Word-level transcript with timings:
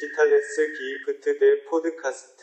Digitales 0.00 0.56
Gift 0.56 1.68
Podcast. 1.68 2.42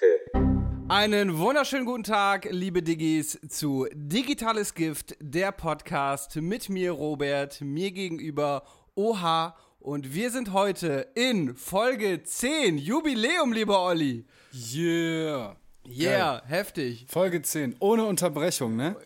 Einen 0.90 1.40
wunderschönen 1.40 1.86
guten 1.88 2.04
Tag, 2.04 2.48
liebe 2.52 2.84
Diggis, 2.84 3.40
zu 3.50 3.88
Digitales 3.94 4.76
Gift, 4.76 5.16
der 5.20 5.52
Podcast 5.52 6.36
mit 6.36 6.70
mir, 6.70 6.92
Robert, 6.92 7.60
mir 7.62 7.92
gegenüber, 7.92 8.64
Oha. 8.94 9.58
Und 9.80 10.14
wir 10.14 10.30
sind 10.30 10.54
heute 10.54 11.08
in 11.16 11.56
Folge 11.56 12.22
10, 12.22 12.78
Jubiläum, 12.78 13.52
lieber 13.52 13.82
Olli. 13.82 14.28
Yeah. 14.54 15.56
Yeah, 15.88 16.40
Geil. 16.40 16.42
heftig. 16.46 17.08
Folge 17.10 17.42
10, 17.42 17.78
ohne 17.80 18.06
Unterbrechung, 18.06 18.76
ne? 18.76 18.98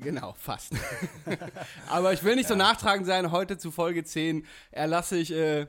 Genau, 0.00 0.34
fast. 0.36 0.72
Aber 1.88 2.12
ich 2.12 2.24
will 2.24 2.34
nicht 2.34 2.50
ja. 2.50 2.56
so 2.56 2.56
nachtragend 2.56 3.06
sein, 3.06 3.30
heute 3.30 3.56
zu 3.56 3.70
Folge 3.70 4.02
10 4.02 4.44
erlasse 4.72 5.16
ich 5.16 5.32
äh, 5.32 5.68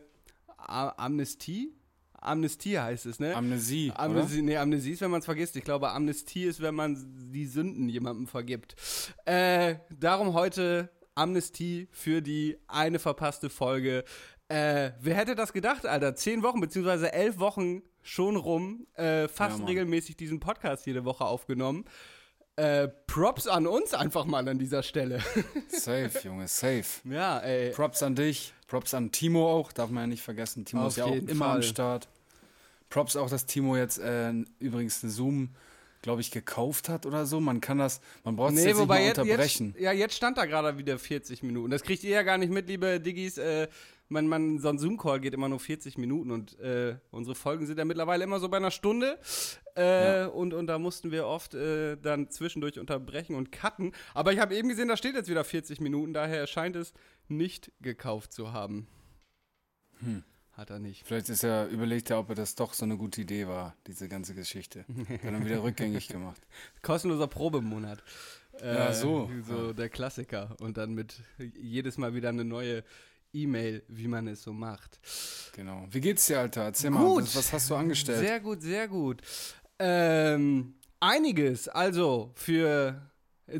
Amnestie. 0.57 1.75
Amnestie 2.21 2.79
heißt 2.79 3.05
es, 3.07 3.19
ne? 3.19 3.35
Amnesie, 3.35 3.91
Amnesie, 3.95 4.41
nee, 4.41 4.55
Amnesie 4.57 4.91
ist, 4.91 5.01
wenn 5.01 5.11
man 5.11 5.19
es 5.19 5.25
vergisst. 5.25 5.55
Ich 5.55 5.63
glaube, 5.63 5.89
Amnestie 5.91 6.43
ist, 6.45 6.61
wenn 6.61 6.75
man 6.75 6.97
die 7.33 7.47
Sünden 7.47 7.89
jemandem 7.89 8.27
vergibt. 8.27 8.75
Äh, 9.25 9.75
darum 9.99 10.33
heute 10.33 10.89
Amnestie 11.15 11.87
für 11.91 12.21
die 12.21 12.57
eine 12.67 12.99
verpasste 12.99 13.49
Folge. 13.49 14.03
Äh, 14.47 14.91
wer 15.01 15.15
hätte 15.15 15.35
das 15.35 15.51
gedacht, 15.53 15.85
Alter? 15.85 16.15
Zehn 16.15 16.43
Wochen, 16.43 16.61
beziehungsweise 16.61 17.11
elf 17.11 17.39
Wochen 17.39 17.81
schon 18.03 18.35
rum, 18.35 18.85
äh, 18.95 19.27
fast 19.27 19.59
Ja, 19.59 19.65
regelmäßig 19.65 20.15
diesen 20.17 20.39
Podcast 20.39 20.85
jede 20.85 21.05
Woche 21.05 21.25
aufgenommen. 21.25 21.85
Äh, 22.57 22.89
Props 23.07 23.47
an 23.47 23.65
uns 23.65 23.93
einfach 23.93 24.25
mal 24.25 24.45
an 24.47 24.59
dieser 24.59 24.83
Stelle. 24.83 25.15
oder? 25.35 25.43
Safe, 25.79 26.11
Junge, 26.23 26.47
safe. 26.47 26.83
ja, 27.05 27.39
ey. 27.39 27.71
Props 27.71 28.03
an 28.03 28.13
dich, 28.13 28.53
Props 28.71 28.93
an 28.93 29.11
Timo 29.11 29.51
auch, 29.51 29.73
darf 29.73 29.89
man 29.89 30.03
ja 30.03 30.07
nicht 30.07 30.21
vergessen. 30.23 30.63
Timo 30.63 30.83
Auf 30.83 30.93
ist 30.93 30.95
ja 30.95 31.03
auch 31.03 31.13
immer 31.13 31.45
Fall. 31.45 31.55
am 31.57 31.61
Start. 31.61 32.07
Props 32.89 33.17
auch, 33.17 33.29
dass 33.29 33.45
Timo 33.45 33.75
jetzt 33.75 33.99
äh, 33.99 34.31
übrigens 34.59 35.03
eine 35.03 35.11
Zoom, 35.11 35.49
glaube 36.01 36.21
ich, 36.21 36.31
gekauft 36.31 36.87
hat 36.87 37.05
oder 37.05 37.25
so. 37.25 37.41
Man 37.41 37.59
kann 37.59 37.79
das, 37.79 37.99
man 38.23 38.37
braucht 38.37 38.53
es 38.53 38.63
Nee, 38.63 38.69
jetzt 38.69 38.79
nicht 38.79 38.89
jetzt, 38.89 39.19
unterbrechen. 39.19 39.73
jetzt, 39.73 39.81
ja, 39.81 39.91
jetzt 39.91 40.15
stand 40.15 40.37
da 40.37 40.45
gerade 40.45 40.77
wieder 40.77 40.97
40 40.97 41.43
Minuten. 41.43 41.69
Das 41.69 41.83
kriegt 41.83 42.01
ihr 42.05 42.11
ja 42.11 42.23
gar 42.23 42.37
nicht 42.37 42.49
mit, 42.49 42.69
liebe 42.69 43.01
Diggis. 43.01 43.37
Äh, 43.37 43.67
man, 44.07 44.27
man, 44.27 44.59
so 44.59 44.69
ein 44.69 44.77
Zoom-Call 44.77 45.19
geht 45.19 45.33
immer 45.33 45.49
nur 45.49 45.59
40 45.59 45.97
Minuten 45.97 46.31
und 46.31 46.57
äh, 46.59 46.95
unsere 47.11 47.35
Folgen 47.35 47.65
sind 47.65 47.77
ja 47.77 47.83
mittlerweile 47.83 48.23
immer 48.23 48.39
so 48.39 48.47
bei 48.47 48.57
einer 48.57 48.71
Stunde. 48.71 49.19
Äh, 49.75 50.25
und, 50.27 50.53
und 50.53 50.67
da 50.67 50.79
mussten 50.79 51.11
wir 51.11 51.27
oft 51.27 51.53
äh, 51.55 51.97
dann 51.97 52.29
zwischendurch 52.29 52.79
unterbrechen 52.79 53.35
und 53.35 53.51
cutten. 53.51 53.93
Aber 54.13 54.31
ich 54.31 54.39
habe 54.39 54.55
eben 54.55 54.69
gesehen, 54.69 54.87
da 54.87 54.95
steht 54.95 55.15
jetzt 55.15 55.29
wieder 55.29 55.43
40 55.43 55.81
Minuten, 55.81 56.13
daher 56.13 56.47
scheint 56.47 56.75
es 56.77 56.93
nicht 57.31 57.71
gekauft 57.81 58.33
zu 58.33 58.51
haben. 58.53 58.87
Hat 60.53 60.69
er 60.69 60.79
nicht. 60.79 61.05
Vielleicht 61.07 61.29
ist 61.29 61.43
er, 61.43 61.67
überlegt 61.67 62.09
er, 62.09 62.19
ob 62.19 62.29
er 62.29 62.35
das 62.35 62.55
doch 62.55 62.73
so 62.73 62.85
eine 62.85 62.97
gute 62.97 63.21
Idee 63.21 63.47
war, 63.47 63.75
diese 63.87 64.07
ganze 64.09 64.35
Geschichte. 64.35 64.85
Dann 65.23 65.35
haben 65.35 65.45
wieder 65.45 65.63
rückgängig 65.63 66.07
gemacht. 66.07 66.41
Kostenloser 66.81 67.27
Probemonat. 67.27 68.03
Äh, 68.59 68.75
Ja, 68.75 68.93
so. 68.93 69.29
So 69.47 69.73
der 69.73 69.89
Klassiker. 69.89 70.55
Und 70.59 70.77
dann 70.77 70.93
mit 70.93 71.21
jedes 71.55 71.97
Mal 71.97 72.13
wieder 72.13 72.29
eine 72.29 72.43
neue 72.43 72.83
E-Mail, 73.33 73.83
wie 73.87 74.07
man 74.07 74.27
es 74.27 74.43
so 74.43 74.51
macht. 74.53 74.99
Genau. 75.55 75.87
Wie 75.89 76.01
geht's 76.01 76.25
dir, 76.27 76.39
Alter? 76.39 76.63
Erzähl 76.63 76.91
Gut. 76.91 76.99
mal, 76.99 77.23
was, 77.23 77.35
was 77.35 77.53
hast 77.53 77.69
du 77.69 77.75
angestellt? 77.75 78.19
Sehr 78.19 78.39
gut, 78.41 78.61
sehr 78.61 78.87
gut. 78.87 79.21
Ähm, 79.79 80.75
einiges. 80.99 81.69
Also 81.69 82.33
für 82.35 83.10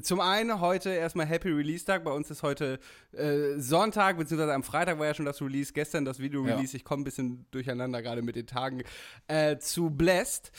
zum 0.01 0.19
einen 0.19 0.61
heute 0.61 0.89
erstmal 0.89 1.25
Happy 1.25 1.49
Release 1.49 1.85
Tag. 1.85 2.03
Bei 2.03 2.11
uns 2.11 2.31
ist 2.31 2.43
heute 2.43 2.79
äh, 3.11 3.57
Sonntag, 3.57 4.17
beziehungsweise 4.17 4.53
am 4.53 4.63
Freitag 4.63 4.99
war 4.99 5.07
ja 5.07 5.13
schon 5.13 5.25
das 5.25 5.41
Release, 5.41 5.73
gestern 5.73 6.05
das 6.05 6.19
Video-Release. 6.19 6.73
Ja. 6.73 6.77
Ich 6.77 6.85
komme 6.85 7.01
ein 7.01 7.03
bisschen 7.03 7.45
durcheinander 7.51 8.01
gerade 8.01 8.21
mit 8.21 8.35
den 8.35 8.47
Tagen. 8.47 8.83
Äh, 9.27 9.57
zu 9.57 9.89
Blessed. 9.89 10.51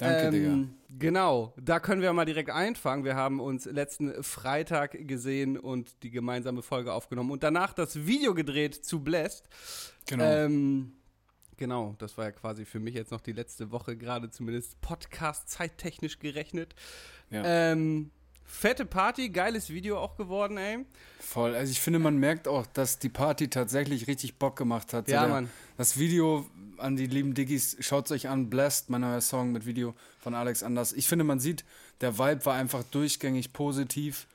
Danke, 0.00 0.30
Digga. 0.30 0.58
Genau, 0.98 1.54
da 1.60 1.78
können 1.78 2.00
wir 2.00 2.12
mal 2.12 2.24
direkt 2.24 2.50
einfangen. 2.50 3.04
Wir 3.04 3.16
haben 3.16 3.38
uns 3.38 3.66
letzten 3.66 4.22
Freitag 4.22 4.96
gesehen 5.06 5.58
und 5.58 6.02
die 6.02 6.10
gemeinsame 6.10 6.62
Folge 6.62 6.92
aufgenommen 6.92 7.30
und 7.30 7.42
danach 7.42 7.74
das 7.74 8.06
Video 8.06 8.34
gedreht 8.34 8.74
zu 8.74 9.00
Blessed. 9.00 9.48
Genau. 10.06 10.24
Ähm, 10.24 10.92
genau, 11.56 11.94
das 11.98 12.16
war 12.16 12.24
ja 12.24 12.32
quasi 12.32 12.64
für 12.64 12.80
mich 12.80 12.94
jetzt 12.94 13.10
noch 13.10 13.20
die 13.20 13.32
letzte 13.32 13.70
Woche, 13.70 13.96
gerade 13.96 14.30
zumindest 14.30 14.80
Podcast-zeittechnisch 14.80 16.18
gerechnet. 16.18 16.74
ja. 17.30 17.42
Ähm, 17.44 18.10
fette 18.50 18.84
Party, 18.84 19.30
geiles 19.30 19.70
Video 19.70 19.98
auch 19.98 20.16
geworden, 20.16 20.56
ey. 20.58 20.84
Voll. 21.20 21.54
Also 21.54 21.70
ich 21.70 21.80
finde, 21.80 21.98
man 21.98 22.16
merkt 22.18 22.48
auch, 22.48 22.66
dass 22.66 22.98
die 22.98 23.08
Party 23.08 23.48
tatsächlich 23.48 24.06
richtig 24.06 24.38
Bock 24.38 24.56
gemacht 24.56 24.92
hat. 24.92 25.06
So 25.06 25.12
Ja, 25.12 25.22
der, 25.22 25.30
Mann. 25.30 25.50
Das 25.76 25.98
Video 25.98 26.46
an 26.78 26.96
die 26.96 27.06
lieben 27.06 27.34
Diggis, 27.34 27.76
schaut 27.80 28.10
euch 28.10 28.28
an, 28.28 28.50
Blessed, 28.50 28.90
mein 28.90 29.02
neuer 29.02 29.20
Song 29.20 29.52
mit 29.52 29.66
Video 29.66 29.94
von 30.18 30.34
Alex 30.34 30.62
Anders. 30.62 30.92
Ich 30.92 31.06
finde, 31.06 31.24
man 31.24 31.38
sieht, 31.38 31.64
der 32.00 32.18
Vibe 32.18 32.44
war 32.46 32.54
einfach 32.54 32.82
durchgängig 32.84 33.52
positiv. 33.52 34.26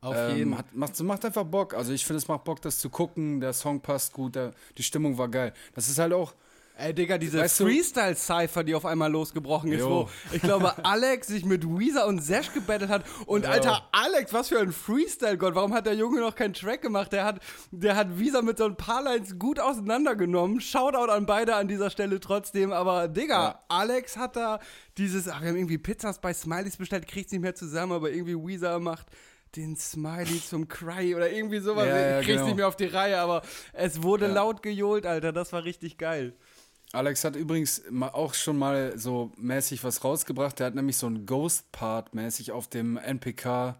Auf 0.00 0.14
Ähm, 0.16 0.36
jeden 0.36 0.58
Hat, 0.58 0.74
macht, 0.74 1.00
macht 1.00 1.24
einfach 1.24 1.44
Bock. 1.44 1.72
Also 1.74 1.92
ich 1.92 2.04
finde, 2.04 2.18
es 2.18 2.28
macht 2.28 2.44
Bock, 2.44 2.60
das 2.60 2.78
zu 2.78 2.90
gucken. 2.90 3.40
Der 3.40 3.54
Song 3.54 3.80
passt 3.80 4.12
gut, 4.12 4.34
der, 4.34 4.52
die 4.76 4.82
Stimmung 4.82 5.16
war 5.16 5.28
geil. 5.28 5.54
Das 5.74 5.88
ist 5.88 5.98
halt 5.98 6.12
auch, 6.12 6.34
Ey, 6.76 6.92
Digga, 6.92 7.18
diese 7.18 7.38
Weißt 7.38 7.60
du- 7.60 7.66
Freestyle-Cypher, 7.66 8.64
die 8.64 8.74
auf 8.74 8.84
einmal 8.84 9.10
losgebrochen 9.10 9.70
ist, 9.72 9.78
Jo. 9.80 10.08
wo 10.08 10.34
ich 10.34 10.42
glaube, 10.42 10.74
Alex 10.84 11.28
sich 11.28 11.44
mit 11.44 11.64
Weezer 11.64 12.04
und 12.08 12.18
Sesh 12.20 12.52
gebettelt 12.52 12.90
hat. 12.90 13.04
Und 13.26 13.46
Alter, 13.46 13.88
Alex, 13.92 14.32
was 14.32 14.48
für 14.48 14.58
ein 14.58 14.72
Freestyle-Gott. 14.72 15.54
Warum 15.54 15.72
hat 15.72 15.86
der 15.86 15.94
Junge 15.94 16.20
noch 16.20 16.34
keinen 16.34 16.52
Track 16.52 16.82
gemacht? 16.82 17.12
Der 17.12 17.24
hat, 17.24 17.40
der 17.70 17.94
hat 17.94 18.18
Weezer 18.18 18.42
mit 18.42 18.58
so 18.58 18.64
ein 18.64 18.74
paar 18.76 19.04
Lines 19.04 19.38
gut 19.38 19.60
auseinandergenommen. 19.60 20.60
Shoutout 20.60 21.12
an 21.12 21.26
beide 21.26 21.54
an 21.54 21.68
dieser 21.68 21.90
Stelle 21.90 22.18
trotzdem. 22.18 22.72
Aber, 22.72 23.06
Digga, 23.06 23.34
Ja. 23.44 23.64
Alex 23.68 24.16
hat 24.16 24.34
da 24.34 24.58
dieses, 24.98 25.28
ach, 25.28 25.42
wir 25.42 25.50
haben 25.50 25.56
irgendwie 25.56 25.78
Pizzas 25.78 26.20
bei 26.20 26.34
Smileys 26.34 26.76
bestellt, 26.76 27.06
kriegt's 27.06 27.30
nicht 27.30 27.40
mehr 27.42 27.54
zusammen, 27.54 27.92
aber 27.92 28.10
irgendwie 28.10 28.34
Weezer 28.36 28.80
macht 28.80 29.06
den 29.54 29.76
Smiley 29.76 30.42
zum 30.44 30.66
Cry 30.66 31.14
oder 31.14 31.30
irgendwie 31.30 31.60
sowas. 31.60 31.86
Ja, 31.86 31.96
ja, 31.96 32.18
ich 32.18 32.24
krieg's 32.26 32.38
genau. 32.38 32.46
nicht 32.48 32.56
mehr 32.56 32.66
auf 32.66 32.74
die 32.74 32.86
Reihe, 32.86 33.18
aber 33.20 33.42
es 33.72 34.02
wurde 34.02 34.26
laut 34.26 34.60
gejohlt, 34.64 35.06
Alter. 35.06 35.30
Das 35.32 35.52
war 35.52 35.62
richtig 35.62 35.98
geil. 35.98 36.34
Alex 36.94 37.24
hat 37.24 37.36
übrigens 37.36 37.82
auch 38.12 38.34
schon 38.34 38.56
mal 38.58 38.98
so 38.98 39.32
mäßig 39.36 39.82
was 39.84 40.04
rausgebracht. 40.04 40.58
Der 40.58 40.66
hat 40.68 40.74
nämlich 40.74 40.96
so 40.96 41.06
einen 41.06 41.26
Ghost-Part 41.26 42.14
mäßig 42.14 42.52
auf 42.52 42.68
dem 42.68 42.96
NPK 42.96 43.78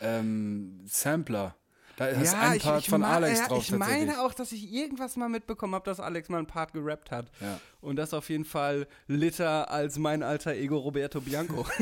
ähm, 0.00 0.80
Sampler. 0.86 1.54
Da 1.96 2.06
ist 2.06 2.34
ein 2.34 2.58
Part 2.58 2.86
von 2.86 3.02
mei- 3.02 3.06
Alex 3.08 3.40
ja, 3.40 3.48
drauf 3.48 3.62
Ich 3.62 3.70
meine 3.72 4.22
auch, 4.22 4.32
dass 4.32 4.50
ich 4.52 4.72
irgendwas 4.72 5.16
mal 5.16 5.28
mitbekommen 5.28 5.74
habe, 5.74 5.84
dass 5.84 6.00
Alex 6.00 6.28
mal 6.30 6.38
einen 6.38 6.46
Part 6.46 6.72
gerappt 6.72 7.10
hat. 7.10 7.30
Ja. 7.40 7.60
Und 7.80 7.96
das 7.96 8.14
auf 8.14 8.30
jeden 8.30 8.46
Fall 8.46 8.86
litter 9.08 9.70
als 9.70 9.98
mein 9.98 10.22
alter 10.22 10.52
Ego 10.54 10.78
Roberto 10.78 11.20
Bianco. 11.20 11.66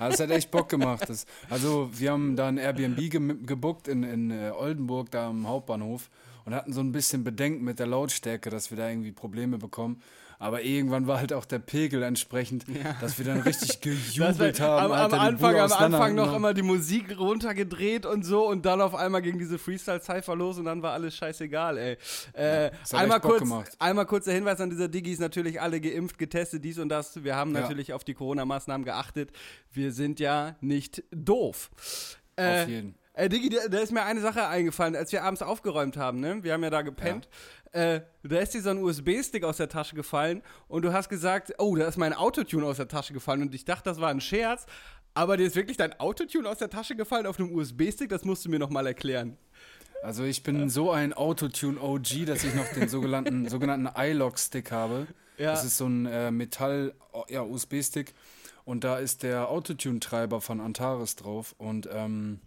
Ja, 0.00 0.08
das 0.10 0.20
hat 0.20 0.30
echt 0.30 0.52
Bock 0.52 0.68
gemacht. 0.68 1.08
Das, 1.08 1.26
also 1.50 1.90
wir 1.92 2.12
haben 2.12 2.36
da 2.36 2.46
ein 2.46 2.56
Airbnb 2.56 3.10
ge 3.10 3.34
gebuckt 3.44 3.88
in, 3.88 4.04
in 4.04 4.30
äh, 4.30 4.52
Oldenburg, 4.56 5.10
da 5.10 5.26
am 5.26 5.48
Hauptbahnhof 5.48 6.08
und 6.48 6.54
hatten 6.54 6.72
so 6.72 6.80
ein 6.80 6.92
bisschen 6.92 7.24
Bedenken 7.24 7.62
mit 7.62 7.78
der 7.78 7.86
Lautstärke, 7.86 8.48
dass 8.48 8.70
wir 8.70 8.78
da 8.78 8.88
irgendwie 8.88 9.12
Probleme 9.12 9.58
bekommen. 9.58 10.00
Aber 10.38 10.62
irgendwann 10.62 11.06
war 11.06 11.18
halt 11.18 11.32
auch 11.34 11.44
der 11.44 11.58
Pegel 11.58 12.02
entsprechend, 12.02 12.64
dass 13.02 13.18
wir 13.18 13.26
dann 13.26 13.40
richtig 13.40 13.80
gejubelt 13.82 14.60
haben. 14.60 14.84
am, 14.86 14.92
Alter, 14.92 15.20
am 15.20 15.26
Anfang, 15.26 15.56
am 15.56 15.72
Anfang 15.72 16.14
noch 16.14 16.32
immer 16.34 16.54
die 16.54 16.62
Musik 16.62 17.18
runtergedreht 17.18 18.06
und 18.06 18.24
so 18.24 18.48
und 18.48 18.64
dann 18.64 18.80
auf 18.80 18.94
einmal 18.94 19.20
ging 19.20 19.38
diese 19.38 19.58
Freestyle-Cypher 19.58 20.36
los 20.36 20.56
und 20.58 20.64
dann 20.64 20.80
war 20.80 20.92
alles 20.92 21.16
scheißegal, 21.16 21.76
ey. 21.76 21.96
Äh, 22.32 22.70
hat 22.70 22.94
einmal, 22.94 23.20
kurz, 23.20 23.40
gemacht. 23.40 23.72
einmal 23.80 24.06
kurz 24.06 24.24
der 24.24 24.34
Hinweis 24.34 24.58
an 24.60 24.70
dieser 24.70 24.88
Diggis, 24.88 25.18
natürlich 25.18 25.60
alle 25.60 25.80
geimpft, 25.82 26.16
getestet, 26.18 26.64
dies 26.64 26.78
und 26.78 26.88
das. 26.88 27.22
Wir 27.24 27.36
haben 27.36 27.52
Ja. 27.54 27.62
natürlich 27.62 27.92
auf 27.92 28.04
die 28.04 28.14
Corona-Maßnahmen 28.14 28.84
geachtet. 28.86 29.32
Wir 29.72 29.92
sind 29.92 30.18
ja 30.18 30.56
nicht 30.62 31.02
doof. 31.10 31.68
Äh, 32.36 32.62
Auf 32.62 32.68
jeden. 32.68 32.94
Ey, 33.18 33.28
Diggi, 33.28 33.48
da, 33.48 33.66
da 33.66 33.78
ist 33.78 33.90
mir 33.90 34.04
eine 34.04 34.20
Sache 34.20 34.46
eingefallen, 34.46 34.94
als 34.94 35.10
wir 35.10 35.24
abends 35.24 35.42
aufgeräumt 35.42 35.96
haben, 35.96 36.20
ne? 36.20 36.44
Wir 36.44 36.52
haben 36.52 36.62
ja 36.62 36.70
da 36.70 36.82
gepennt. 36.82 37.28
Äh, 37.72 38.02
da 38.22 38.38
ist 38.38 38.54
dir 38.54 38.62
so 38.62 38.70
ein 38.70 38.78
USB-Stick 38.78 39.42
aus 39.42 39.56
der 39.56 39.68
Tasche 39.68 39.96
gefallen 39.96 40.40
und 40.68 40.84
du 40.84 40.92
hast 40.92 41.08
gesagt, 41.08 41.52
oh, 41.58 41.74
da 41.74 41.88
ist 41.88 41.96
mein 41.96 42.12
Autotune 42.12 42.64
aus 42.64 42.76
der 42.76 42.86
Tasche 42.86 43.12
gefallen 43.12 43.42
und 43.42 43.52
ich 43.56 43.64
dachte, 43.64 43.90
das 43.90 44.00
war 44.00 44.10
ein 44.10 44.20
Scherz. 44.20 44.66
Aber 45.14 45.36
dir 45.36 45.48
ist 45.48 45.56
wirklich 45.56 45.76
dein 45.76 45.98
Autotune 45.98 46.48
aus 46.48 46.58
der 46.58 46.70
Tasche 46.70 46.94
gefallen 46.94 47.26
auf 47.26 47.40
einem 47.40 47.52
USB-Stick? 47.52 48.08
Das 48.08 48.24
musst 48.24 48.44
du 48.44 48.50
mir 48.50 48.60
nochmal 48.60 48.86
erklären. 48.86 49.36
Also 50.04 50.22
ich 50.22 50.44
bin 50.44 50.70
so 50.70 50.92
ein 50.92 51.12
Autotune-OG, 51.12 52.24
dass 52.24 52.44
ich 52.44 52.54
noch 52.54 52.68
den 52.68 52.88
sogenannten, 52.88 53.48
sogenannten 53.50 53.88
iLock-Stick 53.96 54.70
habe. 54.70 55.08
Ja. 55.38 55.50
Das 55.50 55.64
ist 55.64 55.76
so 55.76 55.86
ein 55.86 56.06
äh, 56.06 56.30
Metall-USB-Stick 56.30 58.14
und 58.64 58.84
da 58.84 58.98
ist 58.98 59.24
der 59.24 59.48
Autotune-Treiber 59.48 60.40
von 60.40 60.60
Antares 60.60 61.16
drauf 61.16 61.56
und 61.58 61.88
ähm, 61.92 62.38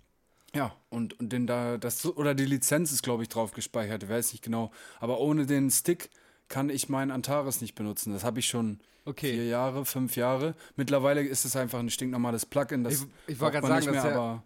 ja, 0.56 0.76
und, 0.90 1.20
und 1.20 1.32
den 1.32 1.48
da, 1.48 1.78
das, 1.78 2.06
oder 2.06 2.36
die 2.36 2.46
Lizenz 2.46 2.92
ist, 2.92 3.04
glaube 3.04 3.24
ich, 3.24 3.30
drauf 3.30 3.52
gespeichert, 3.54 4.04
ich 4.04 4.10
weiß 4.10 4.34
nicht 4.34 4.44
genau. 4.44 4.72
Aber 5.00 5.20
ohne 5.20 5.46
den 5.46 5.70
Stick 5.72 6.10
kann 6.50 6.70
ich 6.70 6.90
meinen 6.90 7.12
Antares 7.12 7.62
nicht 7.62 7.76
benutzen. 7.76 8.12
Das 8.14 8.24
habe 8.24 8.40
ich 8.40 8.48
schon 8.48 8.80
Okay. 9.06 9.32
vier 9.34 9.46
Jahre, 9.48 9.86
fünf 9.86 10.16
Jahre. 10.16 10.54
Mittlerweile 10.76 11.22
ist 11.22 11.46
es 11.46 11.56
einfach 11.56 11.80
ein 11.80 11.90
stinknormales 11.90 12.46
Plugin. 12.46 12.84
Das 12.84 12.94
Ich- 12.94 13.08
ich 13.34 13.40
wollte 13.40 13.60
gerade 13.62 13.68
sagen, 13.68 13.80
nicht 13.80 13.88
das 13.88 14.04
mehr, 14.04 14.12
ist 14.12 14.18
ja- 14.18 14.44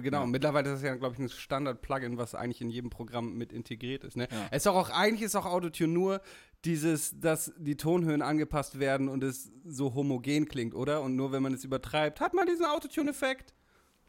Genau, 0.00 0.20
Ja. 0.22 0.26
mittlerweile 0.26 0.70
ist 0.70 0.74
das 0.78 0.82
ja, 0.82 0.96
glaube 0.96 1.14
ich, 1.14 1.20
ein 1.20 1.28
Standard-Plugin, 1.28 2.18
was 2.18 2.34
eigentlich 2.34 2.60
in 2.60 2.68
jedem 2.68 2.90
Programm 2.90 3.34
mit 3.38 3.52
integriert 3.52 4.02
ist. 4.02 4.16
Ne? 4.16 4.26
Ja. 4.30 4.48
Es 4.50 4.62
ist 4.62 4.66
auch, 4.66 4.74
auch, 4.74 4.90
eigentlich 4.90 5.22
ist 5.22 5.36
auch 5.36 5.46
Autotune 5.46 5.92
nur 5.92 6.20
dieses, 6.64 7.18
dass 7.20 7.52
die 7.56 7.76
Tonhöhen 7.76 8.20
angepasst 8.20 8.80
werden 8.80 9.08
und 9.08 9.22
es 9.22 9.52
so 9.64 9.94
homogen 9.94 10.46
klingt, 10.48 10.74
oder? 10.74 11.00
Und 11.02 11.14
nur 11.14 11.30
wenn 11.30 11.42
man 11.44 11.54
es 11.54 11.62
übertreibt, 11.64 12.20
hat 12.20 12.34
man 12.34 12.46
diesen 12.48 12.64
Autotune-Effekt. 12.66 13.54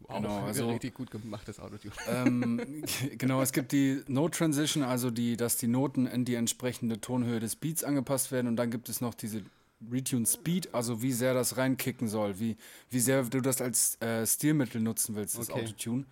Wow, 0.02 0.18
Genau, 0.22 0.40
also- 0.46 0.70
richtig 0.70 0.94
gut 0.94 1.12
gemachtes 1.12 1.60
Autotune. 1.60 1.94
ähm, 2.08 2.62
genau, 3.18 3.42
es 3.42 3.52
gibt 3.52 3.72
die 3.72 4.02
Note 4.08 4.38
Transition, 4.38 4.84
also 4.84 5.12
die, 5.12 5.38
dass 5.38 5.58
die 5.58 5.68
Noten 5.68 6.08
in 6.08 6.26
die 6.26 6.36
entsprechende 6.36 7.00
Tonhöhe 7.02 7.40
des 7.40 7.56
Beats 7.56 7.84
angepasst 7.84 8.32
werden 8.32 8.48
und 8.48 8.56
dann 8.56 8.72
gibt 8.72 8.90
es 8.90 9.02
noch 9.02 9.14
diese 9.14 9.42
Retune 9.92 10.26
Speed, 10.26 10.74
also 10.74 11.02
wie 11.02 11.14
sehr 11.14 11.34
das 11.34 11.56
reinkicken 11.58 12.08
soll, 12.10 12.40
wie, 12.40 12.58
wie 12.90 13.00
sehr 13.00 13.24
du 13.24 13.40
das 13.40 13.62
als 13.62 14.02
äh, 14.02 14.26
Stilmittel 14.28 14.82
nutzen 14.82 15.16
willst, 15.16 15.38
das 15.38 15.50
Okay. 15.50 15.62
Autotune. 15.64 16.06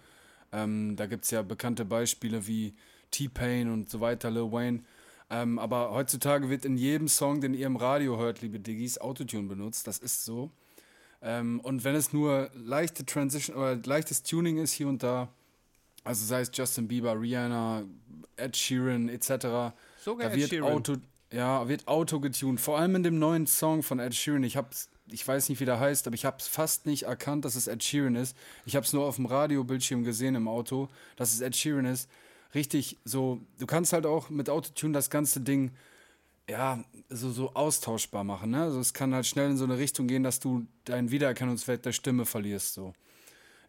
Ähm, 0.54 0.96
da 0.96 1.06
gibt 1.08 1.26
es 1.26 1.32
ja 1.32 1.42
bekannte 1.42 1.84
Beispiele 1.84 2.48
wie 2.48 2.74
T-Pain 3.12 3.70
und 3.70 3.90
so 3.90 4.00
weiter, 4.00 4.32
Lil 4.32 4.52
Wayne. 4.52 4.84
Ähm, 5.30 5.60
aber 5.60 5.92
heutzutage 5.92 6.50
wird 6.50 6.64
in 6.64 6.78
jedem 6.78 7.10
Song, 7.10 7.42
den 7.42 7.54
ihr 7.54 7.66
im 7.68 7.76
Radio 7.76 8.18
hört, 8.18 8.42
liebe 8.42 8.58
Diggis, 8.60 8.98
Autotune 9.00 9.50
benutzt. 9.50 9.86
Das 9.88 9.98
ist 10.00 10.24
so. 10.24 10.50
Ähm, 11.22 11.60
und 11.62 11.84
wenn 11.84 11.96
es 11.96 12.14
nur 12.14 12.50
leichte 12.54 13.06
Transition 13.06 13.56
oder 13.56 13.76
leichtes 13.76 14.24
Tuning 14.24 14.58
ist 14.58 14.74
hier 14.74 14.88
und 14.88 15.02
da, 15.04 15.30
also 16.04 16.26
sei 16.26 16.42
es 16.42 16.52
Justin 16.54 16.88
Bieber, 16.88 17.20
Rihanna, 17.20 17.84
Ed 18.36 18.56
Sheeran 18.56 19.10
etc., 19.10 19.74
Sogar 20.00 20.28
da 20.28 20.34
Ed 20.34 20.40
wird 20.40 20.50
Sheeran. 20.50 20.74
Auto, 20.74 20.96
ja, 21.32 21.68
wird 21.68 21.88
Auto 21.88 22.20
getuned. 22.20 22.60
Vor 22.60 22.78
allem 22.78 22.96
in 22.96 23.04
dem 23.04 23.20
neuen 23.20 23.48
Song 23.48 23.84
von 23.84 24.00
Ed 24.00 24.16
Sheeran. 24.16 24.44
Ich 24.44 24.56
hab's, 24.56 24.90
ich 25.08 25.28
weiß 25.28 25.50
nicht, 25.50 25.60
wie 25.60 25.66
der 25.66 25.80
heißt, 25.80 26.08
aber 26.08 26.14
ich 26.14 26.26
habe 26.26 26.38
es 26.40 26.48
fast 26.48 26.86
nicht 26.86 27.04
erkannt, 27.04 27.46
dass 27.46 27.56
es 27.56 27.68
Ed 27.68 27.84
Sheeran 27.84 28.16
ist. 28.16 28.38
Ich 28.66 28.76
habe 28.76 28.86
es 28.86 28.94
nur 28.94 29.06
auf 29.06 29.16
dem 29.16 29.26
Radiobildschirm 29.26 30.04
gesehen 30.04 30.36
im 30.36 30.48
Auto, 30.48 30.88
dass 31.16 31.34
es 31.34 31.42
Ed 31.42 31.56
Sheeran 31.56 31.86
ist. 31.86 32.10
Richtig 32.54 32.98
so, 33.04 33.42
du 33.60 33.66
kannst 33.66 33.92
halt 33.92 34.06
auch 34.06 34.30
mit 34.30 34.50
Autotune 34.50 34.94
das 34.94 35.10
ganze 35.10 35.42
Ding 35.42 35.72
ja, 36.50 36.84
so, 37.10 37.32
so 37.32 37.54
austauschbar 37.54 38.24
machen. 38.24 38.52
Ne? 38.52 38.64
Also 38.64 38.80
es 38.80 38.94
kann 38.94 39.14
halt 39.14 39.26
schnell 39.26 39.52
in 39.52 39.58
so 39.58 39.66
eine 39.66 39.78
Richtung 39.78 40.08
gehen, 40.08 40.24
dass 40.24 40.40
du 40.40 40.66
deinen 40.86 41.12
Wiedererkennungswert 41.12 41.86
der 41.86 41.92
Stimme 41.92 42.26
verlierst. 42.26 42.74
So. 42.74 42.94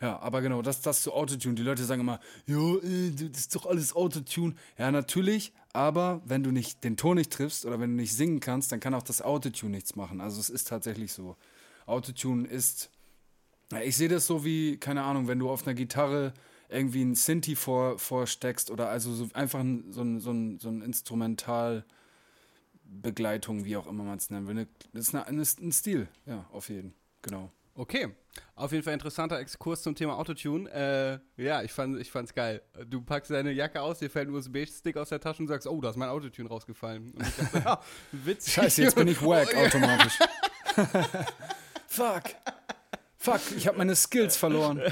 Ja, 0.00 0.18
aber 0.20 0.42
genau, 0.42 0.62
das, 0.62 0.80
das 0.80 1.02
zu 1.02 1.12
Autotune. 1.12 1.56
Die 1.56 1.62
Leute 1.62 1.84
sagen 1.84 2.02
immer, 2.02 2.20
jo, 2.46 2.78
äh, 2.78 3.10
das 3.10 3.40
ist 3.40 3.56
doch 3.56 3.66
alles 3.66 3.96
Autotune. 3.96 4.54
Ja, 4.78 4.92
natürlich, 4.92 5.52
aber 5.72 6.22
wenn 6.24 6.44
du 6.44 6.52
nicht 6.52 6.84
den 6.84 6.96
Ton 6.96 7.16
nicht 7.16 7.32
triffst 7.32 7.66
oder 7.66 7.80
wenn 7.80 7.90
du 7.90 7.96
nicht 7.96 8.14
singen 8.14 8.38
kannst, 8.38 8.70
dann 8.70 8.80
kann 8.80 8.94
auch 8.94 9.02
das 9.02 9.22
Autotune 9.22 9.72
nichts 9.72 9.96
machen. 9.96 10.20
Also 10.20 10.38
es 10.38 10.50
ist 10.50 10.68
tatsächlich 10.68 11.12
so. 11.12 11.36
Autotune 11.86 12.46
ist, 12.46 12.90
ja, 13.72 13.80
ich 13.80 13.96
sehe 13.96 14.08
das 14.08 14.26
so 14.26 14.44
wie, 14.44 14.76
keine 14.76 15.02
Ahnung, 15.02 15.26
wenn 15.26 15.40
du 15.40 15.50
auf 15.50 15.66
einer 15.66 15.74
Gitarre 15.74 16.32
irgendwie 16.68 17.02
ein 17.02 17.14
Synthi 17.16 17.56
vor, 17.56 17.98
vorsteckst 17.98 18.70
oder 18.70 18.90
also 18.90 19.12
so 19.12 19.28
einfach 19.32 19.60
ein, 19.60 19.90
so 19.90 20.02
ein, 20.02 20.20
so 20.20 20.30
ein, 20.30 20.60
so 20.60 20.68
ein 20.68 20.82
Instrumental 20.82 21.84
Begleitung, 22.88 23.64
wie 23.64 23.76
auch 23.76 23.86
immer 23.86 24.02
man 24.04 24.18
es 24.18 24.30
nennen 24.30 24.46
will. 24.46 24.54
Ne, 24.54 24.68
Das 24.92 25.08
ist 25.08 25.14
eine, 25.14 25.26
eine, 25.26 25.42
ein 25.42 25.72
Stil, 25.72 26.08
ja, 26.26 26.46
auf 26.52 26.68
jeden. 26.68 26.94
Genau. 27.22 27.50
Okay, 27.74 28.08
auf 28.56 28.72
jeden 28.72 28.82
Fall 28.82 28.94
interessanter 28.94 29.38
Exkurs 29.38 29.82
zum 29.82 29.94
Thema 29.94 30.18
Autotune. 30.18 30.68
Äh, 31.36 31.42
ja, 31.44 31.62
ich, 31.62 31.72
fand, 31.72 32.00
ich 32.00 32.10
fand's 32.10 32.34
geil. 32.34 32.60
Du 32.86 33.00
packst 33.02 33.30
deine 33.30 33.52
Jacke 33.52 33.80
aus, 33.80 34.00
dir 34.00 34.10
fällt 34.10 34.28
ein 34.28 34.34
USB-Stick 34.34 34.96
aus 34.96 35.10
der 35.10 35.20
Tasche 35.20 35.42
und 35.42 35.48
sagst, 35.48 35.68
oh, 35.68 35.80
da 35.80 35.90
ist 35.90 35.96
mein 35.96 36.08
Autotune 36.08 36.48
rausgefallen. 36.48 37.12
Und 37.12 37.22
ich 37.26 37.36
dachte, 37.36 37.58
ja, 37.64 37.80
witzig. 38.10 38.54
Scheiße, 38.54 38.82
jetzt 38.82 38.96
bin 38.96 39.06
ich 39.06 39.22
wack 39.24 39.48
Oh, 39.54 39.64
automatisch. 39.66 40.18
Fuck. 41.86 42.22
Fuck, 43.16 43.40
ich 43.56 43.66
habe 43.68 43.78
meine 43.78 43.94
Skills 43.94 44.36
verloren. 44.36 44.82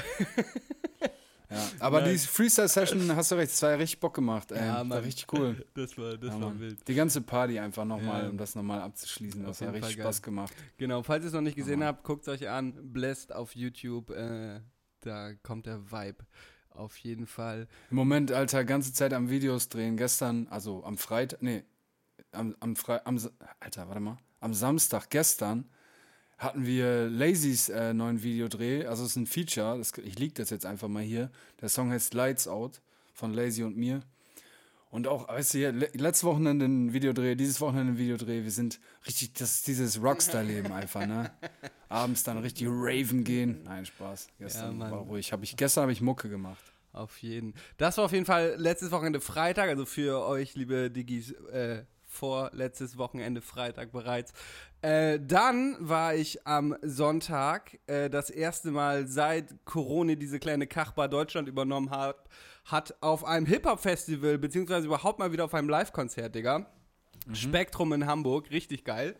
Ja, 1.49 1.69
aber 1.79 2.01
die 2.01 2.17
Freestyle-Session, 2.17 3.15
hast 3.15 3.31
du 3.31 3.35
recht, 3.35 3.51
das 3.53 3.61
war 3.61 3.69
ja 3.71 3.75
richtig 3.77 3.99
Bock 4.01 4.13
gemacht. 4.13 4.51
Ey. 4.51 4.65
Ja, 4.65 4.89
war 4.89 5.01
richtig 5.01 5.31
cool. 5.31 5.65
Das 5.73 5.97
war, 5.97 6.17
das 6.17 6.33
Ja, 6.33 6.41
war 6.41 6.59
wild. 6.59 6.85
Die 6.87 6.93
ganze 6.93 7.21
Party 7.21 7.57
einfach 7.57 7.85
nochmal, 7.85 8.23
Ja. 8.23 8.29
um 8.29 8.37
das 8.37 8.53
nochmal 8.55 8.81
abzuschließen. 8.81 9.41
Auf 9.45 9.57
Das 9.57 9.61
hat 9.67 9.73
richtig 9.73 9.95
Fall 9.95 10.03
Spaß 10.03 10.21
geil. 10.21 10.25
gemacht. 10.25 10.53
Genau, 10.77 11.03
falls 11.03 11.23
ihr 11.23 11.27
es 11.27 11.33
noch 11.33 11.41
nicht 11.41 11.55
gesehen 11.55 11.83
habt, 11.83 12.03
guckt 12.03 12.27
euch 12.27 12.49
an. 12.49 12.73
Blessed 12.91 13.31
auf 13.33 13.55
YouTube. 13.55 14.09
Äh, 14.09 14.59
da 15.01 15.33
kommt 15.43 15.67
der 15.67 15.89
Vibe. 15.91 16.25
Auf 16.71 16.97
jeden 16.97 17.25
Fall. 17.27 17.67
Im 17.89 17.95
Moment, 17.95 18.31
Alter, 18.31 18.63
ganze 18.65 18.91
Zeit 18.93 19.13
am 19.13 19.29
Videos 19.29 19.69
drehen. 19.69 19.95
Gestern, 19.97 20.47
also 20.49 20.83
am 20.83 20.97
Freitag, 20.97 21.41
nee, 21.41 21.63
am, 22.33 22.55
am 22.59 22.75
Fre 22.75 23.05
am, 23.05 23.17
Sa- 23.17 23.31
Alter, 23.59 23.87
warte 23.87 24.01
mal, 24.01 24.17
am 24.41 24.53
Samstag 24.53 25.09
gestern 25.09 25.65
hatten 26.37 26.65
wir 26.65 27.09
Lazys 27.09 27.69
äh, 27.69 27.93
neuen 27.93 28.21
Videodreh. 28.21 28.85
Also 28.85 29.03
es 29.03 29.11
ist 29.11 29.15
ein 29.15 29.27
Feature, 29.27 29.77
das, 29.77 29.93
ich 29.97 30.19
lieg 30.19 30.35
das 30.35 30.49
jetzt 30.49 30.65
einfach 30.65 30.87
mal 30.87 31.03
hier. 31.03 31.31
Der 31.61 31.69
Song 31.69 31.91
heißt 31.91 32.13
Lights 32.13 32.47
Out 32.47 32.81
von 33.13 33.33
Lazy 33.33 33.63
und 33.63 33.75
mir. 33.75 34.01
Und 34.89 35.07
auch, 35.07 35.27
weißt 35.27 35.55
du, 35.55 35.71
letztes 35.71 36.23
Wochenende 36.23 36.65
ein 36.65 36.93
Videodreh, 36.93 37.35
dieses 37.35 37.59
Wochenende 37.59 37.93
ein 37.93 37.97
Videodreh. 37.97 38.43
Wir 38.43 38.51
sind 38.51 38.79
richtig, 39.05 39.33
das 39.33 39.55
ist 39.55 39.67
dieses 39.67 40.01
Rockstar-Leben 40.01 40.71
einfach, 40.71 41.05
ne? 41.05 41.31
Abends 41.89 42.23
dann 42.23 42.37
richtig 42.37 42.67
raven 42.69 43.23
gehen. 43.23 43.63
Nein, 43.65 43.85
Spaß. 43.85 44.29
Gestern 44.39 44.77
Mann. 44.77 44.91
war 44.91 44.99
ruhig. 44.99 45.33
Hab 45.33 45.43
ich, 45.43 45.57
gestern 45.57 45.83
habe 45.83 45.91
ich 45.91 46.01
Mucke 46.01 46.29
gemacht. 46.29 46.63
Auf 46.93 47.17
jeden. 47.21 47.53
Das 47.77 47.97
war 47.97 48.05
auf 48.05 48.13
jeden 48.13 48.25
Fall 48.25 48.55
letztes 48.57 48.89
Wochenende 48.91 49.19
Freitag, 49.19 49.69
also 49.69 49.85
für 49.85 50.25
euch, 50.25 50.55
liebe 50.55 50.89
Diggis, 50.89 51.31
äh, 51.51 51.83
vor 52.17 52.49
letztes 52.53 52.97
Wochenende 52.97 53.41
Freitag 53.41 53.91
bereits. 53.91 54.33
Äh, 54.81 55.19
dann 55.19 55.77
war 55.79 56.15
ich 56.15 56.45
am 56.45 56.75
Sonntag 56.81 57.79
äh, 57.87 58.09
das 58.09 58.29
erste 58.29 58.71
Mal 58.71 59.07
seit 59.07 59.65
Corona 59.65 60.15
diese 60.15 60.39
kleine 60.39 60.67
Kachbar 60.67 61.07
Deutschland 61.07 61.47
übernommen 61.47 61.89
hat, 61.89 62.27
hat 62.65 62.95
auf 63.01 63.23
einem 63.23 63.45
Hip-Hop-Festival, 63.45 64.37
beziehungsweise 64.37 64.87
überhaupt 64.87 65.19
mal 65.19 65.31
wieder 65.31 65.45
auf 65.45 65.53
einem 65.53 65.69
Live-Konzert, 65.69 66.35
Digga. 66.35 66.65
Spektrum 67.33 67.93
in 67.93 68.05
Hamburg, 68.05 68.51
richtig 68.51 68.83
geil. 68.83 69.15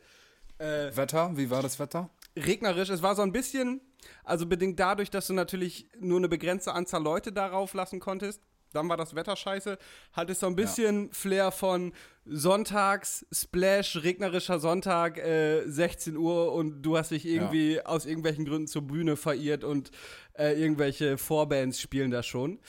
Äh, 0.60 0.96
Wetter, 0.96 1.36
wie 1.36 1.50
war 1.50 1.62
das 1.62 1.80
Wetter? 1.80 2.10
regnerisch. 2.38 2.90
Es 2.90 3.02
war 3.02 3.16
so 3.16 3.22
ein 3.22 3.32
bisschen, 3.32 3.82
also 4.24 4.46
bedingt 4.46 4.80
dadurch, 4.80 5.10
dass 5.10 5.28
du 5.28 5.34
natürlich 5.34 5.90
nur 6.00 6.18
eine 6.20 6.30
begrenzte 6.30 6.74
Anzahl 6.74 7.04
Leute 7.04 7.32
darauf 7.32 7.74
lassen 7.74 8.00
konntest. 8.00 8.42
Dann 8.78 8.88
war 8.90 8.98
das 8.98 9.16
Wetter 9.16 9.36
scheiße. 9.36 9.78
Hat 10.14 10.30
es 10.30 10.40
so 10.40 10.48
ein 10.48 10.56
bisschen 10.56 11.12
Flair 11.12 11.52
von 11.52 11.92
Sonntags, 12.26 13.26
Splash, 13.32 13.98
regnerischer 14.04 14.60
Sonntag, 14.60 15.18
äh, 15.18 15.64
16 15.68 16.16
Uhr 16.18 16.54
und 16.54 16.82
du 16.84 16.98
hast 16.98 17.12
dich 17.12 17.26
irgendwie 17.26 17.82
aus 17.84 18.06
irgendwelchen 18.06 18.46
Gründen 18.46 18.68
zur 18.68 18.84
Bühne 18.84 19.16
verirrt 19.18 19.64
und 19.64 19.92
äh, 20.38 20.54
irgendwelche 20.62 21.18
Vorbands 21.18 21.82
spielen 21.82 22.12
da 22.12 22.24
schon. 22.24 22.60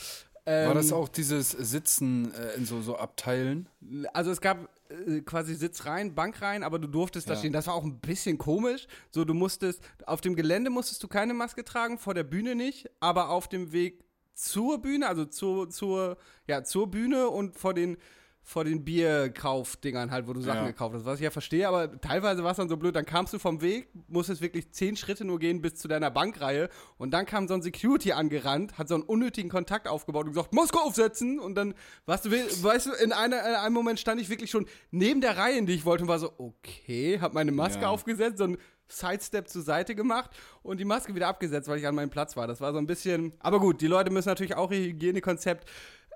War 0.44 0.72
das 0.72 0.88
Ähm, 0.90 0.94
auch 0.96 1.08
dieses 1.10 1.50
Sitzen 1.50 2.32
äh, 2.32 2.54
in 2.56 2.64
so, 2.64 2.80
so 2.80 2.96
Abteilen? 2.96 3.68
Also 4.14 4.30
es 4.30 4.40
gab 4.40 4.70
äh, 4.88 5.20
quasi 5.20 5.54
Sitz 5.54 5.84
rein, 5.84 6.14
Bank 6.14 6.40
rein, 6.40 6.62
aber 6.62 6.78
du 6.78 6.88
durftest 6.88 7.28
da 7.28 7.34
Ja. 7.34 7.38
stehen. 7.38 7.52
Das 7.52 7.66
war 7.66 7.74
auch 7.74 7.84
ein 7.84 8.00
bisschen 8.00 8.38
komisch. 8.38 8.86
So, 9.10 9.26
du 9.26 9.34
musstest, 9.34 9.82
auf 10.06 10.22
dem 10.22 10.34
Gelände 10.36 10.70
musstest 10.70 11.02
du 11.02 11.08
keine 11.08 11.34
Maske 11.34 11.64
tragen, 11.64 11.98
vor 11.98 12.14
der 12.14 12.24
Bühne 12.24 12.54
nicht, 12.54 12.88
aber 13.00 13.28
auf 13.28 13.48
dem 13.48 13.72
Weg 13.72 14.02
zur 14.38 14.80
Bühne, 14.80 15.08
also 15.08 15.24
zur, 15.24 15.68
zur, 15.68 16.16
ja, 16.46 16.62
zur 16.62 16.88
Bühne 16.90 17.28
und 17.28 17.56
vor 17.56 17.74
den 17.74 17.96
vor 18.44 18.64
den 18.64 18.82
Bierkaufdingern 18.82 20.10
halt, 20.10 20.26
wo 20.26 20.32
du 20.32 20.40
Sachen 20.40 20.60
Ja. 20.64 20.66
gekauft 20.68 20.94
hast, 20.94 21.04
was 21.04 21.18
ich 21.18 21.24
ja 21.24 21.30
verstehe, 21.30 21.68
aber 21.68 22.00
teilweise 22.00 22.42
war 22.44 22.52
es 22.52 22.56
dann 22.56 22.70
so 22.70 22.78
blöd, 22.78 22.96
dann 22.96 23.04
kamst 23.04 23.34
du 23.34 23.38
vom 23.38 23.60
Weg, 23.60 23.90
musstest 24.08 24.40
wirklich 24.40 24.70
zehn 24.72 24.96
Schritte 24.96 25.26
nur 25.26 25.38
gehen 25.38 25.60
bis 25.60 25.74
zu 25.74 25.86
deiner 25.86 26.10
Bankreihe 26.10 26.70
und 26.96 27.10
dann 27.10 27.26
kam 27.26 27.46
so 27.46 27.52
ein 27.52 27.60
Security 27.60 28.12
angerannt, 28.12 28.78
hat 28.78 28.88
so 28.88 28.94
einen 28.94 29.02
unnötigen 29.04 29.50
Kontakt 29.50 29.86
aufgebaut 29.86 30.24
und 30.24 30.32
gesagt, 30.32 30.54
Maske 30.54 30.80
aufsetzen 30.80 31.38
und 31.38 31.56
dann, 31.56 31.74
weißt 32.06 32.24
du, 32.24 32.30
weißt 32.30 32.86
du, 32.86 32.92
in, 32.92 33.12
einer, 33.12 33.38
in 33.46 33.54
einem 33.54 33.74
Moment 33.74 34.00
stand 34.00 34.18
ich 34.18 34.30
wirklich 34.30 34.50
schon 34.50 34.64
neben 34.90 35.20
der 35.20 35.36
Reihe, 35.36 35.58
in 35.58 35.66
die 35.66 35.74
ich 35.74 35.84
wollte 35.84 36.04
und 36.04 36.08
war 36.08 36.18
so, 36.18 36.32
okay, 36.38 37.18
hab 37.20 37.34
meine 37.34 37.52
Maske 37.52 37.82
Ja. 37.82 37.88
aufgesetzt, 37.90 38.38
so 38.38 38.44
ein 38.44 38.56
Sidestep 38.88 39.48
zur 39.48 39.62
Seite 39.62 39.94
gemacht 39.94 40.30
und 40.62 40.78
die 40.80 40.84
Maske 40.84 41.14
wieder 41.14 41.28
abgesetzt, 41.28 41.68
weil 41.68 41.78
ich 41.78 41.86
an 41.86 41.94
meinem 41.94 42.10
Platz 42.10 42.36
war. 42.36 42.46
Das 42.46 42.60
war 42.60 42.72
so 42.72 42.78
ein 42.78 42.86
bisschen, 42.86 43.32
aber 43.40 43.60
gut, 43.60 43.80
die 43.80 43.86
Leute 43.86 44.10
müssen 44.10 44.28
natürlich 44.28 44.56
auch 44.56 44.70
ihr 44.72 44.78
Hygienekonzept 44.86 45.68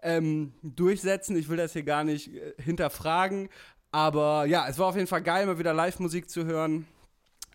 ähm, 0.02 0.52
durchsetzen. 0.62 1.36
Ich 1.36 1.48
will 1.48 1.56
das 1.56 1.72
hier 1.74 1.82
gar 1.84 2.02
nicht 2.04 2.34
äh, 2.34 2.54
hinterfragen. 2.60 3.48
Aber 3.90 4.46
ja, 4.46 4.66
es 4.68 4.78
war 4.78 4.86
auf 4.86 4.96
jeden 4.96 5.06
Fall 5.06 5.22
geil, 5.22 5.44
mal 5.46 5.58
wieder 5.58 5.74
Live-Musik 5.74 6.30
zu 6.30 6.44
hören. 6.46 6.86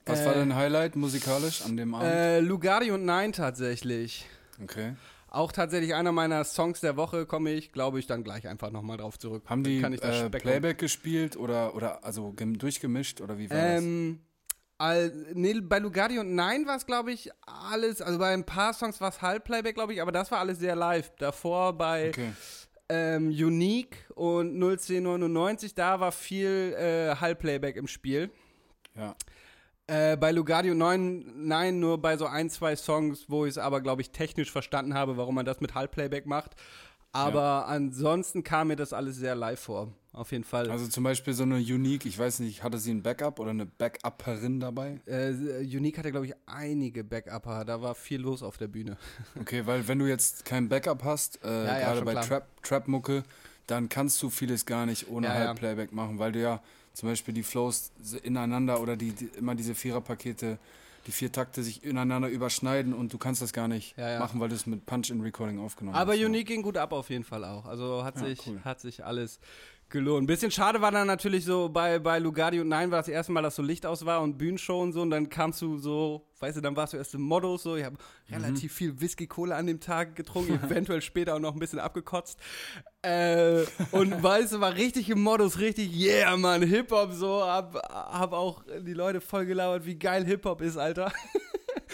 Was 0.05 0.21
Äh, 0.21 0.25
war 0.27 0.33
dein 0.35 0.55
Highlight 0.55 0.95
musikalisch 0.95 1.63
an 1.63 1.75
dem 1.75 1.93
Abend? 1.95 2.07
Äh, 2.09 2.39
Lugardi 2.39 2.91
und 2.91 3.03
Nein 3.05 3.33
tatsächlich. 3.33 4.25
okay. 4.63 4.93
Auch 5.29 5.51
tatsächlich 5.51 5.93
einer 5.93 6.13
meiner 6.13 6.45
Songs 6.45 6.79
der 6.79 6.95
Woche 6.95 7.25
komme 7.25 7.51
ich, 7.51 7.73
glaube 7.73 7.99
ich, 7.99 8.07
dann 8.07 8.23
gleich 8.23 8.47
einfach 8.47 8.71
nochmal 8.71 8.95
drauf 8.97 9.19
zurück. 9.19 9.43
Haben 9.47 9.63
die 9.63 9.81
äh, 9.83 10.29
Playback 10.29 10.77
gespielt 10.77 11.35
oder, 11.35 11.75
oder 11.75 12.05
also 12.05 12.31
gem- 12.31 12.57
durchgemischt 12.57 13.19
oder 13.19 13.37
wie 13.37 13.49
war 13.49 13.57
das? 13.57 13.83
All, 14.79 15.11
nee, 15.33 15.59
bei 15.59 15.79
Lugardi 15.79 16.19
und 16.19 16.35
Nein 16.35 16.67
war 16.67 16.77
es, 16.77 16.85
glaube 16.85 17.11
ich, 17.11 17.31
alles, 17.45 18.01
also 18.01 18.19
bei 18.19 18.33
ein 18.33 18.45
paar 18.45 18.73
Songs 18.73 19.01
war 19.01 19.09
es 19.09 19.21
Halbplayback, 19.21 19.73
glaube 19.75 19.93
ich, 19.93 20.01
aber 20.01 20.11
das 20.11 20.29
war 20.31 20.39
alles 20.39 20.59
sehr 20.59 20.75
live. 20.75 21.11
Davor 21.17 21.73
bei 21.73 22.09
Okay. 22.09 22.31
ähm, 22.89 23.29
Unique 23.29 23.97
und 24.13 24.61
01099, 24.61 25.73
da 25.73 25.99
war 25.99 26.11
viel 26.11 26.75
äh, 26.77 27.15
Halbplayback 27.15 27.75
im 27.75 27.87
Spiel. 27.87 28.29
Ja. 28.95 29.15
Äh, 29.87 30.17
bei 30.17 30.31
Lugardio 30.31 30.75
9, 30.75 31.47
nein, 31.47 31.79
nur 31.79 31.99
bei 32.01 32.17
so 32.17 32.25
ein, 32.27 32.49
zwei 32.49 32.75
Songs, 32.75 33.25
wo 33.29 33.45
ich 33.45 33.51
es 33.51 33.57
aber, 33.57 33.81
glaube 33.81 34.01
ich, 34.01 34.11
technisch 34.11 34.51
verstanden 34.51 34.93
habe, 34.93 35.17
warum 35.17 35.35
man 35.35 35.45
das 35.45 35.59
mit 35.61 35.75
Halbplayback 35.75 36.25
macht. 36.25 36.51
Aber 37.13 37.67
ansonsten 37.67 38.43
kam 38.43 38.67
mir 38.67 38.75
das 38.75 38.93
alles 38.93 39.15
sehr 39.15 39.33
live 39.33 39.59
vor. 39.61 39.93
Auf 40.17 40.31
jeden 40.31 40.43
Fall. 40.43 40.71
Also 40.71 40.87
zum 40.87 41.03
Beispiel 41.03 41.33
so 41.33 41.43
eine 41.43 41.57
Unique, 41.57 42.05
ich 42.07 42.17
weiß 42.17 42.39
nicht, 42.39 42.63
hatte 42.63 42.79
sie 42.79 42.91
ein 42.91 43.03
Backup 43.03 43.39
oder 43.39 43.51
eine 43.51 43.67
Backupperin 43.67 44.59
dabei? 44.59 44.99
äh, 45.05 45.31
Unique 45.61 45.97
hatte, 45.99 46.11
glaube 46.11 46.25
ich, 46.25 46.33
einige 46.47 47.03
Backupper. 47.03 47.65
Da 47.65 47.81
war 47.81 47.93
viel 47.93 48.19
los 48.21 48.41
auf 48.41 48.57
der 48.57 48.67
Bühne. 48.67 48.97
Okay, 49.39 49.65
weil 49.67 49.87
wenn 49.87 49.99
du 49.99 50.07
jetzt 50.07 50.43
kein 50.45 50.67
Backup 50.69 51.03
hast, 51.03 51.39
äh, 51.43 51.65
ja, 51.67 51.79
gerade 51.79 52.01
bei 52.01 52.11
klar. 52.13 52.25
Trap, 52.25 52.63
Trap-Mucke, 52.63 53.23
dann 53.67 53.89
kannst 53.89 54.21
du 54.23 54.29
vieles 54.29 54.65
gar 54.65 54.85
nicht 54.85 55.07
ohne 55.09 55.27
Ja, 55.27 55.39
ja. 55.39 55.47
Halbplayback 55.47 55.91
machen, 55.93 56.17
weil 56.19 56.31
du 56.31 56.41
ja 56.41 56.61
zum 56.93 57.09
Beispiel 57.09 57.33
die 57.35 57.43
Flows 57.43 57.91
ineinander 58.23 58.81
oder 58.81 58.95
die, 58.97 59.11
die 59.11 59.25
immer 59.37 59.53
diese 59.53 59.75
Viererpakete, 59.75 60.57
die 61.05 61.11
vier 61.11 61.31
Takte 61.31 61.61
sich 61.63 61.83
ineinander 61.83 62.27
überschneiden 62.27 62.93
und 62.93 63.13
du 63.13 63.17
kannst 63.17 63.41
das 63.41 63.53
gar 63.53 63.67
nicht 63.67 63.95
Ja, 63.97 64.09
ja. 64.13 64.19
machen, 64.19 64.39
weil 64.39 64.49
du 64.49 64.55
es 64.55 64.65
mit 64.65 64.85
Punch-in-Recording 64.85 65.59
aufgenommen 65.59 65.95
Aber 65.95 66.13
hast. 66.13 66.19
Unique 66.23 66.47
ging 66.47 66.63
gut 66.63 66.75
ab 66.77 66.91
auf 66.91 67.09
jeden 67.09 67.23
Fall 67.23 67.45
auch. 67.45 67.65
Also 67.65 68.03
hat, 68.03 68.15
Ja, 68.17 68.25
sich, 68.25 68.45
cool. 68.47 68.59
hat 68.65 68.81
sich 68.81 69.05
alles 69.05 69.39
gelohnt. 69.89 70.23
Ein 70.23 70.27
bisschen 70.27 70.51
schade 70.51 70.81
war 70.81 70.91
dann 70.91 71.07
natürlich 71.07 71.45
so 71.45 71.69
bei, 71.69 71.99
bei 71.99 72.19
Lugardi 72.19 72.59
und 72.59 72.67
Nein 72.67 72.91
war 72.91 72.99
das 72.99 73.07
erste 73.07 73.31
Mal, 73.31 73.41
dass 73.41 73.55
so 73.55 73.61
Licht 73.63 73.85
aus 73.85 74.05
war 74.05 74.21
und 74.21 74.37
Bühnenshow 74.37 74.81
und 74.81 74.93
so. 74.93 75.01
Und 75.01 75.09
dann 75.11 75.29
kamst 75.29 75.61
du 75.61 75.77
so, 75.77 76.27
weißt 76.39 76.57
du, 76.57 76.61
dann 76.61 76.75
warst 76.75 76.93
du 76.93 76.97
erst 76.97 77.13
im 77.15 77.21
Modus 77.21 77.63
so. 77.63 77.75
Ich 77.75 77.83
habe 77.85 77.97
Mhm. 78.29 78.33
relativ 78.35 78.73
viel 78.73 78.99
Whisky-Cola 78.99 79.55
an 79.55 79.67
dem 79.67 79.79
Tag 79.79 80.15
getrunken, 80.15 80.59
eventuell 80.63 81.01
später 81.01 81.35
auch 81.35 81.39
noch 81.39 81.53
ein 81.53 81.59
bisschen 81.59 81.79
abgekotzt. 81.79 82.37
Äh, 83.01 83.63
und 83.91 84.11
weißt 84.23 84.53
du, 84.53 84.59
war 84.59 84.75
richtig 84.75 85.09
im 85.09 85.21
Modus, 85.21 85.59
richtig, 85.59 85.95
yeah, 85.95 86.35
Mann, 86.35 86.61
Hip-Hop 86.63 87.13
so. 87.13 87.41
Hab, 87.43 87.75
hab 87.89 88.33
auch 88.33 88.63
die 88.85 88.93
Leute 88.93 89.21
voll 89.21 89.45
gelabert, 89.45 89.85
wie 89.85 89.95
geil 89.97 90.25
Hip-Hop 90.25 90.61
ist, 90.61 90.77
Alter. 90.77 91.11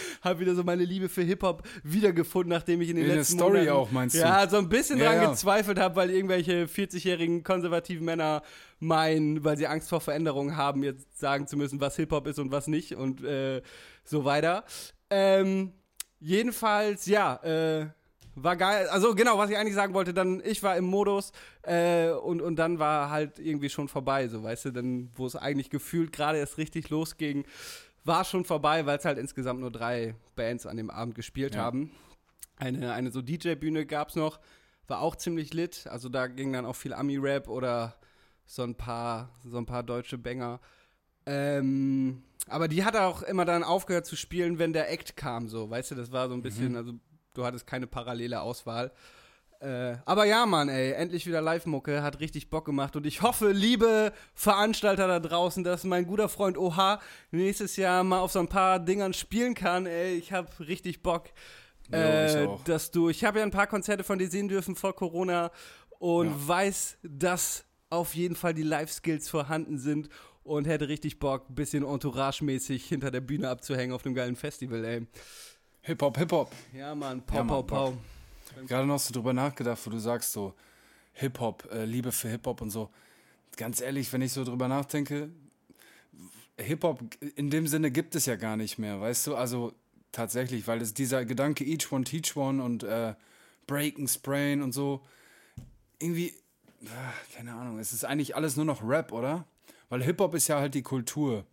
hab 0.22 0.40
wieder 0.40 0.56
so 0.56 0.64
meine 0.64 0.84
Liebe 0.84 1.10
für 1.10 1.22
Hip-Hop 1.22 1.64
wiedergefunden, 1.84 2.50
nachdem 2.50 2.82
ich 2.82 2.90
in 2.90 2.96
den 2.96 3.04
In 3.06 3.10
der 3.10 3.18
letzten 3.20 3.36
Story 3.38 3.60
Monaten, 3.60 3.70
auch, 3.70 3.92
meinst 3.92 4.16
du? 4.16 4.20
Ja, 4.20 4.48
so 4.50 4.58
ein 4.58 4.70
bisschen 4.70 5.00
Ja, 5.00 5.06
dran 5.06 5.22
ja. 5.24 5.30
gezweifelt 5.30 5.80
habe, 5.80 5.96
weil 5.96 6.10
irgendwelche 6.10 6.66
40-jährigen 6.66 7.44
konservativen 7.44 8.06
Männer 8.06 8.42
meinen, 8.80 9.44
weil 9.44 9.58
sie 9.58 9.68
Angst 9.68 9.90
vor 9.90 10.02
Veränderungen 10.02 10.58
haben, 10.58 10.84
jetzt 10.84 11.20
sagen 11.20 11.48
zu 11.48 11.58
müssen, 11.58 11.80
was 11.80 11.96
Hip-Hop 11.96 12.28
ist 12.28 12.40
und 12.40 12.52
was 12.52 12.68
nicht 12.68 12.96
und 12.96 13.24
äh, 13.24 13.62
so 14.04 14.26
weiter. 14.26 14.66
Ähm, 15.10 15.74
jedenfalls, 16.20 17.06
ja, 17.06 17.36
äh, 17.44 17.88
war 18.36 18.56
geil. 18.56 18.88
Also 18.90 19.14
genau, 19.16 19.38
was 19.38 19.50
ich 19.50 19.58
eigentlich 19.58 19.76
sagen 19.76 19.94
wollte, 19.94 20.14
dann, 20.14 20.42
ich 20.44 20.64
war 20.64 20.76
im 20.78 20.86
Modus 20.86 21.32
äh, 21.62 22.10
und, 22.10 22.42
und 22.42 22.56
dann 22.56 22.80
war 22.80 23.10
halt 23.10 23.40
irgendwie 23.40 23.70
schon 23.70 23.88
vorbei, 23.88 24.28
so 24.28 24.44
weißt 24.44 24.66
du, 24.66 24.72
dann, 24.72 25.10
wo 25.16 25.26
es 25.26 25.36
eigentlich 25.36 25.70
gefühlt 25.70 26.12
gerade 26.12 26.40
erst 26.40 26.58
richtig 26.58 26.90
losging, 26.90 27.46
war 28.06 28.24
schon 28.26 28.46
vorbei, 28.46 28.86
weil 28.86 28.98
es 28.98 29.06
halt 29.06 29.18
insgesamt 29.18 29.60
nur 29.60 29.72
drei 29.72 30.16
Bands 30.36 30.66
an 30.66 30.78
dem 30.78 30.90
Abend 30.90 31.16
gespielt 31.16 31.56
Ja. 31.56 31.62
haben. 31.62 31.92
Eine, 32.58 32.94
eine 32.94 33.12
so 33.12 33.22
DJ-Bühne 33.22 33.86
gab 33.86 34.10
es 34.10 34.16
noch, 34.16 34.40
war 34.88 35.02
auch 35.02 35.16
ziemlich 35.16 35.54
lit. 35.54 35.88
Also 35.90 36.10
da 36.10 36.28
ging 36.28 36.54
dann 36.54 36.66
auch 36.66 36.76
viel 36.76 36.94
Ami-Rap 36.94 37.48
oder 37.48 37.96
so 38.46 38.64
ein 38.64 38.76
paar, 38.76 39.30
so 39.46 39.58
ein 39.58 39.66
paar 39.66 39.84
deutsche 39.84 40.18
Banger. 40.18 40.60
Ähm, 41.26 42.24
aber 42.48 42.68
die 42.68 42.84
hat 42.84 42.96
auch 42.96 43.22
immer 43.24 43.46
dann 43.46 43.64
aufgehört 43.64 44.06
zu 44.06 44.16
spielen, 44.16 44.60
wenn 44.60 44.74
der 44.74 44.92
Act 44.92 45.16
kam, 45.16 45.48
so, 45.48 45.70
weißt 45.70 45.92
du, 45.92 45.96
das 45.96 46.12
war 46.12 46.28
so 46.28 46.34
ein 46.34 46.42
bisschen, 46.42 46.76
also 46.76 46.94
du 47.34 47.46
hattest 47.46 47.66
keine 47.66 47.88
parallele 47.88 48.42
Auswahl. 48.42 48.92
Äh, 49.64 49.98
aber 50.04 50.26
ja, 50.26 50.46
Mann, 50.46 50.68
ey, 50.68 50.92
endlich 50.92 51.26
wieder 51.26 51.40
Live-Mucke, 51.42 52.04
hat 52.04 52.20
richtig 52.20 52.50
Bock 52.50 52.66
gemacht 52.66 52.98
und 52.98 53.06
ich 53.06 53.22
hoffe, 53.22 53.52
liebe 53.52 54.12
Veranstalter 54.36 55.08
da 55.08 55.20
draußen, 55.22 55.64
dass 55.64 55.86
mein 55.86 56.06
guter 56.06 56.28
Freund 56.28 56.58
OH 56.58 57.00
nächstes 57.32 57.78
Jahr 57.78 58.04
mal 58.04 58.20
auf 58.20 58.34
so 58.34 58.40
ein 58.40 58.50
paar 58.50 58.80
Dingern 58.80 59.14
spielen 59.14 59.54
kann, 59.54 59.86
ey, 59.86 60.16
ich 60.16 60.34
hab 60.34 60.60
richtig 60.60 61.02
Bock. 61.02 61.30
Äh, 61.92 62.48
dass 62.66 62.92
du, 62.92 63.08
ich 63.10 63.24
habe 63.24 63.40
ja 63.40 63.46
ein 63.46 63.52
paar 63.52 63.68
Konzerte 63.68 64.04
von 64.04 64.18
dir 64.20 64.30
sehen 64.30 64.48
dürfen 64.50 64.76
vor 64.76 64.94
Corona 64.96 65.50
und 66.00 66.28
Ja. 66.28 66.34
weiß, 66.48 66.98
dass 67.04 67.64
auf 67.90 68.16
jeden 68.16 68.36
Fall 68.36 68.54
die 68.54 68.64
Live-Skills 68.64 69.30
vorhanden 69.30 69.78
sind 69.78 70.10
und 70.44 70.66
hätte 70.68 70.90
richtig 70.90 71.20
Bock, 71.20 71.50
ein 71.50 71.56
bisschen 71.56 71.86
entourage-mäßig 71.86 72.86
hinter 72.86 73.12
der 73.12 73.22
Bühne 73.22 73.48
abzuhängen 73.50 73.94
auf 73.94 74.06
einem 74.06 74.16
geilen 74.16 74.36
Festival, 74.36 74.84
ey. 74.84 75.08
Hip-Hop, 75.84 76.18
Hip-Hop. 76.18 76.52
Ja, 76.74 76.96
Mann, 76.96 77.26
pau, 77.26 77.36
Ja, 77.36 77.44
Mann, 77.44 77.48
pau, 77.48 77.64
pau. 77.64 77.94
Gerade 78.68 78.88
noch 78.88 79.00
so 79.00 79.14
drüber 79.14 79.34
nachgedacht, 79.34 79.80
wo 79.86 79.90
du 79.90 80.00
sagst 80.00 80.32
so 80.32 80.54
Hip-Hop, 81.14 81.70
äh, 81.72 81.86
Liebe 81.86 82.12
für 82.12 82.30
Hip-Hop 82.30 82.62
und 82.62 82.70
so. 82.70 82.90
Ganz 83.58 83.82
ehrlich, 83.82 84.12
wenn 84.14 84.22
ich 84.22 84.34
so 84.34 84.44
drüber 84.44 84.68
nachdenke, 84.68 85.30
Hip-Hop 86.58 87.02
in 87.36 87.50
dem 87.50 87.68
Sinne 87.68 87.92
gibt 87.92 88.16
es 88.16 88.26
ja 88.26 88.36
gar 88.36 88.58
nicht 88.58 88.78
mehr, 88.78 89.00
weißt 89.02 89.28
du? 89.28 89.36
Also 89.36 89.74
tatsächlich, 90.12 90.68
weil 90.68 90.82
es 90.82 90.94
dieser 90.94 91.26
Gedanke 91.26 91.64
Each 91.64 91.92
One 91.92 92.04
Teach 92.04 92.36
One 92.36 92.64
und 92.64 92.84
äh, 92.84 93.16
Breaken, 93.68 94.08
Sprain 94.08 94.62
und 94.62 94.72
so, 94.72 95.06
irgendwie, 96.00 96.34
ah, 96.86 97.14
keine 97.36 97.54
Ahnung, 97.54 97.80
es 97.80 97.94
ist 97.94 98.06
eigentlich 98.06 98.36
alles 98.36 98.56
nur 98.56 98.66
noch 98.66 98.88
Rap, 98.88 99.12
oder? 99.12 99.46
Weil 99.90 100.04
Hip-Hop 100.04 100.34
ist 100.36 100.48
ja 100.48 100.60
halt 100.60 100.74
die 100.74 100.82
Kultur. 100.82 101.46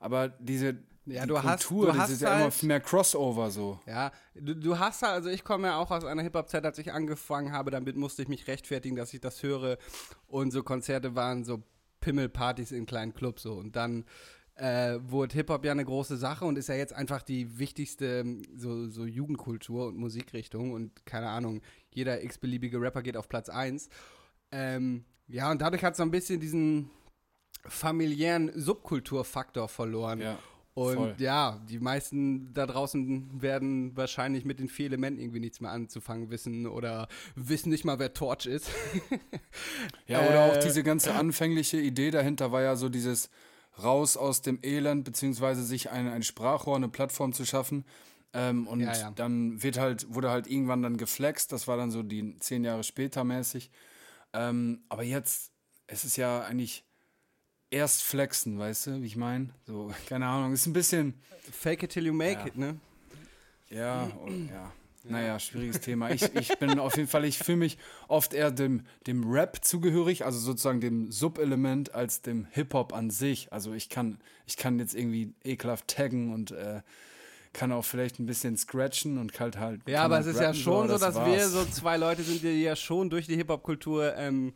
Aber 0.00 0.28
diese 0.28 0.76
Ja, 1.10 1.26
du 1.26 1.42
hast- 1.42 1.66
Kultur, 1.66 1.86
du 1.86 1.92
das 1.92 2.02
hast 2.02 2.10
ist 2.10 2.22
ja 2.22 2.34
immer 2.34 2.44
halt- 2.44 2.62
mehr 2.62 2.80
Crossover 2.80 3.50
so. 3.50 3.80
Ja, 3.86 4.12
du, 4.34 4.54
du 4.54 4.78
hast 4.78 5.02
halt, 5.02 5.12
also 5.14 5.28
ich 5.30 5.42
komme 5.44 5.68
ja 5.68 5.76
auch 5.78 5.90
aus 5.90 6.04
einer 6.04 6.22
Hip-Hop-Zeit, 6.22 6.64
als 6.64 6.78
ich 6.78 6.92
angefangen 6.92 7.52
habe, 7.52 7.70
damit 7.70 7.96
musste 7.96 8.22
ich 8.22 8.28
mich 8.28 8.46
rechtfertigen, 8.46 8.96
dass 8.96 9.14
ich 9.14 9.20
das 9.20 9.42
höre. 9.42 9.78
Und 10.26 10.50
so 10.50 10.62
Konzerte 10.62 11.14
waren 11.14 11.44
so 11.44 11.62
Pimmelpartys 12.00 12.72
in 12.72 12.86
kleinen 12.86 13.14
Clubs 13.14 13.42
so. 13.42 13.54
Und 13.54 13.74
dann 13.76 14.04
äh, 14.54 14.98
wurde 15.02 15.34
Hip-Hop 15.34 15.64
ja 15.64 15.72
eine 15.72 15.84
große 15.84 16.16
Sache 16.16 16.44
und 16.44 16.58
ist 16.58 16.68
ja 16.68 16.74
jetzt 16.74 16.92
einfach 16.92 17.22
die 17.22 17.58
wichtigste 17.58 18.20
ähm, 18.20 18.42
so, 18.56 18.88
so 18.88 19.04
Jugendkultur 19.06 19.86
und 19.86 19.96
Musikrichtung. 19.96 20.72
Und 20.72 21.06
keine 21.06 21.28
Ahnung, 21.28 21.62
jeder 21.94 22.22
x-beliebige 22.22 22.80
Rapper 22.80 23.02
geht 23.02 23.16
auf 23.16 23.28
Platz 23.28 23.48
1. 23.48 23.88
Ähm, 24.50 25.04
ja, 25.28 25.50
und 25.50 25.60
dadurch 25.62 25.84
hat 25.84 25.92
es 25.92 25.98
so 25.98 26.02
ein 26.02 26.10
bisschen 26.10 26.40
diesen 26.40 26.90
familiären 27.66 28.50
Subkulturfaktor 28.54 29.68
verloren. 29.68 30.20
Ja, 30.20 30.38
Und 30.78 30.94
voll. 30.94 31.14
ja, 31.18 31.60
die 31.68 31.78
meisten 31.78 32.52
da 32.54 32.66
draußen 32.66 33.42
werden 33.42 33.96
wahrscheinlich 33.96 34.44
mit 34.44 34.60
den 34.60 34.68
vier 34.68 34.86
Elementen 34.86 35.20
irgendwie 35.20 35.40
nichts 35.40 35.60
mehr 35.60 35.70
anzufangen 35.72 36.30
wissen 36.30 36.66
oder 36.66 37.08
wissen 37.34 37.70
nicht 37.70 37.84
mal, 37.84 37.98
wer 37.98 38.12
Torch 38.14 38.46
ist. 38.46 38.70
Ja, 40.06 40.20
oder 40.20 40.46
Äh, 40.46 40.50
auch 40.50 40.56
diese 40.62 40.82
ganze 40.82 41.14
anfängliche 41.14 41.78
Idee 41.80 42.10
dahinter 42.10 42.52
war 42.52 42.62
ja 42.62 42.76
so 42.76 42.88
dieses 42.88 43.28
raus 43.82 44.16
aus 44.16 44.42
dem 44.42 44.58
Elend, 44.62 45.04
beziehungsweise 45.04 45.62
sich 45.64 45.90
ein, 45.90 46.08
ein 46.08 46.22
Sprachrohr, 46.22 46.76
eine 46.76 46.88
Plattform 46.88 47.32
zu 47.32 47.44
schaffen. 47.44 47.84
Ähm, 48.32 48.66
und 48.66 48.80
Ja, 48.80 48.92
ja. 48.94 49.10
dann 49.12 49.62
wird 49.62 49.78
halt, 49.78 50.12
wurde 50.14 50.30
halt 50.30 50.46
irgendwann 50.46 50.82
dann 50.82 50.96
geflext, 50.96 51.52
das 51.52 51.66
war 51.68 51.76
dann 51.76 51.90
so 51.90 52.02
die 52.02 52.36
zehn 52.38 52.64
Jahre 52.64 52.84
später 52.84 53.24
mäßig. 53.24 53.70
Ähm, 54.32 54.82
aber 54.88 55.02
jetzt, 55.02 55.52
es 55.86 56.04
ist 56.04 56.16
ja 56.16 56.40
eigentlich 56.42 56.84
erst 57.70 58.02
flexen, 58.02 58.58
weißt 58.58 58.86
du, 58.88 59.02
wie 59.02 59.06
ich 59.06 59.16
meine? 59.16 59.50
So, 59.66 59.92
keine 60.08 60.26
Ahnung, 60.26 60.52
ist 60.52 60.66
ein 60.66 60.72
bisschen, 60.72 61.14
Fake 61.52 61.82
it 61.82 61.90
till 61.92 62.06
you 62.06 62.12
make 62.12 62.40
Ja. 62.40 62.46
it, 62.46 62.56
ne? 62.56 62.76
ja, 63.70 64.04
und, 64.24 64.48
ja. 64.48 64.72
Naja, 65.04 65.38
schwieriges 65.38 65.80
Thema. 65.80 66.10
Ich, 66.10 66.22
ich 66.34 66.58
bin 66.58 66.78
auf 66.78 66.96
jeden 66.96 67.08
Fall, 67.08 67.24
ich 67.24 67.38
fühle 67.38 67.56
mich 67.58 67.78
oft 68.08 68.34
eher 68.34 68.50
dem, 68.50 68.82
dem 69.06 69.30
Rap 69.30 69.64
zugehörig, 69.64 70.26
also 70.26 70.38
sozusagen 70.38 70.80
dem 70.82 71.10
Subelement 71.10 71.94
als 71.94 72.20
dem 72.20 72.46
Hip-Hop 72.50 72.92
an 72.92 73.08
sich. 73.08 73.50
Also 73.50 73.72
ich 73.72 73.88
kann, 73.88 74.18
ich 74.46 74.58
kann 74.58 74.78
jetzt 74.78 74.94
irgendwie 74.94 75.32
ekelhaft 75.44 75.88
taggen 75.88 76.34
und 76.34 76.50
äh, 76.50 76.82
kann 77.54 77.72
auch 77.72 77.86
vielleicht 77.86 78.18
ein 78.18 78.26
bisschen 78.26 78.58
scratchen 78.58 79.16
und 79.16 79.38
halt 79.40 79.56
halt. 79.58 79.80
Ja, 79.88 80.02
aber 80.02 80.16
halt 80.16 80.26
es 80.26 80.34
ist 80.34 80.40
ja 80.40 80.48
rappen, 80.48 80.60
schon 80.60 80.90
aber 80.90 80.98
so, 80.98 81.04
das 81.06 81.14
dass 81.14 81.24
wir 81.26 81.38
war's. 81.38 81.52
so 81.52 81.64
zwei 81.64 81.96
Leute 81.96 82.22
sind, 82.22 82.42
die 82.42 82.62
ja 82.62 82.76
schon 82.76 83.08
durch 83.08 83.26
die 83.26 83.36
Hip-Hop-Kultur 83.36 84.14
ähm, 84.16 84.52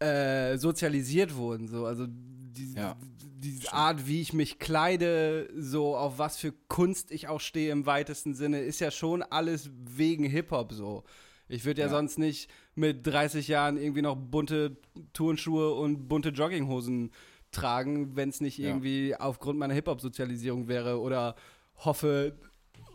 äh, 0.00 0.56
sozialisiert 0.58 1.34
wurden. 1.36 1.68
So. 1.68 1.84
Also 1.86 2.06
die, 2.08 2.72
Ja, 2.74 2.96
die 3.40 3.68
Art, 3.70 4.06
wie 4.06 4.20
ich 4.20 4.32
mich 4.32 4.58
kleide, 4.58 5.48
so 5.56 5.96
auf 5.96 6.18
was 6.18 6.36
für 6.38 6.52
Kunst 6.68 7.10
ich 7.12 7.28
auch 7.28 7.40
stehe 7.40 7.70
im 7.72 7.86
weitesten 7.86 8.34
Sinne, 8.34 8.60
ist 8.60 8.80
ja 8.80 8.90
schon 8.90 9.22
alles 9.22 9.70
wegen 9.72 10.24
Hip-Hop 10.24 10.72
so. 10.72 11.04
Ich 11.48 11.64
würde 11.64 11.80
ja, 11.80 11.86
Ja. 11.86 11.92
sonst 11.92 12.18
nicht 12.18 12.50
mit 12.74 13.06
30 13.06 13.48
Jahren 13.48 13.76
irgendwie 13.78 14.02
noch 14.02 14.16
bunte 14.16 14.76
Turnschuhe 15.12 15.72
und 15.74 16.08
bunte 16.08 16.28
Jogginghosen 16.30 17.10
tragen, 17.52 18.16
wenn 18.16 18.28
es 18.28 18.40
nicht 18.40 18.58
Ja. 18.58 18.68
irgendwie 18.68 19.14
aufgrund 19.16 19.58
meiner 19.58 19.74
Hip-Hop-Sozialisierung 19.74 20.68
wäre 20.68 21.00
oder 21.00 21.36
hoffe, 21.76 22.36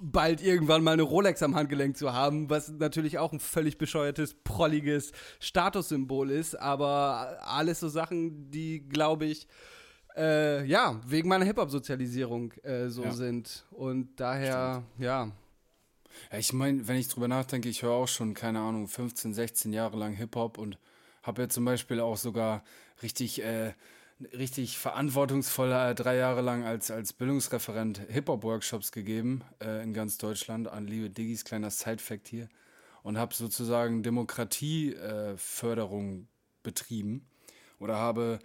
bald 0.05 0.41
irgendwann 0.43 0.83
mal 0.83 0.91
eine 0.91 1.01
Rolex 1.03 1.41
am 1.43 1.55
Handgelenk 1.55 1.95
zu 1.98 2.12
haben, 2.13 2.50
was 2.50 2.69
natürlich 2.69 3.17
auch 3.19 3.31
ein 3.31 3.39
völlig 3.39 3.77
bescheuertes, 3.77 4.36
prolliges 4.43 5.13
Statussymbol 5.39 6.29
ist, 6.29 6.55
aber 6.60 7.38
alles 7.41 7.79
so 7.79 7.88
Sachen, 7.88 8.51
die, 8.51 8.81
glaube 8.88 9.25
ich, 9.25 9.48
äh, 10.17 10.65
ja, 10.65 11.00
wegen 11.07 11.29
meiner 11.29 11.45
Hip-Hop-Sozialisierung 11.45 12.51
äh, 12.63 12.89
so 12.89 13.03
Ja. 13.03 13.12
sind. 13.13 13.65
Und 13.72 14.19
daher, 14.19 14.83
ja, 15.00 15.31
Ja, 16.31 16.38
ich 16.38 16.53
meine, 16.53 16.88
wenn 16.88 16.98
ich 16.98 17.07
drüber 17.07 17.27
nachdenke, 17.27 17.69
ich 17.69 17.81
höre 17.81 17.93
auch 17.93 18.07
schon, 18.07 18.33
keine 18.36 18.60
Ahnung, 18.60 18.88
15, 18.88 19.33
16 19.33 19.74
Jahre 19.74 19.98
lang 19.98 20.13
Hip-Hop 20.13 20.57
und 20.60 20.77
habe 21.24 21.41
jetzt 21.43 21.55
zum 21.55 21.65
Beispiel 21.65 22.00
auch 22.01 22.17
sogar 22.17 22.63
richtig 23.01 23.41
äh, 23.41 23.74
richtig 24.38 24.77
verantwortungsvoller 24.77 25.94
drei 25.94 26.18
Jahre 26.18 26.42
lang 26.42 26.63
als, 26.63 26.92
als 26.92 27.13
Bildungsreferent 27.13 28.01
Hip-Hop-Workshops 28.10 28.92
gegeben 28.92 29.44
äh, 29.62 29.82
in 29.84 29.94
ganz 29.94 30.18
Deutschland 30.18 30.68
an 30.68 30.88
liebe 30.88 31.10
Diggis, 31.10 31.46
kleiner 31.46 31.70
Side-Fact 31.70 32.27
hier. 32.27 32.50
Und 33.03 33.18
habe 33.18 33.34
sozusagen 33.34 34.03
Demokratieförderung 34.03 36.22
äh, 36.22 36.25
betrieben 36.63 37.27
oder 37.80 37.98
habe, 37.98 38.39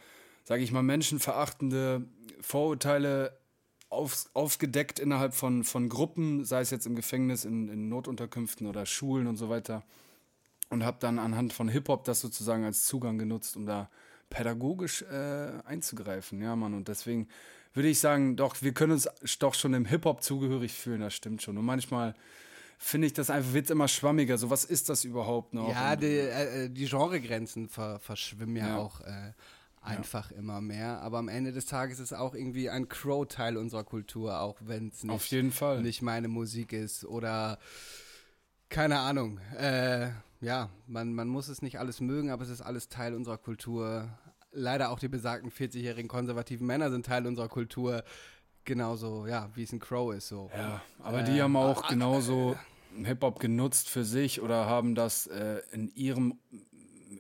sage 0.45 0.63
ich 0.63 0.73
mal, 0.73 0.83
menschenverachtende 0.83 2.05
Vorurteile 2.41 3.39
auf, 3.89 4.29
aufgedeckt 4.35 4.99
innerhalb 4.99 5.35
von, 5.35 5.65
von 5.65 5.89
Gruppen, 5.89 6.45
sei 6.45 6.61
es 6.61 6.71
jetzt 6.71 6.87
im 6.87 6.97
Gefängnis, 6.97 7.45
in, 7.45 7.69
in 7.69 7.89
Notunterkünften 7.89 8.67
oder 8.67 8.85
Schulen 8.85 9.27
und 9.27 9.37
so 9.37 9.49
weiter. 9.49 9.85
Und 10.71 10.85
habe 10.85 10.99
dann 11.01 11.19
anhand 11.19 11.53
von 11.53 11.69
Hip-Hop 11.69 12.05
das 12.05 12.21
sozusagen 12.21 12.65
als 12.65 12.85
Zugang 12.85 13.17
genutzt, 13.17 13.57
um 13.57 13.65
da 13.65 13.89
pädagogisch 14.31 15.03
äh, 15.03 15.53
einzugreifen. 15.65 16.41
Ja, 16.43 16.57
Mann. 16.57 16.75
Und 16.75 16.89
deswegen 16.89 17.29
würde 17.75 17.89
ich 17.89 18.01
sagen, 18.01 18.37
doch, 18.37 18.57
wir 18.63 18.73
können 18.73 18.93
uns 18.93 19.09
doch 19.39 19.55
schon 19.55 19.75
im 19.75 19.85
Hip-Hop 19.85 20.23
zugehörig 20.23 20.73
fühlen, 20.73 21.01
das 21.01 21.15
stimmt 21.15 21.43
schon. 21.43 21.57
Und 21.59 21.65
manchmal 21.65 22.15
finde 22.79 23.07
ich 23.07 23.13
das 23.13 23.31
einfach, 23.31 23.53
wird 23.53 23.71
immer 23.71 23.89
schwammiger. 23.89 24.39
So, 24.39 24.51
was 24.51 24.65
ist 24.65 24.89
das 24.89 25.05
überhaupt 25.05 25.55
noch? 25.55 25.69
Ja, 25.71 25.97
die, 25.97 26.07
äh, 26.07 26.69
die 26.71 26.87
Genregrenzen 26.87 27.69
ver 27.69 27.99
verschwimmen 28.01 28.57
ja, 28.57 28.69
Ja. 28.69 28.77
auch 28.79 29.01
äh, 29.01 29.33
einfach 29.83 30.31
immer 30.31 30.61
mehr. 30.61 31.01
Aber 31.01 31.19
am 31.19 31.29
Ende 31.29 31.53
des 31.53 31.67
Tages 31.67 31.99
ist 31.99 32.13
auch 32.13 32.35
irgendwie 32.35 32.71
ein 32.71 32.89
Crow-Teil 32.89 33.57
unserer 33.57 33.85
Kultur, 33.85 34.41
auch 34.41 34.59
wenn 34.61 34.89
es 34.89 35.05
nicht, 35.05 35.33
nicht 35.83 36.03
meine 36.03 36.29
Musik 36.29 36.73
ist 36.73 37.05
oder 37.05 37.59
keine 38.69 38.99
Ahnung. 39.01 39.39
Äh, 39.57 40.11
ja, 40.41 40.71
man, 40.87 41.13
man 41.15 41.29
muss 41.29 41.49
es 41.49 41.63
nicht 41.63 41.79
alles 41.79 42.01
mögen, 42.01 42.31
aber 42.31 42.43
es 42.43 42.49
ist 42.51 42.63
alles 42.63 42.89
Teil 42.89 43.15
unserer 43.15 43.39
Kultur. 43.39 44.09
Leider 44.53 44.91
auch 44.91 44.99
die 44.99 45.09
besagten 45.09 45.51
40-jährigen 45.51 46.09
konservativen 46.09 46.67
Männer 46.67 46.91
sind 46.91 47.07
Teil 47.07 47.27
unserer 47.27 47.49
Kultur. 47.49 48.05
Genauso, 48.65 49.27
ja, 49.27 49.51
wie 49.55 49.63
es 49.63 49.73
ein 49.73 49.79
Crow 49.79 50.15
ist. 50.15 50.29
So. 50.29 50.51
Ja, 50.57 50.83
aber 51.01 51.21
Äh, 51.21 51.25
die 51.25 51.43
haben 51.43 51.57
auch 51.57 51.85
ah, 51.85 51.89
genauso 51.89 52.57
Hip-Hop 53.03 53.41
genutzt 53.41 53.89
für 53.89 54.05
sich 54.05 54.41
oder 54.41 54.67
haben 54.67 54.95
das 54.95 55.27
äh, 55.27 55.61
in 55.73 55.89
ihrem 55.95 56.39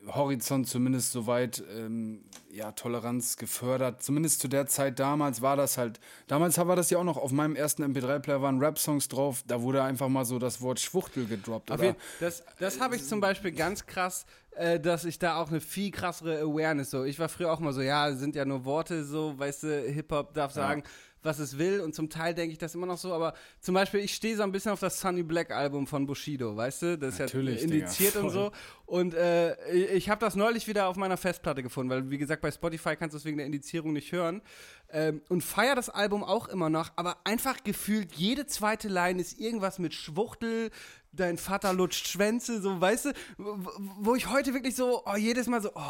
Horizont 0.07 0.68
zumindest 0.68 1.12
soweit 1.12 1.62
ähm, 1.76 2.25
ja, 2.50 2.73
Toleranz 2.73 3.37
gefördert. 3.37 4.02
Zumindest 4.02 4.40
zu 4.40 4.49
der 4.49 4.66
Zeit 4.66 4.99
damals 4.99 5.42
war 5.42 5.57
das 5.57 5.78
halt, 5.78 6.00
damals 6.26 6.59
war 6.59 6.76
das 6.76 6.90
ja 6.90 6.99
auch 6.99 7.04
noch 7.04 7.16
auf 7.16 7.33
meinem 7.33 7.57
ersten 7.57 7.85
MP3-Player 7.85 8.42
waren 8.42 8.59
Rap-Songs 8.59 9.09
drauf, 9.09 9.42
da 9.47 9.62
wurde 9.62 9.83
einfach 9.83 10.09
mal 10.09 10.25
so 10.25 10.38
das 10.38 10.61
Wort 10.61 10.80
Schwuchtel 10.80 11.26
gedroppt. 11.26 11.71
Oder? 11.71 11.97
das 12.21 12.42
das 12.59 12.80
habe 12.80 12.97
ich 12.97 13.07
zum 13.07 13.21
Beispiel 13.21 13.52
ganz 13.52 13.87
krass, 13.87 14.26
äh, 14.57 14.80
dass 14.80 15.04
ich 15.04 15.18
da 15.18 15.37
auch 15.37 15.49
eine 15.49 15.61
viel 15.61 15.90
krassere 15.90 16.40
Awareness 16.40 16.90
so. 16.90 17.04
Ich 17.04 17.18
war 17.18 17.28
früher 17.28 17.52
auch 17.52 17.61
mal 17.61 17.73
so, 17.73 17.80
ja, 17.80 18.12
sind 18.12 18.35
ja 18.35 18.45
nur 18.45 18.64
Worte 18.64 19.04
so, 19.04 19.38
weißt 19.38 19.62
du, 19.62 19.80
Hip-Hop 19.83 20.35
darf 20.35 20.52
sagen, 20.52 20.83
was 21.22 21.38
es 21.38 21.58
will. 21.58 21.80
Und 21.80 21.94
zum 21.94 22.08
Teil 22.10 22.34
denke 22.34 22.52
ich 22.52 22.58
das 22.58 22.75
immer 22.75 22.87
noch 22.87 22.98
so, 22.98 23.12
aber 23.12 23.34
zum 23.60 23.75
Beispiel, 23.75 24.00
ich 24.00 24.14
stehe 24.14 24.37
so 24.37 24.42
ein 24.42 24.52
bisschen 24.52 24.72
auf 24.72 24.80
das 24.80 25.00
Sunny 25.00 25.22
Black 25.22 25.50
Album 25.50 25.87
von 25.87 26.06
Bushido, 26.06 26.56
weißt 26.56 26.82
du, 26.82 26.98
das 26.98 27.14
ist 27.14 27.20
Natürlich, 27.20 27.58
ja 27.62 27.64
indiziert 27.64 28.14
Digga, 28.14 28.25
und 28.26 28.30
so. 28.30 28.52
Und 28.87 29.14
äh, 29.14 29.56
ich 29.72 30.08
habe 30.08 30.20
das 30.20 30.34
neulich 30.37 30.66
wieder 30.68 30.88
auf 30.88 30.96
meiner 30.96 31.16
Festplatte 31.16 31.62
gefunden, 31.62 31.90
weil 31.90 32.10
wie 32.10 32.18
gesagt, 32.18 32.40
bei 32.42 32.50
Spotify 32.50 32.96
kannst 32.96 33.14
du 33.14 33.18
es 33.18 33.25
wegen 33.25 33.37
der 33.38 33.46
Indizierung 33.46 33.92
nicht 33.92 34.12
hören. 34.12 34.42
Ähm, 34.90 35.20
und 35.28 35.42
feier 35.44 35.75
das 35.75 35.90
Album 35.90 36.25
auch 36.25 36.48
immer 36.48 36.70
noch, 36.70 36.90
aber 36.96 37.18
einfach 37.25 37.62
gefühlt 37.62 38.14
jede 38.14 38.46
zweite 38.46 38.88
Line 38.88 39.20
ist 39.20 39.38
irgendwas 39.38 39.78
mit 39.78 39.92
Schwuchtel, 39.92 40.70
dein 41.12 41.37
Vater 41.37 41.72
lutscht 41.75 42.06
Schwänze, 42.08 42.62
so, 42.62 42.80
weißt 42.80 43.06
du, 43.06 43.12
wo, 43.37 44.14
ich 44.14 44.30
heute 44.30 44.54
wirklich 44.54 44.76
so, 44.76 45.02
oh, 45.04 45.16
jedes 45.16 45.46
Mal 45.46 45.60
so, 45.60 45.70
oh, 45.75 45.82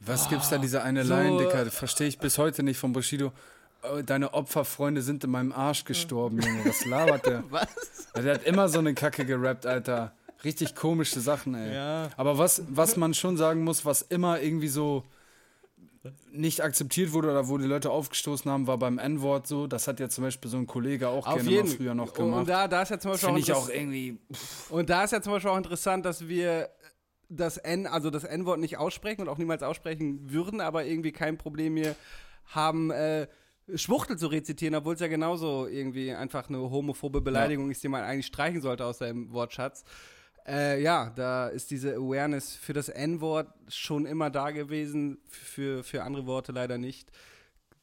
Was 0.00 0.28
gibt's 0.28 0.50
da, 0.50 0.58
diese 0.58 0.82
eine 0.82 1.04
so- 1.04 1.14
Line, 1.14 1.38
Dicker? 1.38 1.70
Verstehe 1.70 2.08
ich 2.08 2.18
bis 2.18 2.36
heute 2.36 2.62
nicht 2.62 2.76
von 2.78 2.92
Bushido. 2.92 3.32
Oh, 3.92 4.02
Deine 4.02 4.34
Opferfreunde 4.34 5.02
sind 5.02 5.24
in 5.24 5.30
meinem 5.30 5.52
Arsch 5.52 5.84
gestorben, 5.84 6.40
Junge. 6.40 6.64
Was 6.66 6.84
labert 6.86 7.26
der? 7.26 7.44
was? 7.50 7.68
Der 8.16 8.34
hat 8.34 8.44
immer 8.44 8.68
so 8.68 8.78
eine 8.78 8.94
Kacke 8.94 9.24
gerappt, 9.24 9.66
Alter. 9.66 10.12
Richtig 10.44 10.74
komische 10.74 11.20
Sachen, 11.20 11.54
ey. 11.54 11.74
Ja. 11.74 12.08
Aber 12.16 12.38
was, 12.38 12.62
was 12.68 12.96
man 12.96 13.14
schon 13.14 13.36
sagen 13.36 13.64
muss, 13.64 13.84
was 13.84 14.02
immer 14.02 14.40
irgendwie 14.40 14.68
so 14.68 15.04
nicht 16.30 16.62
akzeptiert 16.62 17.12
wurde 17.12 17.30
oder 17.30 17.48
wo 17.48 17.58
die 17.58 17.64
Leute 17.66 17.90
aufgestoßen 17.90 18.50
haben, 18.50 18.66
war 18.66 18.78
beim 18.78 18.98
N-Wort 18.98 19.46
so. 19.46 19.66
Das 19.66 19.88
hat 19.88 19.98
ja 19.98 20.08
zum 20.08 20.24
Beispiel 20.24 20.50
so 20.50 20.56
ein 20.56 20.66
Kollege 20.66 21.08
auch 21.08 21.26
Auf 21.26 21.36
gerne 21.36 21.50
jeden 21.50 21.68
mal 21.68 21.74
früher 21.76 21.94
noch 21.94 22.08
Und 22.08 22.14
gemacht. 22.14 22.48
da, 22.48 22.68
da 22.68 22.82
ist 22.82 22.90
ja 22.90 22.98
zum 22.98 23.12
Beispiel 23.12 23.26
Finde 23.28 23.40
ich 23.40 23.52
auch 23.52 23.68
irgendwie. 23.68 24.18
Und 24.68 24.88
da 24.90 25.04
ist 25.04 25.12
ja 25.12 25.20
zum 25.20 25.32
Beispiel 25.32 25.50
auch 25.50 25.56
interessant, 25.56 26.04
dass 26.04 26.28
wir 26.28 26.68
das 27.28 27.56
N, 27.56 27.86
also 27.88 28.10
das 28.10 28.22
N-Wort 28.24 28.60
nicht 28.60 28.76
aussprechen 28.78 29.22
und 29.22 29.28
auch 29.28 29.38
niemals 29.38 29.62
aussprechen 29.62 30.30
würden, 30.30 30.60
aber 30.60 30.84
irgendwie 30.84 31.10
kein 31.12 31.38
Problem 31.38 31.76
hier 31.76 31.96
haben, 32.46 32.90
äh, 32.92 33.26
Schwuchtel 33.74 34.16
zu 34.16 34.28
rezitieren, 34.28 34.74
obwohl 34.74 34.94
es 34.94 35.00
ja 35.00 35.08
genauso 35.08 35.66
irgendwie 35.66 36.12
einfach 36.12 36.48
eine 36.48 36.58
homophobe 36.58 37.20
Beleidigung 37.20 37.70
ist, 37.70 37.82
die 37.82 37.88
man 37.88 38.04
eigentlich 38.04 38.26
streichen 38.26 38.60
sollte 38.60 38.84
aus 38.84 38.98
seinem 38.98 39.32
Wortschatz. 39.32 39.84
Äh, 40.46 40.80
ja, 40.80 41.12
da 41.16 41.48
ist 41.48 41.72
diese 41.72 41.96
Awareness 41.96 42.54
für 42.54 42.72
das 42.72 42.88
N-Wort 42.88 43.48
schon 43.68 44.06
immer 44.06 44.30
da 44.30 44.50
gewesen, 44.50 45.18
für, 45.28 45.82
für 45.82 46.04
andere 46.04 46.26
Worte 46.26 46.52
leider 46.52 46.78
nicht. 46.78 47.10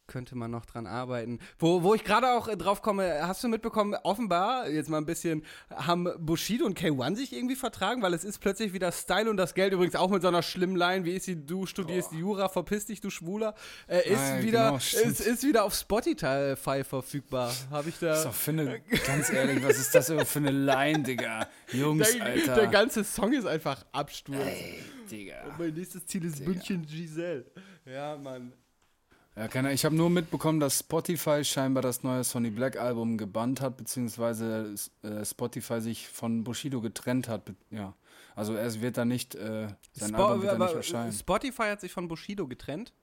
Könnte 0.06 0.36
man 0.36 0.52
noch 0.52 0.66
dran 0.66 0.86
arbeiten. 0.86 1.40
Wo, 1.58 1.82
wo 1.82 1.96
ich 1.96 2.04
gerade 2.04 2.34
auch 2.34 2.50
äh, 2.50 2.58
drauf 2.58 2.82
komme, 2.82 3.26
hast 3.26 3.42
du 3.42 3.48
mitbekommen, 3.48 3.96
offenbar, 4.04 4.68
jetzt 4.70 4.90
mal 4.90 4.98
ein 4.98 5.06
bisschen, 5.06 5.46
haben 5.72 6.10
Bushido 6.20 6.66
und 6.66 6.78
K1 6.78 7.16
sich 7.16 7.32
irgendwie 7.32 7.56
vertragen, 7.56 8.02
weil 8.02 8.14
es 8.14 8.26
ist 8.26 8.40
plötzlich 8.40 8.74
wieder 8.74 8.92
Style 8.92 9.30
und 9.30 9.38
das 9.38 9.54
Geld 9.54 9.72
übrigens 9.72 9.96
auch 9.96 10.10
mit 10.10 10.22
so 10.22 10.28
einer 10.28 10.44
schlimmen 10.44 10.76
Line, 10.76 11.06
wie 11.06 11.12
ist 11.14 11.24
sie, 11.24 11.46
du 11.46 11.66
studierst 11.66 12.12
Jura, 12.12 12.50
verpiss 12.50 12.86
dich, 12.88 13.00
du 13.00 13.10
Schwuler, 13.10 13.56
äh, 13.88 14.10
ist, 14.10 14.20
Ah, 14.20 14.42
wieder, 14.42 14.66
genau, 14.66 14.76
ist, 14.76 15.22
ist 15.22 15.44
wieder 15.44 15.64
auf 15.64 15.74
Spotify 15.74 16.84
verfügbar. 16.84 17.54
Habe 17.72 17.88
ich 17.88 17.98
da. 18.00 18.14
Für 18.30 18.52
eine, 18.52 18.82
ganz 19.08 19.32
ehrlich, 19.32 19.64
was 19.64 19.78
ist 19.78 19.96
das 19.96 20.12
für 20.30 20.40
eine 20.40 20.52
Line, 20.52 21.04
Digga? 21.04 21.48
Jungs, 21.72 22.12
der, 22.12 22.26
Alter. 22.26 22.56
der 22.56 22.68
ganze 22.68 23.06
Song 23.06 23.32
ist 23.32 23.46
einfach 23.46 23.86
Absturz. 23.94 24.38
Digga. 25.10 25.56
Mein 25.58 25.74
nächstes 25.74 26.06
Ziel 26.08 26.26
ist 26.26 26.46
München 26.46 26.86
Giselle. 26.86 27.46
Ja, 27.86 28.18
Mann. 28.18 28.52
Ja, 29.36 29.48
keine 29.48 29.68
Ahnung. 29.70 29.76
Ich 29.76 29.84
habe 29.86 29.96
nur 29.96 30.10
mitbekommen, 30.10 30.60
dass 30.60 30.80
Spotify 30.80 31.44
scheinbar 31.44 31.82
das 31.82 32.04
neue 32.04 32.24
Sonny 32.24 32.52
Black 32.52 32.78
Album 32.78 33.18
gebannt 33.18 33.62
hat, 33.62 33.78
beziehungsweise 33.78 34.76
äh, 35.02 35.26
Spotify 35.26 35.82
sich 35.82 36.08
von 36.08 36.44
Bushido 36.44 36.82
getrennt 36.82 37.28
hat. 37.28 37.52
Ja. 37.72 37.94
Also 38.36 38.54
er 38.56 38.82
wird 38.82 38.98
da 38.98 39.06
nicht, 39.06 39.36
äh, 39.36 39.68
sein 39.92 40.12
Spo- 40.16 40.26
Album 40.28 40.42
wird 40.44 40.54
da 40.54 40.58
nicht 40.66 40.76
erscheinen. 40.76 41.12
Spotify 41.14 41.64
hat 41.64 41.82
sich 41.82 41.92
von 41.92 42.08
Bushido 42.08 42.48
getrennt. 42.48 42.94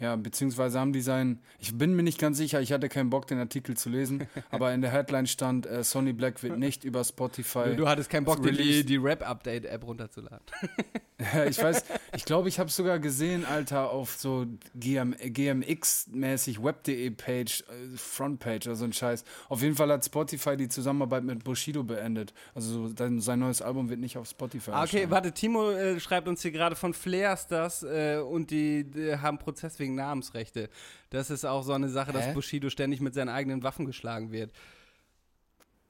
Ja, 0.00 0.16
beziehungsweise 0.16 0.80
haben 0.80 0.94
die 0.94 1.02
sein, 1.02 1.40
ich 1.58 1.76
bin 1.76 1.94
mir 1.94 2.02
nicht 2.02 2.18
ganz 2.18 2.38
sicher, 2.38 2.60
ich 2.60 2.72
hatte 2.72 2.88
keinen 2.88 3.10
Bock, 3.10 3.26
den 3.26 3.38
Artikel 3.38 3.76
zu 3.76 3.90
lesen, 3.90 4.26
aber 4.50 4.72
in 4.72 4.80
der 4.80 4.90
Headline 4.90 5.26
stand, 5.26 5.66
äh, 5.66 5.84
Sonny 5.84 6.14
Black 6.14 6.42
wird 6.42 6.58
nicht 6.58 6.84
über 6.84 7.04
Spotify. 7.04 7.76
Du 7.76 7.86
hattest 7.86 8.08
keinen 8.08 8.24
Bock, 8.24 8.42
die, 8.42 8.84
die 8.84 8.96
Rap-Update-App 8.96 9.86
runterzuladen. 9.86 10.40
Ja, 11.34 11.44
ich 11.44 11.62
weiß, 11.62 11.84
ich 12.16 12.24
glaube, 12.24 12.48
ich 12.48 12.58
habe 12.58 12.70
sogar 12.70 12.98
gesehen, 12.98 13.44
Alter, 13.44 13.90
auf 13.90 14.16
so 14.16 14.46
GM, 14.74 15.14
GMX-mäßig 15.14 16.62
Web.de-Page, 16.62 17.64
äh, 17.68 17.96
Frontpage 17.96 18.66
oder 18.66 18.76
so 18.76 18.86
ein 18.86 18.92
Scheiß. 18.92 19.24
Auf 19.48 19.60
jeden 19.62 19.74
Fall 19.74 19.90
hat 19.92 20.04
Spotify 20.04 20.56
die 20.56 20.68
Zusammenarbeit 20.68 21.24
mit 21.24 21.44
Bushido 21.44 21.84
beendet. 21.84 22.32
Also 22.54 22.88
so, 22.88 22.96
sein, 22.96 23.20
sein 23.20 23.38
neues 23.38 23.60
Album 23.60 23.90
wird 23.90 24.00
nicht 24.00 24.16
auf 24.16 24.28
Spotify 24.28 24.70
Ah, 24.70 24.84
okay, 24.84 25.10
warte, 25.10 25.32
Timo 25.32 25.70
äh, 25.70 26.00
schreibt 26.00 26.26
uns 26.26 26.40
hier 26.42 26.52
gerade 26.52 26.74
von 26.74 26.94
Flares 26.94 27.46
das 27.46 27.82
äh, 27.82 28.18
und 28.18 28.50
die, 28.50 28.84
die 28.84 29.16
haben 29.16 29.38
Prozess 29.38 29.78
wegen 29.78 29.89
Namensrechte. 29.94 30.68
Das 31.10 31.30
ist 31.30 31.44
auch 31.44 31.62
so 31.62 31.72
eine 31.72 31.88
Sache, 31.88 32.12
dass 32.12 32.26
Hä? 32.26 32.34
Bushido 32.34 32.70
ständig 32.70 33.00
mit 33.00 33.14
seinen 33.14 33.28
eigenen 33.28 33.62
Waffen 33.62 33.86
geschlagen 33.86 34.32
wird. 34.32 34.52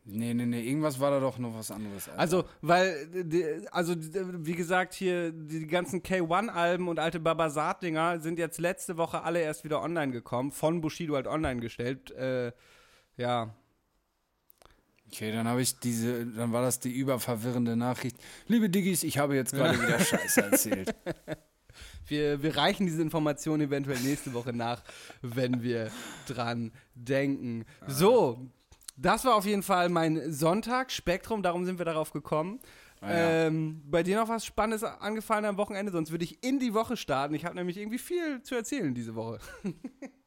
Nee, 0.04 0.34
nee, 0.34 0.46
nee, 0.46 0.62
irgendwas 0.62 0.98
war 0.98 1.10
da 1.10 1.20
doch 1.20 1.38
noch 1.38 1.54
was 1.54 1.70
anderes. 1.70 2.08
Alter. 2.08 2.20
Also, 2.20 2.44
weil, 2.62 3.08
äh, 3.32 3.66
also 3.70 3.94
wie 3.96 4.54
gesagt, 4.54 4.94
hier 4.94 5.30
die 5.30 5.66
ganzen 5.66 6.02
K1-Alben 6.02 6.88
und 6.88 6.98
alte 6.98 7.20
Babasat-Dinger 7.20 8.20
sind 8.20 8.38
jetzt 8.38 8.58
letzte 8.58 8.96
Woche 8.96 9.22
alle 9.22 9.40
erst 9.40 9.62
wieder 9.62 9.82
online 9.82 10.10
gekommen, 10.10 10.52
von 10.52 10.80
Bushido 10.80 11.14
halt 11.14 11.26
online 11.26 11.60
gestellt. 11.60 12.10
Äh, 12.12 12.52
ja, 13.16 13.54
Okay, 15.12 15.32
dann 15.32 15.48
habe 15.48 15.60
ich 15.60 15.78
diese, 15.80 16.24
dann 16.24 16.52
war 16.52 16.62
das 16.62 16.78
die 16.78 16.92
überverwirrende 16.92 17.74
Nachricht. 17.74 18.16
Liebe 18.46 18.70
Diggis, 18.70 19.02
ich 19.02 19.18
habe 19.18 19.34
jetzt 19.34 19.52
gerade 19.54 19.80
wieder 19.80 19.98
Scheiße 19.98 20.42
erzählt. 20.42 20.94
Wir, 22.06 22.42
wir 22.42 22.56
reichen 22.56 22.86
diese 22.86 23.02
Information 23.02 23.60
eventuell 23.60 23.98
nächste 24.00 24.32
Woche 24.32 24.52
nach, 24.52 24.82
wenn 25.22 25.62
wir 25.62 25.90
dran 26.26 26.72
denken. 26.94 27.64
So, 27.86 28.46
das 28.96 29.24
war 29.24 29.34
auf 29.34 29.46
jeden 29.46 29.62
Fall 29.62 29.88
mein 29.88 30.32
Sonntag, 30.32 30.92
Spektrum, 30.92 31.42
darum 31.42 31.64
sind 31.64 31.78
wir 31.78 31.86
darauf 31.86 32.12
gekommen. 32.12 32.60
Ah, 33.00 33.10
ja. 33.10 33.46
ähm, 33.46 33.82
bei 33.86 34.02
dir 34.02 34.18
noch 34.18 34.28
was 34.28 34.44
Spannendes 34.44 34.84
angefallen 34.84 35.46
am 35.46 35.56
Wochenende? 35.56 35.90
Sonst 35.90 36.10
würde 36.10 36.24
ich 36.24 36.44
in 36.44 36.58
die 36.58 36.74
Woche 36.74 36.98
starten. 36.98 37.34
Ich 37.34 37.46
habe 37.46 37.54
nämlich 37.54 37.78
irgendwie 37.78 37.98
viel 37.98 38.42
zu 38.42 38.54
erzählen 38.54 38.94
diese 38.94 39.14
Woche. 39.14 39.38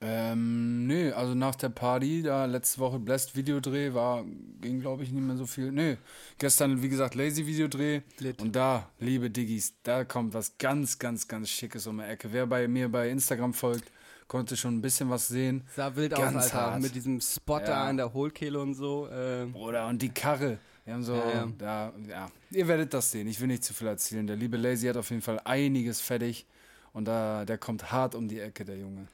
Ähm, 0.00 0.86
nee, 0.86 1.10
also 1.12 1.34
nach 1.34 1.54
der 1.56 1.68
Party, 1.68 2.22
da 2.22 2.44
letzte 2.46 2.78
Woche 2.80 2.98
Blessed 2.98 3.34
Videodreh 3.36 3.92
war, 3.92 4.24
ging 4.60 4.80
glaube 4.80 5.02
ich 5.02 5.10
nicht 5.10 5.22
mehr 5.22 5.36
so 5.36 5.46
viel. 5.46 5.72
Nee, 5.72 5.96
gestern, 6.38 6.80
wie 6.82 6.88
gesagt, 6.88 7.14
Lazy 7.14 7.46
Videodreh. 7.46 8.02
Lit. 8.18 8.40
Und 8.40 8.54
da, 8.54 8.88
liebe 8.98 9.30
Diggis, 9.30 9.74
da 9.82 10.04
kommt 10.04 10.32
was 10.34 10.56
ganz, 10.58 10.98
ganz, 10.98 11.26
ganz 11.28 11.48
Schickes 11.50 11.86
um 11.86 11.98
die 11.98 12.04
Ecke. 12.04 12.32
Wer 12.32 12.46
bei 12.46 12.68
mir 12.68 12.88
bei 12.88 13.10
Instagram 13.10 13.52
folgt, 13.52 13.90
konnte 14.28 14.56
schon 14.56 14.76
ein 14.76 14.80
bisschen 14.82 15.10
was 15.10 15.28
sehen. 15.28 15.64
Sah 15.74 15.94
wild 15.96 16.14
aus, 16.14 16.20
Ganz 16.20 16.36
Alter. 16.44 16.60
hart. 16.60 16.82
Mit 16.82 16.94
diesem 16.94 17.20
Spot 17.20 17.58
da 17.58 17.64
Ja. 17.66 17.84
an 17.84 17.96
der 17.96 18.12
Hohlkehle 18.12 18.60
und 18.60 18.74
so. 18.74 19.08
Ähm, 19.12 19.52
Bruder, 19.52 19.86
und 19.88 20.00
die 20.00 20.10
Karre. 20.10 20.58
Wir 20.84 20.94
haben 20.94 21.02
so, 21.02 21.14
Ja, 21.14 21.30
ja. 21.30 21.48
Da, 21.58 21.92
ja, 22.08 22.30
ihr 22.50 22.68
werdet 22.68 22.94
das 22.94 23.10
sehen. 23.10 23.26
Ich 23.28 23.40
will 23.40 23.48
nicht 23.48 23.64
zu 23.64 23.74
viel 23.74 23.86
erzählen. 23.88 24.26
Der 24.26 24.36
liebe 24.36 24.56
Lazy 24.56 24.86
hat 24.86 24.96
auf 24.96 25.10
jeden 25.10 25.22
Fall 25.22 25.40
einiges 25.44 26.00
fertig. 26.00 26.46
Und 26.92 27.06
da, 27.06 27.44
der 27.44 27.58
kommt 27.58 27.92
hart 27.92 28.14
um 28.14 28.28
die 28.28 28.40
Ecke, 28.40 28.64
der 28.64 28.78
Junge. 28.78 29.06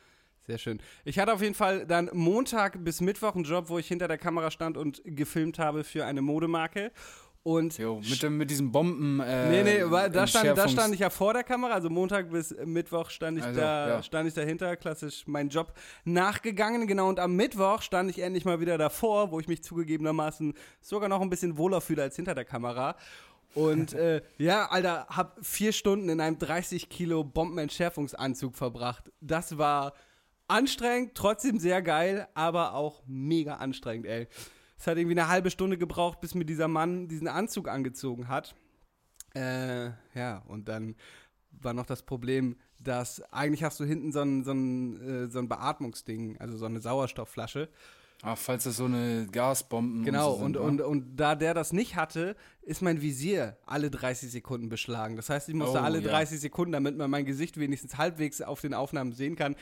Sehr 0.46 0.58
schön. 0.58 0.80
Ich 1.04 1.18
hatte 1.18 1.32
auf 1.32 1.42
jeden 1.42 1.54
Fall 1.54 1.86
dann 1.86 2.08
Montag 2.12 2.84
bis 2.84 3.00
Mittwoch 3.00 3.34
einen 3.34 3.44
Job, 3.44 3.68
wo 3.68 3.78
ich 3.78 3.88
hinter 3.88 4.06
der 4.06 4.18
Kamera 4.18 4.50
stand 4.50 4.76
und 4.76 5.02
gefilmt 5.04 5.58
habe 5.58 5.82
für 5.82 6.04
eine 6.04 6.22
Modemarke. 6.22 6.92
Und 7.46 7.78
Jo, 7.78 8.00
mit, 8.00 8.22
dem, 8.24 8.38
mit 8.38 8.50
diesen 8.50 8.72
Bomben. 8.72 9.20
Äh, 9.20 9.48
Nee, 9.48 9.62
nee, 9.62 9.82
weil 9.84 10.10
da 10.10 10.26
stand, 10.26 10.58
da 10.58 10.68
stand 10.68 10.92
ich 10.94 11.00
ja 11.00 11.10
vor 11.10 11.32
der 11.32 11.44
Kamera, 11.44 11.74
also 11.74 11.88
Montag 11.88 12.30
bis 12.30 12.52
Mittwoch 12.64 13.08
stand 13.08 13.38
ich 13.38 13.44
Also, 13.44 13.60
da, 13.60 13.88
ja. 13.88 14.02
stand 14.02 14.26
ich 14.26 14.34
dahinter, 14.34 14.76
klassisch 14.76 15.28
meinen 15.28 15.48
Job 15.48 15.72
nachgegangen, 16.04 16.88
genau, 16.88 17.08
und 17.08 17.20
am 17.20 17.36
Mittwoch 17.36 17.82
stand 17.82 18.10
ich 18.10 18.18
endlich 18.18 18.44
mal 18.44 18.58
wieder 18.58 18.78
davor, 18.78 19.30
wo 19.30 19.38
ich 19.38 19.46
mich 19.46 19.62
zugegebenermaßen 19.62 20.54
sogar 20.80 21.08
noch 21.08 21.20
ein 21.20 21.30
bisschen 21.30 21.56
wohler 21.56 21.80
fühle 21.80 22.02
als 22.02 22.16
hinter 22.16 22.34
der 22.34 22.44
Kamera. 22.44 22.96
Und 23.54 23.94
äh, 23.94 24.22
ja, 24.38 24.66
Alter, 24.66 25.06
hab 25.08 25.38
vier 25.40 25.72
Stunden 25.72 26.08
in 26.08 26.20
einem 26.20 26.38
30 26.40 26.88
Kilo 26.88 27.22
Bombenentschärfungsanzug 27.22 28.56
verbracht. 28.56 29.12
Das 29.20 29.56
war 29.56 29.94
anstrengend, 30.48 31.14
trotzdem 31.14 31.58
sehr 31.58 31.82
geil, 31.82 32.28
aber 32.34 32.74
auch 32.74 33.02
mega 33.06 33.56
anstrengend, 33.56 34.06
ey. 34.06 34.28
Es 34.78 34.86
hat 34.86 34.98
irgendwie 34.98 35.18
eine 35.18 35.28
halbe 35.28 35.50
Stunde 35.50 35.78
gebraucht, 35.78 36.20
bis 36.20 36.34
mir 36.34 36.44
dieser 36.44 36.68
Mann 36.68 37.08
diesen 37.08 37.28
Anzug 37.28 37.68
angezogen 37.68 38.28
hat. 38.28 38.54
Äh, 39.34 39.90
ja, 40.14 40.42
und 40.48 40.68
dann 40.68 40.96
war 41.50 41.72
noch 41.72 41.86
das 41.86 42.02
Problem, 42.02 42.56
dass 42.78 43.22
eigentlich 43.32 43.64
hast 43.64 43.80
du 43.80 43.84
hinten 43.84 44.12
so 44.12 44.20
ein, 44.20 44.44
so 44.44 44.52
ein, 44.52 45.00
äh, 45.00 45.30
so 45.30 45.38
ein 45.38 45.48
Beatmungsding, 45.48 46.36
also 46.38 46.56
so 46.56 46.66
eine 46.66 46.80
Sauerstoffflasche. 46.80 47.68
Ach, 48.22 48.36
falls 48.38 48.64
das 48.64 48.76
so 48.76 48.86
eine 48.86 49.26
Gasbomben 49.30 50.02
Genau, 50.04 50.32
und, 50.32 50.54
so 50.54 50.60
und, 50.62 50.78
sind, 50.78 50.80
und, 50.80 50.80
wa? 50.80 50.84
und 50.86 51.16
da 51.16 51.34
der 51.34 51.52
das 51.52 51.72
nicht 51.72 51.96
hatte, 51.96 52.34
ist 52.62 52.80
mein 52.80 53.02
Visier 53.02 53.58
alle 53.66 53.90
30 53.90 54.30
Sekunden 54.30 54.68
beschlagen. 54.70 55.16
Das 55.16 55.28
heißt, 55.28 55.48
ich 55.50 55.54
musste 55.54 55.78
Oh, 55.78 55.82
alle 55.82 56.00
ja. 56.00 56.08
30 56.10 56.40
Sekunden, 56.40 56.72
damit 56.72 56.96
man 56.96 57.10
mein 57.10 57.26
Gesicht 57.26 57.58
wenigstens 57.58 57.98
halbwegs 57.98 58.40
auf 58.40 58.62
den 58.62 58.72
Aufnahmen 58.72 59.12
sehen 59.12 59.36
kann, 59.36 59.54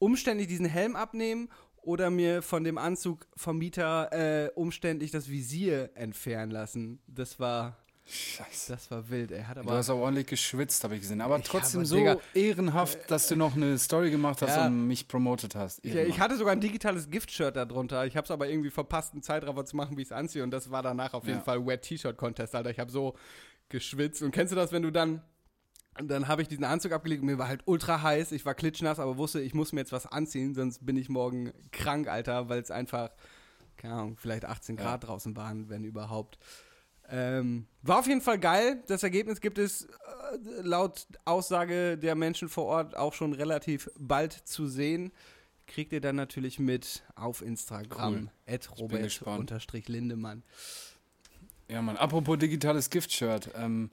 umständlich 0.00 0.48
diesen 0.48 0.66
Helm 0.66 0.96
abnehmen 0.96 1.48
oder 1.82 2.10
mir 2.10 2.42
von 2.42 2.64
dem 2.64 2.76
Anzug 2.76 3.26
vom 3.36 3.58
Mieter 3.58 4.10
äh, 4.12 4.50
umständlich 4.56 5.12
das 5.12 5.28
Visier 5.30 5.90
entfernen 5.94 6.50
lassen. 6.50 6.98
Das 7.06 7.38
war, 7.40 7.76
Scheiße. 8.06 8.72
das 8.72 8.90
war 8.90 9.08
wild, 9.08 9.30
ey. 9.30 9.44
Hat 9.44 9.56
Du 9.56 9.60
aber 9.60 9.72
hast 9.74 9.88
auch 9.88 9.98
ordentlich 10.00 10.26
geschwitzt, 10.26 10.82
habe 10.84 10.94
ich 10.96 11.00
gesehen. 11.02 11.20
Aber 11.20 11.38
Ich 11.38 11.44
trotzdem 11.44 11.84
so 11.86 11.96
Digga, 11.96 12.16
ehrenhaft, 12.34 13.10
dass 13.10 13.28
du 13.28 13.36
noch 13.36 13.54
eine 13.56 13.78
Story 13.78 14.10
gemacht 14.10 14.42
hast 14.42 14.56
Ja. 14.56 14.66
und 14.66 14.86
mich 14.88 15.06
promotet 15.08 15.54
hast. 15.54 15.78
Ich, 15.84 15.92
Ehrenmann. 15.92 16.10
ich 16.10 16.20
hatte 16.20 16.36
sogar 16.36 16.52
ein 16.52 16.60
digitales 16.60 17.08
Gift-Shirt 17.08 17.54
darunter. 17.56 18.04
Ich 18.06 18.16
habe 18.16 18.24
es 18.24 18.30
aber 18.30 18.48
irgendwie 18.48 18.70
verpasst, 18.70 19.12
einen 19.14 19.22
Zeitraffer 19.22 19.64
zu 19.64 19.76
machen, 19.76 19.96
wie 19.96 20.02
ich 20.02 20.08
es 20.08 20.12
anziehe. 20.12 20.42
Und 20.42 20.50
das 20.50 20.70
war 20.70 20.82
danach 20.82 21.14
auf 21.14 21.24
jeden 21.24 21.38
Ja. 21.38 21.44
Fall 21.44 21.64
Wet 21.66 21.82
T-Shirt-Contest, 21.82 22.54
Alter. 22.54 22.70
Ich 22.70 22.78
habe 22.80 22.90
so 22.90 23.14
geschwitzt. 23.68 24.22
Und 24.22 24.32
kennst 24.32 24.52
du 24.52 24.56
das, 24.56 24.72
wenn 24.72 24.82
du 24.82 24.90
dann. 24.90 25.22
Dann 25.98 26.28
habe 26.28 26.42
ich 26.42 26.48
diesen 26.48 26.64
Anzug 26.64 26.92
abgelegt 26.92 27.20
und 27.22 27.26
mir 27.26 27.38
war 27.38 27.48
halt 27.48 27.62
ultra 27.66 28.02
heiß. 28.02 28.32
Ich 28.32 28.44
war 28.46 28.54
klitschnass, 28.54 28.98
aber 28.98 29.16
wusste, 29.18 29.40
ich 29.40 29.54
muss 29.54 29.72
mir 29.72 29.80
jetzt 29.80 29.92
was 29.92 30.06
anziehen, 30.06 30.54
sonst 30.54 30.84
bin 30.86 30.96
ich 30.96 31.08
morgen 31.08 31.52
krank, 31.72 32.08
Alter, 32.08 32.48
weil 32.48 32.60
es 32.60 32.70
einfach, 32.70 33.10
keine 33.76 33.94
Ahnung, 33.94 34.16
vielleicht 34.16 34.44
18 34.44 34.76
Ja. 34.76 34.82
Grad 34.82 35.06
draußen 35.06 35.36
waren, 35.36 35.68
wenn 35.68 35.84
überhaupt. 35.84 36.38
Ähm, 37.12 37.66
war 37.82 37.98
auf 37.98 38.06
jeden 38.06 38.20
Fall 38.20 38.38
geil. 38.38 38.82
Das 38.86 39.02
Ergebnis 39.02 39.40
gibt 39.40 39.58
es 39.58 39.84
äh, 39.84 39.88
laut 40.62 41.08
Aussage 41.24 41.98
der 41.98 42.14
Menschen 42.14 42.48
vor 42.48 42.66
Ort 42.66 42.96
auch 42.96 43.14
schon 43.14 43.32
relativ 43.32 43.90
bald 43.98 44.32
zu 44.32 44.68
sehen. 44.68 45.10
Kriegt 45.66 45.92
ihr 45.92 46.00
dann 46.00 46.16
natürlich 46.16 46.60
mit 46.60 47.02
auf 47.16 47.42
Instagram. 47.42 48.14
Cool. 48.14 48.30
At 48.46 48.78
Robert 48.78 49.02
gespannt. 49.02 49.40
unterstrich 49.40 49.88
Lindemann. 49.88 50.44
Ja, 51.70 51.82
Mann. 51.82 51.96
Apropos 51.96 52.36
digitales 52.38 52.90
Gift-Shirt. 52.90 53.50
Ähm, 53.56 53.90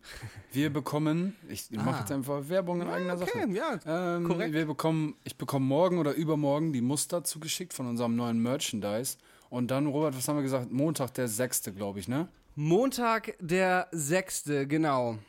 wir 0.51 0.71
bekommen, 0.71 1.35
ich 1.47 1.67
Ah. 1.77 1.83
mache 1.83 1.99
jetzt 1.99 2.11
einfach 2.11 2.49
Werbung 2.49 2.81
in 2.81 2.87
eigener 2.87 3.17
Sache. 3.17 3.29
Okay, 3.35 3.53
ja. 3.53 4.15
Ähm, 4.15 4.23
korrekt. 4.23 4.53
Wir 4.53 4.65
bekommen, 4.65 5.15
ich 5.23 5.35
bekomme 5.37 5.65
morgen 5.65 5.99
oder 5.99 6.13
übermorgen 6.13 6.73
die 6.73 6.81
Muster 6.81 7.23
zugeschickt 7.23 7.73
von 7.73 7.85
unserem 7.87 8.15
neuen 8.15 8.39
Merchandise. 8.41 9.17
Und 9.49 9.69
dann, 9.69 9.85
Robert, 9.87 10.17
was 10.17 10.27
haben 10.27 10.37
wir 10.37 10.43
gesagt? 10.43 10.71
Montag, 10.71 11.13
der 11.13 11.27
6., 11.27 11.71
glaube 11.75 11.99
ich, 11.99 12.07
ne? 12.07 12.27
Montag, 12.55 13.35
der 13.39 13.87
6., 13.91 14.45
genau. 14.67 15.19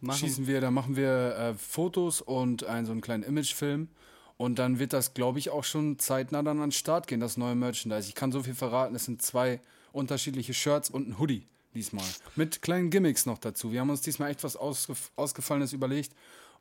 Machen, 0.00 0.18
Schießen 0.18 0.46
wir, 0.46 0.60
da 0.60 0.70
machen 0.70 0.96
wir 0.96 1.36
äh, 1.36 1.54
Fotos 1.54 2.20
und 2.20 2.64
einen, 2.64 2.84
so 2.84 2.92
einen 2.92 3.00
kleinen 3.00 3.22
Imagefilm. 3.22 3.88
Und 4.36 4.58
dann 4.58 4.78
wird 4.78 4.92
das, 4.92 5.14
glaube 5.14 5.38
ich, 5.38 5.48
auch 5.48 5.64
schon 5.64 5.98
zeitnah 5.98 6.42
dann 6.42 6.58
an 6.58 6.66
den 6.66 6.72
Start 6.72 7.06
gehen, 7.06 7.20
das 7.20 7.38
neue 7.38 7.54
Merchandise. 7.54 8.08
Ich 8.08 8.14
kann 8.14 8.30
so 8.32 8.42
viel 8.42 8.54
verraten, 8.54 8.94
es 8.94 9.06
sind 9.06 9.22
zwei 9.22 9.60
unterschiedliche 9.92 10.52
Shirts 10.52 10.90
und 10.90 11.08
ein 11.08 11.18
Hoodie 11.18 11.46
diesmal. 11.74 12.04
Mit 12.36 12.62
kleinen 12.62 12.90
Gimmicks 12.90 13.26
noch 13.26 13.38
dazu. 13.38 13.72
Wir 13.72 13.80
haben 13.80 13.90
uns 13.90 14.00
diesmal 14.00 14.30
echt 14.30 14.44
was 14.44 14.56
ausgef 14.56 15.10
Ausgefallenes 15.16 15.72
überlegt 15.72 16.12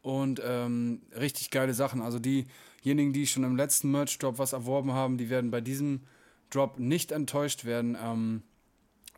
und 0.02 0.42
ähm, 0.44 1.02
richtig 1.18 1.52
geile 1.52 1.74
Sachen. 1.74 2.02
Also 2.02 2.20
diejenigen, 2.20 3.14
die 3.14 3.28
schon 3.28 3.44
im 3.44 3.56
letzten 3.56 3.92
Merch-Drop 3.92 4.38
was 4.38 4.54
erworben 4.54 4.92
haben, 4.92 5.18
die 5.18 5.30
werden 5.30 5.52
bei 5.52 5.62
diesem 5.62 6.02
Drop 6.50 6.80
nicht 6.80 7.12
enttäuscht 7.12 7.66
werden. 7.66 7.98
Ähm, 8.02 8.44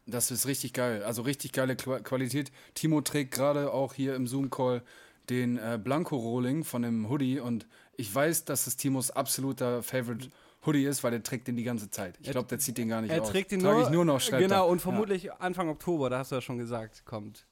das 0.05 0.29
ist 0.29 0.45
richtig 0.45 0.73
geil. 0.73 1.03
Also 1.03 1.23
richtig 1.23 1.51
geile 1.51 1.75
Qua- 1.75 1.99
Qualität. 1.99 2.51
Timo 2.75 3.01
trägt 3.01 3.34
gerade 3.34 3.73
auch 3.73 3.93
hier 3.93 4.15
im 4.15 4.27
Zoom-Call 4.27 4.84
den 5.29 5.58
äh, 5.58 5.79
Blanco-Rolling 5.84 6.63
von 6.63 6.84
dem 6.84 7.10
Hoodie 7.10 7.39
und 7.39 7.65
ich 7.97 8.13
weiß, 8.13 8.45
dass 8.45 8.67
es 8.67 8.77
Timos 8.77 9.10
absoluter 9.10 9.81
Favorite 9.81 10.29
Hoodie 10.65 10.86
ist, 10.86 11.04
weil 11.04 11.12
der 11.12 11.23
trägt 11.23 11.47
den 11.47 11.56
die 11.56 11.63
ganze 11.63 11.89
Zeit. 11.89 12.17
Ich 12.21 12.32
glaube, 12.32 12.47
der 12.47 12.60
zieht 12.60 12.78
den 12.78 12.89
gar 12.89 13.01
nicht 13.01 13.12
er 13.12 13.21
aus. 13.21 13.30
trägt 13.30 13.51
ihn 13.51 13.60
Trage 13.60 13.75
nur, 13.78 13.84
ich 13.84 13.89
nur 13.89 14.06
noch, 14.06 14.19
schreibt 14.21 14.41
Genau, 14.43 14.65
er. 14.65 14.67
und 14.67 14.80
vermutlich 14.82 15.32
Anfang 15.34 15.69
Oktober, 15.69 16.10
da 16.10 16.19
hast 16.19 16.32
du 16.32 16.36
ja 16.36 16.41
schon 16.41 16.58
gesagt, 16.58 17.04
kommt, 17.06 17.45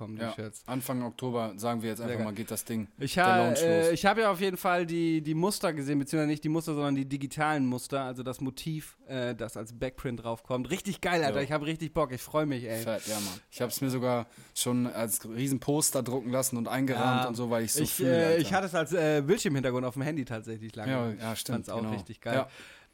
kommen 0.00 0.16
die 0.16 0.22
ja. 0.22 0.32
Shirts. 0.32 0.62
Anfang 0.64 1.02
Oktober, 1.02 1.52
sagen 1.56 1.82
wir 1.82 1.90
jetzt 1.90 2.00
einfach 2.00 2.24
mal, 2.24 2.32
geht 2.32 2.50
das 2.50 2.64
Ding. 2.64 2.88
Ich 2.96 3.18
habe 3.18 3.48
Launch 3.48 3.62
äh, 3.62 3.92
ich 3.92 4.06
hab 4.06 4.16
ja 4.16 4.30
auf 4.30 4.40
jeden 4.40 4.56
Fall 4.56 4.86
die, 4.86 5.20
die 5.20 5.34
Muster 5.34 5.74
gesehen, 5.74 5.98
beziehungsweise 5.98 6.30
nicht 6.30 6.42
die 6.42 6.48
Muster, 6.48 6.72
sondern 6.72 6.94
die 6.94 7.04
digitalen 7.04 7.66
Muster, 7.66 8.00
also 8.04 8.22
das 8.22 8.40
Motiv, 8.40 8.96
äh, 9.08 9.34
das 9.34 9.58
als 9.58 9.78
Backprint 9.78 10.24
draufkommt. 10.24 10.70
Richtig 10.70 11.02
geil, 11.02 11.22
Alter. 11.22 11.40
Ja. 11.40 11.42
Ich 11.42 11.52
habe 11.52 11.66
richtig 11.66 11.92
Bock, 11.92 12.12
ich 12.12 12.22
freue 12.22 12.46
mich, 12.46 12.64
ey. 12.64 12.78
Fett, 12.82 13.06
ja, 13.08 13.16
Mann. 13.16 13.40
Ich 13.50 13.60
habe 13.60 13.70
es 13.70 13.82
mir 13.82 13.90
sogar 13.90 14.26
schon 14.54 14.86
als 14.86 15.28
riesen 15.28 15.60
Poster 15.60 16.02
drucken 16.02 16.30
lassen 16.30 16.56
und 16.56 16.66
eingerahmt 16.66 17.24
Ja, 17.24 17.28
und 17.28 17.34
so, 17.34 17.50
weil 17.50 17.64
ich 17.64 17.74
so 17.74 17.82
ich, 17.82 17.92
fühle. 17.92 18.36
äh, 18.36 18.40
ich 18.40 18.54
hatte 18.54 18.68
es 18.68 18.74
als 18.74 18.94
äh, 18.94 19.20
Bildschirmhintergrund 19.20 19.84
auf 19.84 19.92
dem 19.92 20.02
Handy 20.02 20.24
tatsächlich 20.24 20.74
lange. 20.74 20.92
ja, 20.92 21.10
ja, 21.10 21.36
stimmt. 21.36 21.56
Fand's 21.56 21.68
auch 21.68 21.82
genau. 21.82 21.92
richtig 21.92 22.22
geil. 22.22 22.36
Ja. 22.36 22.48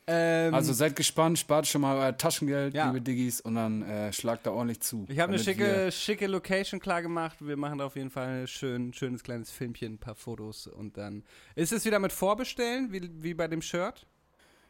Ähm, 0.08 0.54
Also 0.54 0.72
seid 0.72 0.94
gespannt, 0.94 1.38
spart 1.38 1.66
schon 1.66 1.80
mal 1.80 1.96
euer 1.96 2.16
Taschengeld, 2.16 2.74
Ja. 2.74 2.86
liebe 2.86 3.00
Diggis, 3.00 3.40
und 3.40 3.56
dann 3.56 3.82
äh, 3.82 4.12
schlagt 4.12 4.46
da 4.46 4.52
ordentlich 4.52 4.80
zu. 4.80 5.04
ich 5.08 5.18
habe 5.18 5.32
eine 5.32 5.42
schicke, 5.42 5.90
schicke 5.90 6.28
Location 6.28 6.78
klar 6.78 7.02
gemacht. 7.02 7.36
Wir 7.40 7.56
machen 7.56 7.78
da 7.78 7.86
auf 7.86 7.96
jeden 7.96 8.10
Fall 8.10 8.42
ein 8.42 8.46
schön, 8.46 8.92
schönes 8.92 9.22
kleines 9.24 9.50
Filmchen, 9.50 9.94
ein 9.94 9.98
paar 9.98 10.14
Fotos 10.14 10.68
und 10.68 10.96
dann. 10.96 11.24
Ist 11.56 11.72
es 11.72 11.84
wieder 11.84 11.98
mit 11.98 12.12
Vorbestellen, 12.12 12.92
wie, 12.92 13.10
wie 13.20 13.34
bei 13.34 13.48
dem 13.48 13.62
Shirt? 13.62 14.06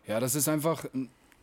Ja, 0.07 0.21
das 0.21 0.35
ist 0.35 0.49
einfach 0.49 0.87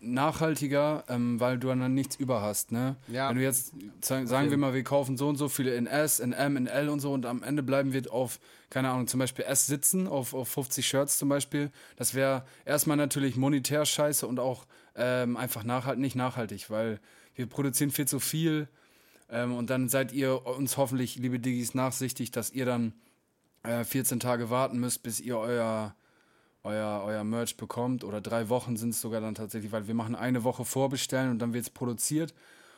nachhaltiger, 0.04 1.04
ähm, 1.08 1.40
weil 1.40 1.58
du 1.58 1.68
dann 1.68 1.94
nichts 1.94 2.16
über 2.16 2.42
hast, 2.42 2.72
ne? 2.72 2.96
Ja. 3.08 3.30
Wenn 3.30 3.38
du 3.38 3.44
jetzt, 3.44 3.74
sa- 4.02 4.26
sagen 4.26 4.50
wir 4.50 4.58
mal, 4.58 4.74
wir 4.74 4.84
kaufen 4.84 5.18
so 5.18 5.28
und 5.30 5.38
so 5.38 5.50
viele 5.50 5.76
in 5.76 5.88
S, 5.88 6.20
in 6.20 6.34
M, 6.34 6.58
in 6.58 6.68
L 6.68 6.90
und 6.90 7.00
so 7.00 7.14
und 7.14 7.26
am 7.26 7.44
Ende 7.44 7.64
bleiben 7.64 7.94
wir 7.94 8.12
auf, 8.12 8.40
keine 8.70 8.90
Ahnung, 8.90 9.08
zum 9.08 9.20
Beispiel 9.20 9.46
S 9.46 9.66
sitzen, 9.68 10.08
auf, 10.08 10.34
auf 10.34 10.48
50 10.50 10.88
Shirts 10.88 11.18
zum 11.18 11.30
Beispiel. 11.30 11.72
Das 11.96 12.14
wäre 12.14 12.46
erstmal 12.66 12.98
natürlich 12.98 13.36
monetär 13.38 13.86
scheiße 13.86 14.28
und 14.28 14.40
auch 14.40 14.66
ähm, 14.96 15.38
einfach 15.38 15.64
nachhalt, 15.64 16.00
nicht 16.00 16.16
nachhaltig, 16.16 16.70
weil 16.70 17.00
wir 17.36 17.48
produzieren 17.48 17.90
viel 17.92 18.08
zu 18.08 18.20
viel 18.20 18.68
ähm, 19.30 19.54
und 19.56 19.70
dann 19.70 19.90
seid 19.90 20.12
ihr 20.12 20.46
uns 20.46 20.78
hoffentlich, 20.78 21.16
liebe 21.16 21.40
Diggis, 21.40 21.74
nachsichtig, 21.74 22.32
dass 22.32 22.52
ihr 22.52 22.66
dann 22.66 22.94
äh, 23.64 23.84
14 23.84 24.20
Tage 24.20 24.50
warten 24.50 24.80
müsst, 24.80 25.02
bis 25.04 25.20
ihr 25.20 25.38
euer 25.38 25.96
euer, 26.64 27.04
euer 27.06 27.24
Merch 27.24 27.58
bekommt. 27.58 28.04
Oder 28.04 28.22
drei 28.22 28.50
Wochen 28.50 28.78
sind 28.78 28.90
es 28.90 29.02
sogar 29.02 29.22
dann 29.22 29.36
tatsächlich, 29.36 29.72
weil 29.72 29.88
wir 29.88 29.94
machen 29.94 30.16
eine 30.16 30.44
Woche 30.44 30.66
vorbestellen 30.66 31.32
und 31.32 31.40
dann 31.40 31.54
wird 31.54 31.64
es 31.64 31.70
produziert 31.70 32.34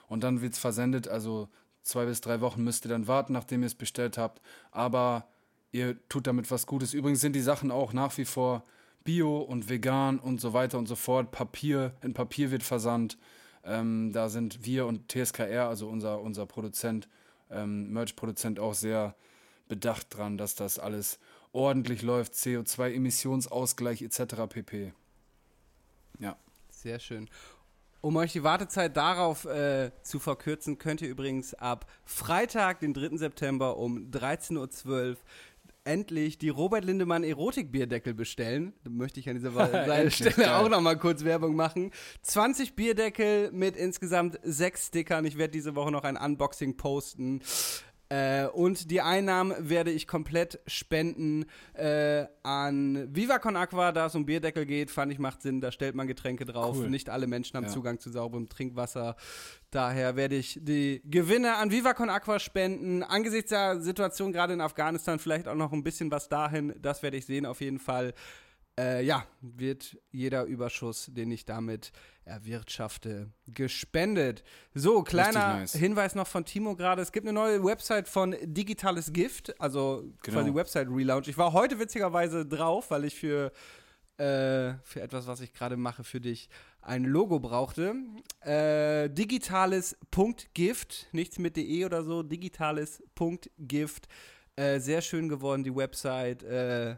und 0.08 0.24
dann 0.24 0.42
wird 0.42 0.54
es 0.54 0.60
versendet. 0.60 1.08
Also 1.08 1.50
zwei 1.82 2.06
bis 2.06 2.22
drei 2.22 2.42
Wochen 2.42 2.64
müsst 2.64 2.86
ihr 2.86 2.90
dann 2.90 3.08
warten, 3.08 3.34
nachdem 3.34 3.62
ihr 3.62 3.68
es 3.68 3.76
bestellt 3.76 4.18
habt. 4.18 4.42
Aber 4.72 5.28
ihr 5.72 5.98
tut 6.10 6.28
damit 6.28 6.50
was 6.52 6.66
Gutes. 6.66 6.94
Übrigens 6.94 7.22
sind 7.22 7.34
die 7.34 7.42
Sachen 7.42 7.72
auch 7.72 7.94
nach 7.94 8.18
wie 8.18 8.26
vor 8.26 8.64
bio 9.04 9.40
und 9.40 9.70
vegan 9.70 10.20
und 10.20 10.42
so 10.42 10.54
weiter 10.54 10.78
und 10.78 10.88
so 10.88 10.96
fort. 10.96 11.32
Papier, 11.32 11.94
in 12.02 12.14
Papier 12.14 12.52
wird 12.52 12.64
versandt. 12.64 13.18
Ähm, 13.64 14.12
da 14.14 14.30
sind 14.30 14.66
wir 14.66 14.86
und 14.86 15.12
TSKR, 15.12 15.68
also 15.68 15.88
unser, 15.88 16.22
unser 16.22 16.46
Produzent, 16.46 17.08
ähm, 17.50 17.92
Merch-Produzent, 17.94 18.60
auch 18.60 18.74
sehr 18.74 19.16
bedacht 19.68 20.16
dran, 20.16 20.38
dass 20.38 20.56
das 20.56 20.78
alles 20.78 21.20
ordentlich 21.56 22.02
läuft, 22.02 22.34
CO2-Emissionsausgleich 22.34 24.02
etc. 24.02 24.48
pp. 24.50 24.94
Ja. 26.20 26.38
Sehr 26.70 27.00
schön. 27.00 27.30
Um 28.02 28.18
euch 28.18 28.34
die 28.34 28.44
Wartezeit 28.44 28.96
darauf 28.96 29.46
äh, 29.46 29.90
zu 30.04 30.20
verkürzen, 30.20 30.78
könnt 30.78 31.02
ihr 31.02 31.10
übrigens 31.10 31.56
ab 31.56 31.90
Freitag, 32.04 32.82
den 32.82 32.94
3. 32.94 33.18
September 33.18 33.78
um 33.78 34.12
13.12 34.12 34.86
Uhr 34.88 35.18
endlich 35.86 36.38
die 36.38 36.50
Robert 36.50 36.84
Lindemann 36.84 37.24
Erotik-Bierdeckel 37.24 38.14
bestellen. 38.14 38.74
Da 38.84 38.90
möchte 38.90 39.20
ich 39.20 39.30
an 39.30 39.36
dieser 39.36 39.52
Stelle 40.12 40.58
auch 40.58 40.68
nochmal 40.68 40.98
kurz 40.98 41.24
Werbung 41.24 41.56
machen. 41.56 41.92
20 42.24 42.76
Bierdeckel 42.76 43.52
mit 43.52 43.76
insgesamt 43.78 44.40
sechs 44.44 44.88
Stickern. 44.88 45.26
Ich 45.26 45.38
werde 45.38 45.52
diese 45.52 45.76
Woche 45.76 45.92
noch 45.92 46.04
ein 46.04 46.18
Unboxing 46.18 46.76
posten. 46.76 47.42
Äh, 48.10 48.46
und 48.48 48.92
die 48.92 49.02
Einnahmen 49.02 49.54
werde 49.58 49.92
ich 49.92 50.08
komplett 50.08 50.60
spenden 50.68 51.46
äh, 51.74 52.26
an 52.44 53.08
Viva 53.16 53.40
Con 53.40 53.56
Aqua, 53.56 53.92
da 53.92 54.06
es 54.06 54.16
um 54.16 54.26
Bierdeckel 54.26 54.66
geht. 54.66 54.92
Fand 54.92 55.12
ich 55.12 55.20
macht 55.20 55.42
Sinn, 55.42 55.60
da 55.62 55.72
stellt 55.72 55.96
man 55.96 56.08
Getränke 56.08 56.46
drauf. 56.46 56.78
Cool. 56.78 56.90
Nicht 56.90 57.10
alle 57.10 57.26
Menschen 57.28 57.58
haben 57.58 57.66
Ja. 57.66 57.72
Zugang 57.72 58.00
zu 58.00 58.12
sauberem 58.12 58.48
Trinkwasser. 58.48 59.16
Daher 59.72 60.16
werde 60.16 60.36
ich 60.36 60.60
die 60.62 61.02
Gewinne 61.06 61.56
an 61.56 61.72
Viva 61.72 61.94
Con 61.94 62.10
Aqua 62.10 62.40
spenden. 62.40 63.04
Angesichts 63.04 63.50
der 63.50 63.82
Situation 63.82 64.32
gerade 64.32 64.54
in 64.54 64.62
Afghanistan 64.62 65.18
vielleicht 65.20 65.48
auch 65.48 65.56
noch 65.56 65.74
ein 65.74 65.84
bisschen 65.84 66.12
was 66.12 66.30
dahin. 66.30 66.76
Das 66.82 67.02
werde 67.02 67.18
ich 67.18 67.26
sehen 67.26 67.46
auf 67.46 67.60
jeden 67.62 67.80
Fall. 67.80 68.14
Äh, 68.78 69.06
ja, 69.06 69.26
wird 69.40 69.98
jeder 70.12 70.44
Überschuss, 70.44 71.10
den 71.10 71.32
ich 71.32 71.46
damit 71.46 71.94
erwirtschafte, 72.26 73.32
gespendet. 73.48 74.44
So, 74.74 75.02
kleiner 75.02 75.60
nice. 75.60 75.74
Hinweis 75.74 76.14
noch 76.14 76.28
von 76.28 76.44
Timo 76.44 76.76
gerade. 76.76 77.02
Es 77.02 77.14
gibt 77.14 77.26
eine 77.26 77.34
neue 77.34 77.64
Website 77.64 78.10
von 78.10 78.36
Digitales 78.44 79.14
Gift, 79.14 79.60
also 79.62 80.04
Genau. 80.24 80.40
quasi 80.40 80.54
Website-Relaunch. 80.54 81.30
Ich 81.30 81.38
war 81.38 81.54
heute 81.54 81.80
witzigerweise 81.80 82.46
drauf, 82.46 82.92
weil 82.92 83.06
ich 83.06 83.16
für, 83.16 83.54
äh, 84.18 84.74
für 84.84 85.02
etwas, 85.02 85.26
was 85.28 85.40
ich 85.40 85.54
gerade 85.54 85.78
mache, 85.78 86.04
für 86.04 86.20
dich 86.20 86.50
ein 86.82 87.06
Logo 87.06 87.40
brauchte. 87.40 87.96
Äh, 88.42 89.10
digitales.gift, 89.10 91.08
nichts 91.14 91.40
mit 91.40 91.56
de 91.56 91.86
oder 91.86 92.04
so, 92.04 92.24
digitales.gift. 92.24 94.08
Äh, 94.58 94.80
sehr 94.80 95.02
schön 95.02 95.30
geworden, 95.30 95.64
die 95.64 95.76
Website. 95.76 96.44
Äh, 96.44 96.98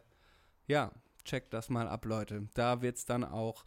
ja, 0.67 0.91
checkt 1.27 1.53
das 1.53 1.69
mal 1.69 1.87
ab, 1.87 2.05
Leute. 2.05 2.47
Da 2.55 2.81
wird 2.81 2.97
es 2.97 3.05
dann 3.05 3.23
auch 3.23 3.65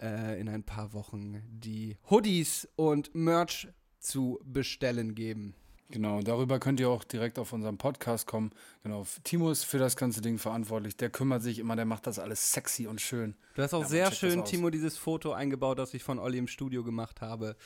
äh, 0.00 0.40
in 0.40 0.48
ein 0.48 0.62
paar 0.64 0.92
Wochen 0.92 1.42
die 1.50 1.98
Hoodies 2.10 2.68
und 2.76 3.14
Merch 3.14 3.68
zu 3.98 4.40
bestellen 4.44 5.14
geben. 5.14 5.54
Genau, 5.90 6.22
darüber 6.22 6.58
könnt 6.58 6.80
ihr 6.80 6.88
auch 6.88 7.04
direkt 7.04 7.38
auf 7.38 7.52
unseren 7.52 7.76
Podcast 7.76 8.26
kommen. 8.26 8.50
Genau, 8.82 9.06
Timo 9.24 9.50
ist 9.50 9.64
für 9.64 9.76
das 9.78 9.94
ganze 9.94 10.22
Ding 10.22 10.38
verantwortlich. 10.38 10.96
Der 10.96 11.10
kümmert 11.10 11.42
sich 11.42 11.58
immer, 11.58 11.76
der 11.76 11.84
macht 11.84 12.06
das 12.06 12.18
alles 12.18 12.52
sexy 12.52 12.86
und 12.86 13.00
schön. 13.02 13.34
Du 13.54 13.62
hast 13.62 13.74
auch 13.74 13.82
Ja, 13.82 13.88
sehr 13.88 14.12
schön. 14.12 14.42
Timo, 14.46 14.70
dieses 14.70 14.96
Foto 14.96 15.32
eingebaut, 15.32 15.78
das 15.78 15.92
ich 15.92 16.02
von 16.02 16.18
Olli 16.18 16.38
im 16.38 16.48
Studio 16.48 16.82
gemacht 16.82 17.20
habe. 17.20 17.56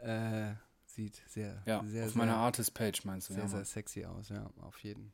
Äh, 0.00 0.54
sieht 0.86 1.20
sehr, 1.28 1.62
Ja, 1.66 1.84
sehr, 1.84 2.06
auf 2.06 2.12
sehr, 2.12 2.18
meiner 2.18 2.36
Artist-Page 2.36 3.04
meinst 3.04 3.28
du. 3.28 3.34
sehr, 3.34 3.42
ja, 3.42 3.48
sehr 3.48 3.64
sexy 3.66 4.06
aus, 4.06 4.30
ja, 4.30 4.48
auf 4.62 4.78
jeden. 4.78 5.12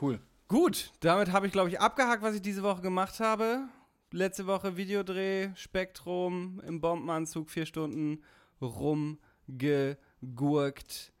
Cool. 0.00 0.20
Gut, 0.50 0.92
damit 0.98 1.30
habe 1.30 1.46
ich, 1.46 1.52
glaube 1.52 1.68
ich, 1.68 1.78
abgehakt, 1.78 2.24
was 2.24 2.34
ich 2.34 2.42
diese 2.42 2.64
Woche 2.64 2.82
gemacht 2.82 3.20
habe. 3.20 3.68
Letzte 4.10 4.48
Woche 4.48 4.76
Videodreh, 4.76 5.50
Spektrum 5.54 6.60
im 6.66 6.80
Bombenanzug, 6.80 7.48
vier 7.48 7.66
Stunden 7.66 8.24
rumgegurkt. 8.60 11.12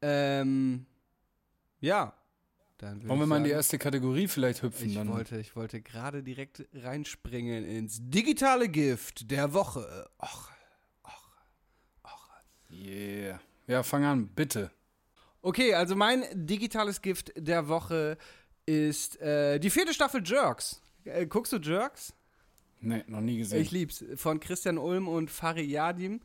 Ähm, 0.00 0.86
ja. 1.78 2.12
Dann 2.78 3.08
Wollen 3.08 3.20
wir 3.20 3.26
mal 3.26 3.36
in 3.36 3.44
die 3.44 3.50
erste 3.50 3.78
Kategorie 3.78 4.26
vielleicht 4.26 4.64
hüpfen? 4.64 4.88
Ich 4.88 4.96
dann? 4.96 5.10
wollte, 5.10 5.38
ich 5.38 5.54
wollte 5.54 5.80
gerade 5.80 6.24
direkt 6.24 6.66
reinspringen 6.74 7.64
ins 7.64 7.98
digitale 8.00 8.68
Gift 8.68 9.30
der 9.30 9.54
Woche. 9.54 10.10
Och, 10.18 10.50
Yeah. 12.68 13.38
Ja, 13.68 13.84
fang 13.84 14.04
an, 14.04 14.26
bitte. 14.26 14.72
Okay, 15.42 15.74
also 15.74 15.94
mein 15.94 16.24
digitales 16.34 17.00
Gift 17.02 17.32
der 17.36 17.68
Woche 17.68 18.16
ist 18.66 19.20
äh, 19.20 19.58
die 19.58 19.70
vierte 19.70 19.94
Staffel 19.94 20.22
Jerks. 20.24 20.80
Äh, 21.04 21.26
guckst 21.26 21.52
du 21.52 21.56
Jerks? 21.56 22.14
Nee, 22.80 23.04
noch 23.06 23.20
nie 23.20 23.38
gesehen. 23.38 23.60
Ich 23.60 23.70
lieb's. 23.70 24.04
Von 24.16 24.40
Christian 24.40 24.78
Ulm 24.78 25.08
und 25.08 25.30
Fari 25.30 25.62
Yadim. 25.62 26.20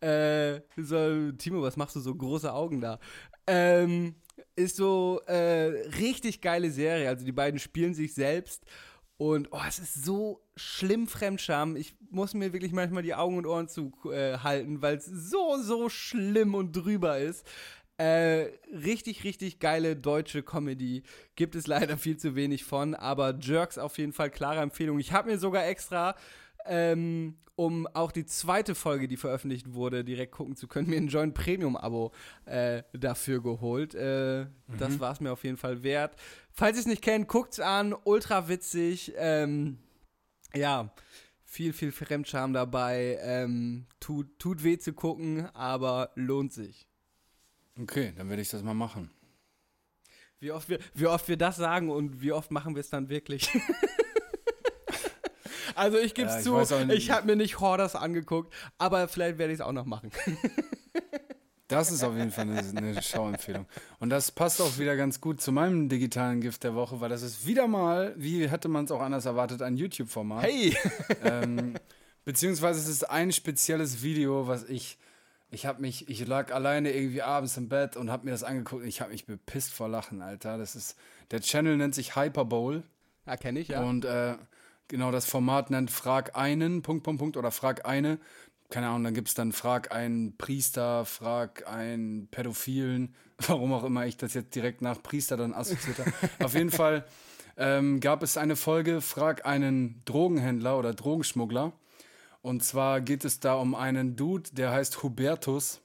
Äh, 0.00 0.60
so, 0.76 1.32
Timo, 1.32 1.62
was 1.62 1.76
machst 1.76 1.96
du 1.96 2.00
so 2.00 2.14
große 2.14 2.52
Augen 2.52 2.80
da? 2.80 3.00
Ähm, 3.46 4.14
ist 4.54 4.76
so 4.76 5.20
äh, 5.26 5.88
richtig 5.98 6.40
geile 6.40 6.70
Serie. 6.70 7.08
Also 7.08 7.24
die 7.24 7.32
beiden 7.32 7.58
spielen 7.58 7.94
sich 7.94 8.14
selbst. 8.14 8.64
Und 9.18 9.48
oh, 9.52 9.60
es 9.66 9.78
ist 9.78 10.04
so 10.04 10.42
schlimm 10.56 11.06
Fremdscham. 11.06 11.76
Ich 11.76 11.96
muss 12.10 12.34
mir 12.34 12.52
wirklich 12.52 12.72
manchmal 12.72 13.02
die 13.02 13.14
Augen 13.14 13.38
und 13.38 13.46
Ohren 13.46 13.68
zu 13.68 13.92
äh, 14.12 14.38
halten, 14.38 14.82
weil 14.82 14.96
es 14.96 15.06
so, 15.06 15.56
so 15.58 15.88
schlimm 15.88 16.54
und 16.54 16.72
drüber 16.72 17.18
ist. 17.18 17.46
Äh, 17.98 18.50
richtig, 18.70 19.24
richtig 19.24 19.58
geile 19.58 19.96
deutsche 19.96 20.42
Comedy. 20.42 21.02
Gibt 21.34 21.54
es 21.54 21.66
leider 21.66 21.96
viel 21.96 22.16
zu 22.18 22.34
wenig 22.34 22.64
von, 22.64 22.94
aber 22.94 23.34
Jerks 23.40 23.78
auf 23.78 23.96
jeden 23.98 24.12
Fall 24.12 24.30
klare 24.30 24.60
Empfehlung. 24.60 24.98
Ich 24.98 25.12
habe 25.12 25.30
mir 25.30 25.38
sogar 25.38 25.66
extra, 25.66 26.14
ähm, 26.66 27.36
um 27.54 27.86
auch 27.94 28.12
die 28.12 28.26
zweite 28.26 28.74
Folge, 28.74 29.08
die 29.08 29.16
veröffentlicht 29.16 29.72
wurde, 29.72 30.04
direkt 30.04 30.32
gucken 30.32 30.56
zu 30.56 30.68
können, 30.68 30.90
mir 30.90 30.98
ein 30.98 31.08
Joint 31.08 31.32
Premium-Abo 31.32 32.12
äh, 32.44 32.82
dafür 32.92 33.42
geholt. 33.42 33.94
Äh, 33.94 34.46
Das 34.78 35.00
war 35.00 35.12
es 35.12 35.20
mir 35.20 35.32
auf 35.32 35.42
jeden 35.44 35.56
Fall 35.56 35.82
wert. 35.82 36.16
Falls 36.52 36.76
ihr 36.76 36.80
es 36.80 36.86
nicht 36.86 37.00
kennt, 37.00 37.28
guckt's 37.28 37.60
an. 37.60 37.94
Ultra 38.04 38.48
witzig. 38.50 39.14
Ähm, 39.16 39.78
ja, 40.54 40.92
viel, 41.44 41.72
viel 41.72 41.92
Fremdscham 41.92 42.52
dabei. 42.52 43.18
Ähm, 43.22 43.86
tut, 44.00 44.38
tut 44.38 44.62
weh 44.62 44.76
zu 44.76 44.92
gucken, 44.92 45.46
aber 45.54 46.10
lohnt 46.14 46.52
sich. 46.52 46.86
Okay, 47.80 48.12
dann 48.16 48.28
werde 48.28 48.42
ich 48.42 48.48
das 48.48 48.62
mal 48.62 48.74
machen. 48.74 49.10
Wie 50.38 50.52
oft, 50.52 50.68
wir, 50.68 50.78
wie 50.94 51.06
oft 51.06 51.28
wir 51.28 51.36
das 51.36 51.56
sagen 51.56 51.90
und 51.90 52.20
wie 52.20 52.32
oft 52.32 52.50
machen 52.50 52.74
wir 52.74 52.80
es 52.80 52.90
dann 52.90 53.08
wirklich. 53.08 53.50
also 55.74 55.98
ich 55.98 56.14
gebe 56.14 56.28
es 56.28 56.44
Ja, 56.44 56.62
ich 56.62 56.68
zu, 56.68 56.92
ich 56.92 57.10
habe 57.10 57.26
mir 57.26 57.36
nicht 57.36 57.60
Hoarders 57.60 57.94
angeguckt, 57.94 58.52
aber 58.76 59.08
vielleicht 59.08 59.38
werde 59.38 59.52
ich 59.52 59.60
es 59.60 59.64
auch 59.64 59.72
noch 59.72 59.86
machen. 59.86 60.10
Das 61.68 61.90
ist 61.90 62.04
auf 62.04 62.16
jeden 62.16 62.30
Fall 62.30 62.48
eine, 62.48 62.60
eine 62.60 63.02
Schauempfehlung. 63.02 63.66
Und 63.98 64.10
das 64.10 64.30
passt 64.30 64.60
auch 64.60 64.78
wieder 64.78 64.96
ganz 64.96 65.20
gut 65.20 65.40
zu 65.40 65.50
meinem 65.50 65.88
digitalen 65.88 66.40
Gift 66.40 66.62
der 66.62 66.76
Woche, 66.76 67.00
weil 67.00 67.08
das 67.08 67.22
ist 67.22 67.44
wieder 67.44 67.66
mal, 67.66 68.14
wie 68.16 68.48
hätte 68.48 68.68
man 68.68 68.84
es 68.84 68.92
auch 68.92 69.00
anders 69.00 69.26
erwartet, 69.26 69.62
ein 69.62 69.76
YouTube-Format. 69.76 70.44
Hey! 70.44 70.76
Ähm, 71.24 71.74
beziehungsweise 72.24 72.78
es 72.78 72.88
ist 72.88 73.10
ein 73.10 73.32
spezielles 73.32 74.00
Video, 74.00 74.46
was 74.46 74.62
ich, 74.68 74.96
ich 75.50 75.66
habe 75.66 75.80
mich, 75.80 76.08
ich 76.08 76.26
lag 76.26 76.52
alleine 76.52 76.92
irgendwie 76.92 77.22
abends 77.22 77.56
im 77.56 77.68
Bett 77.68 77.96
und 77.96 78.10
habe 78.10 78.24
mir 78.24 78.32
das 78.32 78.42
angeguckt 78.42 78.82
und 78.82 78.88
ich 78.88 79.00
habe 79.00 79.12
mich 79.12 79.26
bepisst 79.26 79.72
vor 79.72 79.88
Lachen, 79.88 80.20
Alter. 80.20 80.58
Das 80.58 80.74
ist, 80.74 80.96
der 81.30 81.40
Channel 81.40 81.76
nennt 81.76 81.94
sich 81.94 82.16
Hyperbowl 82.16 82.82
Ja, 83.26 83.36
kenne 83.36 83.60
ich, 83.60 83.68
ja. 83.68 83.82
und 83.82 84.04
äh, 84.04 84.34
genau 84.88 85.10
das 85.12 85.26
Format 85.26 85.70
nennt 85.70 85.90
Frag 85.90 86.36
einen, 86.36 86.82
Punkt, 86.82 87.04
Punkt, 87.04 87.20
Punkt 87.20 87.36
oder 87.36 87.50
Frag 87.50 87.86
eine. 87.86 88.18
Keine 88.70 88.88
Ahnung, 88.88 89.04
dann 89.04 89.14
gibt 89.14 89.28
es 89.28 89.34
dann 89.34 89.52
Frag 89.52 89.92
einen 89.92 90.36
Priester, 90.36 91.04
Frag 91.04 91.68
einen 91.68 92.26
Pädophilen, 92.28 93.14
warum 93.46 93.72
auch 93.72 93.84
immer 93.84 94.06
ich 94.06 94.16
das 94.16 94.34
jetzt 94.34 94.54
direkt 94.54 94.82
nach 94.82 95.00
Priester 95.00 95.36
dann 95.36 95.54
assoziiert 95.54 96.00
habe. 96.00 96.12
Auf 96.44 96.54
jeden 96.54 96.70
Fall 96.70 97.04
ähm, 97.56 98.00
gab 98.00 98.24
es 98.24 98.36
eine 98.36 98.56
Folge 98.56 99.00
Frag 99.00 99.46
einen 99.46 100.02
Drogenhändler 100.04 100.76
oder 100.76 100.92
Drogenschmuggler. 100.92 101.72
Und 102.46 102.62
zwar 102.62 103.00
geht 103.00 103.24
es 103.24 103.40
da 103.40 103.54
um 103.54 103.74
einen 103.74 104.14
Dude, 104.14 104.48
der 104.52 104.70
heißt 104.70 105.02
Hubertus. 105.02 105.80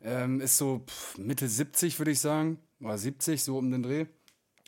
Ähm, 0.00 0.40
ist 0.40 0.56
so 0.56 0.84
pff, 0.86 1.18
Mitte 1.18 1.48
70, 1.48 1.98
würde 1.98 2.12
ich 2.12 2.20
sagen. 2.20 2.60
Oder 2.80 2.96
70, 2.96 3.42
so 3.42 3.58
um 3.58 3.72
den 3.72 3.82
Dreh. 3.82 4.06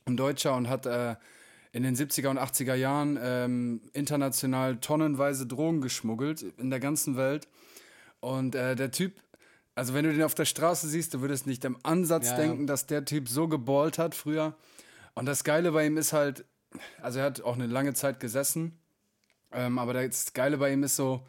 Ein 0.05 0.17
Deutscher 0.17 0.57
und 0.57 0.69
hat 0.69 0.87
äh, 0.87 1.15
in 1.71 1.85
den 1.85 1.95
70er 1.95 2.31
und 2.31 2.41
80er 2.41 2.75
Jahren 2.75 3.17
ähm, 3.23 3.83
international 3.93 4.79
tonnenweise 4.81 5.47
Drogen 5.47 5.81
geschmuggelt 5.81 6.43
in 6.43 6.71
der 6.71 6.81
ganzen 6.81 7.17
Welt. 7.17 7.47
Und 8.19 8.57
äh, 8.57 8.75
der 8.75 8.91
Typ, 8.91 9.13
also 9.77 9.95
wenn 9.95 10.07
du 10.07 10.13
den 10.13 10.25
auf 10.25 10.35
der 10.35 10.45
Straße 10.45 10.89
siehst, 10.89 11.15
du 11.15 11.21
würdest 11.21 11.47
nicht 11.47 11.65
im 11.65 11.79
Ansatz 11.85 12.31
Ja, 12.31 12.33
ja. 12.33 12.39
denken, 12.39 12.67
dass 12.67 12.87
der 12.87 13.05
Typ 13.05 13.29
so 13.29 13.47
geballt 13.47 13.99
hat 13.99 14.17
früher. 14.17 14.57
Und 15.15 15.27
das 15.27 15.45
Geile 15.45 15.71
bei 15.71 15.87
ihm 15.87 15.99
ist 15.99 16.13
halt, 16.13 16.47
also 17.01 17.21
er 17.21 17.27
hat 17.27 17.43
auch 17.43 17.55
eine 17.55 17.69
lange 17.69 17.95
Zeit 17.95 18.19
gesessen, 18.19 18.77
ähm, 19.53 19.79
aber 19.79 19.95
das 19.95 20.33
Geile 20.33 20.59
bei 20.59 20.73
ihm 20.73 20.83
ist 20.83 20.97
so, 20.97 21.27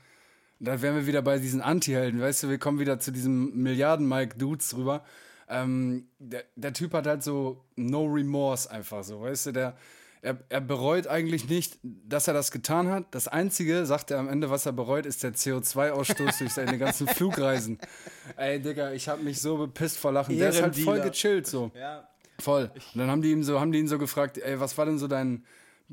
da 0.60 0.82
wären 0.82 0.95
wir 0.95 1.08
wieder 1.08 1.21
bei 1.21 1.39
diesen 1.39 1.62
Anti-Helden, 1.62 2.19
weißt 2.19 2.43
du, 2.43 2.49
wir 2.49 2.58
kommen 2.58 2.79
wieder 2.79 2.99
zu 2.99 3.12
diesem 3.12 3.55
Milliarden-Mike-Dudes 3.62 4.75
rüber. 4.75 5.03
Ähm, 5.47 6.08
der, 6.19 6.43
der 6.55 6.73
Typ 6.73 6.93
hat 6.93 7.08
halt 7.08 7.23
so 7.23 7.63
no 7.75 8.05
remorse 8.05 8.69
einfach 8.69 9.03
so, 9.03 9.21
weißt 9.21 9.47
du, 9.47 9.51
der, 9.53 9.77
er, 10.21 10.38
er 10.49 10.62
bereut 10.62 11.08
eigentlich 11.08 11.47
nicht, 11.47 11.79
dass 11.82 12.27
er 12.27 12.34
das 12.34 12.51
getan 12.51 12.89
hat. 12.89 13.05
Das 13.12 13.27
Einzige, 13.29 13.86
sagt 13.86 14.12
er 14.12 14.19
am 14.19 14.27
Ende, 14.27 14.49
was 14.49 14.65
er 14.65 14.73
bereut, 14.73 15.05
ist 15.05 15.23
der 15.23 15.34
CO2-Ausstoß 15.34 16.39
durch 16.39 16.53
seine 16.53 16.77
ganzen 16.77 17.08
Flugreisen. 17.15 17.79
Ey, 18.36 18.60
Digga, 18.62 18.91
ich 18.91 19.08
hab 19.08 19.23
mich 19.23 19.41
so 19.41 19.58
bepisst 19.58 19.97
vor 19.97 20.12
Lachen. 20.12 20.38
Der 20.38 20.49
ist 20.49 20.62
halt 20.62 20.75
voll 20.75 20.99
gechillt 20.99 21.47
so. 21.47 21.71
Ja. 21.73 22.08
Voll. 22.39 22.69
Und 22.93 22.99
dann 22.99 23.10
haben 23.10 23.21
die 23.21 23.32
ihm 23.32 23.43
so, 23.43 23.60
haben 23.60 23.71
die 23.71 23.79
ihn 23.79 23.88
so 23.88 23.97
gefragt, 23.97 24.38
ey, 24.38 24.60
was 24.60 24.77
war 24.77 24.86
denn 24.86 24.97
so 24.97 25.08
dein 25.08 25.45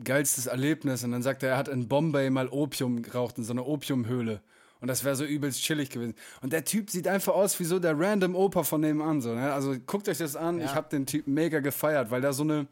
geilstes 0.03 0.47
Erlebnis? 0.47 1.05
Und 1.05 1.13
dann 1.13 1.23
sagt 1.23 1.43
er, 1.43 1.51
er 1.51 1.57
hat 1.57 1.69
in 1.69 1.89
Bombay 1.89 2.31
mal 2.31 2.49
Opium 2.49 3.03
geraucht, 3.03 3.39
in 3.39 3.45
so 3.45 3.53
einer 3.53 3.67
Opiumhöhle. 3.67 4.41
Und 4.81 4.89
das 4.89 5.05
wäre 5.05 5.17
so 5.17 5.25
übelst 5.25 5.63
chillig 5.63 5.91
gewesen. 5.91 6.15
Und 6.43 6.53
der 6.53 6.65
Typ 6.65 6.91
sieht 6.91 7.09
einfach 7.09 7.35
aus 7.35 7.59
wie 7.59 7.65
so 7.65 7.79
der 7.79 7.99
random 7.99 8.37
Opa 8.37 8.63
von 8.63 8.83
nebenan. 8.83 9.21
So, 9.21 9.35
ne? 9.35 9.53
Also 9.53 9.75
guckt 9.87 10.09
euch 10.09 10.19
das 10.19 10.37
an. 10.37 10.59
Ja. 10.59 10.67
Ich 10.67 10.75
habe 10.75 10.89
den 10.91 11.07
Typ 11.07 11.27
mega 11.27 11.61
gefeiert, 11.61 12.11
weil 12.11 12.21
der 12.21 12.33
so 12.33 12.43
eine, 12.43 12.67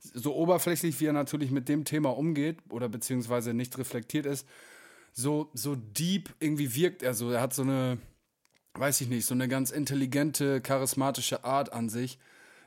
so 0.00 0.34
oberflächlich, 0.34 1.00
wie 1.00 1.06
er 1.06 1.12
natürlich 1.12 1.50
mit 1.50 1.68
dem 1.68 1.84
Thema 1.84 2.10
umgeht 2.10 2.58
oder 2.68 2.88
beziehungsweise 2.88 3.54
nicht 3.54 3.78
reflektiert 3.78 4.26
ist, 4.26 4.46
so, 5.12 5.50
so 5.54 5.74
deep 5.74 6.34
irgendwie 6.38 6.74
wirkt 6.74 7.02
er 7.02 7.14
so. 7.14 7.30
Er 7.30 7.40
hat 7.40 7.54
so 7.54 7.62
eine, 7.62 7.98
weiß 8.74 9.00
ich 9.00 9.08
nicht, 9.08 9.26
so 9.26 9.34
eine 9.34 9.48
ganz 9.48 9.70
intelligente, 9.70 10.60
charismatische 10.60 11.44
Art 11.44 11.72
an 11.72 11.88
sich. 11.88 12.18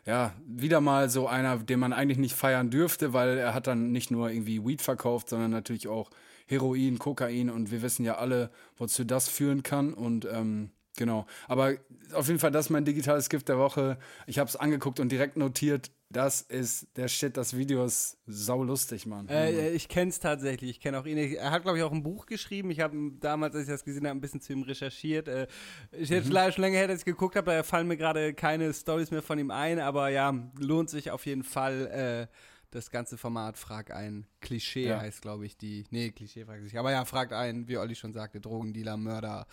Ja, 0.05 0.33
wieder 0.45 0.81
mal 0.81 1.09
so 1.09 1.27
einer, 1.27 1.57
den 1.57 1.79
man 1.79 1.93
eigentlich 1.93 2.17
nicht 2.17 2.35
feiern 2.35 2.71
dürfte, 2.71 3.13
weil 3.13 3.37
er 3.37 3.53
hat 3.53 3.67
dann 3.67 3.91
nicht 3.91 4.09
nur 4.09 4.31
irgendwie 4.31 4.65
Weed 4.65 4.81
verkauft, 4.81 5.29
sondern 5.29 5.51
natürlich 5.51 5.87
auch 5.87 6.09
Heroin, 6.47 6.97
Kokain 6.97 7.49
und 7.49 7.71
wir 7.71 7.81
wissen 7.81 8.03
ja 8.03 8.15
alle, 8.15 8.49
wozu 8.77 9.03
das 9.03 9.29
führen 9.29 9.61
kann. 9.61 9.93
Und 9.93 10.25
ähm, 10.25 10.71
genau. 10.97 11.25
Aber 11.47 11.75
auf 12.13 12.27
jeden 12.27 12.39
Fall, 12.39 12.51
das 12.51 12.65
ist 12.65 12.69
mein 12.69 12.85
digitales 12.85 13.29
Gift 13.29 13.49
der 13.49 13.57
Woche. 13.57 13.97
Ich 14.27 14.39
habe 14.39 14.47
es 14.49 14.55
angeguckt 14.55 14.99
und 14.99 15.11
direkt 15.11 15.37
notiert, 15.37 15.91
das 16.09 16.41
ist 16.41 16.87
der 16.97 17.07
Shit, 17.07 17.37
das 17.37 17.55
Video 17.55 17.85
ist 17.85 18.17
saulustig, 18.27 19.05
Mann. 19.05 19.29
Äh, 19.29 19.69
ich 19.69 19.87
kenne 19.87 20.09
es 20.09 20.19
tatsächlich. 20.19 20.69
Ich 20.71 20.79
kenne 20.81 20.99
auch 20.99 21.05
ihn. 21.05 21.17
Er 21.17 21.51
hat, 21.51 21.63
glaube 21.63 21.77
ich, 21.77 21.83
auch 21.85 21.91
ein 21.93 22.03
Buch 22.03 22.25
geschrieben. 22.25 22.69
Ich 22.69 22.81
habe 22.81 22.97
damals, 23.21 23.55
als 23.55 23.63
ich 23.63 23.69
das 23.69 23.85
gesehen 23.85 24.05
habe, 24.05 24.17
ein 24.17 24.21
bisschen 24.21 24.41
zu 24.41 24.51
ihm 24.51 24.63
recherchiert. 24.63 25.29
Äh, 25.29 25.47
ist 25.91 26.09
jetzt 26.09 26.29
leider 26.29 26.51
schon 26.51 26.63
länger 26.63 26.79
her, 26.79 26.87
dass 26.89 26.99
ich 26.99 27.05
geguckt 27.05 27.37
habe. 27.37 27.51
Da 27.51 27.63
fallen 27.63 27.87
mir 27.87 27.95
gerade 27.95 28.33
keine 28.33 28.73
Stories 28.73 29.09
mehr 29.11 29.21
von 29.21 29.39
ihm 29.39 29.51
ein. 29.51 29.79
Aber 29.79 30.09
ja, 30.09 30.33
lohnt 30.59 30.89
sich 30.89 31.11
auf 31.11 31.25
jeden 31.25 31.43
Fall. 31.43 32.27
Äh, 32.29 32.35
das 32.71 32.89
ganze 32.89 33.17
Format 33.17 33.57
Frag 33.57 33.91
ein. 33.91 34.25
Klischee 34.39 34.87
Ja. 34.87 34.99
heißt, 35.01 35.21
glaube 35.21 35.45
ich, 35.45 35.57
die. 35.57 35.83
Nee, 35.91 36.11
Klischee 36.11 36.45
fragt 36.45 36.63
sich. 36.63 36.77
Aber 36.77 36.91
ja, 36.91 37.03
fragt 37.05 37.33
ein, 37.33 37.67
wie 37.67 37.77
Olli 37.77 37.95
schon 37.95 38.13
sagte, 38.13 38.39
Drogendealer, 38.39 38.95
Mörder 38.97 39.45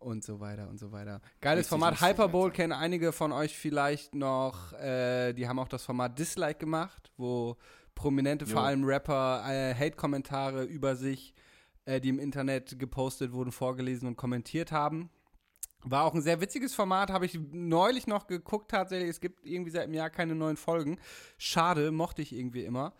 und 0.00 0.24
so 0.24 0.40
weiter 0.40 0.68
und 0.68 0.78
so 0.78 0.92
weiter. 0.92 1.20
Geiles 1.40 1.66
Richtig 1.66 1.68
Format. 1.68 2.00
Hyperbowl 2.00 2.50
kennen 2.50 2.72
einige 2.72 3.12
von 3.12 3.32
euch 3.32 3.56
vielleicht 3.56 4.14
noch. 4.14 4.72
Äh, 4.72 5.32
die 5.34 5.46
haben 5.46 5.58
auch 5.58 5.68
das 5.68 5.84
Format 5.84 6.18
Dislike 6.18 6.58
gemacht, 6.58 7.12
wo 7.16 7.56
Prominente, 7.94 8.46
vor 8.46 8.62
Jo. 8.62 8.66
allem 8.66 8.84
Rapper, 8.84 9.44
äh, 9.46 9.74
Hate-Kommentare 9.74 10.64
über 10.64 10.96
sich, 10.96 11.34
äh, 11.84 12.00
die 12.00 12.08
im 12.08 12.18
Internet 12.18 12.78
gepostet 12.78 13.32
wurden, 13.32 13.52
vorgelesen 13.52 14.08
und 14.08 14.16
kommentiert 14.16 14.72
haben. 14.72 15.10
War 15.82 16.04
auch 16.04 16.14
ein 16.14 16.22
sehr 16.22 16.40
witziges 16.40 16.74
Format, 16.74 17.10
habe 17.10 17.24
ich 17.26 17.38
neulich 17.52 18.06
noch 18.06 18.26
geguckt 18.26 18.70
tatsächlich. 18.70 19.08
Es 19.08 19.20
gibt 19.20 19.46
irgendwie 19.46 19.70
seit 19.70 19.84
einem 19.84 19.94
Jahr 19.94 20.10
keine 20.10 20.34
neuen 20.34 20.56
Folgen. 20.58 20.98
Schade, 21.38 21.90
mochte 21.90 22.20
ich 22.22 22.34
irgendwie 22.34 22.64
immer. 22.64 22.94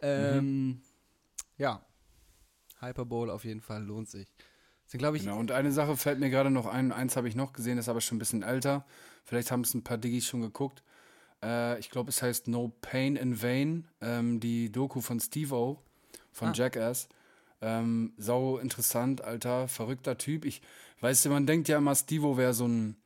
Ähm, 0.00 0.82
Ja, 1.56 1.86
Hyperbowl 2.80 3.30
auf 3.30 3.44
jeden 3.44 3.60
Fall 3.62 3.82
lohnt 3.82 4.08
sich. 4.08 4.28
Sind, 4.86 4.98
glaube 4.98 5.16
ich, 5.16 5.24
Genau, 5.24 5.38
und 5.38 5.50
eine 5.50 5.72
Sache 5.72 5.96
fällt 5.96 6.20
mir 6.20 6.30
gerade 6.30 6.50
noch 6.50 6.66
ein, 6.66 6.92
eins 6.92 7.16
habe 7.16 7.28
ich 7.28 7.34
noch 7.34 7.52
gesehen, 7.52 7.76
ist 7.78 7.88
aber 7.88 8.00
schon 8.00 8.16
ein 8.16 8.18
bisschen 8.20 8.42
älter. 8.42 8.84
Vielleicht 9.24 9.50
haben 9.50 9.62
es 9.62 9.74
ein 9.74 9.82
paar 9.82 9.98
Diggis 9.98 10.26
schon 10.26 10.40
geguckt. 10.42 10.82
Äh, 11.42 11.78
ich 11.80 11.90
glaube, 11.90 12.10
es 12.10 12.22
heißt 12.22 12.46
No 12.48 12.72
Pain 12.80 13.16
in 13.16 13.42
Vain, 13.42 13.88
ähm, 14.00 14.38
die 14.40 14.70
Doku 14.70 15.00
von 15.00 15.18
Steve-O, 15.18 15.82
von 16.32 16.48
Ah. 16.48 16.52
Jackass. 16.54 17.08
Ähm, 17.62 18.12
sau 18.16 18.58
interessant, 18.58 19.22
alter, 19.22 19.66
verrückter 19.66 20.18
Typ. 20.18 20.44
Ich, 20.44 20.62
weißt 21.00 21.24
du, 21.24 21.30
man 21.30 21.46
denkt 21.46 21.68
ja 21.68 21.78
immer, 21.78 21.94
Steve-O 21.94 22.36
wäre 22.36 22.54
so 22.54 22.68
ein, 22.68 22.96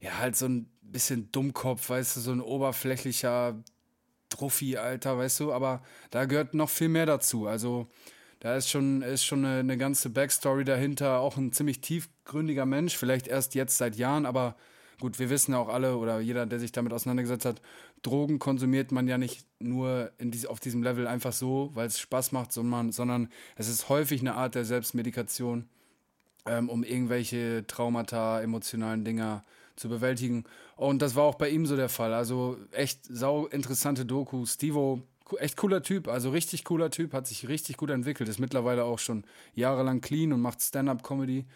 ja, 0.00 0.18
halt 0.18 0.36
so 0.36 0.46
ein 0.46 0.68
bisschen 0.82 1.32
Dummkopf, 1.32 1.88
weißt 1.88 2.16
du, 2.16 2.20
so 2.20 2.30
ein 2.30 2.40
oberflächlicher 2.42 3.56
Druffi, 4.28 4.76
Alter, 4.76 5.16
weißt 5.18 5.40
du, 5.40 5.52
aber 5.52 5.82
da 6.10 6.26
gehört 6.26 6.54
noch 6.54 6.68
viel 6.68 6.88
mehr 6.88 7.06
dazu. 7.06 7.46
Also, 7.46 7.88
da 8.44 8.56
ist 8.56 8.68
schon, 8.68 9.00
ist 9.00 9.24
schon 9.24 9.42
eine, 9.42 9.60
eine 9.60 9.78
ganze 9.78 10.10
Backstory 10.10 10.64
dahinter, 10.64 11.20
auch 11.20 11.38
ein 11.38 11.52
ziemlich 11.52 11.80
tiefgründiger 11.80 12.66
Mensch, 12.66 12.94
vielleicht 12.94 13.26
erst 13.26 13.54
jetzt 13.54 13.78
seit 13.78 13.96
Jahren, 13.96 14.26
aber 14.26 14.54
gut, 15.00 15.18
wir 15.18 15.30
wissen 15.30 15.52
ja 15.52 15.58
auch 15.58 15.70
alle 15.70 15.96
oder 15.96 16.20
jeder, 16.20 16.44
der 16.44 16.60
sich 16.60 16.70
damit 16.70 16.92
auseinandergesetzt 16.92 17.46
hat, 17.46 17.62
Drogen 18.02 18.38
konsumiert 18.38 18.92
man 18.92 19.08
ja 19.08 19.16
nicht 19.16 19.46
nur 19.60 20.12
dies, 20.20 20.44
auf 20.44 20.60
diesem 20.60 20.82
Level 20.82 21.06
einfach 21.06 21.32
so, 21.32 21.70
weil 21.72 21.86
es 21.86 21.98
Spaß 21.98 22.32
macht, 22.32 22.52
sondern, 22.52 22.92
sondern 22.92 23.30
es 23.56 23.70
ist 23.70 23.88
häufig 23.88 24.20
eine 24.20 24.34
Art 24.34 24.56
der 24.56 24.66
Selbstmedikation, 24.66 25.66
ähm, 26.44 26.68
um 26.68 26.84
irgendwelche 26.84 27.64
Traumata, 27.66 28.42
emotionalen 28.42 29.06
Dinger 29.06 29.42
zu 29.74 29.88
bewältigen. 29.88 30.44
Und 30.76 31.00
das 31.00 31.14
war 31.14 31.24
auch 31.24 31.36
bei 31.36 31.48
ihm 31.48 31.64
so 31.64 31.76
der 31.76 31.88
Fall. 31.88 32.12
Also 32.12 32.58
echt 32.72 33.06
sau 33.06 33.46
interessante 33.46 34.04
Doku. 34.04 34.44
Stevo, 34.44 35.00
echt 35.38 35.56
cooler 35.56 35.82
Typ, 35.82 36.08
also 36.08 36.30
richtig 36.30 36.64
cooler 36.64 36.90
Typ, 36.90 37.12
hat 37.12 37.26
sich 37.26 37.48
richtig 37.48 37.76
gut 37.76 37.90
entwickelt, 37.90 38.28
ist 38.28 38.38
mittlerweile 38.38 38.84
auch 38.84 38.98
schon 38.98 39.24
jahrelang 39.54 40.00
clean 40.00 40.32
und 40.32 40.40
macht 40.40 40.60
Stand-up-Comedy. 40.62 41.46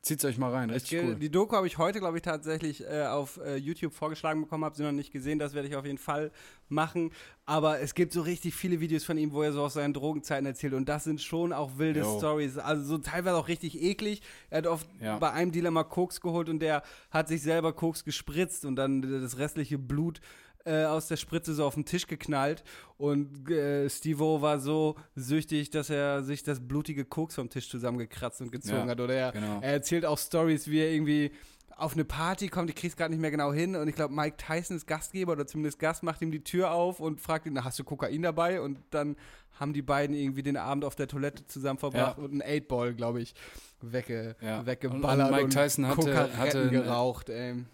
Zieht's 0.00 0.24
euch 0.24 0.38
mal 0.38 0.52
rein, 0.52 0.70
richtig 0.70 0.90
Ge- 0.90 1.04
cool. 1.04 1.14
Die 1.16 1.28
Doku 1.28 1.56
habe 1.56 1.66
ich 1.66 1.76
heute, 1.76 1.98
glaube 1.98 2.16
ich, 2.18 2.22
tatsächlich 2.22 2.84
äh, 2.88 3.02
auf 3.06 3.38
äh, 3.44 3.56
YouTube 3.56 3.92
vorgeschlagen 3.92 4.42
bekommen, 4.42 4.64
habe 4.64 4.76
sie 4.76 4.84
noch 4.84 4.92
nicht 4.92 5.12
gesehen, 5.12 5.40
das 5.40 5.54
werde 5.54 5.66
ich 5.66 5.74
auf 5.74 5.84
jeden 5.84 5.98
Fall 5.98 6.30
machen. 6.68 7.10
Aber 7.46 7.80
es 7.80 7.94
gibt 7.96 8.12
so 8.12 8.20
richtig 8.22 8.54
viele 8.54 8.78
Videos 8.78 9.02
von 9.04 9.18
ihm, 9.18 9.32
wo 9.32 9.42
er 9.42 9.52
so 9.52 9.60
aus 9.60 9.74
seinen 9.74 9.92
Drogenzeiten 9.94 10.46
erzählt 10.46 10.72
und 10.74 10.88
das 10.88 11.02
sind 11.02 11.20
schon 11.20 11.52
auch 11.52 11.78
wilde. 11.78 12.04
Stories. 12.04 12.58
Also 12.58 12.84
so 12.84 12.98
teilweise 12.98 13.36
auch 13.36 13.48
richtig 13.48 13.82
eklig. 13.82 14.22
Er 14.50 14.58
hat 14.58 14.66
oft 14.68 14.88
Ja. 15.02 15.18
bei 15.18 15.32
einem 15.32 15.50
Dealer 15.50 15.72
mal 15.72 15.82
Koks 15.84 16.20
geholt 16.20 16.48
und 16.48 16.60
der 16.60 16.84
hat 17.10 17.26
sich 17.26 17.42
selber 17.42 17.72
Koks 17.72 18.04
gespritzt 18.04 18.64
und 18.64 18.76
dann 18.76 19.02
das 19.02 19.36
restliche 19.38 19.78
Blut 19.78 20.20
äh, 20.68 20.84
aus 20.84 21.08
der 21.08 21.16
Spritze 21.16 21.54
so 21.54 21.64
auf 21.64 21.74
den 21.74 21.84
Tisch 21.84 22.06
geknallt 22.06 22.62
und 22.98 23.50
äh, 23.50 23.88
Steve-O 23.88 24.42
war 24.42 24.58
so 24.58 24.96
süchtig, 25.14 25.70
dass 25.70 25.90
er 25.90 26.22
sich 26.22 26.42
das 26.42 26.60
blutige 26.60 27.04
Koks 27.04 27.34
vom 27.36 27.48
Tisch 27.48 27.68
zusammengekratzt 27.70 28.40
und 28.40 28.52
gezogen 28.52 28.84
Ja, 28.84 28.86
hat. 28.88 29.00
Oder 29.00 29.14
er, 29.14 29.32
genau. 29.32 29.58
er 29.60 29.72
erzählt 29.72 30.04
auch 30.04 30.18
Stories, 30.18 30.68
wie 30.68 30.80
er 30.80 30.90
irgendwie 30.92 31.30
auf 31.76 31.92
eine 31.92 32.04
Party 32.04 32.48
kommt, 32.48 32.70
ich 32.70 32.74
krieg's 32.76 32.96
gerade 32.96 33.12
nicht 33.12 33.20
mehr 33.20 33.30
genau 33.30 33.52
hin 33.52 33.76
und 33.76 33.86
ich 33.86 33.94
glaube, 33.94 34.12
Mike 34.12 34.36
Tyson 34.36 34.76
ist 34.76 34.86
Gastgeber 34.88 35.32
oder 35.32 35.46
zumindest 35.46 35.78
Gast, 35.78 36.02
macht 36.02 36.20
ihm 36.22 36.32
die 36.32 36.42
Tür 36.42 36.72
auf 36.72 36.98
und 36.98 37.20
fragt 37.20 37.46
ihn, 37.46 37.52
"Na, 37.52 37.62
hast 37.62 37.78
du 37.78 37.84
Kokain 37.84 38.20
dabei? 38.22 38.60
Und 38.60 38.78
dann 38.90 39.14
haben 39.60 39.72
die 39.72 39.82
beiden 39.82 40.16
irgendwie 40.16 40.42
den 40.42 40.56
Abend 40.56 40.84
auf 40.84 40.96
der 40.96 41.06
Toilette 41.06 41.46
zusammen 41.46 41.78
verbracht 41.78 42.18
Ja. 42.18 42.24
und 42.24 42.32
einen 42.32 42.42
Eightball, 42.42 42.94
glaube 42.94 43.20
ich, 43.20 43.32
wegge 43.80 44.34
Ja. 44.40 44.66
weggeballert 44.66 45.28
Und- 45.28 45.34
und 45.38 45.40
Mike 45.40 45.48
Tyson 45.50 45.86
hatte- 45.86 46.00
Kokaretten 46.00 46.36
hatte 46.36 46.62
ein- 46.62 46.70
geraucht, 46.70 47.28
ey. 47.28 47.64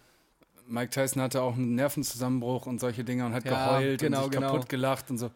Mike 0.66 0.90
Tyson 0.90 1.22
hatte 1.22 1.42
auch 1.42 1.55
einen 1.55 1.74
Nervenzusammenbruch 1.74 2.66
und 2.66 2.81
solche 2.81 3.05
Dinge 3.05 3.27
und 3.27 3.35
hat 3.35 3.44
Ja, 3.44 3.50
geheult 3.77 4.00
genau, 4.00 4.24
und 4.24 4.33
sich 4.33 4.40
genau. 4.40 4.53
kaputt 4.53 4.68
gelacht 4.68 5.11
und 5.11 5.18
so. 5.18 5.31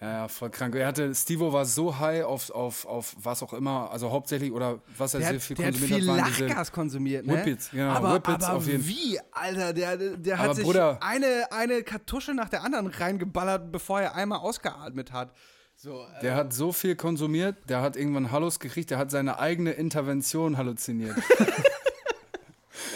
Ja, 0.00 0.28
voll 0.28 0.50
krank. 0.50 0.74
Er 0.74 0.88
hatte, 0.88 1.14
Stevo 1.14 1.52
war 1.52 1.64
so 1.64 1.98
high 1.98 2.24
auf, 2.24 2.50
auf, 2.50 2.84
auf 2.84 3.14
was 3.22 3.42
auch 3.42 3.52
immer, 3.54 3.90
also 3.90 4.10
hauptsächlich, 4.10 4.52
oder 4.52 4.80
was 4.98 5.14
er 5.14 5.20
Der 5.20 5.28
sehr 5.28 5.36
hat, 5.38 5.42
viel 5.42 5.56
der 5.56 5.66
hat 5.66 5.72
konsumiert 5.74 6.00
viel 6.02 6.10
hat, 6.10 6.18
waren 6.18 6.30
diese 6.32 6.46
Lachgas 6.46 6.72
konsumiert, 6.72 7.26
ne? 7.26 7.32
Whippets, 7.34 7.70
genau, 7.70 7.90
aber, 7.90 8.14
Whippets 8.14 8.44
aber 8.44 8.56
auf 8.58 8.66
jeden 8.66 8.86
wie, 8.86 9.18
Alter, 9.32 9.72
der, 9.72 9.96
der 9.96 10.38
hat 10.38 10.44
Aber 10.46 10.54
sich 10.56 10.64
Bruder- 10.64 10.98
eine, 11.00 11.46
eine 11.52 11.82
Kartusche 11.84 12.34
nach 12.34 12.48
der 12.50 12.64
anderen 12.64 12.88
reingeballert, 12.88 13.70
bevor 13.72 14.00
er 14.00 14.14
einmal 14.14 14.40
ausgeatmet 14.40 15.12
hat. 15.12 15.32
So, 15.76 16.02
äh, 16.02 16.20
Der 16.22 16.34
hat 16.34 16.52
so 16.52 16.72
viel 16.72 16.96
konsumiert, 16.96 17.56
der 17.68 17.80
hat 17.80 17.96
irgendwann 17.96 18.30
Hallus 18.30 18.58
gekriegt, 18.60 18.90
der 18.90 18.98
hat 18.98 19.10
seine 19.10 19.38
eigene 19.38 19.70
Intervention 19.72 20.58
halluziniert. 20.58 21.16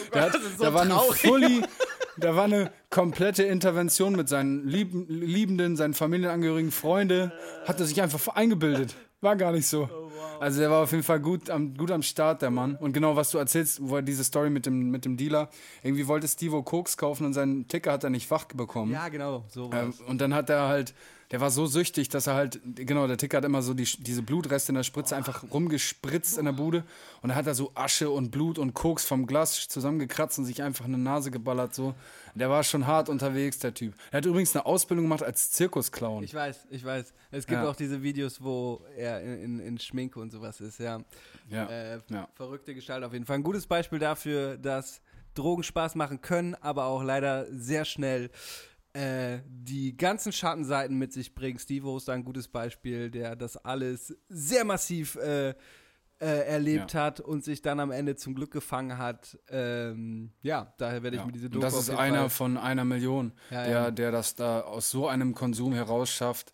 der 0.13 0.23
hat, 0.23 0.33
so 0.33 0.65
da 0.65 0.75
war 0.75 0.83
eine 0.83 0.99
fully, 0.99 1.63
da 2.17 2.37
war 2.37 2.45
eine 2.45 2.71
komplette 2.91 3.45
Intervention 3.45 4.17
mit 4.17 4.29
seinen 4.29 4.67
Lieben, 4.67 5.07
Liebenden, 5.09 5.77
seinen 5.77 5.95
Familienangehörigen, 5.95 6.71
Freunde, 6.71 7.33
hat 7.67 7.81
er 7.81 7.87
sich 7.87 8.01
einfach 8.03 8.29
eingebildet. 8.29 8.95
War 9.21 9.37
gar 9.37 9.53
nicht 9.53 9.67
so. 9.67 9.89
Also 10.41 10.61
der 10.61 10.71
war 10.71 10.85
auf 10.85 10.93
jeden 10.93 11.03
Fall 11.03 11.19
gut 11.19 11.51
am, 11.51 11.77
gut 11.77 11.91
am 11.91 12.03
Start, 12.03 12.43
der 12.43 12.51
Mann. 12.51 12.77
Und 12.77 12.93
genau, 12.93 13.17
was 13.17 13.31
du 13.31 13.39
erzählst, 13.39 13.81
wo 13.83 13.97
er 13.97 14.03
diese 14.03 14.23
Story 14.23 14.51
mit 14.51 14.67
dem, 14.67 14.91
mit 14.91 15.05
dem 15.05 15.17
Dealer, 15.17 15.49
irgendwie 15.83 16.07
wollte 16.07 16.29
Stevo 16.29 16.63
Koks 16.63 16.97
kaufen 16.97 17.27
und 17.27 17.35
seinen 17.35 17.67
Ticker 17.67 17.93
hat 17.93 18.05
er 18.05 18.11
nicht 18.11 18.31
wach 18.31 18.45
bekommen. 18.45 18.93
ja, 18.93 19.09
genau, 19.09 19.45
so 19.49 19.71
Ähm, 19.73 19.93
und 20.07 20.21
dann 20.21 20.35
hat 20.35 20.51
er 20.51 20.69
halt, 20.69 20.95
der 21.31 21.41
war 21.41 21.51
so 21.51 21.67
süchtig, 21.67 22.09
dass 22.09 22.27
er 22.27 22.35
halt, 22.35 22.59
genau, 22.75 23.07
der 23.07 23.19
Ticker 23.19 23.37
hat 23.37 23.45
immer 23.45 23.61
so 23.61 23.75
die, 23.75 23.85
diese 23.85 24.23
Blutreste 24.23 24.71
in 24.73 24.77
der 24.77 24.83
Spritze 24.83 25.15
einfach 25.15 25.45
rumgespritzt 25.53 26.39
in 26.39 26.47
der 26.47 26.53
Bude. 26.53 26.85
Und 27.21 27.29
dann 27.29 27.35
hat 27.37 27.47
er 27.47 27.55
so 27.55 27.71
Asche 27.75 28.09
und 28.09 28.31
Blut 28.31 28.59
und 28.59 28.73
Koks 28.73 29.05
vom 29.05 29.27
Glas 29.27 29.69
zusammengekratzt 29.69 30.39
und 30.39 30.47
sich 30.47 30.63
einfach 30.63 30.87
in 30.87 30.93
die 30.95 30.99
Nase 30.99 31.31
geballert. 31.31 31.75
So. 31.75 31.95
Der 32.35 32.49
war 32.49 32.65
schon 32.65 32.87
hart 32.87 33.09
unterwegs, 33.11 33.59
der 33.59 33.75
Typ. 33.75 33.95
Er 34.11 34.19
hat 34.19 34.25
übrigens 34.27 34.57
eine 34.57 34.65
Ausbildung 34.65 35.05
gemacht 35.05 35.23
als 35.23 35.51
Zirkusclown. 35.53 36.23
Ich 36.25 36.33
weiß, 36.33 36.67
ich 36.71 36.85
weiß. 36.85 37.13
Es 37.31 37.47
gibt 37.47 37.61
Ja. 37.63 37.69
auch 37.69 37.77
diese 37.77 38.03
Videos, 38.03 38.43
wo 38.43 38.81
er 38.97 39.21
in, 39.21 39.43
in, 39.43 39.61
in 39.61 39.79
Schminke 39.79 40.21
und 40.21 40.31
sowas 40.31 40.61
ist, 40.63 40.79
ja. 40.81 41.01
Ja, 41.51 41.67
Äh, 41.67 42.01
ja. 42.09 42.29
Verrückte 42.35 42.75
Gestalt 42.75 43.05
auf 43.05 43.13
jeden 43.13 43.27
Fall. 43.27 43.37
Ein 43.37 43.43
gutes 43.43 43.67
Beispiel 43.67 43.99
dafür, 43.99 44.57
dass 44.57 45.03
Drogen 45.35 45.63
Spaß 45.63 45.95
machen 45.95 46.21
können, 46.21 46.55
aber 46.57 46.85
auch 46.87 47.03
leider 47.03 47.47
sehr 47.53 47.85
schnell 47.85 48.31
äh, 48.95 49.39
die 49.47 49.97
ganzen 49.97 50.33
Schattenseiten 50.33 50.97
mit 50.99 51.13
sich 51.13 51.35
bringen. 51.35 51.59
Steve 51.59 51.97
ist 51.97 52.09
da 52.09 52.13
ein 52.13 52.25
gutes 52.25 52.49
Beispiel, 52.49 53.11
der 53.11 53.37
das 53.37 53.57
alles 53.57 54.17
sehr 54.29 54.65
massiv 54.65 55.17
äh, 55.17 55.51
äh, 55.51 55.55
erlebt 56.21 56.95
hat 56.95 57.21
und 57.21 57.45
sich 57.45 57.63
dann 57.63 57.79
am 57.79 57.91
Ende 57.93 58.17
zum 58.17 58.35
Glück 58.35 58.51
gefangen 58.51 58.99
hat. 58.99 59.39
Ähm, 59.51 60.33
ja, 60.43 60.75
daher 60.79 61.03
werde 61.05 61.17
ich 61.17 61.21
Ja. 61.21 61.27
mir 61.27 61.33
diese 61.33 61.47
Und 61.47 61.55
Doku 61.55 61.65
das 61.65 61.75
auf 61.75 61.81
ist 61.83 61.91
einer 61.91 62.23
Fall- 62.23 62.31
von 62.31 62.57
einer 62.57 62.85
Million, 62.85 63.33
Ja, 63.51 63.63
der, 63.63 63.71
ja. 63.71 63.91
der 63.93 64.11
das 64.11 64.35
da 64.35 64.61
aus 64.63 64.91
so 64.91 65.07
einem 65.07 65.35
Konsum 65.35 65.75
heraus 65.75 66.11
schafft. 66.11 66.53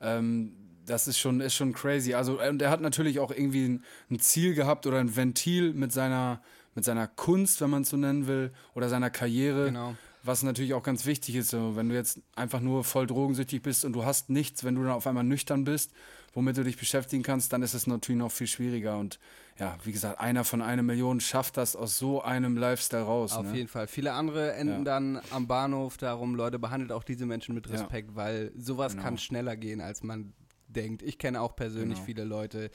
Ähm, 0.00 0.56
das 0.84 1.06
ist 1.06 1.18
schon, 1.18 1.40
ist 1.40 1.54
schon 1.54 1.72
crazy. 1.72 2.14
Also, 2.14 2.40
und 2.42 2.60
er 2.60 2.70
hat 2.70 2.80
natürlich 2.80 3.20
auch 3.20 3.30
irgendwie 3.30 3.66
ein, 3.66 3.84
ein 4.10 4.18
Ziel 4.18 4.54
gehabt 4.54 4.86
oder 4.86 4.98
ein 4.98 5.14
Ventil 5.14 5.72
mit 5.74 5.92
seiner, 5.92 6.42
mit 6.74 6.84
seiner 6.84 7.06
Kunst, 7.06 7.60
wenn 7.60 7.70
man 7.70 7.82
es 7.82 7.90
so 7.90 7.96
nennen 7.96 8.26
will, 8.26 8.52
oder 8.74 8.88
seiner 8.88 9.10
Karriere. 9.10 9.66
Genau. 9.66 9.94
Was 10.26 10.42
natürlich 10.42 10.72
auch 10.74 10.82
ganz 10.82 11.04
wichtig 11.04 11.34
ist, 11.36 11.50
so, 11.50 11.76
wenn 11.76 11.90
du 11.90 11.94
jetzt 11.94 12.20
einfach 12.34 12.60
nur 12.60 12.82
voll 12.82 13.06
drogensüchtig 13.06 13.60
bist 13.62 13.84
und 13.84 13.92
du 13.92 14.04
hast 14.04 14.30
nichts, 14.30 14.64
wenn 14.64 14.74
du 14.74 14.82
dann 14.82 14.92
auf 14.92 15.06
einmal 15.06 15.22
nüchtern 15.24 15.64
bist, 15.64 15.92
womit 16.32 16.56
du 16.56 16.64
dich 16.64 16.78
beschäftigen 16.78 17.22
kannst, 17.22 17.52
dann 17.52 17.62
ist 17.62 17.74
es 17.74 17.86
natürlich 17.86 18.18
noch 18.18 18.32
viel 18.32 18.46
schwieriger. 18.46 18.96
Und 18.98 19.20
ja, 19.58 19.76
wie 19.84 19.92
gesagt, 19.92 20.18
einer 20.20 20.44
von 20.44 20.62
einer 20.62 20.82
Million 20.82 21.20
schafft 21.20 21.58
das 21.58 21.76
aus 21.76 21.98
so 21.98 22.22
einem 22.22 22.56
Lifestyle 22.56 23.02
raus. 23.02 23.34
Auf 23.34 23.46
ne? 23.46 23.54
jeden 23.56 23.68
Fall. 23.68 23.86
Viele 23.86 24.12
andere 24.14 24.54
enden 24.54 24.78
Ja. 24.78 24.84
dann 24.84 25.20
am 25.30 25.46
Bahnhof. 25.46 25.98
Darum, 25.98 26.34
Leute, 26.34 26.58
behandelt 26.58 26.90
auch 26.90 27.04
diese 27.04 27.26
Menschen 27.26 27.54
mit 27.54 27.66
Ja. 27.66 27.72
Respekt, 27.74 28.16
weil 28.16 28.50
sowas 28.56 28.92
Genau. 28.92 29.04
kann 29.04 29.18
schneller 29.18 29.56
gehen, 29.56 29.80
als 29.82 30.02
man 30.02 30.32
denkt. 30.68 31.02
Ich 31.02 31.18
kenne 31.18 31.40
auch 31.42 31.54
persönlich 31.54 31.96
Genau. 31.98 32.06
viele 32.06 32.24
Leute, 32.24 32.70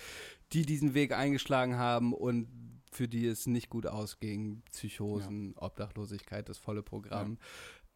die 0.54 0.66
diesen 0.66 0.93
Weg 0.93 1.12
eingeschlagen 1.14 1.78
haben 1.78 2.14
und 2.14 2.47
für 2.92 3.08
die 3.08 3.26
es 3.28 3.48
nicht 3.48 3.70
gut 3.70 3.86
ausging. 3.86 4.62
Psychosen, 4.72 5.54
Obdachlosigkeit, 5.58 6.50
das 6.50 6.58
volle 6.58 6.84
Programm. 6.84 7.38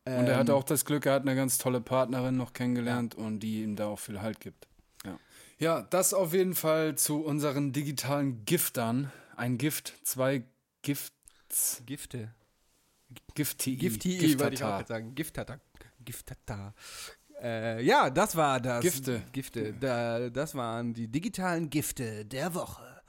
Und 0.05 0.11
er 0.11 0.37
hatte 0.37 0.51
Ähm, 0.51 0.57
auch 0.57 0.63
das 0.63 0.83
Glück, 0.85 1.05
er 1.05 1.13
hat 1.13 1.21
eine 1.21 1.35
ganz 1.35 1.57
tolle 1.57 1.79
Partnerin 1.79 2.35
noch 2.35 2.53
kennengelernt 2.53 3.15
und 3.15 3.39
die 3.39 3.63
ihm 3.63 3.75
da 3.75 3.87
auch 3.87 3.99
viel 3.99 4.21
Halt 4.21 4.39
gibt. 4.39 4.67
Ja. 5.05 5.19
ja, 5.59 5.81
das 5.81 6.13
auf 6.13 6.33
jeden 6.33 6.55
Fall 6.55 6.95
zu 6.97 7.23
unseren 7.23 7.71
digitalen 7.71 8.43
Giftern. 8.45 9.11
Ein 9.35 9.57
Gift, 9.57 9.93
zwei 10.03 10.43
Gifts, 10.81 11.81
Gifte. 11.85 12.33
Gifti, 13.35 13.77
Gifti, 13.77 14.39
wollte 14.39 14.55
ich 14.55 14.63
auch 14.63 14.85
sagen. 14.85 15.15
Giftata. 15.15 15.59
Giftata. 16.03 16.73
Äh, 17.41 17.83
ja, 17.83 18.09
das 18.09 18.35
war 18.35 18.59
das. 18.59 18.81
Gifte. 18.81 19.23
Gifte. 19.31 19.73
Da, 19.73 20.29
das 20.29 20.55
waren 20.55 20.93
die 20.93 21.07
digitalen 21.07 21.69
Gifte 21.69 22.25
der 22.25 22.53
Woche. 22.53 23.01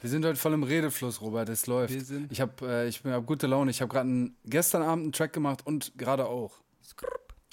Wir 0.00 0.08
sind 0.08 0.24
heute 0.24 0.36
voll 0.38 0.54
im 0.54 0.62
Redefluss, 0.62 1.20
Robert, 1.20 1.48
es 1.50 1.66
läuft. 1.66 1.92
Wir 1.92 2.02
sind- 2.02 2.32
ich 2.32 2.40
habe 2.40 2.66
äh, 2.66 2.88
ich 2.88 3.04
hab 3.04 3.26
gute 3.26 3.46
Laune. 3.46 3.70
Ich 3.70 3.80
habe 3.82 3.92
gerade 3.92 4.30
gestern 4.44 4.82
Abend 4.82 5.04
einen 5.04 5.12
Track 5.12 5.32
gemacht 5.32 5.66
und 5.66 5.92
gerade 5.98 6.26
auch. 6.26 6.60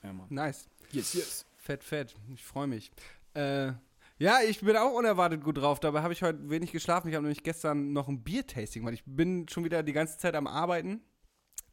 Ja. 0.04 0.14
Nice. 0.30 0.68
Yes, 0.92 1.14
yes. 1.14 1.46
Fett, 1.58 1.84
fett. 1.84 2.16
Ich 2.34 2.44
freue 2.46 2.68
mich. 2.68 2.92
Äh, 3.34 3.74
ja, 4.20 4.40
ich 4.48 4.62
bin 4.62 4.78
auch 4.78 4.94
unerwartet 4.94 5.44
gut 5.44 5.58
drauf. 5.58 5.80
Dabei 5.80 6.02
habe 6.02 6.14
ich 6.14 6.24
heute 6.24 6.50
wenig 6.50 6.72
geschlafen. 6.72 7.10
Ich 7.10 7.16
habe 7.16 7.24
nämlich 7.24 7.44
gestern 7.44 7.92
noch 7.92 8.08
ein 8.08 8.24
Biertasting, 8.24 8.86
weil 8.86 8.94
ich 8.94 9.04
bin 9.06 9.48
schon 9.50 9.64
wieder 9.66 9.84
die 9.84 9.94
ganze 9.94 10.18
Zeit 10.18 10.36
am 10.36 10.48
Arbeiten. 10.48 11.02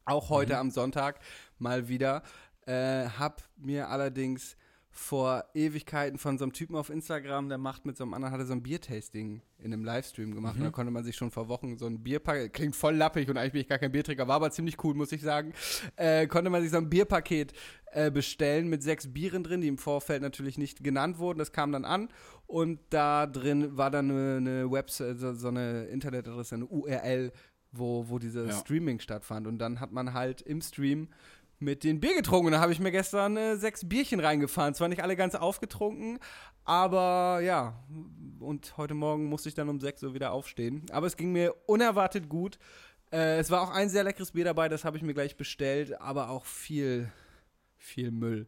Auch 0.03 0.29
heute 0.29 0.57
am 0.57 0.69
Sonntag 0.71 1.19
mal 1.57 1.87
wieder. 1.87 2.21
Äh, 2.67 3.07
hab 3.17 3.43
mir 3.55 3.89
allerdings 3.89 4.57
vor 4.97 5.43
Ewigkeiten 5.53 6.17
von 6.17 6.37
so 6.37 6.45
einem 6.45 6.53
Typen 6.53 6.77
auf 6.77 6.89
Instagram, 6.89 7.49
der 7.49 7.57
macht 7.57 7.85
mit 7.85 7.97
so 7.97 8.05
einem 8.05 8.13
anderen, 8.13 8.33
hatte 8.33 8.45
so 8.45 8.53
ein 8.53 8.63
Biertasting 8.63 9.41
in 9.59 9.73
einem 9.73 9.83
Livestream 9.83 10.33
gemacht. 10.33 10.55
Und 10.55 10.63
da 10.63 10.69
konnte 10.69 10.89
man 10.89 11.03
sich 11.03 11.17
schon 11.17 11.31
vor 11.31 11.49
Wochen 11.49 11.77
so 11.77 11.85
ein 11.85 12.01
Bierpaket, 12.01 12.53
klingt 12.53 12.77
voll 12.77 12.95
lappig 12.95 13.29
und 13.29 13.37
eigentlich 13.37 13.51
bin 13.51 13.61
ich 13.61 13.67
gar 13.67 13.77
kein 13.77 13.91
Bierträger, 13.91 14.25
war 14.29 14.37
aber 14.37 14.51
ziemlich 14.51 14.81
cool, 14.85 14.93
muss 14.93 15.11
ich 15.11 15.21
sagen. 15.21 15.53
Äh, 15.97 16.27
konnte 16.27 16.49
man 16.49 16.61
sich 16.61 16.71
so 16.71 16.77
ein 16.77 16.89
Bierpaket 16.89 17.51
äh, 17.91 18.09
bestellen 18.09 18.69
mit 18.69 18.83
sechs 18.83 19.11
Bieren 19.11 19.43
drin, 19.43 19.59
die 19.59 19.67
im 19.67 19.77
Vorfeld 19.77 20.21
natürlich 20.21 20.57
nicht 20.57 20.81
genannt 20.81 21.17
wurden. 21.19 21.39
Das 21.39 21.51
kam 21.51 21.73
dann 21.73 21.83
an 21.83 22.07
und 22.47 22.79
da 22.89 23.27
drin 23.27 23.75
war 23.75 23.91
dann 23.91 24.09
eine, 24.09 24.37
eine 24.37 24.71
Website, 24.71 25.19
so, 25.19 25.33
so 25.33 25.49
eine 25.49 25.87
Internetadresse, 25.87 26.55
eine 26.55 26.67
URL, 26.67 27.33
wo, 27.73 28.07
wo 28.07 28.17
dieses 28.17 28.47
Ja. 28.47 28.55
Streaming 28.61 28.99
stattfand. 28.99 29.45
Und 29.45 29.57
dann 29.57 29.81
hat 29.81 29.91
man 29.91 30.13
halt 30.13 30.41
im 30.41 30.61
Stream 30.61 31.09
mit 31.59 31.83
den 31.83 31.99
Bier 31.99 32.15
getrunken. 32.15 32.47
Und 32.47 32.51
da 32.53 32.59
habe 32.59 32.71
ich 32.71 32.79
mir 32.79 32.91
gestern 32.91 33.37
äh, 33.37 33.55
sechs 33.57 33.87
Bierchen 33.87 34.19
reingefahren. 34.19 34.73
Zwar 34.73 34.87
nicht 34.87 35.01
alle 35.03 35.15
ganz 35.15 35.35
aufgetrunken, 35.35 36.19
aber 36.63 37.39
ja. 37.41 37.81
Und 38.39 38.77
heute 38.77 38.93
Morgen 38.93 39.25
musste 39.25 39.49
ich 39.49 39.55
dann 39.55 39.69
um 39.69 39.79
sechs 39.79 40.03
Uhr 40.03 40.13
wieder 40.13 40.31
aufstehen. 40.31 40.85
Aber 40.91 41.07
es 41.07 41.15
ging 41.17 41.31
mir 41.31 41.55
unerwartet 41.65 42.27
gut. 42.29 42.57
Äh, 43.11 43.37
es 43.39 43.49
war 43.51 43.61
auch 43.61 43.71
ein 43.71 43.89
sehr 43.89 44.03
leckeres 44.03 44.31
Bier 44.31 44.45
dabei, 44.45 44.67
das 44.67 44.83
habe 44.83 44.97
ich 44.97 45.03
mir 45.03 45.13
gleich 45.13 45.37
bestellt, 45.37 45.99
aber 46.01 46.29
auch 46.29 46.45
viel, 46.45 47.09
viel 47.77 48.11
Müll. 48.11 48.47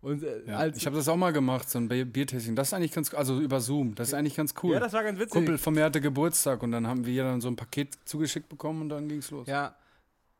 Und 0.00 0.22
äh, 0.22 0.44
Ja, 0.46 0.66
ich 0.66 0.86
habe 0.86 0.96
das 0.96 1.08
auch 1.08 1.16
mal 1.16 1.32
gemacht, 1.32 1.68
so 1.68 1.78
ein 1.78 1.88
Bier- 1.88 2.04
Biertasting. 2.04 2.54
Das 2.56 2.68
ist 2.68 2.74
eigentlich 2.74 2.92
ganz, 2.92 3.12
also 3.12 3.38
über 3.40 3.60
Zoom. 3.60 3.94
Das 3.96 4.08
ist 4.08 4.14
eigentlich 4.14 4.34
ganz 4.36 4.54
cool. 4.62 4.72
ja, 4.74 4.80
das 4.80 4.92
war 4.92 5.02
ganz 5.02 5.18
witzig. 5.18 5.32
Kumpel 5.32 5.58
von 5.58 5.74
mir 5.74 5.84
hatte 5.84 6.00
Geburtstag 6.00 6.62
und 6.62 6.70
dann 6.72 6.86
haben 6.86 7.04
wir 7.04 7.22
dann 7.24 7.40
so 7.40 7.48
ein 7.48 7.56
Paket 7.56 7.98
zugeschickt 8.04 8.48
bekommen 8.48 8.82
und 8.82 8.88
dann 8.88 9.08
ging's 9.08 9.30
los. 9.30 9.46
Ja. 9.46 9.76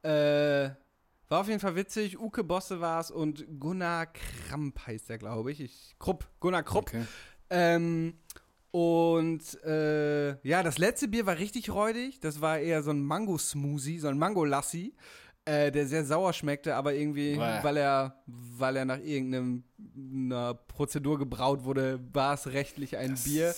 Äh, 0.02 0.70
war 1.28 1.40
auf 1.40 1.48
jeden 1.48 1.60
Fall 1.60 1.76
witzig. 1.76 2.18
Uke 2.18 2.42
Bosse 2.44 2.80
war 2.80 3.00
es 3.00 3.10
und 3.10 3.44
Gunnar 3.60 4.06
Kramp 4.06 4.86
heißt 4.86 5.10
er, 5.10 5.18
glaube 5.18 5.52
ich. 5.52 5.60
ich. 5.60 5.94
Krupp. 5.98 6.26
Gunnar 6.40 6.62
Krupp. 6.62 6.88
Okay. 6.88 7.04
Ähm, 7.50 8.14
und 8.70 9.62
äh, 9.64 10.30
ja, 10.46 10.62
das 10.62 10.78
letzte 10.78 11.08
Bier 11.08 11.26
war 11.26 11.38
richtig 11.38 11.70
räudig. 11.70 12.20
Das 12.20 12.40
war 12.40 12.58
eher 12.58 12.82
so 12.82 12.90
ein 12.90 13.02
Mango-Smoothie, 13.02 13.98
so 13.98 14.08
ein 14.08 14.18
Mango-Lassi, 14.18 14.94
äh, 15.44 15.72
der 15.72 15.86
sehr 15.86 16.04
sauer 16.04 16.32
schmeckte, 16.32 16.76
aber 16.76 16.94
irgendwie, 16.94 17.36
Bäh. 17.36 17.62
weil 17.62 17.76
er, 17.78 18.22
weil 18.26 18.76
er 18.76 18.84
nach 18.84 18.98
irgendeiner 18.98 20.54
Prozedur 20.54 21.18
gebraut 21.18 21.64
wurde, 21.64 21.98
war 22.12 22.34
es 22.34 22.48
rechtlich 22.48 22.98
ein 22.98 23.14
Bier. 23.14 23.54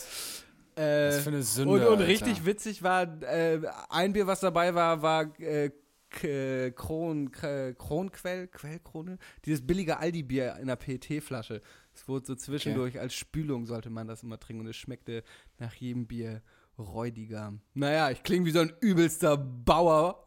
Äh, 0.77 1.09
Was 1.09 1.19
für 1.25 1.31
eine 1.31 1.43
Sünde, 1.43 1.75
und, 1.75 1.81
und 1.83 1.89
Alter. 1.89 2.07
richtig 2.07 2.47
witzig 2.47 2.83
war, 2.83 3.21
äh, 3.23 3.61
ein 3.89 4.13
Bier, 4.13 4.29
was 4.29 4.41
dabei 4.41 4.75
war, 4.75 5.03
war 5.03 5.41
äh, 5.41 5.67
äh, 5.67 5.71
Kron, 6.11 7.31
Kronquell, 7.31 8.49
Quellkrone, 8.49 9.19
dieses 9.45 9.67
billige 9.67 9.99
Aldi-Bier 9.99 10.57
in 10.57 10.63
einer 10.63 10.77
PET-Flasche. 10.77 11.63
Es 11.95 12.09
wurde 12.09 12.27
so 12.27 12.35
zwischendurch 12.35 12.99
als 12.99 13.15
Spülung 13.15 13.67
sollte 13.67 13.91
man 13.91 14.09
das 14.09 14.23
immer 14.23 14.39
trinken 14.39 14.63
und 14.63 14.69
es 14.69 14.77
schmeckte 14.77 15.23
nach 15.59 15.75
jedem 15.75 16.07
Bier 16.07 16.43
räudiger. 16.79 17.55
Naja, 17.75 18.11
ich 18.11 18.23
klinge 18.23 18.47
wie 18.47 18.51
so 18.51 18.61
ein 18.61 18.73
übelster 18.81 19.37
Bauer, 19.37 20.25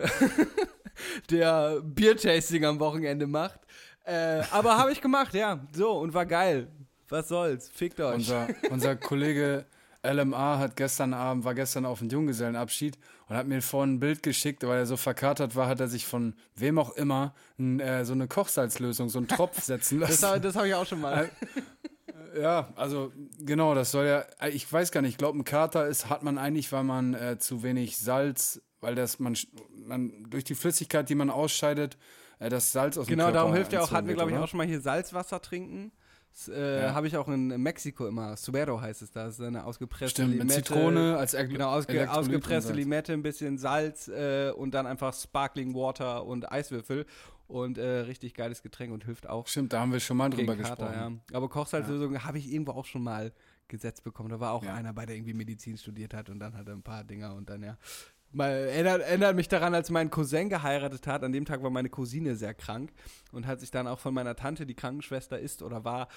der 1.30 1.82
Biertasting 1.82 2.66
am 2.66 2.80
Wochenende 2.80 3.28
macht. 3.28 3.60
Äh, 4.06 4.44
aber 4.52 4.78
habe 4.78 4.92
ich 4.92 5.02
gemacht, 5.02 5.34
ja. 5.34 5.66
So, 5.74 5.92
und 6.00 6.14
war 6.14 6.26
geil. 6.26 6.70
Was 7.10 7.28
soll's? 7.28 7.70
Fickt 7.70 8.00
euch. 8.00 8.16
Unser, 8.16 8.48
unser 8.70 8.96
Kollege 8.96 9.66
LMA 10.06 10.60
hat 10.60 10.76
gestern 10.76 11.14
Abend, 11.14 11.46
war 11.46 11.54
gestern 11.54 11.86
auf 11.86 12.00
dem 12.00 12.10
Junggesellenabschied 12.10 12.98
und 13.34 13.40
hat 13.40 13.48
mir 13.48 13.64
vorhin 13.64 13.96
ein 13.96 14.00
Bild 14.00 14.22
geschickt, 14.22 14.64
weil 14.64 14.78
er 14.78 14.86
so 14.86 14.96
verkatert 14.96 15.56
war, 15.56 15.68
hat 15.68 15.80
er 15.80 15.88
sich 15.88 16.06
von 16.06 16.36
wem 16.56 16.78
auch 16.78 16.92
immer 16.92 17.34
n, 17.58 17.80
äh, 17.80 18.06
so 18.06 18.14
eine 18.14 18.28
Kochsalzlösung, 18.28 19.10
so 19.10 19.18
einen 19.18 19.28
Tropf 19.28 19.60
setzen 19.64 20.00
das 20.00 20.22
lassen. 20.22 20.28
habe 20.28 20.42
das 20.42 20.56
hab 20.56 20.66
ich 20.66 20.76
auch 20.76 20.86
schon 20.86 21.02
mal. 21.02 21.32
Ja, 22.40 22.72
also 22.76 23.12
genau, 23.40 23.74
das 23.74 23.90
soll 23.90 24.06
ja, 24.06 24.26
ich 24.50 24.72
weiß 24.72 24.92
gar 24.92 25.02
nicht, 25.02 25.12
ich 25.12 25.18
glaube, 25.18 25.40
ein 25.40 25.46
Kater 25.46 25.88
ist, 25.88 26.10
hat 26.10 26.22
man 26.22 26.38
eigentlich, 26.38 26.72
weil 26.72 26.84
man 26.84 27.16
äh, 27.16 27.40
zu 27.40 27.64
wenig 27.64 27.98
Salz, 27.98 28.62
weil 28.82 28.94
das 28.94 29.18
man, 29.18 29.36
man 29.84 30.30
durch 30.30 30.44
die 30.44 30.56
Flüssigkeit, 30.56 31.10
die 31.10 31.16
man 31.16 31.32
ausscheidet, 31.32 31.98
äh, 32.38 32.50
das 32.50 32.72
Salz 32.72 33.00
aus 33.00 33.08
dem 33.08 33.14
Genau, 33.14 33.26
Körper 33.26 33.38
darum 33.40 33.54
hilft 33.56 33.74
ja 33.74 33.82
auch, 33.82 33.92
hatten 33.92 34.08
wir 34.08 34.14
glaube 34.14 34.30
ich 34.30 34.38
auch 34.38 34.48
schon 34.48 34.60
mal 34.60 34.68
hier 34.68 34.82
Salzwasser 34.82 35.42
trinken. 35.42 35.92
Das 36.36 36.48
äh, 36.48 36.82
Ja. 36.84 36.94
habe 36.96 37.08
ich 37.08 37.16
auch 37.16 37.28
in 37.28 37.48
Mexiko 37.62 38.08
immer. 38.08 38.36
Subero 38.38 38.82
heißt 38.82 39.02
es 39.04 39.12
da. 39.12 39.26
Das 39.26 39.36
ist 39.40 39.46
eine 39.46 39.66
ausgepresste 39.66 40.10
Stimmt, 40.24 40.30
mit 40.32 40.40
Limette. 40.40 40.64
Zitrone 40.64 41.18
als 41.18 41.34
Eg 41.36 41.50
Genau, 41.50 41.70
ausge 41.70 42.10
ausgepresste. 42.12 42.74
Limette, 42.74 43.14
ein 43.14 43.22
bisschen 43.22 43.58
Salz 43.58 44.08
äh, 44.08 44.52
und 44.52 44.74
dann 44.74 44.88
einfach 44.88 45.14
Sparkling 45.14 45.76
Water 45.76 46.26
und 46.26 46.52
Eiswürfel. 46.52 47.06
Und 47.48 47.78
äh, 47.78 48.00
richtig 48.00 48.34
geiles 48.34 48.64
Getränk 48.64 48.92
und 48.94 49.04
hilft 49.04 49.28
auch 49.30 49.46
Stimmt, 49.48 49.74
da 49.74 49.82
haben 49.82 49.92
wir 49.92 50.00
schon 50.00 50.18
mal 50.18 50.30
drüber 50.30 50.56
Kater, 50.56 50.86
gesprochen. 50.88 51.22
ja. 51.30 51.38
Aber 51.38 51.50
Kochsalzlösung 51.50 52.24
habe 52.24 52.40
ich 52.40 52.52
irgendwo 52.52 52.72
auch 52.72 52.86
schon 52.86 53.04
mal 53.04 53.32
gesetzt 53.68 54.04
bekommen. 54.04 54.30
Da 54.30 54.40
war 54.40 54.54
auch 54.54 54.64
Ja. 54.64 54.74
einer 54.74 54.94
bei, 54.94 55.06
der 55.06 55.16
irgendwie 55.18 55.34
Medizin 55.34 55.78
studiert 55.78 56.14
hat 56.14 56.30
und 56.30 56.40
dann 56.40 56.56
hat 56.58 56.68
er 56.68 56.74
ein 56.74 56.82
paar 56.84 57.04
Dinger 57.04 57.36
und 57.36 57.50
dann 57.50 57.62
ja. 57.62 57.78
Erinnert, 58.38 59.02
erinnert 59.02 59.36
mich 59.36 59.48
daran, 59.48 59.76
als 59.76 59.90
mein 59.90 60.10
Cousin 60.10 60.50
geheiratet 60.50 61.06
hat. 61.06 61.24
An 61.24 61.32
dem 61.32 61.46
Tag 61.46 61.62
war 61.62 61.70
meine 61.70 61.90
Cousine 61.90 62.36
sehr 62.36 62.54
krank 62.54 62.92
und 63.32 63.46
hat 63.46 63.60
sich 63.60 63.70
dann 63.70 63.88
auch 63.88 64.00
von 64.00 64.14
meiner 64.14 64.36
Tante, 64.36 64.66
die 64.66 64.74
Krankenschwester 64.74 65.40
ist 65.40 65.62
oder 65.62 65.84
war, 65.84 66.08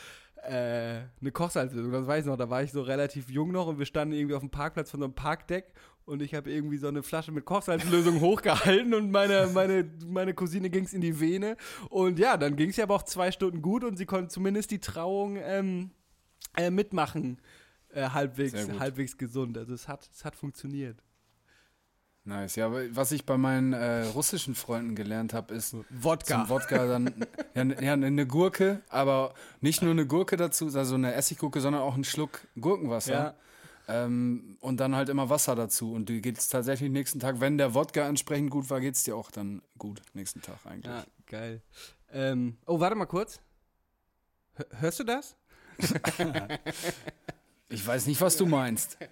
äh, 0.42 1.00
eine 1.20 1.32
Kochsalzlösung. 1.32 1.92
Das 1.92 2.06
weiß 2.06 2.24
ich 2.24 2.30
noch. 2.30 2.36
Da 2.36 2.48
war 2.48 2.62
ich 2.62 2.72
so 2.72 2.82
relativ 2.82 3.30
jung 3.30 3.52
noch 3.52 3.66
und 3.66 3.78
wir 3.78 3.86
standen 3.86 4.14
irgendwie 4.14 4.34
auf 4.34 4.42
dem 4.42 4.50
Parkplatz 4.50 4.90
von 4.90 5.00
so 5.00 5.04
einem 5.04 5.14
Parkdeck 5.14 5.72
und 6.06 6.22
ich 6.22 6.34
habe 6.34 6.50
irgendwie 6.50 6.78
so 6.78 6.88
eine 6.88 7.02
Flasche 7.02 7.32
mit 7.32 7.44
Kochsalzlösung 7.44 8.20
hochgehalten 8.20 8.94
und 8.94 9.10
meine, 9.10 9.48
meine, 9.52 9.90
meine 10.06 10.34
Cousine 10.34 10.70
ging 10.70 10.84
es 10.84 10.94
in 10.94 11.00
die 11.00 11.20
Vene. 11.20 11.56
Und 11.90 12.18
ja, 12.18 12.36
dann 12.36 12.56
ging 12.56 12.70
es 12.70 12.76
ja 12.76 12.84
aber 12.84 12.94
auch 12.94 13.02
zwei 13.02 13.32
Stunden 13.32 13.60
gut 13.60 13.82
und 13.84 13.96
sie 13.96 14.06
konnte 14.06 14.28
zumindest 14.28 14.70
die 14.70 14.78
Trauung 14.78 15.36
ähm, 15.36 15.90
äh, 16.56 16.70
mitmachen. 16.70 17.40
Äh, 17.88 18.10
halbwegs, 18.10 18.68
halbwegs 18.78 19.16
gesund. 19.16 19.56
Also 19.56 19.72
es 19.72 19.88
hat, 19.88 20.08
es 20.12 20.24
hat 20.24 20.36
funktioniert. 20.36 21.02
Nice. 22.26 22.56
Ja, 22.56 22.66
aber 22.66 22.82
was 22.94 23.12
ich 23.12 23.24
bei 23.24 23.38
meinen 23.38 23.72
äh, 23.72 24.02
russischen 24.06 24.54
Freunden 24.56 24.94
gelernt 24.96 25.32
habe, 25.32 25.54
ist 25.54 25.76
Wodka. 25.90 26.40
zum 26.40 26.48
Wodka 26.48 26.86
dann 26.86 27.14
ja, 27.54 27.62
ja, 27.80 27.92
eine 27.92 28.26
Gurke, 28.26 28.82
aber 28.88 29.32
nicht 29.60 29.80
nur 29.80 29.92
eine 29.92 30.06
Gurke 30.06 30.36
dazu, 30.36 30.66
also 30.74 30.96
eine 30.96 31.14
Essiggurke, 31.14 31.60
sondern 31.60 31.82
auch 31.82 31.94
einen 31.94 32.02
Schluck 32.04 32.40
Gurkenwasser. 32.60 33.12
Ja. 33.12 33.34
Ähm, 33.88 34.56
und 34.60 34.80
dann 34.80 34.96
halt 34.96 35.08
immer 35.08 35.30
Wasser 35.30 35.54
dazu. 35.54 35.92
Und 35.92 36.08
dir 36.08 36.20
geht 36.20 36.36
es 36.38 36.48
tatsächlich 36.48 36.90
nächsten 36.90 37.20
Tag, 37.20 37.38
wenn 37.38 37.58
der 37.58 37.74
Wodka 37.74 38.08
entsprechend 38.08 38.50
gut 38.50 38.68
war, 38.70 38.80
geht 38.80 38.96
es 38.96 39.04
dir 39.04 39.14
auch 39.14 39.30
dann 39.30 39.62
gut 39.78 40.02
nächsten 40.12 40.42
Tag 40.42 40.56
eigentlich. 40.64 40.92
Ja, 40.92 41.04
geil. 41.26 41.62
Ähm, 42.12 42.56
oh, 42.66 42.80
warte 42.80 42.96
mal 42.96 43.06
kurz. 43.06 43.38
Hör- 44.54 44.66
Hörst 44.80 44.98
du 44.98 45.04
das? 45.04 45.36
Ich 47.68 47.86
weiß 47.86 48.06
nicht, 48.06 48.20
was 48.20 48.36
du 48.36 48.46
meinst. 48.46 48.96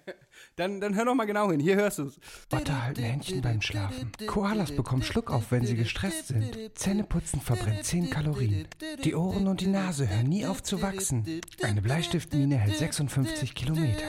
Dann, 0.55 0.79
dann 0.79 0.95
hör 0.95 1.05
noch 1.05 1.15
mal 1.15 1.25
genau 1.25 1.51
hin. 1.51 1.59
Hier 1.59 1.75
hörst 1.75 1.99
du 1.99 2.03
es. 2.03 2.19
Otter 2.51 2.83
halten 2.83 3.03
Händchen 3.03 3.41
beim 3.41 3.61
Schlafen. 3.61 4.11
Koalas 4.27 4.71
bekommen 4.71 5.03
Schluck 5.03 5.31
auf, 5.31 5.51
wenn 5.51 5.65
sie 5.65 5.75
gestresst 5.75 6.27
sind. 6.27 6.57
Zähneputzen 6.75 7.41
verbrennt 7.41 7.83
10 7.83 8.09
Kalorien. 8.09 8.67
Die 9.03 9.15
Ohren 9.15 9.47
und 9.47 9.61
die 9.61 9.67
Nase 9.67 10.09
hören 10.09 10.27
nie 10.27 10.45
auf 10.45 10.63
zu 10.63 10.81
wachsen. 10.81 11.41
Eine 11.61 11.81
Bleistiftmine 11.81 12.57
hält 12.57 12.77
56 12.77 13.53
Kilometer. 13.55 14.05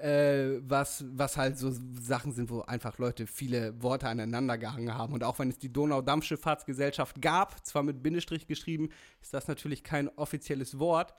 äh, 0.03 0.59
was, 0.67 1.05
was 1.07 1.37
halt 1.37 1.57
so 1.57 1.71
Sachen 2.01 2.33
sind, 2.33 2.49
wo 2.49 2.61
einfach 2.61 2.97
Leute 2.97 3.27
viele 3.27 3.81
Worte 3.81 4.07
aneinander 4.07 4.57
gehangen 4.57 4.93
haben. 4.93 5.13
Und 5.13 5.23
auch 5.23 5.39
wenn 5.39 5.49
es 5.49 5.59
die 5.59 5.71
Donaudampfschifffahrtsgesellschaft 5.71 7.21
gab, 7.21 7.65
zwar 7.65 7.83
mit 7.83 8.03
Bindestrich 8.03 8.47
geschrieben, 8.47 8.89
ist 9.21 9.33
das 9.33 9.47
natürlich 9.47 9.83
kein 9.83 10.09
offizielles 10.09 10.79
Wort. 10.79 11.13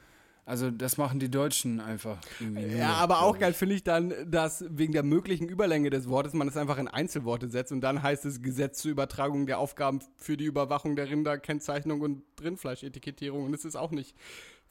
Also 0.46 0.70
das 0.70 0.96
machen 0.96 1.18
die 1.18 1.28
Deutschen 1.28 1.80
einfach 1.80 2.18
irgendwie. 2.38 2.66
nur, 2.66 2.78
Ja, 2.78 2.94
aber 2.94 3.22
auch 3.22 3.36
geil 3.36 3.52
finde 3.52 3.74
ich 3.74 3.82
dann, 3.82 4.14
dass 4.30 4.64
wegen 4.68 4.92
der 4.92 5.02
möglichen 5.02 5.48
Überlänge 5.48 5.90
des 5.90 6.08
Wortes 6.08 6.34
man 6.34 6.46
es 6.46 6.56
einfach 6.56 6.78
in 6.78 6.86
Einzelworte 6.86 7.48
setzt 7.48 7.72
und 7.72 7.80
dann 7.80 8.00
heißt 8.00 8.24
es 8.24 8.42
Gesetz 8.42 8.78
zur 8.78 8.92
Übertragung 8.92 9.46
der 9.46 9.58
Aufgaben 9.58 9.98
für 10.16 10.36
die 10.36 10.44
Überwachung 10.44 10.94
der 10.94 11.10
Rinderkennzeichnung 11.10 12.00
und 12.00 12.22
Rindfleischetikettierung 12.40 13.44
und 13.44 13.54
es 13.54 13.64
ist 13.64 13.74
auch 13.74 13.90
nicht 13.90 14.14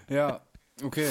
Ja, 0.10 0.42
okay. 0.84 1.08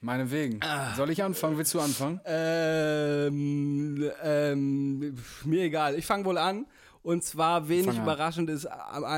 Meinetwegen. 0.00 0.60
Ah. 0.62 0.94
Soll 0.94 1.10
ich 1.10 1.22
anfangen? 1.22 1.56
Willst 1.56 1.72
du 1.72 1.80
anfangen? 1.80 2.20
Ähm, 2.26 4.10
ähm, 4.22 5.16
mir 5.44 5.62
egal. 5.62 5.94
Ich 5.96 6.06
fange 6.06 6.24
wohl 6.26 6.38
an. 6.38 6.66
Und 7.02 7.24
zwar 7.24 7.68
wenig 7.68 7.96
überraschend 7.96 8.50
ist 8.50 8.68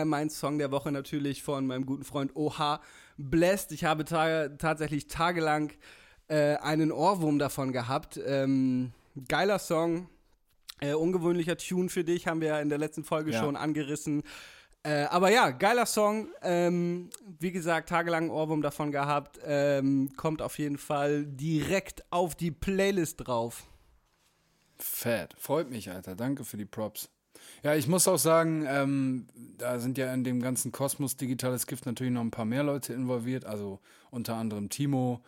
mein 0.04 0.30
Song 0.30 0.58
der 0.58 0.70
Woche 0.70 0.92
natürlich 0.92 1.42
von 1.42 1.66
meinem 1.66 1.86
guten 1.86 2.04
Freund 2.04 2.36
OH 2.36 2.78
Blessed. 3.18 3.72
Ich 3.72 3.84
habe 3.84 4.04
ta 4.04 4.48
tatsächlich 4.48 5.08
tagelang 5.08 5.72
äh, 6.30 6.56
einen 6.56 6.92
Ohrwurm 6.92 7.38
davon 7.38 7.72
gehabt. 7.72 8.18
Ähm, 8.24 8.92
geiler 9.28 9.58
Song. 9.58 10.08
Äh, 10.80 10.94
ungewöhnlicher 10.94 11.56
Tune 11.58 11.88
für 11.90 12.04
dich, 12.04 12.26
haben 12.26 12.40
wir 12.40 12.48
ja 12.48 12.60
in 12.60 12.68
der 12.70 12.78
letzten 12.78 13.04
Folge 13.04 13.32
Ja. 13.32 13.40
schon 13.40 13.56
angerissen. 13.56 14.22
Äh, 14.82 15.02
aber 15.10 15.30
ja, 15.30 15.50
geiler 15.50 15.84
Song. 15.84 16.28
Ähm, 16.40 17.10
wie 17.38 17.52
gesagt, 17.52 17.90
tagelang 17.90 18.30
Ohrwurm 18.30 18.62
davon 18.62 18.92
gehabt. 18.92 19.38
Ähm, 19.44 20.10
kommt 20.16 20.40
auf 20.40 20.58
jeden 20.58 20.78
Fall 20.78 21.26
direkt 21.26 22.04
auf 22.10 22.34
die 22.34 22.50
Playlist 22.50 23.26
drauf. 23.26 23.64
Fett. 24.78 25.34
Freut 25.36 25.68
mich, 25.68 25.90
Alter. 25.90 26.14
Danke 26.16 26.44
für 26.44 26.56
die 26.56 26.64
Props. 26.64 27.10
Ja, 27.62 27.74
ich 27.74 27.88
muss 27.88 28.08
auch 28.08 28.18
sagen, 28.18 28.64
ähm, 28.66 29.26
da 29.58 29.78
sind 29.80 29.98
ja 29.98 30.14
in 30.14 30.24
dem 30.24 30.40
ganzen 30.40 30.72
Kosmos 30.72 31.16
Digitales 31.16 31.66
Gift 31.66 31.84
natürlich 31.84 32.12
noch 32.12 32.22
ein 32.22 32.30
paar 32.30 32.46
mehr 32.46 32.62
Leute 32.62 32.94
involviert. 32.94 33.44
Also 33.44 33.80
unter 34.10 34.36
anderem 34.36 34.70
Timo, 34.70 35.20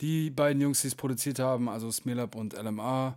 die 0.00 0.30
beiden 0.30 0.60
Jungs, 0.60 0.82
die 0.82 0.88
es 0.88 0.94
produziert 0.94 1.38
haben, 1.38 1.68
also 1.68 1.90
Smelab 1.90 2.34
und 2.34 2.54
LMA 2.54 3.16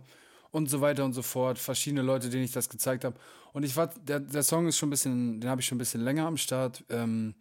und 0.50 0.68
so 0.70 0.80
weiter 0.80 1.04
und 1.04 1.12
so 1.12 1.22
fort. 1.22 1.58
Verschiedene 1.58 2.02
Leute, 2.02 2.28
denen 2.28 2.44
ich 2.44 2.52
das 2.52 2.68
gezeigt 2.68 3.04
habe. 3.04 3.16
Und 3.52 3.62
ich 3.62 3.76
war, 3.76 3.88
der, 3.88 4.20
der 4.20 4.42
Song 4.42 4.66
ist 4.66 4.76
schon 4.76 4.88
ein 4.88 4.90
bisschen, 4.90 5.40
den 5.40 5.50
habe 5.50 5.60
ich 5.60 5.66
schon 5.66 5.76
ein 5.76 5.78
bisschen 5.78 6.02
länger 6.02 6.26
am 6.26 6.36
Start. 6.36 6.84
Ähm, 6.90 7.34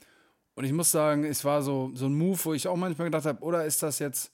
und 0.55 0.65
ich 0.65 0.71
muss 0.71 0.91
sagen, 0.91 1.23
es 1.23 1.43
war 1.43 1.61
so, 1.61 1.91
so 1.95 2.05
ein 2.05 2.13
Move, 2.13 2.39
wo 2.43 2.53
ich 2.53 2.67
auch 2.67 2.75
manchmal 2.75 3.07
gedacht 3.07 3.25
habe, 3.25 3.43
oder 3.43 3.65
ist 3.65 3.81
das 3.81 3.99
jetzt 3.99 4.31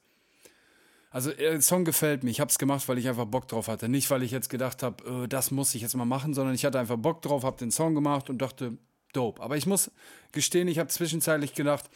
also 1.12 1.32
äh, 1.32 1.51
der 1.51 1.62
Song 1.62 1.86
gefällt 1.86 2.24
mir. 2.24 2.30
Ich 2.30 2.39
habe 2.39 2.49
es 2.49 2.57
gemacht, 2.57 2.88
weil 2.88 2.97
ich 2.97 3.07
einfach 3.07 3.26
Bock 3.26 3.47
drauf 3.47 3.68
hatte. 3.68 3.89
Nicht, 3.89 4.10
weil 4.12 4.24
ich 4.24 4.32
jetzt 4.32 4.49
gedacht 4.49 4.84
habe, 4.84 5.24
äh, 5.24 5.28
das 5.28 5.51
muss 5.51 5.74
ich 5.76 5.82
jetzt 5.82 5.95
mal 5.95 6.05
machen, 6.05 6.34
sondern 6.34 6.55
ich 6.55 6.66
hatte 6.66 6.80
einfach 6.80 6.97
Bock 6.97 7.22
drauf, 7.22 7.43
habe 7.43 7.57
den 7.57 7.72
Song 7.72 7.95
gemacht 7.95 8.30
und 8.30 8.39
dachte, 8.39 8.78
dope. 9.14 9.41
Aber 9.41 9.57
ich 9.57 9.66
muss 9.66 9.91
gestehen, 10.32 10.68
ich 10.68 10.80
habe 10.80 10.89
zwischenzeitlich 10.89 11.53
gedacht, 11.53 11.89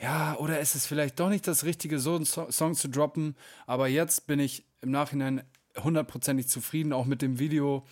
ja, 0.00 0.36
oder 0.38 0.60
ist 0.60 0.74
es 0.74 0.86
vielleicht 0.86 1.18
doch 1.20 1.28
nicht 1.28 1.46
das 1.46 1.64
Richtige, 1.64 1.98
so 1.98 2.16
einen 2.16 2.24
so 2.24 2.50
Song 2.50 2.74
zu 2.74 2.88
droppen. 2.88 3.36
Aber 3.66 3.88
jetzt 3.88 4.26
bin 4.26 4.40
ich 4.40 4.64
im 4.82 4.90
Nachhinein 4.90 5.42
hundertprozentig 5.82 6.48
zufrieden, 6.48 6.92
auch 6.92 7.06
mit 7.06 7.22
dem 7.22 7.38
Video. 7.38 7.86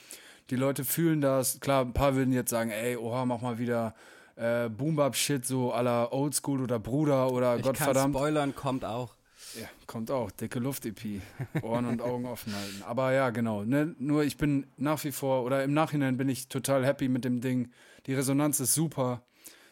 Die 0.50 0.56
Leute 0.56 0.84
fühlen 0.84 1.20
das. 1.20 1.60
Klar, 1.60 1.84
ein 1.84 1.94
paar 1.94 2.14
würden 2.14 2.32
jetzt 2.32 2.50
sagen, 2.50 2.70
ey, 2.70 2.96
oha, 2.96 3.24
mach 3.24 3.40
mal 3.40 3.58
wieder 3.58 3.94
äh, 4.36 4.68
Boom-Bap-Shit, 4.68 5.46
so 5.46 5.70
la 5.70 6.10
Oldschool 6.12 6.60
oder 6.60 6.78
Bruder 6.78 7.30
oder 7.30 7.56
Ich 7.56 7.62
kann 7.62 7.72
Gottverdammt. 7.72 8.14
spoilern, 8.14 8.54
kommt 8.54 8.84
auch. 8.84 9.14
Ja, 9.58 9.68
kommt 9.86 10.10
auch. 10.10 10.30
Dicke 10.30 10.58
Luft-EP. 10.58 11.22
Ohren 11.62 11.86
und 11.86 12.02
Augen 12.02 12.26
offen 12.26 12.54
halten. 12.54 12.82
Aber 12.86 13.12
ja, 13.12 13.30
genau. 13.30 13.64
Ne? 13.64 13.94
Nur 13.98 14.24
ich 14.24 14.36
bin 14.36 14.66
nach 14.76 15.02
wie 15.04 15.12
vor, 15.12 15.44
oder 15.44 15.62
im 15.64 15.72
Nachhinein 15.72 16.16
bin 16.16 16.28
ich 16.28 16.48
total 16.48 16.84
happy 16.84 17.08
mit 17.08 17.24
dem 17.24 17.40
Ding. 17.40 17.70
Die 18.06 18.14
Resonanz 18.14 18.60
ist 18.60 18.74
super. 18.74 19.22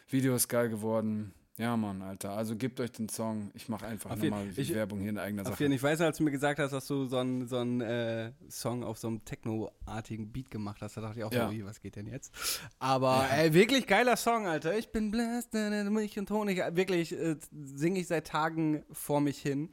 Video 0.07 0.35
ist 0.35 0.47
geil 0.47 0.69
geworden. 0.69 1.33
Ja, 1.57 1.77
Mann, 1.77 2.01
Alter. 2.01 2.31
Also 2.31 2.55
gebt 2.55 2.79
euch 2.79 2.91
den 2.91 3.09
Song. 3.09 3.51
Ich 3.53 3.69
mache 3.69 3.85
einfach 3.85 4.15
nochmal 4.15 4.47
ich- 4.55 4.73
Werbung 4.73 4.99
hier 5.01 5.09
in 5.11 5.19
eigener 5.19 5.43
Sache. 5.45 5.59
jeden 5.59 5.73
ich 5.73 5.83
weiß 5.83 6.01
als 6.01 6.17
du 6.17 6.23
mir 6.23 6.31
gesagt 6.31 6.57
hast, 6.59 6.71
dass 6.71 6.87
du 6.87 7.05
so 7.05 7.17
einen 7.17 7.47
so 7.47 7.57
einen, 7.57 7.79
äh, 7.81 8.31
Song 8.49 8.83
auf 8.83 8.97
so 8.97 9.07
einem 9.07 9.23
Techno-artigen 9.23 10.31
Beat 10.31 10.49
gemacht 10.49 10.81
hast, 10.81 10.97
da 10.97 11.01
dachte 11.01 11.19
ich 11.19 11.25
auch, 11.25 11.31
Ja. 11.31 11.45
so, 11.47 11.53
ui, 11.53 11.63
was 11.63 11.79
geht 11.79 11.95
denn 11.95 12.07
jetzt? 12.07 12.33
Aber 12.79 13.27
ey, 13.31 13.53
wirklich 13.53 13.85
geiler 13.85 14.17
Song, 14.17 14.47
Alter. 14.47 14.75
Ich 14.75 14.91
bin 14.91 15.11
blessed, 15.11 15.53
äh, 15.53 15.83
Milch 15.83 16.17
und 16.17 16.31
Honig. 16.31 16.57
Wirklich 16.71 17.11
äh, 17.13 17.35
singe 17.51 17.99
ich 17.99 18.07
seit 18.07 18.25
Tagen 18.27 18.83
vor 18.91 19.21
mich 19.21 19.37
hin. 19.39 19.69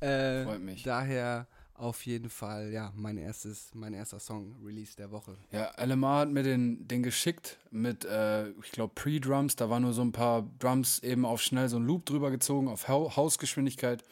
Äh, 0.00 0.44
Freut 0.44 0.62
mich. 0.62 0.82
Daher 0.84 1.46
auf 1.80 2.04
jeden 2.04 2.28
Fall, 2.28 2.70
ja, 2.72 2.92
mein 2.94 3.16
erstes, 3.16 3.70
mein 3.74 3.94
erster 3.94 4.20
Song, 4.20 4.54
Release 4.64 4.94
der 4.96 5.10
Woche. 5.10 5.36
Ja, 5.50 5.72
LMA 5.82 6.18
hat 6.20 6.30
mir 6.30 6.42
den, 6.42 6.86
den 6.86 7.02
geschickt 7.02 7.58
mit, 7.70 8.04
äh, 8.04 8.50
ich 8.50 8.70
glaube, 8.70 8.92
Pre-Drums. 8.94 9.56
Da 9.56 9.70
waren 9.70 9.82
nur 9.82 9.92
so 9.92 10.02
ein 10.02 10.12
paar 10.12 10.48
Drums 10.58 10.98
eben 11.00 11.24
auf 11.24 11.40
schnell 11.40 11.68
so 11.68 11.78
ein 11.78 11.84
Loop 11.84 12.04
drüber 12.06 12.30
gezogen, 12.30 12.68
auf 12.68 12.88
Hau 12.88 13.16
Hausgeschwindigkeit. 13.16 14.04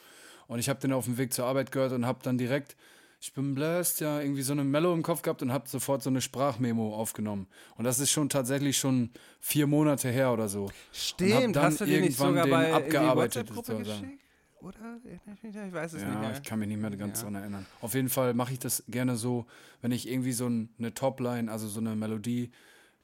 Und 0.46 0.58
ich 0.58 0.68
habe 0.68 0.80
den 0.80 0.92
auf 0.92 1.04
dem 1.04 1.18
Weg 1.18 1.32
zur 1.34 1.44
Arbeit 1.44 1.70
gehört 1.70 1.92
und 1.92 2.06
habe 2.06 2.20
dann 2.22 2.38
direkt, 2.38 2.74
ich 3.20 3.34
bin 3.34 3.54
blessed, 3.54 4.00
ja, 4.00 4.20
irgendwie 4.20 4.42
so 4.42 4.52
eine 4.52 4.64
Mellow 4.64 4.94
im 4.94 5.02
Kopf 5.02 5.20
gehabt 5.20 5.42
und 5.42 5.52
habe 5.52 5.68
sofort 5.68 6.02
so 6.02 6.08
eine 6.08 6.22
Sprachmemo 6.22 6.94
aufgenommen. 6.94 7.48
Und 7.76 7.84
das 7.84 7.98
ist 7.98 8.10
schon 8.10 8.30
tatsächlich 8.30 8.78
schon 8.78 9.10
vier 9.40 9.66
Monate 9.66 10.08
her 10.08 10.32
oder 10.32 10.48
so. 10.48 10.64
Und 10.64 10.70
hab 10.70 10.76
Stimmt, 10.92 11.56
dann 11.56 11.64
hast 11.64 11.80
du 11.80 11.84
den 11.84 12.00
nicht 12.00 12.18
irgendwann 12.18 12.28
sogar 12.28 12.44
den 12.44 12.50
bei 12.50 12.64
in 12.64 12.68
die 12.68 12.76
abgearbeitet, 12.76 13.54
WhatsApp-Gruppe 13.54 13.84
geschickt? 13.84 14.27
Oder? 14.60 14.98
Ich 15.04 15.54
weiß 15.72 15.92
es 15.92 16.02
nicht 16.04 16.12
Ja, 16.14 16.32
ich 16.32 16.42
kann 16.42 16.58
mich 16.58 16.68
nicht 16.68 16.80
mehr 16.80 16.90
ganz 16.90 17.18
Ja. 17.18 17.24
dran 17.24 17.34
erinnern. 17.36 17.66
Auf 17.80 17.94
jeden 17.94 18.08
Fall 18.08 18.34
mache 18.34 18.52
ich 18.52 18.58
das 18.58 18.82
gerne 18.88 19.16
so, 19.16 19.46
wenn 19.80 19.92
ich 19.92 20.08
irgendwie 20.08 20.32
so 20.32 20.46
ein, 20.48 20.68
eine 20.78 20.94
Topline, 20.94 21.50
also 21.50 21.68
so 21.68 21.80
eine 21.80 21.94
Melodie 21.94 22.50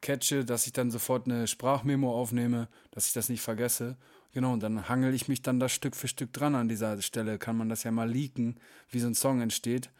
catche, 0.00 0.44
dass 0.44 0.66
ich 0.66 0.72
dann 0.72 0.90
sofort 0.90 1.26
eine 1.26 1.46
Sprachmemo 1.46 2.12
aufnehme, 2.12 2.68
dass 2.90 3.06
ich 3.06 3.12
das 3.12 3.28
nicht 3.28 3.40
vergesse. 3.40 3.96
Genau, 4.32 4.52
und 4.52 4.62
dann 4.62 4.88
hangel 4.88 5.14
ich 5.14 5.28
mich 5.28 5.42
dann 5.42 5.60
da 5.60 5.68
Stück 5.68 5.94
für 5.94 6.08
Stück 6.08 6.32
dran 6.32 6.54
an 6.56 6.68
dieser 6.68 7.00
Stelle. 7.02 7.38
Kann 7.38 7.56
man 7.56 7.68
das 7.68 7.84
ja 7.84 7.92
mal 7.92 8.10
leaken, 8.10 8.56
wie 8.90 8.98
so 8.98 9.06
ein 9.06 9.14
Song 9.14 9.40
entsteht. 9.40 9.90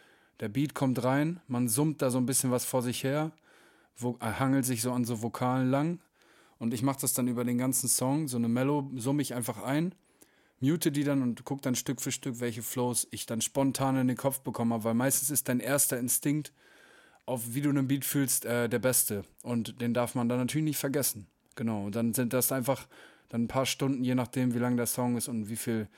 Der 0.40 0.48
Beat 0.48 0.74
kommt 0.74 1.02
rein, 1.04 1.40
man 1.46 1.68
summt 1.68 2.02
da 2.02 2.10
so 2.10 2.18
ein 2.18 2.26
bisschen 2.26 2.50
was 2.50 2.64
vor 2.64 2.82
sich 2.82 3.04
her, 3.04 3.30
wo, 3.96 4.18
äh, 4.20 4.32
hangelt 4.40 4.64
sich 4.66 4.82
so 4.82 4.92
an 4.92 5.04
so 5.04 5.22
Vokalen 5.22 5.70
lang. 5.70 6.00
Und 6.58 6.74
ich 6.74 6.82
mache 6.82 7.00
das 7.00 7.14
dann 7.14 7.28
über 7.28 7.44
den 7.44 7.58
ganzen 7.58 7.88
Song, 7.88 8.26
so 8.26 8.36
eine 8.36 8.48
Mellow 8.48 8.90
summe 8.96 9.22
ich 9.22 9.34
einfach 9.34 9.62
ein 9.62 9.94
mute 10.64 10.92
die 10.92 11.04
dann 11.04 11.22
und 11.22 11.44
guck 11.44 11.62
dann 11.62 11.74
Stück 11.74 12.00
für 12.00 12.12
Stück, 12.12 12.40
welche 12.40 12.62
Flows 12.62 13.06
ich 13.10 13.26
dann 13.26 13.40
spontan 13.40 13.96
in 13.96 14.08
den 14.08 14.16
Kopf 14.16 14.40
bekomme, 14.40 14.84
weil 14.84 14.94
meistens 14.94 15.30
ist 15.30 15.48
dein 15.48 15.60
erster 15.60 15.98
Instinkt, 15.98 16.52
auf 17.26 17.54
wie 17.54 17.62
du 17.62 17.70
einen 17.70 17.88
Beat 17.88 18.04
fühlst, 18.04 18.44
äh, 18.44 18.68
der 18.68 18.78
beste. 18.78 19.24
Und 19.42 19.80
den 19.80 19.94
darf 19.94 20.14
man 20.14 20.28
dann 20.28 20.38
natürlich 20.38 20.64
nicht 20.64 20.78
vergessen. 20.78 21.26
Genau. 21.54 21.86
Und 21.86 21.94
dann 21.94 22.14
sind 22.14 22.32
das 22.32 22.52
einfach 22.52 22.86
dann 23.28 23.44
ein 23.44 23.48
paar 23.48 23.66
Stunden, 23.66 24.04
je 24.04 24.14
nachdem, 24.14 24.54
wie 24.54 24.58
lang 24.58 24.76
der 24.76 24.86
Song 24.86 25.16
ist 25.16 25.28
und 25.28 25.48
wie 25.48 25.56
viel 25.56 25.88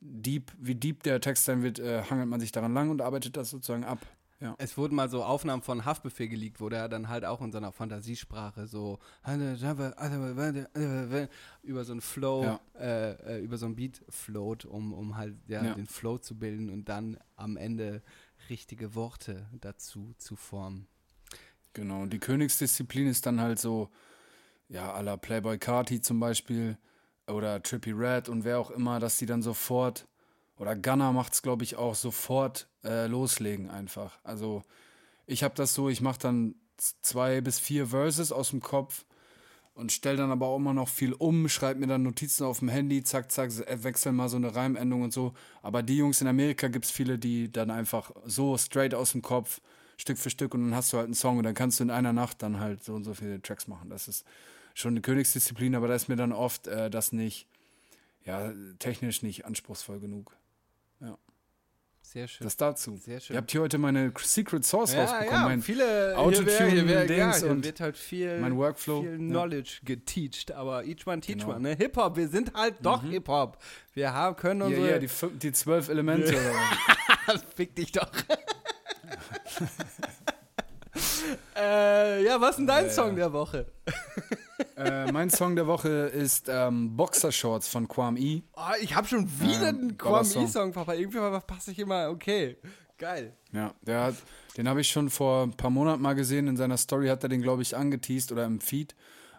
deep, 0.00 0.52
wie 0.58 0.74
deep 0.74 1.02
der 1.02 1.20
Text 1.20 1.44
sein 1.44 1.62
wird, 1.62 1.78
äh, 1.78 2.02
hangelt 2.04 2.28
man 2.28 2.40
sich 2.40 2.52
daran 2.52 2.72
lang 2.72 2.90
und 2.90 3.02
arbeitet 3.02 3.36
das 3.36 3.50
sozusagen 3.50 3.84
ab. 3.84 3.98
Ja. 4.40 4.54
Es 4.58 4.78
wurden 4.78 4.94
mal 4.94 5.10
so 5.10 5.22
Aufnahmen 5.22 5.62
von 5.62 5.84
Haftbefehl 5.84 6.26
geleakt, 6.28 6.60
wo 6.62 6.70
der 6.70 6.88
dann 6.88 7.08
halt 7.08 7.26
auch 7.26 7.42
in 7.42 7.52
seiner 7.52 7.72
Fantasiesprache 7.72 8.66
so 8.66 8.98
über 11.62 11.84
so 11.84 11.92
einen 11.92 12.00
Flow, 12.00 12.44
Ja. 12.44 12.60
äh, 12.78 13.10
äh, 13.36 13.40
über 13.40 13.58
so 13.58 13.66
einen 13.66 13.76
Beat 13.76 14.02
float, 14.08 14.64
um, 14.64 14.92
um 14.92 15.16
halt 15.16 15.36
ja, 15.46 15.64
Ja. 15.64 15.74
den 15.74 15.86
Flow 15.86 16.18
zu 16.18 16.38
bilden 16.38 16.70
und 16.70 16.88
dann 16.88 17.18
am 17.36 17.56
Ende 17.56 18.02
richtige 18.48 18.94
Worte 18.94 19.46
dazu 19.60 20.14
zu 20.18 20.36
formen. 20.36 20.86
Genau, 21.72 22.02
und 22.02 22.12
die 22.12 22.18
Königsdisziplin 22.18 23.06
ist 23.06 23.26
dann 23.26 23.40
halt 23.40 23.58
so, 23.58 23.90
ja, 24.68 24.92
à 24.94 25.02
la 25.02 25.16
Playboy 25.16 25.58
Carti 25.58 26.00
zum 26.00 26.18
Beispiel 26.18 26.78
oder 27.28 27.62
Trippy 27.62 27.92
Red 27.92 28.28
und 28.28 28.44
wer 28.44 28.58
auch 28.58 28.70
immer, 28.70 28.98
dass 28.98 29.18
die 29.18 29.26
dann 29.26 29.42
sofort, 29.42 30.06
oder 30.60 30.76
Gunner 30.76 31.12
macht 31.12 31.32
es, 31.32 31.40
glaube 31.40 31.64
ich, 31.64 31.76
auch 31.76 31.94
sofort 31.94 32.68
äh, 32.84 33.06
loslegen 33.06 33.70
einfach. 33.70 34.18
Also 34.22 34.62
ich 35.26 35.42
habe 35.42 35.54
das 35.54 35.72
so, 35.72 35.88
ich 35.88 36.02
mache 36.02 36.18
dann 36.18 36.54
zwei 37.00 37.40
bis 37.40 37.58
vier 37.58 37.86
Verses 37.86 38.30
aus 38.30 38.50
dem 38.50 38.60
Kopf 38.60 39.06
und 39.72 39.90
stelle 39.90 40.18
dann 40.18 40.30
aber 40.30 40.48
auch 40.48 40.58
immer 40.58 40.74
noch 40.74 40.88
viel 40.88 41.14
um, 41.14 41.48
schreibe 41.48 41.80
mir 41.80 41.86
dann 41.86 42.02
Notizen 42.02 42.44
auf 42.44 42.58
dem 42.58 42.68
Handy, 42.68 43.02
zack, 43.02 43.32
zack, 43.32 43.50
äh, 43.66 43.82
wechsel 43.82 44.12
mal 44.12 44.28
so 44.28 44.36
eine 44.36 44.54
Reimendung 44.54 45.00
und 45.00 45.14
so. 45.14 45.32
Aber 45.62 45.82
die 45.82 45.96
Jungs 45.96 46.20
in 46.20 46.26
Amerika 46.26 46.68
gibt 46.68 46.84
es 46.84 46.90
viele, 46.90 47.18
die 47.18 47.50
dann 47.50 47.70
einfach 47.70 48.12
so 48.26 48.58
straight 48.58 48.94
aus 48.94 49.12
dem 49.12 49.22
Kopf, 49.22 49.62
Stück 49.96 50.18
für 50.18 50.28
Stück 50.28 50.52
und 50.52 50.62
dann 50.62 50.74
hast 50.74 50.92
du 50.92 50.98
halt 50.98 51.06
einen 51.06 51.14
Song 51.14 51.38
und 51.38 51.44
dann 51.44 51.54
kannst 51.54 51.80
du 51.80 51.84
in 51.84 51.90
einer 51.90 52.12
Nacht 52.12 52.42
dann 52.42 52.60
halt 52.60 52.84
so 52.84 52.92
und 52.92 53.04
so 53.04 53.14
viele 53.14 53.40
Tracks 53.40 53.66
machen. 53.66 53.88
Das 53.88 54.08
ist 54.08 54.26
schon 54.74 54.92
eine 54.92 55.00
Königsdisziplin, 55.00 55.74
aber 55.74 55.88
da 55.88 55.94
ist 55.94 56.08
mir 56.08 56.16
dann 56.16 56.32
oft 56.32 56.66
äh, 56.66 56.90
das 56.90 57.12
nicht, 57.12 57.46
ja, 58.26 58.52
technisch 58.78 59.22
nicht 59.22 59.46
anspruchsvoll 59.46 60.00
genug. 60.00 60.36
Sehr 62.12 62.26
schön. 62.26 62.44
Das 62.44 62.56
dazu. 62.56 62.96
Sehr 62.96 63.20
schön. 63.20 63.34
Ihr 63.34 63.38
habt 63.38 63.52
hier 63.52 63.60
heute 63.60 63.78
meine 63.78 64.12
Secret 64.18 64.64
Source 64.64 64.94
ja, 64.94 65.02
rausbekommen. 65.04 65.32
ja, 65.32 65.44
mein 65.44 65.62
viele 65.62 66.18
Autotune 66.18 66.88
wär- 66.88 67.08
wär- 67.08 67.16
ja, 67.16 67.32
und 67.48 67.64
wird 67.64 67.78
halt 67.78 67.96
viel, 67.96 68.40
mein 68.40 68.56
Workflow, 68.56 69.02
viel 69.02 69.12
ja. 69.12 69.16
Knowledge 69.16 69.78
geteacht, 69.84 70.50
aber 70.50 70.82
each 70.84 71.06
one 71.06 71.20
teach 71.20 71.38
Genau. 71.38 71.50
one. 71.50 71.60
Ne? 71.60 71.76
Hip 71.76 71.96
Hop, 71.96 72.16
wir 72.16 72.26
sind 72.26 72.52
halt 72.54 72.74
doch 72.82 73.04
Hip 73.04 73.28
Hop. 73.28 73.58
Wir 73.94 74.12
haben, 74.12 74.34
können 74.34 74.60
ja, 74.62 74.66
unsere 74.66 74.90
ja, 74.90 74.98
die, 74.98 75.08
fün- 75.08 75.38
die 75.38 75.52
zwölf 75.52 75.88
Elemente. 75.88 76.36
Fick 77.54 77.76
dich 77.76 77.92
doch. 77.92 78.10
äh, 81.56 82.24
ja, 82.24 82.40
was 82.40 82.50
ist 82.50 82.56
denn 82.58 82.66
dein 82.66 82.86
Ja, 82.86 82.90
Song 82.90 83.10
ja. 83.10 83.14
der 83.14 83.32
Woche? 83.32 83.66
Äh, 84.80 85.12
mein 85.12 85.30
Song 85.30 85.56
der 85.56 85.66
Woche 85.66 85.88
ist 85.88 86.48
ähm, 86.48 86.96
Boxershorts 86.96 87.68
von 87.68 87.86
Quam 87.88 88.16
E. 88.16 88.42
Oh, 88.54 88.60
ich 88.80 88.94
habe 88.96 89.06
schon 89.06 89.28
wieder 89.40 89.68
Ähm, 89.70 89.78
einen 89.78 89.98
Quam. 89.98 90.24
E-Song, 90.24 90.72
Papa. 90.72 90.94
Irgendwie 90.94 91.18
passe 91.46 91.70
ich 91.72 91.78
immer, 91.78 92.08
okay. 92.10 92.56
Geil. 92.98 93.34
Ja, 93.52 93.72
der 93.82 94.02
hat, 94.04 94.14
den 94.56 94.68
habe 94.68 94.80
ich 94.82 94.90
schon 94.90 95.08
vor 95.08 95.44
ein 95.44 95.52
paar 95.52 95.70
Monaten 95.70 96.02
mal 96.02 96.14
gesehen. 96.14 96.48
In 96.48 96.56
seiner 96.56 96.76
Story 96.76 97.08
hat 97.08 97.22
er 97.22 97.28
den, 97.28 97.40
glaube 97.42 97.62
ich, 97.62 97.76
angeteased 97.76 98.30
oder 98.32 98.44
im 98.44 98.60
Feed, 98.60 98.94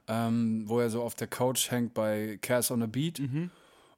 ähm, 0.08 0.64
wo 0.68 0.80
er 0.80 0.90
so 0.90 1.04
auf 1.04 1.14
der 1.16 1.28
Couch 1.28 1.70
hängt 1.70 1.94
bei 1.94 2.40
Cass 2.42 2.72
on 2.72 2.82
a 2.82 2.88
Beat. 2.88 3.22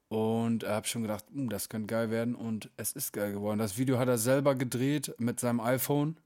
Und 0.08 0.62
er 0.64 0.74
habe 0.76 0.86
schon 0.86 1.02
gedacht, 1.02 1.24
"Uh, 1.34 1.48
das 1.48 1.68
könnte 1.70 1.86
geil 1.86 2.10
werden. 2.10 2.34
Und 2.34 2.70
es 2.76 2.92
ist 2.92 3.12
geil 3.12 3.32
geworden. 3.32 3.58
Das 3.58 3.78
Video 3.78 3.98
hat 3.98 4.08
er 4.08 4.18
selber 4.18 4.54
gedreht 4.54 5.14
mit 5.18 5.40
seinem 5.40 5.60
iPhone 5.60 6.18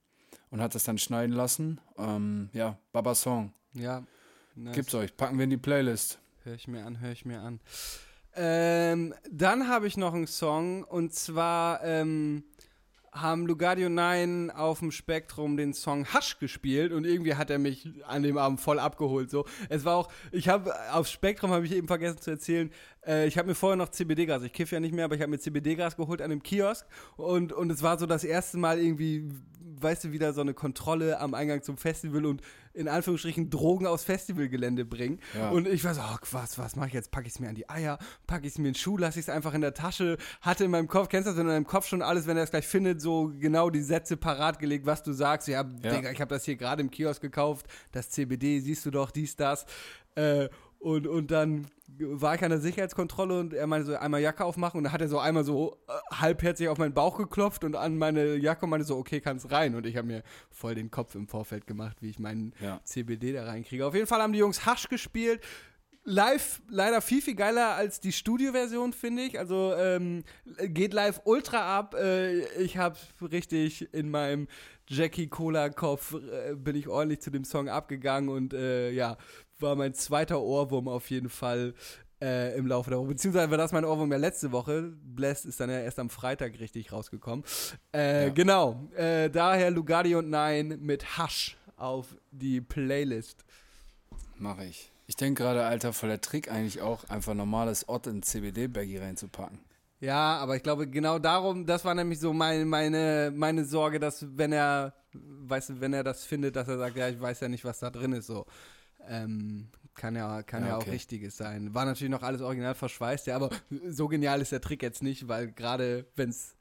und 0.51 0.61
hat 0.61 0.75
das 0.75 0.83
dann 0.85 0.99
schneiden 0.99 1.35
lassen. 1.35 1.81
Ähm, 1.97 2.51
ja, 2.53 2.77
Baba 2.93 3.15
Song. 3.15 3.53
Ja. 3.73 4.03
Nice. 4.59 4.75
Gibt's 4.75 4.95
euch. 4.95 5.17
Packen 5.17 5.39
wir 5.39 5.45
in 5.45 5.51
die 5.51 5.57
Playlist. 5.57 6.19
Hör 6.43 6.55
ich 6.55 6.67
mir 6.67 6.85
an, 6.85 7.01
hör 7.01 7.13
ich 7.13 7.25
mir 7.25 7.41
an. 7.41 7.61
Ähm, 8.35 9.15
dann 9.31 9.69
habe 9.69 9.87
ich 9.87 9.97
noch 9.97 10.15
einen 10.15 10.27
Song 10.27 10.83
und 10.83 11.15
zwar 11.15 11.85
ähm, 11.85 12.43
haben 13.13 13.47
Lugardio 13.47 13.89
9 13.89 14.51
auf 14.51 14.81
dem 14.81 14.91
Spektrum 14.91 15.57
den 15.57 15.75
Song 15.75 16.13
Hush 16.13 16.41
gespielt 16.41 16.93
und 16.93 17.05
irgendwie 17.05 17.37
hat 17.37 17.51
er 17.51 17.61
mich 17.61 17.89
an 18.07 18.25
dem 18.25 18.37
Abend 18.37 18.61
voll 18.61 18.81
abgeholt. 18.81 19.31
So, 19.31 19.47
es 19.69 19.85
war 19.85 19.95
auch, 19.95 20.09
ich 20.33 20.49
habe 20.49 20.75
auf 20.93 21.07
Spektrum 21.07 21.53
habe 21.53 21.65
ich 21.65 21.73
eben 21.73 21.87
vergessen 21.87 22.21
zu 22.21 22.33
erzählen. 22.33 22.73
Äh, 23.09 23.27
ich 23.27 23.39
habe 23.39 23.49
mir 23.49 23.55
vorher 23.55 23.77
noch 23.77 23.89
CBD-Gras, 23.89 24.43
ich 24.43 24.53
kiffe 24.53 24.77
ja 24.77 24.81
nicht 24.81 24.95
mehr, 24.95 25.07
aber 25.07 25.15
ich 25.15 25.23
habe 25.23 25.31
mir 25.31 25.39
CBD-Gras 25.39 25.97
geholt 25.97 26.21
an 26.21 26.31
einem 26.31 26.43
Kiosk 26.43 26.87
und 27.17 27.53
und 27.53 27.71
es 27.71 27.83
war 27.83 27.99
so 27.99 28.07
das 28.07 28.23
erste 28.23 28.59
Mal 28.59 28.79
irgendwie, 28.79 29.29
weißt 29.81 30.05
du, 30.05 30.13
wieder 30.13 30.33
so 30.33 30.43
eine 30.43 30.55
Kontrolle 30.55 31.19
am 31.19 31.35
Eingang 31.35 31.63
zum 31.63 31.79
Festival 31.79 32.27
und 32.27 32.43
in 32.75 32.87
Anführungsstrichen 32.87 33.51
Drogen 33.51 33.87
aufs 33.87 34.05
Festivalgelände 34.05 34.85
bringen. 34.85 35.19
Ja. 35.37 35.51
Und 35.51 35.67
ich 35.67 35.83
war 35.85 35.95
so, 35.95 36.01
oh, 36.01 36.17
was, 36.31 36.59
was 36.59 36.77
mache 36.77 36.89
ich 36.89 36.95
jetzt? 36.95 37.11
Packe 37.11 37.27
ich 37.27 37.33
es 37.33 37.41
mir 37.41 37.49
an 37.49 37.57
die 37.57 37.69
Eier, 37.69 37.99
packe 38.27 38.47
ich 38.47 38.53
es 38.53 38.59
mir 38.59 38.69
in 38.69 38.75
den 38.75 38.79
Schuh, 38.79 38.97
lasse 38.97 39.19
ich 39.19 39.25
es 39.25 39.29
einfach 39.31 39.55
in 39.55 39.63
der 39.63 39.75
Tasche, 39.75 40.17
hatte 40.43 40.65
in 40.65 40.71
meinem 40.71 40.87
Kopf, 40.87 41.09
kennst 41.09 41.27
du 41.27 41.31
das, 41.31 41.39
wenn 41.39 41.47
in 41.47 41.53
deinem 41.53 41.67
Kopf 41.67 41.89
schon 41.89 42.03
alles, 42.03 42.27
wenn 42.27 42.37
er 42.37 42.45
es 42.45 42.51
gleich 42.51 42.69
findet, 42.69 43.01
so 43.01 43.33
genau 43.39 43.71
die 43.71 43.83
Sätze 43.83 44.17
parat 44.17 44.59
gelegt, 44.59 44.87
was 44.87 45.03
du 45.03 45.13
sagst. 45.13 45.49
Ja, 45.49 45.63
Ja. 45.63 45.95
Digga, 45.95 46.11
ich 46.11 46.21
habe 46.21 46.33
das 46.33 46.45
hier 46.45 46.57
gerade 46.57 46.83
im 46.83 46.91
Kiosk 46.91 47.21
gekauft, 47.21 47.67
das 47.91 48.11
CBD, 48.11 48.61
siehst 48.61 48.87
du 48.87 48.91
doch, 48.91 49.11
dies, 49.11 49.35
das. 49.35 49.67
Äh, 50.15 50.49
und, 50.79 51.07
und 51.07 51.31
dann 51.31 51.67
war 51.99 52.35
ich 52.35 52.43
an 52.43 52.51
der 52.51 52.61
Sicherheitskontrolle 52.61 53.41
und 53.41 53.55
er 53.55 53.67
meinte 53.67 53.87
so, 53.87 53.97
einmal 53.97 54.21
Jacke 54.21 54.45
aufmachen 54.45 54.79
und 54.79 54.85
dann 54.85 54.93
hat 54.93 55.01
er 55.01 55.09
so 55.09 55.19
einmal 55.19 55.43
so 55.43 55.79
äh, 55.89 55.93
halbherzig 56.15 56.69
auf 56.69 56.79
meinen 56.79 56.95
Bauch 56.95 57.19
geklopft 57.19 57.65
und 57.65 57.75
an 57.75 57.99
meine 57.99 58.37
Jacke 58.37 58.65
und 58.65 58.71
meinte 58.71 58.87
so, 58.87 58.97
okay, 58.97 59.21
kannst 59.21 59.51
rein. 59.51 59.75
Und 59.75 59.87
ich 59.87 59.97
habe 59.97 60.07
mir 60.07 60.23
voll 60.51 60.75
den 60.75 60.91
Kopf 60.91 61.15
im 61.15 61.27
Vorfeld 61.27 61.67
gemacht, 61.67 61.97
wie 62.01 62.11
ich 62.11 62.19
meinen 62.19 62.53
Ja. 62.61 62.81
CBD 62.85 63.33
da 63.33 63.45
reinkriege. 63.45 63.85
Auf 63.87 63.95
jeden 63.95 64.07
Fall 64.07 64.21
haben 64.23 64.33
die 64.33 64.39
Jungs 64.39 64.67
Hasch 64.67 64.89
gespielt. 64.89 65.41
Live 66.05 66.63
leider 66.71 67.01
viel, 67.03 67.21
viel 67.21 67.35
geiler 67.35 67.75
als 67.75 68.01
die 68.01 68.13
Studioversion, 68.13 68.93
finde 68.93 69.23
ich. 69.23 69.39
Also 69.39 69.75
ähm, 69.77 70.25
geht 70.59 70.95
live 70.95 71.21
ultra 71.25 71.79
ab. 71.79 71.95
Äh, 71.95 72.45
ich 72.63 72.77
habe 72.77 72.97
richtig 73.21 73.93
in 73.93 74.11
meinem 74.11 74.47
Jackie 74.89 75.29
Cola-Kopf 75.29 76.15
äh, 76.15 76.55
bin 76.55 76.77
ich 76.77 76.89
ordentlich 76.89 77.21
zu 77.21 77.31
dem 77.31 77.45
Song 77.45 77.69
abgegangen 77.69 78.31
und 78.31 78.55
äh, 78.55 78.91
ja, 78.91 79.19
war 79.61 79.75
mein 79.77 79.95
zweiter 79.95 80.41
Ohrwurm 80.41 80.89
auf 80.89 81.11
jeden 81.11 81.29
Fall 81.29 81.75
äh, 82.21 82.57
im 82.57 82.67
Laufe 82.67 82.91
der 82.91 82.99
Woche. 82.99 83.09
Beziehungsweise 83.09 83.51
war 83.51 83.59
das 83.59 83.73
mein 83.73 83.85
Ohrwurm 83.85 84.11
ja 84.13 84.19
letzte 84.19 84.53
Woche. 84.53 84.93
Blessed 85.03 85.47
ist 85.47 85.61
dann 85.61 85.71
ja 85.71 85.81
erst 85.81 85.99
am 85.99 86.11
Freitag 86.11 86.59
richtig 86.59 86.93
rausgekommen. 86.93 87.45
Äh, 87.95 88.25
Ja. 88.27 88.29
Genau. 88.31 88.89
Äh, 88.97 89.31
daher 89.31 89.71
Lugardi 89.71 90.15
und 90.15 90.31
Nein 90.31 90.79
mit 90.81 91.19
Hasch 91.19 91.57
auf 91.77 92.17
die 92.31 92.61
Playlist. 92.61 93.45
Mache 94.37 94.65
ich. 94.65 94.91
Ich 95.07 95.17
denke 95.17 95.43
gerade, 95.43 95.65
Alter, 95.65 95.93
voll 95.93 96.11
der 96.11 96.21
Trick 96.21 96.51
eigentlich 96.51 96.83
auch, 96.83 97.09
einfach 97.09 97.35
normales 97.35 97.89
Ott 97.89 98.07
in 98.07 98.23
CBD-Baggy 98.23 98.99
reinzupacken. 98.99 99.61
Ja, 100.01 100.37
aber 100.37 100.55
ich 100.55 100.63
glaube, 100.63 100.87
genau 100.87 101.19
darum, 101.19 101.67
das 101.67 101.85
war 101.85 101.95
nämlich 101.95 102.21
so 102.21 102.33
meine, 102.33 102.65
meine, 102.65 103.33
meine 103.35 103.65
Sorge, 103.65 103.99
dass 103.99 104.25
wenn 104.37 104.53
er, 104.53 104.93
weißt 105.13 105.71
du, 105.71 105.81
wenn 105.81 105.93
er 105.93 106.05
das 106.05 106.25
findet, 106.25 106.55
dass 106.57 106.69
er 106.69 106.79
sagt, 106.79 106.97
ja, 106.97 107.09
ich 107.09 107.21
weiß 107.21 107.41
ja 107.41 107.49
nicht, 107.49 107.65
was 107.65 107.81
da 107.81 107.91
drin 107.91 108.13
ist, 108.13 108.27
so. 108.27 108.45
Ähm, 109.07 109.69
kann 109.95 110.15
ja, 110.15 110.43
kann 110.43 110.63
ja, 110.63 110.69
Ja, 110.69 110.77
auch 110.77 110.83
okay. 110.83 110.91
Richtiges 110.91 111.37
sein. 111.37 111.75
War 111.75 111.85
natürlich 111.85 112.11
noch 112.11 112.23
alles 112.23 112.41
original 112.41 112.75
verschweißt, 112.75 113.27
ja, 113.27 113.37
aber 113.37 113.51
so 113.89 114.09
genial 114.09 114.41
ist 114.41 114.53
der 114.53 114.61
Trick 114.61 114.83
jetzt 114.83 115.03
nicht, 115.03 115.29
weil 115.29 115.51
gerade 115.51 116.07
wenn 116.17 116.31
es 116.31 116.55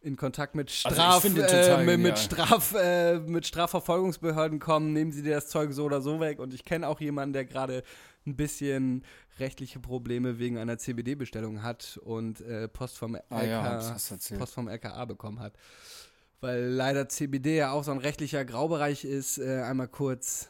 in 0.00 0.16
Kontakt 0.16 0.54
mit 0.54 0.68
Also 0.84 0.94
Straf, 0.94 1.22
den 1.22 1.36
äh, 1.36 1.84
mit, 1.84 1.98
mit. 2.00 2.18
Straf, 2.18 2.74
äh, 2.74 3.18
mit 3.18 3.46
Strafverfolgungsbehörden 3.46 4.58
kommen, 4.60 4.92
nehmen 4.92 5.10
sie 5.12 5.22
dir 5.22 5.34
das 5.34 5.48
Zeug 5.48 5.72
so 5.72 5.84
oder 5.84 6.00
so 6.00 6.20
weg. 6.20 6.38
Und 6.38 6.54
ich 6.54 6.64
kenne 6.64 6.86
auch 6.86 7.00
jemanden, 7.00 7.32
der 7.32 7.44
gerade 7.44 7.82
ein 8.26 8.36
bisschen 8.36 9.02
rechtliche 9.38 9.80
Probleme 9.80 10.38
wegen 10.38 10.58
einer 10.58 10.78
CBD-Bestellung 10.78 11.62
hat 11.62 11.98
und 12.04 12.40
äh, 12.42 12.68
Post 12.68 12.98
vom 12.98 13.14
LK, 13.16 13.24
Ah 13.30 13.42
ja. 13.42 13.96
Post 14.38 14.54
vom 14.54 14.68
LKA 14.68 15.04
bekommen 15.04 15.40
hat. 15.40 15.54
Weil 16.40 16.64
leider 16.66 17.08
CBD 17.08 17.56
ja 17.56 17.72
auch 17.72 17.82
so 17.82 17.90
ein 17.90 17.98
rechtlicher 17.98 18.44
Graubereich 18.44 19.04
ist. 19.04 19.38
Äh, 19.38 19.62
einmal 19.62 19.88
kurz 19.88 20.48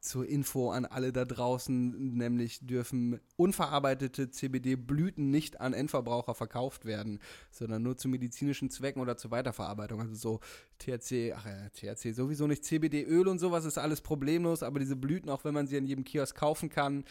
zur 0.00 0.26
Info 0.26 0.70
an 0.70 0.86
alle 0.86 1.12
da 1.12 1.24
draußen, 1.26 2.14
nämlich 2.16 2.66
dürfen 2.66 3.20
unverarbeitete 3.36 4.30
CBD-Blüten 4.30 5.30
nicht 5.30 5.60
an 5.60 5.74
Endverbraucher 5.74 6.34
verkauft 6.34 6.86
werden, 6.86 7.20
sondern 7.50 7.82
nur 7.82 7.98
zu 7.98 8.08
medizinischen 8.08 8.70
Zwecken 8.70 9.02
oder 9.02 9.18
zur 9.18 9.30
Weiterverarbeitung. 9.30 10.00
Also 10.00 10.14
so 10.14 10.40
THC, 10.78 11.34
ach 11.36 11.44
ja, 11.44 11.68
THC 11.68 12.12
sowieso 12.12 12.46
nicht, 12.46 12.64
CBD-Öl 12.64 13.28
und 13.28 13.38
sowas 13.38 13.66
ist 13.66 13.76
alles 13.76 14.00
problemlos, 14.00 14.62
aber 14.62 14.78
diese 14.78 14.96
Blüten, 14.96 15.28
auch 15.28 15.44
wenn 15.44 15.54
man 15.54 15.66
sie 15.66 15.76
in 15.76 15.86
jedem 15.86 16.04
Kiosk 16.04 16.34
kaufen 16.34 16.70
kann, 16.70 17.04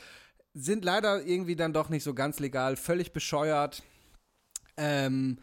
sind 0.56 0.84
leider 0.84 1.24
irgendwie 1.24 1.56
dann 1.56 1.74
doch 1.74 1.90
nicht 1.90 2.04
so 2.04 2.16
ganz 2.16 2.40
legal, 2.40 2.76
völlig 2.76 3.14
bescheuert. 3.14 3.84
Ähm, 4.78 5.40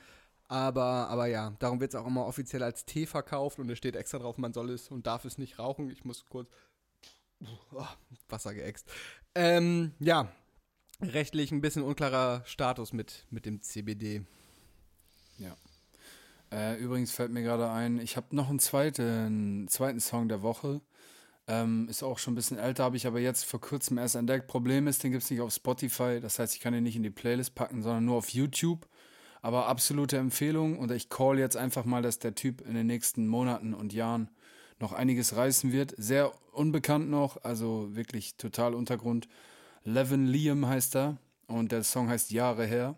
aber, 0.48 1.08
aber 1.08 1.26
ja, 1.26 1.54
darum 1.58 1.80
wird 1.80 1.92
es 1.92 2.00
auch 2.00 2.06
immer 2.06 2.26
offiziell 2.26 2.62
als 2.62 2.84
Tee 2.84 3.06
verkauft 3.06 3.58
und 3.58 3.68
es 3.70 3.78
steht 3.78 3.96
extra 3.96 4.18
drauf, 4.18 4.38
man 4.38 4.52
soll 4.52 4.70
es 4.70 4.88
und 4.88 5.06
darf 5.06 5.24
es 5.24 5.38
nicht 5.38 5.58
rauchen. 5.58 5.90
Ich 5.90 6.04
muss 6.04 6.26
kurz 6.28 6.48
oh, 7.72 7.86
Wasser 8.28 8.54
geäxt. 8.54 8.88
Ähm, 9.34 9.92
ja, 9.98 10.32
rechtlich 11.00 11.52
ein 11.52 11.60
bisschen 11.60 11.82
unklarer 11.82 12.42
Status 12.46 12.92
mit, 12.92 13.26
mit 13.30 13.46
dem 13.46 13.62
CBD. 13.62 14.24
Äh, 16.52 16.78
übrigens 16.78 17.12
fällt 17.12 17.32
mir 17.32 17.42
gerade 17.42 17.70
ein, 17.70 17.98
ich 17.98 18.16
habe 18.16 18.34
noch 18.34 18.48
einen 18.48 18.58
zweiten, 18.58 19.66
zweiten 19.68 20.00
Song 20.00 20.28
der 20.28 20.42
Woche. 20.42 20.80
Ähm, 21.48 21.88
ist 21.88 22.02
auch 22.02 22.18
schon 22.18 22.32
ein 22.32 22.36
bisschen 22.36 22.58
älter, 22.58 22.84
habe 22.84 22.96
ich 22.96 23.06
aber 23.06 23.20
jetzt 23.20 23.44
vor 23.44 23.60
kurzem 23.60 23.98
erst 23.98 24.16
entdeckt. 24.16 24.48
Problem 24.48 24.86
ist, 24.86 25.04
den 25.04 25.12
gibt 25.12 25.22
es 25.22 25.30
nicht 25.30 25.40
auf 25.40 25.52
Spotify. 25.52 26.20
Das 26.20 26.38
heißt, 26.38 26.54
ich 26.54 26.60
kann 26.60 26.72
den 26.72 26.82
nicht 26.82 26.96
in 26.96 27.02
die 27.02 27.10
Playlist 27.10 27.54
packen, 27.54 27.82
sondern 27.82 28.04
nur 28.04 28.16
auf 28.16 28.30
YouTube. 28.30 28.88
Aber 29.42 29.66
absolute 29.66 30.16
Empfehlung 30.16 30.78
und 30.78 30.90
ich 30.90 31.08
call 31.08 31.38
jetzt 31.38 31.56
einfach 31.56 31.84
mal, 31.84 32.02
dass 32.02 32.18
der 32.18 32.34
Typ 32.34 32.62
in 32.62 32.74
den 32.74 32.86
nächsten 32.86 33.28
Monaten 33.28 33.74
und 33.74 33.92
Jahren 33.92 34.30
noch 34.78 34.92
einiges 34.92 35.36
reißen 35.36 35.72
wird. 35.72 35.94
Sehr 35.96 36.32
unbekannt 36.52 37.10
noch, 37.10 37.42
also 37.42 37.94
wirklich 37.94 38.36
total 38.36 38.74
Untergrund. 38.74 39.28
Levin 39.84 40.26
Liam 40.26 40.66
heißt 40.66 40.96
er 40.96 41.18
und 41.46 41.72
der 41.72 41.84
Song 41.84 42.08
heißt 42.08 42.30
Jahre 42.30 42.66
her. 42.66 42.96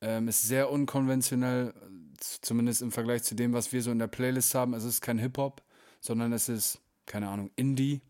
Ähm, 0.00 0.28
ist 0.28 0.42
sehr 0.42 0.70
unkonventionell, 0.70 1.74
zumindest 2.18 2.82
im 2.82 2.92
Vergleich 2.92 3.22
zu 3.22 3.34
dem, 3.34 3.52
was 3.52 3.72
wir 3.72 3.82
so 3.82 3.90
in 3.90 3.98
der 3.98 4.06
Playlist 4.06 4.54
haben. 4.54 4.74
Also 4.74 4.88
es 4.88 4.94
ist 4.94 5.00
kein 5.00 5.18
Hip-Hop, 5.18 5.62
sondern 6.00 6.32
es 6.32 6.48
ist, 6.48 6.80
keine 7.06 7.28
Ahnung, 7.28 7.50
Indie. 7.56 8.00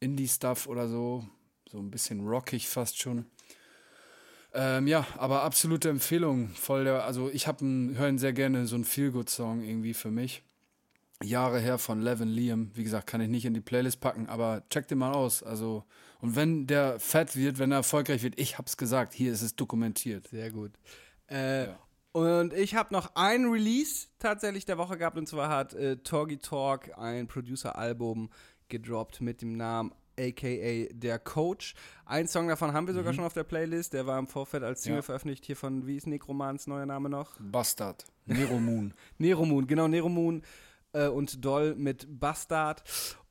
Indie-Stuff 0.00 0.66
oder 0.66 0.88
so. 0.88 1.26
So 1.70 1.78
ein 1.78 1.90
bisschen 1.90 2.26
rockig 2.26 2.68
fast 2.68 3.00
schon. 3.00 3.26
Ähm, 4.54 4.86
ja, 4.86 5.06
aber 5.18 5.42
absolute 5.42 5.88
Empfehlung. 5.88 6.48
Voll 6.50 6.84
der, 6.84 7.04
also 7.04 7.28
ich 7.30 7.46
habe 7.46 7.64
höre 7.64 8.08
ihn 8.08 8.18
sehr 8.18 8.32
gerne, 8.32 8.66
so 8.66 8.76
ein 8.76 8.84
Feel-Good-Song 8.84 9.62
irgendwie 9.62 9.94
für 9.94 10.10
mich. 10.10 10.42
Jahre 11.22 11.58
her 11.60 11.78
von 11.78 12.00
Levin 12.00 12.28
Liam. 12.28 12.70
Wie 12.74 12.84
gesagt, 12.84 13.06
kann 13.06 13.20
ich 13.20 13.28
nicht 13.28 13.44
in 13.46 13.54
die 13.54 13.60
Playlist 13.60 14.00
packen, 14.00 14.26
aber 14.28 14.62
check 14.70 14.86
den 14.88 14.98
mal 14.98 15.12
aus. 15.12 15.42
Also, 15.42 15.84
und 16.20 16.36
wenn 16.36 16.66
der 16.66 16.98
fett 17.00 17.36
wird, 17.36 17.58
wenn 17.58 17.70
er 17.72 17.78
erfolgreich 17.78 18.22
wird, 18.22 18.38
ich 18.38 18.58
hab's 18.58 18.76
gesagt, 18.76 19.14
hier 19.14 19.32
ist 19.32 19.42
es 19.42 19.56
dokumentiert. 19.56 20.28
Sehr 20.28 20.50
gut. 20.50 20.72
Äh, 21.30 21.66
Ja. 21.66 21.78
Und 22.12 22.54
ich 22.54 22.74
habe 22.74 22.94
noch 22.94 23.14
ein 23.14 23.44
Release 23.44 24.06
tatsächlich 24.18 24.64
der 24.64 24.78
Woche 24.78 24.96
gehabt 24.96 25.18
und 25.18 25.28
zwar 25.28 25.50
hat 25.50 25.74
äh, 25.74 25.98
Torgy 25.98 26.38
Talk 26.38 26.96
ein 26.96 27.28
Producer-Album 27.28 28.30
gedroppt 28.70 29.20
mit 29.20 29.42
dem 29.42 29.52
Namen 29.58 29.92
aka 30.18 30.86
Der 30.92 31.18
Coach. 31.18 31.74
Ein 32.06 32.26
Song 32.26 32.48
davon 32.48 32.72
haben 32.72 32.86
wir 32.86 32.94
sogar 32.94 33.12
schon 33.12 33.24
auf 33.24 33.34
der 33.34 33.44
Playlist. 33.44 33.92
Der 33.92 34.06
war 34.06 34.18
im 34.18 34.28
Vorfeld 34.28 34.62
als 34.62 34.82
Single 34.82 35.00
Ja. 35.00 35.02
veröffentlicht. 35.02 35.44
Hier 35.44 35.56
von, 35.56 35.86
wie 35.86 35.96
ist 35.96 36.06
Necromans 36.06 36.66
neuer 36.66 36.86
Name 36.86 37.10
noch? 37.10 37.36
Bastard. 37.38 38.06
Nero 38.24 38.58
Moon. 38.58 38.94
Neromoon, 39.18 39.66
genau, 39.66 39.86
Neromoon 39.86 40.40
äh, 40.96 41.08
und 41.08 41.44
Doll 41.44 41.74
mit 41.74 42.06
Bastard. 42.20 42.82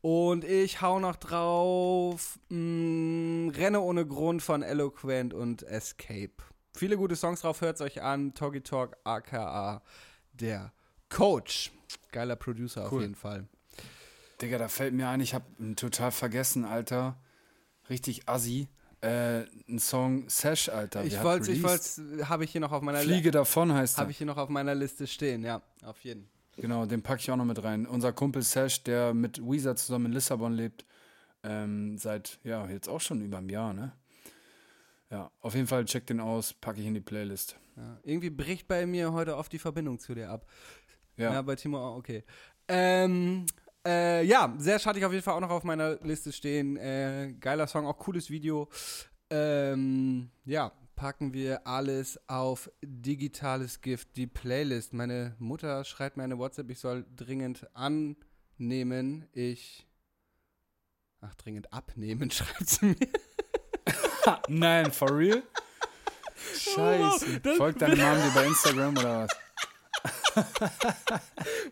Und 0.02 0.44
ich 0.44 0.82
hau 0.82 1.00
noch 1.00 1.16
drauf 1.16 2.38
mh, 2.50 3.54
Renne 3.58 3.82
ohne 3.82 4.06
Grund 4.06 4.44
von 4.44 4.62
Eloquent 4.62 5.34
und 5.34 5.64
Escape. 5.64 6.34
Viele 6.76 6.98
gute 6.98 7.16
Songs 7.16 7.42
drauf, 7.42 7.62
hört's 7.62 7.82
euch 7.82 8.02
an. 8.02 8.34
Talkie 8.34 8.62
Talk, 8.62 8.98
aka 9.04 9.82
der 10.34 10.74
Coach. 11.10 11.72
Geiler 12.12 12.36
Producer 12.36 12.86
auf 12.86 12.92
Cool. 12.92 13.02
jeden 13.02 13.16
Fall. 13.16 13.48
Digga, 14.42 14.58
da 14.58 14.68
fällt 14.68 14.94
mir 14.94 15.08
ein, 15.08 15.22
ich 15.22 15.34
hab 15.34 15.44
total 15.78 16.12
vergessen, 16.12 16.66
Alter. 16.66 17.18
Richtig 17.90 18.28
assi. 18.28 18.68
Äh, 19.02 19.46
ein 19.70 19.80
Song 19.80 20.28
Sash, 20.30 20.68
Alter. 20.70 21.06
Ich 21.06 21.22
wollte, 21.24 21.52
ich 21.52 21.64
wollte, 21.64 22.28
habe 22.28 22.44
ich 22.44 22.52
hier 22.52 22.62
noch 22.62 22.72
auf 22.72 22.82
meiner 22.82 23.00
Fliege 23.00 23.32
davon 23.32 23.72
heißt 23.74 23.98
habe 23.98 24.08
er. 24.08 24.12
ich 24.12 24.18
hier 24.18 24.28
noch 24.28 24.38
auf 24.38 24.50
meiner 24.50 24.76
Liste 24.76 25.08
stehen, 25.08 25.44
ja, 25.44 25.62
auf 25.84 26.00
jeden. 26.04 26.28
Genau, 26.58 26.86
den 26.86 27.02
packe 27.02 27.20
ich 27.22 27.32
auch 27.32 27.36
noch 27.36 27.46
mit 27.46 27.64
rein. 27.64 27.86
Unser 27.86 28.14
Kumpel 28.14 28.42
Sash, 28.42 28.84
der 28.84 29.14
mit 29.14 29.42
Weezer 29.42 29.76
zusammen 29.76 30.08
in 30.08 30.14
Lissabon 30.14 30.54
lebt, 30.54 30.86
ähm, 31.44 31.98
seit, 31.98 32.40
ja, 32.44 32.68
jetzt 32.68 32.88
auch 32.88 33.02
schon 33.02 33.22
über 33.22 33.38
einem 33.38 33.50
Jahr, 33.50 33.74
ne? 33.74 33.94
Ja, 35.12 35.32
auf 35.42 35.54
jeden 35.54 35.68
Fall 35.68 35.86
check 35.86 36.08
den 36.08 36.20
aus, 36.20 36.54
packe 36.54 36.80
ich 36.82 36.88
in 36.88 36.94
die 36.94 37.02
Playlist. 37.02 37.58
Ja. 37.76 38.00
Irgendwie 38.04 38.30
bricht 38.30 38.68
bei 38.68 38.86
mir 38.86 39.14
heute 39.14 39.36
oft 39.36 39.52
die 39.52 39.60
Verbindung 39.60 40.00
zu 40.00 40.16
dir 40.16 40.30
ab. 40.30 40.46
Ja, 41.18 41.34
Ja, 41.34 41.42
bei 41.42 41.56
Timo 41.56 41.78
auch, 41.78 41.98
okay. 41.98 42.24
Ähm, 42.68 43.46
äh, 43.86 44.24
ja, 44.26 44.54
sehr 44.58 44.80
hatte 44.80 44.98
ich 44.98 45.06
auf 45.06 45.12
jeden 45.12 45.24
Fall 45.24 45.36
auch 45.36 45.42
noch 45.42 45.52
auf 45.52 45.64
meiner 45.64 45.96
Liste 46.04 46.32
stehen. 46.32 46.78
Äh, 46.78 47.36
geiler 47.40 47.68
Song, 47.68 47.86
auch 47.86 47.98
cooles 48.00 48.30
Video. 48.30 48.68
Ähm, 49.30 50.30
ja, 50.46 50.72
packen 50.96 51.34
wir 51.34 51.68
alles 51.68 52.20
auf 52.28 52.70
digitales 52.84 53.82
Gift, 53.82 54.16
die 54.16 54.28
Playlist. 54.28 54.94
Meine 54.94 55.36
Mutter 55.40 55.84
schreibt 55.84 56.18
mir 56.18 56.24
eine 56.24 56.38
WhatsApp, 56.38 56.70
ich 56.70 56.80
soll 56.80 57.06
dringend 57.16 57.68
annehmen. 57.76 59.28
Ich. 59.34 59.88
Ach, 61.22 61.34
dringend 61.36 61.72
abnehmen, 61.74 62.30
schreibt 62.32 62.68
sie 62.70 62.86
mir. 62.88 62.96
Nein, 64.48 64.92
for 64.92 65.16
real? 65.16 65.44
Scheiße. 66.58 67.40
das- 67.42 67.58
Folgt 67.58 67.82
deine 67.82 67.96
Mom 67.96 68.16
dir 68.16 68.32
bei 68.34 68.46
Instagram 68.48 68.98
oder 68.98 69.20
was? 69.24 69.32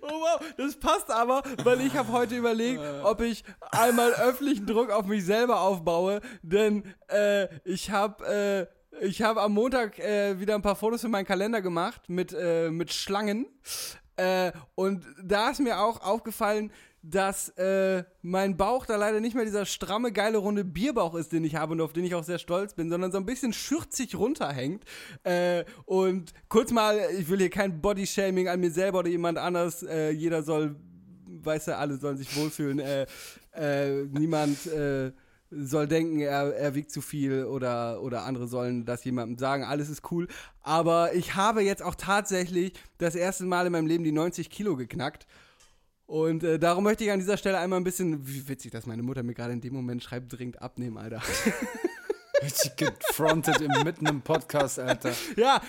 Oh 0.01 0.07
wow, 0.21 0.39
das 0.57 0.77
passt 0.79 1.11
aber, 1.11 1.43
weil 1.63 1.81
ich 1.81 1.95
habe 1.95 2.11
heute 2.13 2.35
überlegt, 2.37 2.81
ob 3.03 3.19
ich 3.21 3.43
einmal 3.71 4.13
öffentlichen 4.13 4.65
Druck 4.65 4.89
auf 4.89 5.05
mich 5.05 5.25
selber 5.25 5.59
aufbaue, 5.61 6.21
denn 6.41 6.83
äh, 7.09 7.47
ich 7.65 7.91
habe 7.91 8.25
äh, 8.25 8.65
ich 9.01 9.21
habe 9.21 9.41
am 9.41 9.53
Montag 9.53 9.99
äh, 9.99 10.39
wieder 10.39 10.55
ein 10.55 10.61
paar 10.61 10.75
Fotos 10.75 11.01
für 11.01 11.09
meinen 11.09 11.25
Kalender 11.25 11.61
gemacht 11.61 12.01
mit 12.07 12.33
äh, 12.33 12.69
mit 12.69 12.93
Schlangen 12.93 13.47
äh, 14.15 14.51
und 14.75 15.05
da 15.23 15.49
ist 15.49 15.59
mir 15.59 15.79
auch 15.79 16.01
aufgefallen, 16.01 16.71
dass 17.01 17.49
äh, 17.57 18.05
mein 18.21 18.55
Bauch 18.55 18.85
da 18.85 18.95
leider 18.95 19.19
nicht 19.19 19.35
mehr 19.35 19.43
dieser 19.43 19.65
stramme, 19.65 20.13
geile, 20.13 20.37
runde 20.37 20.63
Bierbauch 20.63 21.15
ist, 21.15 21.33
den 21.33 21.43
ich 21.43 21.55
habe 21.55 21.73
und 21.73 21.81
auf 21.81 21.91
den 21.91 22.05
ich 22.05 22.15
auch 22.15 22.23
sehr 22.23 22.39
stolz 22.39 22.73
bin, 22.75 22.89
sondern 22.89 23.11
so 23.11 23.17
ein 23.17 23.25
bisschen 23.25 23.51
schürzig 23.51 24.15
runterhängt. 24.15 24.85
Äh, 25.23 25.65
und 25.85 26.33
kurz 26.47 26.71
mal, 26.71 26.97
ich 27.19 27.27
will 27.27 27.39
hier 27.39 27.49
kein 27.49 27.81
Bodyshaming 27.81 28.47
an 28.47 28.61
mir 28.61 28.71
selber 28.71 28.99
oder 28.99 29.09
jemand 29.09 29.37
anders, 29.37 29.83
äh, 29.83 30.11
jeder 30.11 30.43
soll, 30.43 30.77
weiß 31.25 31.65
ja, 31.65 31.77
alle 31.77 31.97
sollen 31.97 32.17
sich 32.17 32.33
wohlfühlen. 32.37 32.79
Äh, 32.79 33.05
äh, 33.51 34.05
niemand 34.05 34.65
äh, 34.67 35.11
soll 35.57 35.87
denken, 35.87 36.19
er, 36.19 36.55
er 36.55 36.75
wiegt 36.75 36.91
zu 36.91 37.01
viel 37.01 37.45
oder, 37.45 38.01
oder 38.01 38.23
andere 38.23 38.47
sollen 38.47 38.85
das 38.85 39.03
jemandem 39.03 39.37
sagen, 39.37 39.63
alles 39.63 39.89
ist 39.89 40.11
cool. 40.11 40.27
Aber 40.61 41.13
ich 41.13 41.35
habe 41.35 41.61
jetzt 41.61 41.83
auch 41.83 41.95
tatsächlich 41.95 42.73
das 42.97 43.15
erste 43.15 43.45
Mal 43.45 43.65
in 43.65 43.71
meinem 43.71 43.87
Leben 43.87 44.03
die 44.03 44.11
90 44.11 44.49
Kilo 44.49 44.75
geknackt. 44.75 45.27
Und 46.05 46.43
äh, 46.43 46.59
darum 46.59 46.83
möchte 46.83 47.03
ich 47.03 47.11
an 47.11 47.19
dieser 47.19 47.37
Stelle 47.37 47.57
einmal 47.57 47.79
ein 47.79 47.83
bisschen, 47.83 48.27
wie 48.27 48.47
witzig, 48.47 48.71
dass 48.71 48.85
meine 48.85 49.03
Mutter 49.03 49.23
mir 49.23 49.33
gerade 49.33 49.53
in 49.53 49.61
dem 49.61 49.73
Moment 49.73 50.03
schreibt, 50.03 50.31
dringend 50.31 50.61
abnehmen, 50.61 50.97
Alter. 50.97 51.21
Richtig 52.43 52.75
gefrontet 52.75 53.61
mitten 53.83 54.05
im 54.05 54.21
Podcast, 54.21 54.79
Alter. 54.79 55.11
ja, 55.37 55.61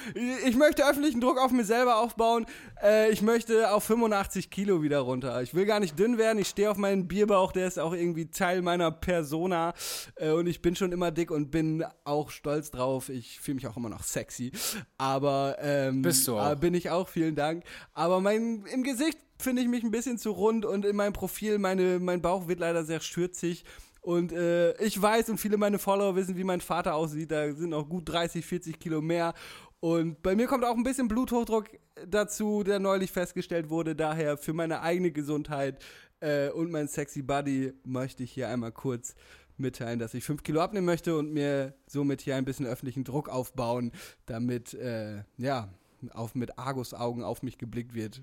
ich 0.44 0.56
möchte 0.56 0.84
öffentlichen 0.88 1.20
Druck 1.20 1.38
auf 1.38 1.52
mir 1.52 1.64
selber 1.64 1.98
aufbauen. 1.98 2.46
Äh, 2.82 3.10
ich 3.10 3.22
möchte 3.22 3.70
auf 3.72 3.84
85 3.84 4.50
Kilo 4.50 4.82
wieder 4.82 4.98
runter. 5.00 5.40
Ich 5.42 5.54
will 5.54 5.66
gar 5.66 5.78
nicht 5.80 5.98
dünn 5.98 6.18
werden. 6.18 6.38
Ich 6.38 6.48
stehe 6.48 6.70
auf 6.70 6.76
meinen 6.76 7.06
Bierbauch, 7.06 7.52
der 7.52 7.68
ist 7.68 7.78
auch 7.78 7.92
irgendwie 7.92 8.30
Teil 8.30 8.62
meiner 8.62 8.90
Persona. 8.90 9.72
Äh, 10.16 10.30
und 10.32 10.46
ich 10.46 10.62
bin 10.62 10.74
schon 10.74 10.90
immer 10.92 11.10
dick 11.10 11.30
und 11.30 11.50
bin 11.50 11.84
auch 12.04 12.30
stolz 12.30 12.70
drauf. 12.70 13.08
Ich 13.08 13.40
fühle 13.40 13.56
mich 13.56 13.66
auch 13.68 13.76
immer 13.76 13.88
noch 13.88 14.02
sexy. 14.02 14.50
Aber 14.98 15.56
ähm, 15.60 16.02
Bist 16.02 16.26
du 16.26 16.38
auch. 16.38 16.52
äh, 16.52 16.56
bin 16.56 16.74
ich 16.74 16.90
auch, 16.90 17.08
vielen 17.08 17.36
Dank. 17.36 17.64
Aber 17.92 18.20
mein, 18.20 18.64
im 18.72 18.82
Gesicht 18.82 19.18
finde 19.38 19.62
ich 19.62 19.68
mich 19.68 19.84
ein 19.84 19.90
bisschen 19.90 20.18
zu 20.18 20.32
rund 20.32 20.64
und 20.64 20.84
in 20.84 20.96
meinem 20.96 21.12
Profil, 21.12 21.58
meine, 21.58 21.98
mein 22.00 22.20
Bauch 22.22 22.48
wird 22.48 22.58
leider 22.60 22.84
sehr 22.84 23.00
stürzig. 23.00 23.64
Und 24.04 24.32
äh, 24.32 24.76
ich 24.84 25.00
weiß 25.00 25.30
und 25.30 25.38
viele 25.38 25.56
meine 25.56 25.78
Follower 25.78 26.14
wissen, 26.14 26.36
wie 26.36 26.44
mein 26.44 26.60
Vater 26.60 26.94
aussieht. 26.94 27.30
Da 27.30 27.54
sind 27.54 27.72
auch 27.72 27.88
gut 27.88 28.06
30, 28.06 28.44
40 28.44 28.78
Kilo 28.78 29.00
mehr. 29.00 29.32
Und 29.80 30.22
bei 30.22 30.36
mir 30.36 30.46
kommt 30.46 30.62
auch 30.62 30.76
ein 30.76 30.82
bisschen 30.82 31.08
Bluthochdruck 31.08 31.70
dazu, 32.06 32.62
der 32.64 32.80
neulich 32.80 33.10
festgestellt 33.10 33.70
wurde. 33.70 33.96
Daher 33.96 34.36
für 34.36 34.52
meine 34.52 34.82
eigene 34.82 35.10
Gesundheit 35.10 35.82
äh, 36.20 36.50
und 36.50 36.70
mein 36.70 36.86
sexy 36.86 37.22
Body 37.22 37.72
möchte 37.82 38.24
ich 38.24 38.32
hier 38.32 38.50
einmal 38.50 38.72
kurz 38.72 39.14
mitteilen, 39.56 39.98
dass 39.98 40.12
ich 40.12 40.22
5 40.22 40.42
Kilo 40.42 40.60
abnehmen 40.60 40.84
möchte 40.84 41.16
und 41.16 41.32
mir 41.32 41.72
somit 41.86 42.20
hier 42.20 42.36
ein 42.36 42.44
bisschen 42.44 42.66
öffentlichen 42.66 43.04
Druck 43.04 43.30
aufbauen, 43.30 43.90
damit 44.26 44.74
äh, 44.74 45.22
ja 45.38 45.72
auf, 46.12 46.34
mit 46.34 46.58
Argusaugen 46.58 47.22
auf 47.22 47.42
mich 47.42 47.56
geblickt 47.56 47.94
wird. 47.94 48.20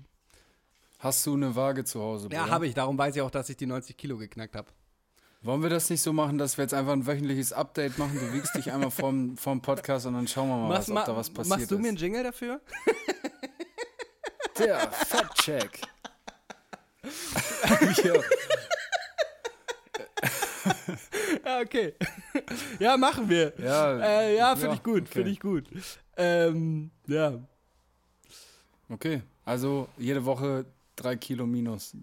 Hast 1.00 1.26
du 1.26 1.34
eine 1.34 1.56
Waage 1.56 1.82
zu 1.82 2.00
Hause? 2.00 2.28
Ja, 2.30 2.48
habe 2.48 2.68
ich. 2.68 2.74
Darum 2.74 2.96
weiß 2.96 3.16
ich 3.16 3.22
auch, 3.22 3.32
dass 3.32 3.48
ich 3.48 3.56
die 3.56 3.66
90 3.66 3.96
Kilo 3.96 4.16
geknackt 4.16 4.54
habe. 4.54 4.68
Wollen 5.44 5.60
wir 5.60 5.70
das 5.70 5.90
nicht 5.90 6.02
so 6.02 6.12
machen, 6.12 6.38
dass 6.38 6.56
wir 6.56 6.62
jetzt 6.62 6.72
einfach 6.72 6.92
ein 6.92 7.04
wöchentliches 7.04 7.52
Update 7.52 7.98
machen? 7.98 8.16
Du 8.18 8.32
wiegst 8.32 8.54
dich 8.54 8.70
einmal 8.70 8.92
vorm, 8.92 9.36
vorm 9.36 9.60
Podcast 9.60 10.06
und 10.06 10.14
dann 10.14 10.28
schauen 10.28 10.48
wir 10.48 10.56
mal, 10.56 10.70
was, 10.70 10.88
ob 10.88 11.04
da 11.04 11.16
was 11.16 11.30
passiert 11.30 11.48
machst 11.58 11.70
du 11.70 11.78
mir 11.80 11.88
einen. 11.88 11.96
Jingle 11.96 12.22
dafür? 12.22 12.60
Der 14.58 14.78
Fat-Check. 14.92 15.80
ja. 18.04 18.12
Ja, 21.44 21.58
okay. 21.60 21.94
ja, 22.78 22.96
machen 22.96 23.28
wir. 23.28 23.52
Ja, 23.58 23.98
Äh, 23.98 24.36
ja, 24.36 24.54
finde 24.54 24.68
ja, 24.68 24.74
ich 24.74 24.82
gut, 24.84 25.02
okay. 25.02 25.10
finde 25.12 25.30
ich 25.30 25.40
gut. 25.40 25.64
Ähm, 26.16 26.90
ja. 27.08 27.40
Okay, 28.88 29.22
also 29.44 29.88
jede 29.98 30.24
Woche 30.24 30.66
drei 31.02 31.16
Kilo 31.16 31.46
minus. 31.46 31.96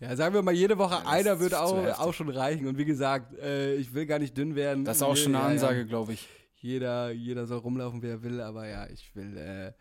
Ja, 0.00 0.14
sagen 0.16 0.34
wir 0.34 0.42
mal, 0.42 0.54
jede 0.54 0.78
Woche 0.78 0.94
das 1.02 1.06
einer 1.06 1.40
würde 1.40 1.60
auch, 1.60 1.98
auch 1.98 2.14
schon 2.14 2.28
reichen. 2.28 2.66
Und 2.66 2.78
wie 2.78 2.84
gesagt, 2.84 3.36
äh, 3.38 3.74
ich 3.74 3.92
will 3.94 4.06
gar 4.06 4.18
nicht 4.18 4.36
dünn 4.36 4.54
werden. 4.54 4.84
Das 4.84 4.98
ist 4.98 5.02
auch 5.02 5.16
schon 5.16 5.34
eine 5.34 5.38
Ja, 5.38 5.48
ja. 5.48 5.52
Ansage, 5.54 5.86
glaube 5.86 6.14
ich. 6.14 6.28
Jeder, 6.56 7.10
jeder 7.10 7.46
soll 7.46 7.58
rumlaufen, 7.58 8.02
wie 8.02 8.08
er 8.08 8.22
will, 8.22 8.40
aber 8.40 8.66
ja, 8.66 8.86
ich 8.88 9.14
will 9.14 9.36
äh, 9.36 9.72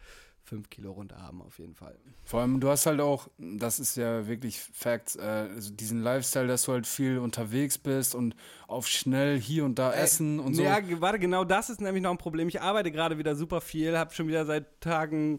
fünf 0.44 0.70
Kilo 0.70 0.92
runter 0.92 1.22
haben, 1.22 1.42
auf 1.42 1.58
jeden 1.58 1.76
Fall. 1.76 1.98
Vor 2.26 2.42
allem, 2.42 2.60
du 2.60 2.68
hast 2.68 2.86
halt 2.86 3.00
auch, 3.00 3.30
das 3.38 3.80
ist 3.80 3.96
ja 3.96 4.28
wirklich 4.28 4.60
Fact, 4.60 5.16
äh, 5.16 5.22
also 5.22 5.72
diesen 5.72 6.04
Lifestyle, 6.04 6.48
dass 6.48 6.64
du 6.64 6.74
halt 6.74 6.86
viel 6.86 7.20
unterwegs 7.20 7.78
bist 7.78 8.14
und 8.16 8.36
auf 8.68 8.88
schnell 8.88 9.40
hier 9.40 9.64
und 9.64 9.80
da 9.80 9.94
essen 9.94 10.40
und 10.42 10.56
so. 10.56 10.64
Ja, 10.64 10.80
warte, 11.00 11.20
genau 11.20 11.46
das 11.46 11.70
ist 11.70 11.80
nämlich 11.80 12.04
noch 12.04 12.12
ein 12.12 12.18
Problem. 12.18 12.50
Ich 12.50 12.62
arbeite 12.62 12.92
gerade 12.92 13.18
wieder 13.18 13.38
super 13.38 13.62
viel, 13.62 13.98
habe 13.98 14.14
schon 14.14 14.28
wieder 14.28 14.46
seit 14.46 14.82
Tagen 14.82 15.38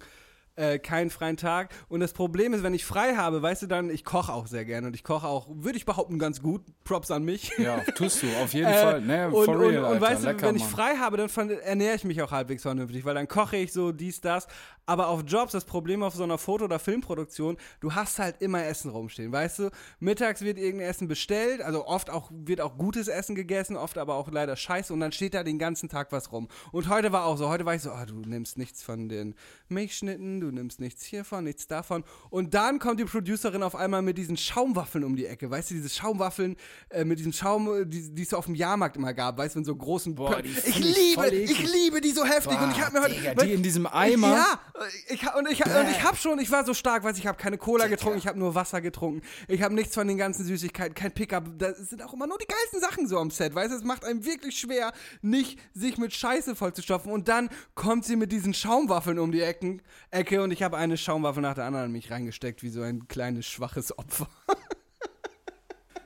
äh, 0.57 0.79
keinen 0.79 1.11
freien 1.11 1.37
Tag. 1.37 1.71
Und 1.89 2.01
das 2.01 2.13
Problem 2.13 2.55
ist, 2.55 2.63
wenn 2.63 2.75
ich 2.75 2.85
frei 2.85 3.15
habe, 3.17 3.43
weißt 3.43 3.63
du 3.63 3.67
dann, 3.67 3.91
ich 3.91 4.05
koche 4.05 4.33
auch 4.33 4.47
sehr 4.47 4.65
gerne 4.65 4.87
und 4.87 4.95
ich 4.95 5.05
koche 5.05 5.27
auch, 5.27 5.49
würde 5.51 5.77
ich 5.77 5.85
behaupten, 5.85 6.19
ganz 6.19 6.41
gut. 6.41 6.63
Props 6.85 7.11
an 7.11 7.25
mich. 7.25 7.53
Ja, 7.59 7.79
tust 7.97 8.23
du, 8.23 8.27
auf 8.43 8.53
jeden 8.53 8.67
Äh, 8.75 8.75
Fall. 8.75 9.01
Nee, 9.01 9.25
und, 9.25 9.33
for 9.45 9.49
und, 9.49 9.57
real, 9.61 9.79
und, 9.79 9.85
Alter. 9.85 10.01
weißt 10.01 10.25
du, 10.25 10.43
wenn 10.43 10.57
ich 10.57 10.65
frei 10.65 10.97
habe, 10.97 11.17
dann 11.17 11.51
ernähre 11.51 11.97
ich 11.97 12.05
mich 12.05 12.21
auch 12.23 12.31
halbwegs 12.31 12.63
vernünftig, 12.63 13.05
weil 13.05 13.15
dann 13.15 13.29
koche 13.29 13.57
ich 13.57 13.73
so 13.73 13.93
dies, 13.93 14.21
das. 14.21 14.47
Aber 14.87 15.09
auf 15.09 15.23
Jobs, 15.27 15.53
das 15.53 15.65
Problem 15.65 16.03
auf 16.03 16.15
so 16.15 16.23
einer 16.25 16.39
Foto- 16.39 16.65
oder 16.67 16.79
Filmproduktion, 16.79 17.57
du 17.81 17.95
hast 17.95 18.19
halt 18.19 18.43
immer 18.43 18.65
Essen 18.65 18.91
rumstehen, 18.91 19.33
weißt 19.33 19.59
du? 19.61 19.71
Mittags 19.99 20.43
wird 20.43 20.59
irgendein 20.59 20.91
Essen 20.91 21.09
bestellt, 21.09 21.63
also 21.63 21.87
oft 21.87 22.11
auch, 22.11 22.31
wird 22.33 22.61
auch 22.61 22.77
gutes 22.77 23.09
Essen 23.09 23.35
gegessen, 23.35 23.77
oft 23.77 23.97
aber 23.97 24.15
auch 24.15 24.31
leider 24.31 24.57
scheiße 24.57 24.93
und 24.93 25.01
dann 25.01 25.13
steht 25.13 25.35
da 25.35 25.43
den 25.43 25.59
ganzen 25.59 25.89
Tag 25.89 26.13
was 26.13 26.33
rum. 26.33 26.49
Und 26.73 26.89
heute 26.89 27.13
war 27.13 27.25
auch 27.25 27.39
so, 27.39 27.49
heute 27.49 27.65
war 27.65 27.75
ich 27.75 27.83
so, 27.83 27.93
ah, 27.93 28.05
du 28.05 28.17
nimmst 28.17 28.59
nichts 28.59 28.83
von 28.83 29.09
den 29.09 29.35
Milchschnitten, 29.69 30.41
du 30.41 30.51
nimmst 30.51 30.81
nichts 30.81 31.05
hiervon, 31.05 31.45
nichts 31.45 31.67
davon. 31.67 32.05
Und 32.31 32.55
dann 32.55 32.79
kommt 32.79 33.01
die 33.01 33.05
Producerin 33.05 33.63
auf 33.63 33.75
einmal 33.75 34.03
mit 34.03 34.19
diesen 34.19 34.37
Schaumwaffeln 34.37 35.05
um 35.05 35.17
die 35.17 35.27
Ecke, 35.27 35.51
weißt 35.51 35.71
du, 35.71 35.75
diese 35.75 35.89
Schaumwaffeln 35.89 36.57
äh, 36.91 37.05
mit 37.05 37.19
diesem 37.19 37.33
Schaum, 37.33 37.89
die, 37.89 38.15
die 38.15 38.23
es 38.23 38.35
auf 38.35 38.47
dem 38.47 38.55
Jahrmarkt 38.55 38.97
immer 38.97 39.15
gab, 39.15 39.39
weißt 39.39 39.55
du, 39.55 39.61
in 39.61 39.65
so 39.65 39.75
großen 39.75 40.15
Boah, 40.15 40.41
Ich 40.45 40.79
liebe, 40.79 41.29
ich 41.29 41.73
liebe 41.73 42.01
die 42.01 42.11
so 42.11 42.25
heftig 42.25 42.61
und 42.61 42.71
ich 42.71 42.81
habe 42.85 42.99
mir 42.99 43.05
heute 43.05 43.15
Digga, 43.15 43.35
die 43.35 43.53
in 43.53 43.63
diesem 43.63 43.87
Eimer. 43.87 44.29
ja, 44.35 44.59
ich, 45.09 45.23
und 45.35 45.49
ich, 45.49 45.65
und 45.65 45.89
ich 45.91 46.03
habe 46.03 46.17
schon, 46.17 46.39
ich 46.41 46.51
war 46.51 46.65
so 46.65 46.75
stark, 46.75 47.05
weiß 47.05 47.17
ich 47.19 47.27
habe 47.27 47.39
keine 47.39 47.59
Cola 47.59 47.87
getrunken, 47.87 48.19
ich 48.19 48.27
habe 48.27 48.39
nur 48.39 48.55
Wasser 48.55 48.81
getrunken. 48.81 49.23
Ich 49.47 49.63
habe 49.63 49.75
nichts 49.75 49.95
von 49.95 50.09
den 50.09 50.19
ganzen 50.19 50.45
Süßigkeiten, 50.45 50.95
kein 50.95 51.13
Pickup. 51.13 51.45
Da 51.59 51.75
sind 51.75 52.03
auch 52.03 52.13
immer 52.13 52.27
nur 52.27 52.39
die 52.39 52.47
geilsten 52.47 52.81
Sachen 52.81 53.07
so 53.07 53.19
am 53.19 53.31
Set, 53.31 53.55
weißt 53.55 53.73
du? 53.73 53.77
Es 53.77 53.85
macht 53.85 54.05
einem 54.05 54.25
wirklich 54.25 54.59
schwer, 54.59 54.93
nicht 55.23 55.61
sich 55.75 55.97
mit 55.97 56.13
Scheiße 56.13 56.57
vollzustopfen. 56.57 57.13
Und 57.13 57.29
dann 57.29 57.51
kommt 57.75 58.05
sie 58.05 58.17
mit 58.17 58.33
diesen 58.33 58.53
Schaumwaffeln 58.53 59.19
um 59.19 59.31
die 59.31 59.43
Ecken, 59.43 59.81
Ecke 60.11 60.43
und 60.43 60.51
ich 60.51 60.63
habe 60.63 60.77
eine 60.77 60.97
Schaumwaffel 60.97 61.43
nach 61.43 61.55
der 61.55 61.65
anderen 61.65 61.87
in 61.87 61.93
mich 61.93 62.11
reingesteckt, 62.11 62.63
wie 62.63 62.71
so 62.71 62.83
ein 62.83 63.07
kleines, 63.07 63.47
schwaches 63.47 63.97
Opfer. 63.97 64.29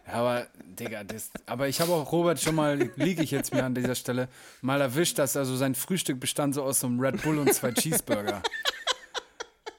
Ja, 0.09 0.15
aber, 0.15 0.47
Digga, 0.65 1.05
das, 1.05 1.31
aber 1.47 1.69
ich 1.69 1.81
habe 1.81 1.93
auch 1.93 2.11
Robert 2.11 2.41
schon 2.41 2.55
mal, 2.55 2.91
liege 2.97 3.23
ich 3.23 3.31
jetzt 3.31 3.53
mir 3.53 3.65
an 3.65 3.75
dieser 3.75 3.95
Stelle, 3.95 4.29
mal 4.63 4.81
erwischt, 4.81 5.19
dass 5.19 5.37
also 5.37 5.55
sein 5.57 5.75
Frühstück 5.75 6.19
bestand 6.19 6.55
so 6.55 6.63
aus 6.63 6.81
so 6.81 6.87
einem 6.87 6.99
Red 6.99 7.23
Bull 7.23 7.39
und 7.39 7.53
zwei 7.53 7.73
Cheeseburger. 7.73 8.43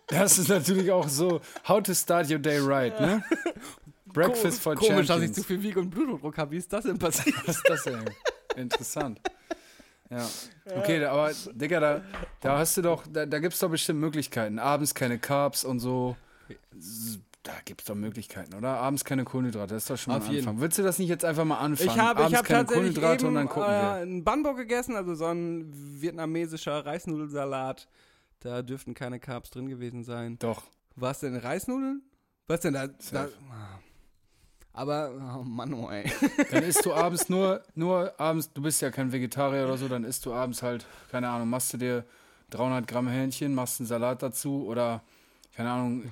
Das 0.07 0.37
ist 0.37 0.49
natürlich 0.49 0.91
auch 0.91 1.07
so, 1.07 1.41
how 1.67 1.81
to 1.81 1.93
start 1.93 2.29
your 2.31 2.39
day 2.39 2.59
right, 2.59 2.99
ne? 2.99 3.23
Breakfast 4.07 4.61
for 4.61 4.75
Komisch, 4.75 4.89
dass 4.89 5.01
ich 5.01 5.07
Champions. 5.07 5.35
zu 5.35 5.43
viel 5.43 5.61
wiege 5.61 5.79
und 5.79 5.89
Blutdruck 5.91 6.37
habe. 6.37 6.51
Wie 6.51 6.57
ist 6.57 6.71
das 6.73 6.83
denn 6.83 6.97
passiert? 6.97 7.35
Was 7.45 7.57
ist 7.57 7.69
das 7.69 7.83
denn? 7.83 8.05
Interessant. 8.55 9.21
Ja. 10.09 10.27
Okay, 10.75 11.05
aber 11.05 11.31
Digga, 11.53 11.79
da, 11.79 12.01
da 12.41 12.57
hast 12.57 12.75
du 12.77 12.81
doch, 12.81 13.03
da, 13.07 13.27
da 13.27 13.39
gibt 13.39 13.53
es 13.53 13.59
doch 13.59 13.69
bestimmt 13.69 13.99
Möglichkeiten. 13.99 14.57
Abends 14.57 14.95
keine 14.95 15.19
Carbs 15.19 15.63
und 15.63 15.79
so. 15.79 16.17
Da 17.49 17.61
gibt 17.65 17.81
es 17.81 17.87
doch 17.87 17.95
Möglichkeiten, 17.95 18.53
oder? 18.53 18.77
Abends 18.77 19.03
keine 19.03 19.23
Kohlenhydrate, 19.23 19.73
das 19.73 19.83
ist 19.83 19.89
doch 19.89 19.97
schon 19.97 20.13
mal 20.13 20.19
Auf 20.19 20.27
ein 20.27 20.33
jeden. 20.33 20.47
Anfang. 20.47 20.61
Willst 20.61 20.77
du 20.77 20.83
das 20.83 20.99
nicht 20.99 21.09
jetzt 21.09 21.25
einfach 21.25 21.45
mal 21.45 21.57
anfangen? 21.57 21.89
Ich 21.89 21.97
habe 21.97 22.23
hab 22.23 22.31
keine 22.31 22.65
tatsächlich 22.65 22.67
Kohlenhydrate 22.67 23.25
eben 23.25 23.27
und 23.27 23.35
dann 23.35 23.49
gucken 23.49 23.69
äh, 23.69 23.81
wir. 23.81 23.91
einen 23.93 24.23
Bambo 24.23 24.53
gegessen, 24.53 24.95
also 24.95 25.15
so 25.15 25.25
ein 25.25 25.71
vietnamesischer 25.73 26.85
Reisnudelsalat. 26.85 27.87
Da 28.41 28.61
dürften 28.61 28.93
keine 28.93 29.19
Carbs 29.19 29.49
drin 29.49 29.67
gewesen 29.67 30.03
sein. 30.03 30.37
Doch. 30.37 30.63
Was 30.95 31.21
denn, 31.21 31.35
Reisnudeln? 31.35 32.03
Was 32.47 32.61
denn 32.61 32.73
da? 32.73 32.87
da 32.87 32.93
Safe. 32.99 33.33
aber, 34.73 35.39
oh 35.39 35.43
Mann, 35.43 35.73
oh, 35.73 35.89
ey. 35.89 36.11
Dann 36.51 36.63
isst 36.63 36.85
du 36.85 36.93
abends 36.93 37.29
nur, 37.29 37.63
nur 37.75 38.13
abends, 38.19 38.53
du 38.53 38.61
bist 38.61 38.81
ja 38.81 38.91
kein 38.91 39.11
Vegetarier 39.11 39.65
oder 39.65 39.77
so, 39.77 39.87
dann 39.87 40.03
isst 40.03 40.25
du 40.25 40.33
abends 40.33 40.61
halt, 40.61 40.85
keine 41.09 41.29
Ahnung, 41.29 41.49
machst 41.49 41.73
du 41.73 41.77
dir 41.77 42.05
300 42.51 42.87
Gramm 42.87 43.07
Hähnchen, 43.07 43.55
machst 43.55 43.79
einen 43.79 43.87
Salat 43.87 44.21
dazu 44.21 44.65
oder, 44.65 45.03
keine 45.55 45.71
Ahnung, 45.71 46.11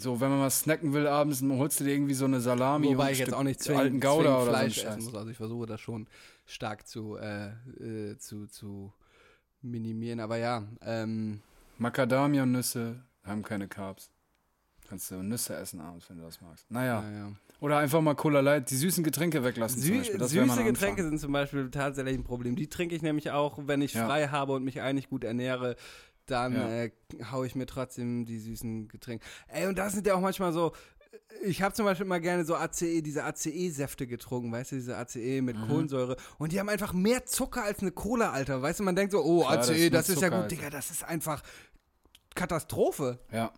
so, 0.00 0.20
wenn 0.20 0.30
man 0.30 0.38
mal 0.38 0.50
snacken 0.50 0.92
will 0.92 1.06
abends, 1.06 1.40
dann 1.40 1.52
holst 1.58 1.80
du 1.80 1.84
dir 1.84 1.92
irgendwie 1.92 2.14
so 2.14 2.24
eine 2.24 2.40
Salami 2.40 2.88
und 2.88 2.94
Wobei 2.94 3.06
ein 3.06 3.12
ich 3.12 3.18
jetzt 3.18 3.34
auch 3.34 3.42
nicht 3.42 3.60
alten 3.70 4.00
zwingend, 4.00 4.04
Gouda 4.04 4.14
zwingend 4.22 4.28
oder 4.36 4.44
so 4.44 4.50
Fleisch 4.50 4.78
essen 4.78 4.86
Scheiß. 4.92 5.04
muss. 5.04 5.14
Also 5.14 5.30
ich 5.30 5.36
versuche 5.36 5.66
das 5.66 5.80
schon 5.80 6.06
stark 6.46 6.86
zu, 6.86 7.16
äh, 7.16 7.48
äh, 7.80 8.18
zu, 8.18 8.46
zu 8.46 8.92
minimieren. 9.62 10.20
Aber 10.20 10.36
ja, 10.36 10.64
ähm, 10.82 11.40
Macadamia-Nüsse 11.78 13.02
haben 13.24 13.42
keine 13.42 13.68
Carbs. 13.68 14.10
Kannst 14.88 15.10
du 15.10 15.22
Nüsse 15.22 15.54
essen 15.54 15.80
abends, 15.80 16.08
wenn 16.08 16.16
du 16.16 16.24
das 16.24 16.40
magst. 16.40 16.70
Naja. 16.70 17.02
naja. 17.02 17.32
Oder 17.60 17.78
einfach 17.78 18.00
mal 18.00 18.14
Cola 18.14 18.40
Light, 18.40 18.70
die 18.70 18.76
süßen 18.76 19.02
Getränke 19.02 19.42
weglassen 19.42 19.82
zum 19.82 20.02
Sü 20.02 20.04
süße 20.04 20.64
Getränke 20.64 21.02
sind 21.02 21.18
zum 21.18 21.32
Beispiel 21.32 21.70
tatsächlich 21.70 22.16
ein 22.16 22.22
Problem. 22.22 22.54
Die 22.54 22.68
trinke 22.68 22.94
ich 22.94 23.02
nämlich 23.02 23.32
auch, 23.32 23.58
wenn 23.66 23.82
ich 23.82 23.94
Ja. 23.94 24.06
frei 24.06 24.28
habe 24.28 24.52
und 24.52 24.64
mich 24.64 24.80
eigentlich 24.80 25.08
gut 25.08 25.24
ernähre. 25.24 25.74
Dann 26.30 26.52
Ja. 26.54 26.68
äh, 26.84 26.90
haue 27.30 27.46
ich 27.46 27.54
mir 27.54 27.66
trotzdem 27.66 28.24
die 28.26 28.38
süßen 28.38 28.88
Getränke. 28.88 29.24
Ey, 29.48 29.66
und 29.66 29.78
das 29.78 29.92
sind 29.94 30.06
ja 30.06 30.14
auch 30.14 30.20
manchmal 30.20 30.52
so. 30.52 30.72
Ich 31.44 31.62
habe 31.62 31.74
zum 31.74 31.84
Beispiel 31.84 32.06
mal 32.06 32.20
gerne 32.20 32.44
so 32.44 32.54
ACE, 32.56 33.00
diese 33.02 33.24
ACE-Säfte 33.24 34.06
getrunken, 34.06 34.50
weißt 34.50 34.72
du, 34.72 34.76
diese 34.76 34.96
ACE 34.96 35.40
mit 35.42 35.56
Mhm. 35.56 35.68
Kohlensäure. 35.68 36.16
Und 36.38 36.52
die 36.52 36.58
haben 36.60 36.68
einfach 36.68 36.92
mehr 36.92 37.24
Zucker 37.26 37.62
als 37.64 37.80
eine 37.80 37.92
Cola, 37.92 38.30
Alter. 38.32 38.60
Weißt 38.60 38.80
du, 38.80 38.84
man 38.84 38.96
denkt 38.96 39.12
so, 39.12 39.22
oh, 39.22 39.42
Klar, 39.42 39.56
das 39.58 39.70
ACE, 39.70 39.84
ist 39.86 39.94
das 39.94 40.08
ist 40.08 40.14
ja 40.16 40.28
Zucker, 40.28 40.30
gut. 40.30 40.36
Alter. 40.44 40.48
Digga, 40.56 40.70
das 40.70 40.90
ist 40.90 41.04
einfach 41.04 41.42
Katastrophe. 42.34 43.18
Ja. 43.32 43.52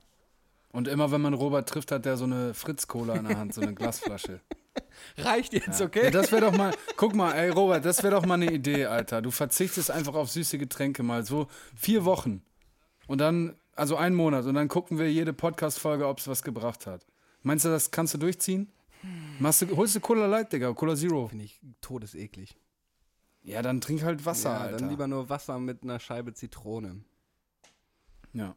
Und 0.73 0.87
immer 0.89 1.11
wenn 1.11 1.21
man 1.21 1.35
Robert 1.35 1.69
trifft, 1.69 1.91
hat 1.91 2.05
der 2.05 2.17
so 2.17 2.25
eine 2.25 2.55
Fritz-Cola 2.55 3.15
in 3.17 3.25
der 3.27 3.39
Hand, 3.39 3.55
so 3.55 3.61
eine 3.61 3.75
Glasflasche. 3.75 4.41
Reicht 5.19 5.53
jetzt, 5.53 5.81
Ja, 5.81 5.87
okay? 5.87 6.11
das 6.13 6.31
wäre 6.31 6.43
doch 6.43 6.57
mal, 6.57 6.73
guck 6.97 7.15
mal, 7.15 7.33
ey 7.33 7.51
Robert, 7.51 7.85
das 7.85 8.03
wäre 8.05 8.15
doch 8.15 8.25
mal 8.25 8.35
eine 8.35 8.53
Idee, 8.53 8.87
Alter. 8.87 9.21
Du 9.21 9.31
verzichtest 9.33 9.91
einfach 9.91 10.15
auf 10.15 10.31
süße 10.31 10.59
Getränke 10.59 11.03
mal 11.03 11.25
so 11.27 11.49
vier 11.75 12.05
Wochen 12.05 12.43
und 13.11 13.19
dann, 13.19 13.57
also 13.75 13.97
einen 13.97 14.15
Monat 14.15 14.45
und 14.47 14.55
dann 14.55 14.69
gucken 14.69 14.97
wir 14.97 15.11
jede 15.13 15.33
Podcast-Folge, 15.33 16.07
ob 16.07 16.21
es 16.21 16.29
was 16.29 16.45
gebracht 16.45 16.87
hat. 16.87 17.05
Meinst 17.43 17.65
du, 17.65 17.69
das 17.69 17.91
kannst 17.91 18.15
du 18.15 18.19
durchziehen? 18.19 18.71
Machst 19.41 19.63
du, 19.63 19.77
holst 19.77 19.97
du 19.97 20.01
Cola 20.01 20.27
Light, 20.27 20.53
Digga, 20.53 20.73
Cola 20.75 20.95
Zero? 20.95 21.27
Finde 21.27 21.47
ich 21.47 21.61
todeseklig. 21.81 22.57
Ja, 23.43 23.63
dann 23.63 23.81
trink 23.81 24.05
halt 24.05 24.25
Wasser, 24.25 24.51
Ja, 24.51 24.59
Alter. 24.59 24.77
dann 24.77 24.91
lieber 24.91 25.09
nur 25.09 25.29
Wasser 25.29 25.59
mit 25.59 25.83
einer 25.83 25.99
Scheibe 25.99 26.35
Zitrone. 26.35 27.01
ja. 28.33 28.55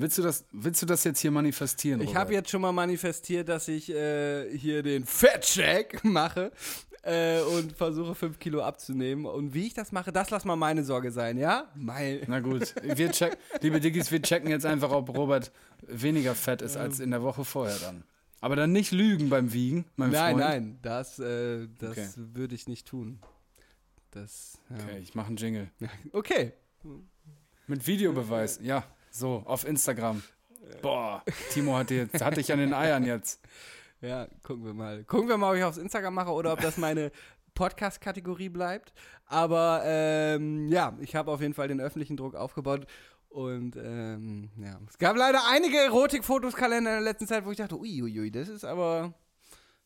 Willst 0.00 0.16
du, 0.18 0.22
das, 0.22 0.44
willst 0.52 0.80
du 0.82 0.86
das 0.86 1.02
jetzt 1.02 1.18
hier 1.18 1.32
manifestieren, 1.32 2.00
Ich 2.02 2.14
habe 2.14 2.32
jetzt 2.32 2.50
schon 2.50 2.60
mal 2.60 2.70
manifestiert, 2.70 3.48
dass 3.48 3.66
ich 3.66 3.90
äh, 3.90 4.56
hier 4.56 4.84
den 4.84 5.04
Fettcheck 5.04 6.04
mache 6.04 6.52
äh, 7.02 7.40
und 7.42 7.72
versuche 7.72 8.14
5 8.14 8.38
Kilo 8.38 8.62
abzunehmen. 8.62 9.26
Und 9.26 9.54
wie 9.54 9.66
ich 9.66 9.74
das 9.74 9.92
mache, 9.92 10.12
das 10.12 10.30
lass 10.30 10.44
mal 10.44 10.56
meine 10.56 10.84
Sorge 10.84 11.10
sein, 11.10 11.38
ja? 11.38 11.68
Mein. 11.74 12.20
Na 12.26 12.40
gut, 12.40 12.74
wir 12.82 13.10
check, 13.12 13.38
liebe 13.60 13.80
Diggis, 13.80 14.10
wir 14.10 14.20
checken 14.22 14.50
jetzt 14.50 14.66
einfach, 14.66 14.90
ob 14.90 15.16
Robert 15.16 15.52
weniger 15.86 16.34
fett 16.34 16.62
ist 16.62 16.76
als 16.76 17.00
in 17.00 17.10
der 17.10 17.22
Woche 17.22 17.44
vorher 17.44 17.76
dann. 17.78 18.04
Aber 18.40 18.54
dann 18.54 18.72
nicht 18.72 18.92
lügen 18.92 19.30
beim 19.30 19.52
Wiegen, 19.52 19.84
mein 19.96 20.10
Nein, 20.10 20.36
Freund. 20.36 20.48
nein, 20.48 20.78
das, 20.82 21.18
äh, 21.18 21.66
das 21.78 21.90
Okay. 21.90 22.08
würde 22.16 22.54
ich 22.54 22.68
nicht 22.68 22.86
tun. 22.86 23.18
Das, 24.12 24.58
ja. 24.70 24.76
Okay, 24.76 24.98
ich 25.02 25.14
mache 25.14 25.26
einen 25.28 25.36
Jingle. 25.36 25.70
okay. 26.12 26.52
Mit 27.66 27.86
Videobeweis, 27.86 28.60
ja, 28.62 28.84
so, 29.10 29.42
auf 29.44 29.66
Instagram. 29.66 30.22
Boah, 30.82 31.22
Timo 31.52 31.76
hat, 31.76 31.90
dir, 31.90 32.08
hat 32.20 32.36
dich 32.36 32.52
an 32.52 32.58
den 32.58 32.74
Eiern 32.74 33.04
jetzt. 33.04 33.40
Ja, 34.00 34.28
gucken 34.42 34.64
wir 34.64 34.74
mal. 34.74 35.04
Gucken 35.04 35.28
wir 35.28 35.36
mal, 35.36 35.50
ob 35.50 35.56
ich 35.56 35.64
aufs 35.64 35.78
Instagram 35.78 36.14
mache 36.14 36.30
oder 36.30 36.52
ob 36.52 36.60
das 36.60 36.76
meine 36.76 37.10
Podcast-Kategorie 37.54 38.48
bleibt. 38.48 38.92
Aber 39.26 39.82
ähm, 39.84 40.68
ja, 40.68 40.96
ich 41.00 41.16
habe 41.16 41.30
auf 41.30 41.40
jeden 41.40 41.54
Fall 41.54 41.68
den 41.68 41.80
öffentlichen 41.80 42.16
Druck 42.16 42.34
aufgebaut. 42.34 42.86
Und 43.28 43.76
ähm, 43.76 44.50
ja, 44.56 44.78
es 44.88 44.96
gab 44.98 45.16
leider 45.16 45.40
einige 45.50 45.76
Erotik-Fotos-Kalender 45.78 46.90
in 46.90 46.96
der 46.96 47.12
letzten 47.12 47.26
Zeit, 47.26 47.44
wo 47.44 47.50
ich 47.50 47.58
dachte, 47.58 47.76
uiuiui, 47.76 48.30
das 48.30 48.48
ist 48.48 48.64
aber. 48.64 49.12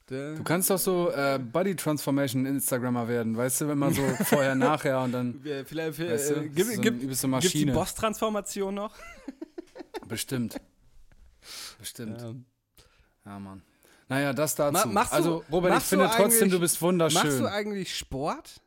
Du 0.09 0.43
kannst 0.45 0.69
doch 0.69 0.79
so 0.79 1.11
äh, 1.11 1.39
Body 1.39 1.75
Transformation 1.75 2.45
Instagrammer 2.45 3.09
werden, 3.09 3.35
weißt 3.35 3.63
du, 3.63 3.69
wenn 3.69 3.79
man 3.79 3.95
so 3.95 4.03
vorher, 4.25 4.55
nachher 4.55 5.01
und 5.01 5.13
dann 5.13 5.41
Ja, 5.43 5.65
Vielleicht, 5.65 5.99
Weißt 5.99 6.31
du, 6.31 6.35
äh, 6.35 6.49
gibt, 6.49 6.67
so 6.67 6.73
eine 6.73 6.81
gibt, 6.83 7.03
übelste 7.03 7.05
gibt's 7.05 7.21
die 7.21 7.27
Maschine. 7.29 7.73
Boss-Transformation 7.73 8.75
noch? 8.75 8.95
bestimmt. 10.07 10.61
Bestimmt. 11.79 12.21
Ähm, 12.23 12.45
Ja, 13.25 13.39
Mann. 13.39 13.63
Naja, 14.13 14.33
das 14.35 14.55
dazu. 14.55 14.73
Ma- 14.89 14.93
machst 14.93 15.13
du- 15.13 15.17
also, 15.17 15.45
Robert, 15.51 15.79
ich 15.79 15.85
finde 15.85 16.11
trotzdem, 16.15 16.51
du 16.51 16.61
bist 16.61 16.81
wunderschön. 16.83 17.23
machst 17.23 17.41
du 17.41 17.47
eigentlich 17.47 17.97
Sport? 17.97 18.61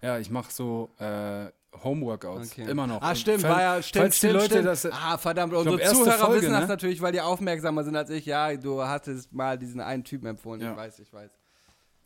Ja, 0.00 0.18
ich 0.18 0.30
mache 0.30 0.52
so 0.52 0.90
äh, 0.98 1.46
Homeworkouts. 1.82 2.52
Okay. 2.52 2.70
Immer 2.70 2.86
noch. 2.86 3.02
Ah, 3.02 3.14
stimmt, 3.16 3.42
war 3.42 3.60
ja, 3.60 3.82
stimmt, 3.82 4.02
falls 4.02 4.14
die 4.14 4.18
stimmt, 4.28 4.32
Leute 4.34 4.46
stimmt. 4.46 4.66
das- 4.66 4.86
ah, 4.86 5.18
verdammt, 5.18 5.54
unsere 5.54 5.80
erste 5.80 5.96
Zuhörer 5.96 6.18
Folge, 6.26 6.42
wissen 6.42 6.52
das 6.52 6.60
ne? 6.62 6.68
natürlich, 6.68 7.00
weil 7.02 7.10
die 7.12 7.20
aufmerksamer 7.20 7.82
sind 7.82 7.96
als 7.96 8.10
ich. 8.10 8.26
Ja, 8.26 8.54
du 8.56 8.82
hattest 8.82 9.32
mal 9.32 9.58
diesen 9.58 9.80
einen 9.80 10.04
Typen 10.04 10.26
empfohlen. 10.26 10.60
Ja. 10.60 10.70
Ich 10.72 10.76
weiß, 10.76 10.98
ich 11.00 11.12
weiß. 11.12 11.30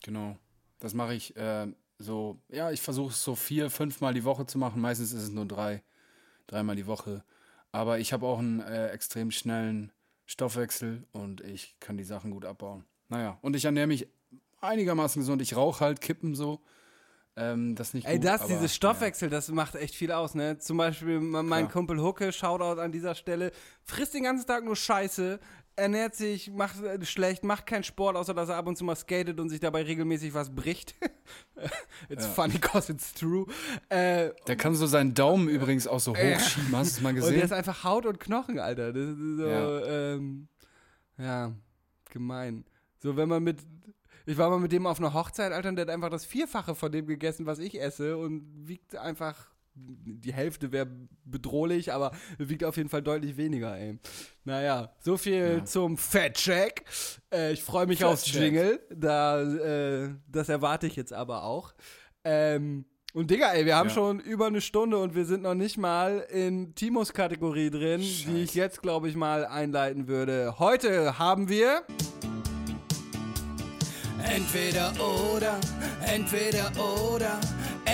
Genau. 0.04 0.36
Das 0.78 0.94
mache 0.94 1.12
ich 1.14 1.36
äh, 1.36 1.66
so, 1.98 2.38
ja, 2.48 2.70
ich 2.70 2.80
versuche 2.80 3.10
es 3.12 3.22
so 3.22 3.34
vier, 3.34 3.68
fünfmal 3.68 4.14
die 4.14 4.24
Woche 4.24 4.46
zu 4.46 4.56
machen. 4.56 4.80
Meistens 4.80 5.12
ist 5.12 5.24
es 5.24 5.30
nur 5.30 5.44
drei, 5.44 5.82
dreimal 6.46 6.76
die 6.76 6.86
Woche. 6.86 7.24
Aber 7.72 7.98
ich 7.98 8.12
habe 8.14 8.24
auch 8.26 8.38
einen 8.38 8.60
äh, 8.60 8.88
extrem 8.88 9.30
schnellen 9.32 9.92
Stoffwechsel 10.28 11.04
und 11.12 11.40
ich 11.40 11.74
kann 11.80 11.96
die 11.96 12.04
Sachen 12.04 12.30
gut 12.30 12.44
abbauen. 12.44 12.84
Naja, 13.08 13.38
und 13.40 13.56
ich 13.56 13.64
ernähre 13.64 13.86
mich 13.86 14.06
einigermaßen 14.60 15.20
gesund. 15.20 15.40
Ich 15.42 15.56
rauche 15.56 15.80
halt 15.84 16.00
Kippen 16.00 16.34
so. 16.34 16.60
ähm, 17.36 17.74
das 17.74 17.94
nicht 17.94 18.06
Ey, 18.06 18.16
gut. 18.18 18.26
das, 18.26 18.42
aber, 18.42 18.52
dieses 18.52 18.74
Stoffwechsel, 18.74 19.30
das 19.30 19.48
macht 19.48 19.74
echt 19.74 19.94
viel 19.94 20.12
aus, 20.12 20.34
ne? 20.34 20.58
Zum 20.58 20.76
Beispiel 20.76 21.18
me- 21.20 21.42
mein 21.42 21.64
Klar. 21.64 21.72
Kumpel 21.72 22.00
Hucke, 22.02 22.30
Shoutout 22.32 22.80
an 22.80 22.92
dieser 22.92 23.14
Stelle, 23.14 23.52
frisst 23.84 24.12
den 24.14 24.24
ganzen 24.24 24.46
Tag 24.46 24.64
nur 24.64 24.76
Scheiße, 24.76 25.40
ernährt 25.78 26.14
sich, 26.14 26.50
macht 26.50 26.82
äh, 26.82 27.04
schlecht, 27.04 27.44
macht 27.44 27.66
keinen 27.66 27.84
Sport, 27.84 28.16
außer 28.16 28.34
dass 28.34 28.48
er 28.48 28.56
ab 28.56 28.66
und 28.66 28.76
zu 28.76 28.84
mal 28.84 28.96
skatet 28.96 29.40
und 29.40 29.48
sich 29.48 29.60
dabei 29.60 29.82
regelmäßig 29.82 30.34
was 30.34 30.54
bricht. 30.54 30.94
it's 32.08 32.24
Ja. 32.24 32.30
funny 32.30 32.58
cause 32.58 32.92
it's 32.92 33.14
true. 33.14 33.46
Äh. 33.88 34.30
Der 34.46 34.56
kann 34.56 34.74
so 34.74 34.86
seinen 34.86 35.14
Daumen 35.14 35.48
übrigens 35.48 35.86
auch 35.86 36.00
so 36.00 36.12
hochschieben. 36.16 36.76
Hast 36.76 36.92
du 36.92 36.96
es 36.96 37.00
mal 37.00 37.10
und 37.10 37.16
der 37.16 37.24
gesehen? 37.24 37.42
ist 37.42 37.52
einfach 37.52 37.84
Haut 37.84 38.06
und 38.06 38.20
Knochen, 38.20 38.58
Alter. 38.58 38.92
Das 38.92 39.02
ist 39.08 39.16
so, 39.38 39.46
Ja. 39.46 40.14
ähm, 40.14 40.48
ja, 41.16 41.52
gemein. 42.10 42.64
So, 42.98 43.16
wenn 43.16 43.28
man 43.28 43.42
mit. 43.42 43.58
Ich 44.26 44.36
war 44.36 44.50
mal 44.50 44.58
mit 44.60 44.72
dem 44.72 44.86
auf 44.86 44.98
einer 44.98 45.14
Hochzeit, 45.14 45.52
Alter, 45.52 45.70
und 45.70 45.76
der 45.76 45.86
hat 45.86 45.90
einfach 45.94 46.10
das 46.10 46.26
Vierfache 46.26 46.74
von 46.74 46.92
dem 46.92 47.06
gegessen, 47.06 47.46
was 47.46 47.58
ich 47.60 47.80
esse 47.80 48.16
und 48.18 48.44
wiegt 48.68 48.94
einfach. 48.96 49.48
Die 49.80 50.32
Hälfte 50.34 50.72
wäre 50.72 50.88
bedrohlich, 51.24 51.92
aber 51.92 52.10
wiegt 52.36 52.64
auf 52.64 52.76
jeden 52.76 52.88
Fall 52.88 53.00
deutlich 53.00 53.36
weniger, 53.36 53.78
ey. 53.78 53.96
Naja, 54.48 54.90
so 55.00 55.18
viel 55.18 55.58
Ja. 55.58 55.64
zum 55.66 55.98
Fat-Check. 55.98 56.82
Äh, 57.30 57.52
ich 57.52 57.62
freue 57.62 57.86
mich 57.86 58.02
aufs. 58.02 58.32
Jingle. 58.32 58.80
Da, 58.88 59.42
äh, 59.42 60.08
das 60.26 60.48
erwarte 60.48 60.86
ich 60.86 60.96
jetzt 60.96 61.12
aber 61.12 61.42
auch. 61.44 61.74
Ähm, 62.24 62.86
und 63.12 63.30
Digga, 63.30 63.52
ey, 63.52 63.66
wir 63.66 63.76
haben 63.76 63.90
Ja. 63.90 63.94
schon 63.94 64.20
über 64.20 64.46
eine 64.46 64.62
Stunde 64.62 64.96
und 64.96 65.14
wir 65.14 65.26
sind 65.26 65.42
noch 65.42 65.52
nicht 65.54 65.76
mal 65.76 66.20
in 66.30 66.74
Timos 66.74 67.12
Kategorie 67.12 67.68
drin, 67.68 68.00
die 68.00 68.06
ich 68.06 68.22
Scheiße. 68.52 68.58
jetzt, 68.58 68.80
glaube 68.80 69.10
ich, 69.10 69.16
mal 69.16 69.44
einleiten 69.44 70.08
würde. 70.08 70.54
Heute 70.58 71.18
haben 71.18 71.50
wir. 71.50 71.82
Entweder 74.34 74.92
oder, 75.34 75.58
entweder 76.06 76.70
oder, 77.12 77.38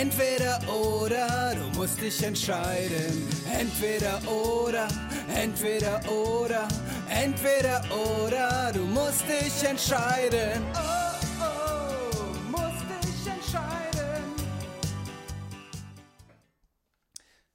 entweder 0.00 0.60
oder, 0.68 1.54
du 1.54 1.78
musst 1.78 2.00
dich 2.00 2.22
entscheiden. 2.22 3.28
Entweder 3.52 4.20
oder, 4.30 4.88
entweder 5.34 6.00
oder, 6.10 6.68
entweder 7.08 7.82
oder, 7.92 8.72
du 8.72 8.84
musst 8.84 9.24
dich 9.28 9.68
entscheiden. 9.68 10.62
Oh, 10.74 11.14
oh, 11.40 12.50
musst 12.50 12.84
dich 13.02 13.32
entscheiden. 13.32 14.24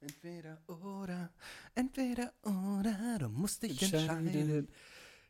Entweder 0.00 0.58
oder, 0.66 1.30
entweder 1.74 2.32
oder, 2.42 3.18
du 3.18 3.28
musst 3.28 3.62
dich 3.62 3.82
entscheiden. 3.82 4.68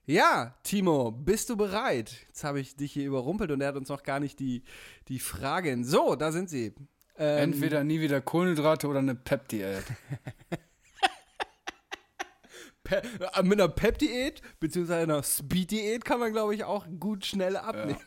Ja, 0.06 0.56
Timo, 0.64 1.12
bist 1.12 1.50
du 1.50 1.56
bereit? 1.56 2.26
Jetzt 2.26 2.42
habe 2.42 2.58
ich 2.58 2.74
dich 2.74 2.92
hier 2.92 3.06
überrumpelt 3.06 3.50
und 3.50 3.60
er 3.60 3.68
hat 3.68 3.76
uns 3.76 3.88
noch 3.88 4.02
gar 4.02 4.18
nicht 4.18 4.40
die, 4.40 4.64
die 5.08 5.20
Fragen. 5.20 5.84
So, 5.84 6.16
da 6.16 6.32
sind 6.32 6.50
sie. 6.50 6.74
Ähm, 7.22 7.52
Entweder 7.52 7.84
nie 7.84 8.00
wieder 8.00 8.22
Kohlenhydrate 8.22 8.88
oder 8.88 9.00
eine 9.00 9.14
Pep-Diät. 9.14 9.84
Pe 12.82 13.02
äh, 13.34 13.42
mit 13.42 13.60
einer 13.60 13.68
Pep-Diät 13.68 14.40
beziehungsweise 14.58 15.02
einer 15.02 15.22
Speed-Diät 15.22 16.02
kann 16.04 16.18
man, 16.18 16.32
glaube 16.32 16.54
ich, 16.54 16.64
auch 16.64 16.86
gut 16.98 17.26
schnell 17.26 17.58
abnehmen. 17.58 18.00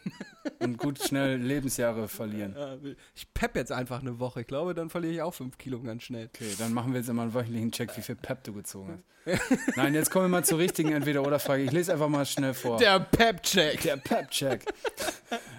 Und 0.60 0.78
gut 0.78 1.00
schnell 1.00 1.38
Lebensjahre 1.38 2.08
verlieren. 2.08 2.56
Ja, 2.64 2.76
Ich 3.14 3.32
pep 3.34 3.56
jetzt 3.56 3.72
einfach 3.72 4.02
eine 4.02 4.20
Woche. 4.20 4.42
Ich 4.42 4.48
glaube, 4.48 4.74
dann 4.74 4.90
verliere 4.90 5.14
ich 5.14 5.22
auch 5.22 5.34
fünf 5.34 5.58
Kilo 5.60 5.80
ganz 5.82 6.04
schnell. 6.04 6.26
Okay, 6.34 6.52
dann 6.58 6.74
machen 6.74 6.92
wir 6.92 7.00
jetzt 7.00 7.10
immer 7.10 7.22
einen 7.22 7.34
wöchentlichen 7.36 7.72
Check, 7.72 7.96
wie 7.96 8.02
viel 8.02 8.16
Pep 8.16 8.44
du 8.44 8.52
gezogen 8.54 9.04
hast. 9.26 9.40
Nein, 9.78 9.94
jetzt 9.94 10.10
kommen 10.10 10.26
wir 10.26 10.30
mal 10.30 10.44
zur 10.44 10.58
richtigen 10.58 10.92
Entweder-Oder-Frage. 10.92 11.64
Ich 11.64 11.72
lese 11.72 11.94
einfach 11.94 12.10
mal 12.10 12.26
schnell 12.26 12.54
vor. 12.56 12.78
Der 12.78 13.00
Pep-Check. 13.00 13.82
Der 13.84 13.98
Pep-Check. 13.98 14.66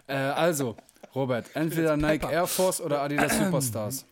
äh, 0.08 0.12
also, 0.14 0.76
Robert, 1.14 1.54
entweder 1.54 1.96
Nike 1.96 2.26
Air 2.30 2.46
Force 2.46 2.80
oder 2.80 3.02
Adidas 3.02 3.38
Superstars. 3.44 4.06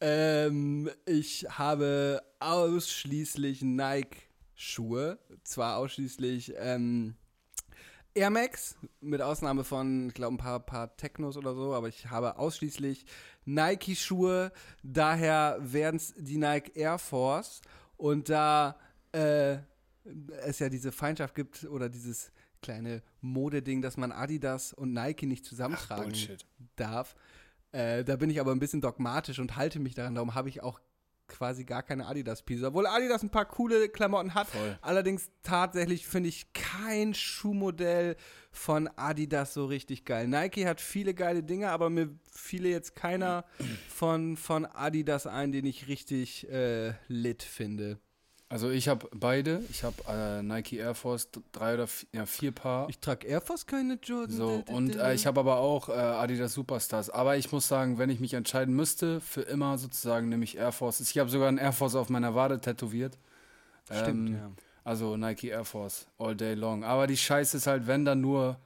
Ähm, 0.00 0.88
ich 1.04 1.46
habe 1.50 2.22
ausschließlich 2.38 3.62
Nike-Schuhe. 3.62 5.18
Zwar 5.42 5.78
ausschließlich 5.78 6.54
ähm, 6.56 7.16
Air 8.14 8.30
Max, 8.30 8.76
mit 9.00 9.20
Ausnahme 9.20 9.64
von, 9.64 10.08
ich 10.08 10.14
glaube, 10.14 10.34
ein 10.34 10.38
paar, 10.38 10.60
paar 10.60 10.96
Technos 10.96 11.36
oder 11.36 11.54
so, 11.54 11.74
aber 11.74 11.88
ich 11.88 12.10
habe 12.10 12.38
ausschließlich 12.38 13.04
Nike-Schuhe. 13.44 14.52
Daher 14.82 15.58
wären 15.60 15.96
es 15.96 16.14
die 16.16 16.38
Nike 16.38 16.72
Air 16.76 16.98
Force. 16.98 17.60
Und 17.96 18.28
da 18.28 18.76
äh, 19.12 19.58
es 20.42 20.58
ja 20.60 20.68
diese 20.68 20.92
Feindschaft 20.92 21.34
gibt 21.34 21.64
oder 21.64 21.88
dieses 21.88 22.30
kleine 22.62 23.02
Modeding, 23.20 23.82
dass 23.82 23.96
man 23.96 24.12
Adidas 24.12 24.72
und 24.72 24.92
Nike 24.92 25.26
nicht 25.26 25.44
zusammentragen 25.44 26.04
Bullshit. 26.04 26.46
darf. 26.76 27.14
Äh, 27.72 28.04
da 28.04 28.16
bin 28.16 28.30
ich 28.30 28.40
aber 28.40 28.52
ein 28.52 28.58
bisschen 28.58 28.80
dogmatisch 28.80 29.38
und 29.38 29.56
halte 29.56 29.78
mich 29.78 29.94
daran. 29.94 30.14
Darum 30.14 30.34
habe 30.34 30.48
ich 30.48 30.62
auch 30.62 30.80
quasi 31.28 31.64
gar 31.64 31.82
keine 31.82 32.06
Adidas-Pieces. 32.06 32.64
Obwohl 32.64 32.86
Adidas 32.86 33.22
ein 33.22 33.30
paar 33.30 33.44
coole 33.44 33.88
Klamotten 33.88 34.34
hat. 34.34 34.48
Voll. 34.48 34.78
Allerdings 34.80 35.30
tatsächlich 35.42 36.06
finde 36.06 36.30
ich 36.30 36.52
kein 36.54 37.14
Schuhmodell 37.14 38.16
von 38.50 38.88
Adidas 38.96 39.54
so 39.54 39.66
richtig 39.66 40.04
geil. 40.04 40.26
Nike 40.26 40.66
hat 40.66 40.80
viele 40.80 41.14
geile 41.14 41.42
Dinge, 41.42 41.70
aber 41.70 41.90
mir 41.90 42.08
fiele 42.32 42.70
jetzt 42.70 42.96
keiner 42.96 43.44
von, 43.88 44.36
von 44.36 44.64
Adidas 44.64 45.26
ein, 45.26 45.52
den 45.52 45.66
ich 45.66 45.86
richtig 45.86 46.48
äh, 46.50 46.94
lit 47.06 47.42
finde. 47.42 48.00
Also 48.50 48.70
ich 48.70 48.88
habe 48.88 49.08
beide. 49.14 49.62
Ich 49.70 49.84
habe 49.84 49.96
äh, 50.08 50.42
Nike 50.42 50.78
Air 50.78 50.94
Force 50.94 51.28
drei 51.52 51.74
oder 51.74 51.86
vier, 51.86 52.08
ja, 52.12 52.24
vier 52.26 52.52
Paar. 52.52 52.88
Ich 52.88 52.98
trage 52.98 53.26
Air 53.26 53.42
Force 53.42 53.66
keine 53.66 53.98
Jordan. 54.02 54.34
So, 54.34 54.64
und 54.68 54.96
äh, 54.96 55.12
ich 55.12 55.26
habe 55.26 55.40
aber 55.40 55.58
auch 55.58 55.90
äh, 55.90 55.92
Adidas 55.92 56.54
Superstars. 56.54 57.10
Aber 57.10 57.36
ich 57.36 57.52
muss 57.52 57.68
sagen, 57.68 57.98
wenn 57.98 58.08
ich 58.08 58.20
mich 58.20 58.32
entscheiden 58.32 58.74
müsste, 58.74 59.20
für 59.20 59.42
immer 59.42 59.76
sozusagen 59.76 60.30
nehme 60.30 60.44
ich 60.44 60.56
Air 60.56 60.72
Force. 60.72 61.00
Ich 61.00 61.18
habe 61.18 61.28
sogar 61.28 61.48
einen 61.48 61.58
Air 61.58 61.72
Force 61.72 61.94
auf 61.94 62.08
meiner 62.08 62.34
Wade 62.34 62.58
tätowiert. 62.60 63.18
Stimmt, 63.90 64.30
Ähm, 64.30 64.34
ja. 64.36 64.50
Also 64.82 65.18
Nike 65.18 65.48
Air 65.48 65.66
Force, 65.66 66.06
all 66.18 66.34
day 66.34 66.54
long. 66.54 66.84
Aber 66.84 67.06
die 67.06 67.18
Scheiße 67.18 67.58
ist 67.58 67.66
halt, 67.66 67.86
wenn 67.86 68.06
dann 68.06 68.22
nur 68.22 68.58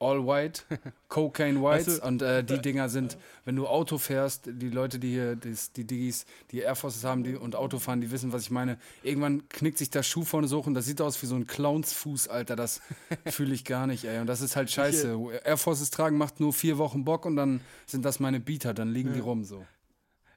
all 0.00 0.26
white, 0.26 0.62
cocaine 1.08 1.62
whites 1.62 1.86
Weißt 1.86 2.02
du- 2.02 2.06
und 2.06 2.22
äh, 2.22 2.42
die 2.42 2.60
Dinger 2.60 2.88
sind, 2.88 3.18
wenn 3.44 3.54
du 3.54 3.66
Auto 3.66 3.98
fährst, 3.98 4.46
die 4.46 4.70
Leute, 4.70 4.98
die 4.98 5.10
hier, 5.10 5.36
das, 5.36 5.72
die 5.72 5.84
Diggis, 5.84 6.24
die 6.50 6.60
Air 6.60 6.74
Forces 6.74 7.04
haben 7.04 7.22
die, 7.22 7.36
und 7.36 7.54
Auto 7.54 7.78
fahren, 7.78 8.00
die 8.00 8.10
wissen, 8.10 8.32
was 8.32 8.42
ich 8.42 8.50
meine. 8.50 8.78
Irgendwann 9.02 9.48
knickt 9.48 9.78
sich 9.78 9.90
der 9.90 10.02
Schuh 10.02 10.24
vorne 10.24 10.48
so 10.48 10.58
hoch 10.58 10.66
und 10.66 10.74
das 10.74 10.86
sieht 10.86 11.00
aus 11.00 11.22
wie 11.22 11.26
so 11.26 11.36
ein 11.36 11.46
Clownsfuß, 11.46 12.28
Alter. 12.28 12.56
Das 12.56 12.80
fühle 13.26 13.54
ich 13.54 13.64
gar 13.64 13.86
nicht, 13.86 14.04
ey. 14.04 14.20
Und 14.20 14.26
das 14.26 14.40
ist 14.40 14.56
halt 14.56 14.70
scheiße. 14.70 15.16
Air 15.44 15.56
Forces 15.56 15.90
tragen 15.90 16.16
macht 16.18 16.40
nur 16.40 16.52
vier 16.52 16.78
Wochen 16.78 17.04
Bock 17.04 17.26
und 17.26 17.36
dann 17.36 17.60
sind 17.86 18.04
das 18.04 18.18
meine 18.18 18.40
Beater, 18.40 18.74
dann 18.74 18.92
liegen 18.92 19.12
die 19.12 19.20
rum 19.20 19.44
so. 19.44 19.64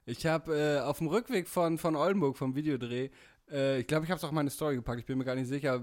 Ich 0.06 0.26
habe 0.26 0.54
äh, 0.54 0.80
auf 0.80 0.98
dem 0.98 1.06
Rückweg 1.06 1.48
von, 1.48 1.78
von 1.78 1.96
Oldenburg 1.96 2.36
vom 2.36 2.54
Videodreh, 2.54 3.08
äh, 3.50 3.80
ich 3.80 3.86
glaube, 3.86 4.04
ich 4.04 4.10
habe 4.10 4.18
es 4.18 4.24
auch 4.24 4.30
in 4.30 4.34
meine 4.34 4.50
Story 4.50 4.74
gepackt, 4.76 5.00
ich 5.00 5.06
bin 5.06 5.18
mir 5.18 5.24
gar 5.24 5.34
nicht 5.34 5.48
sicher, 5.48 5.80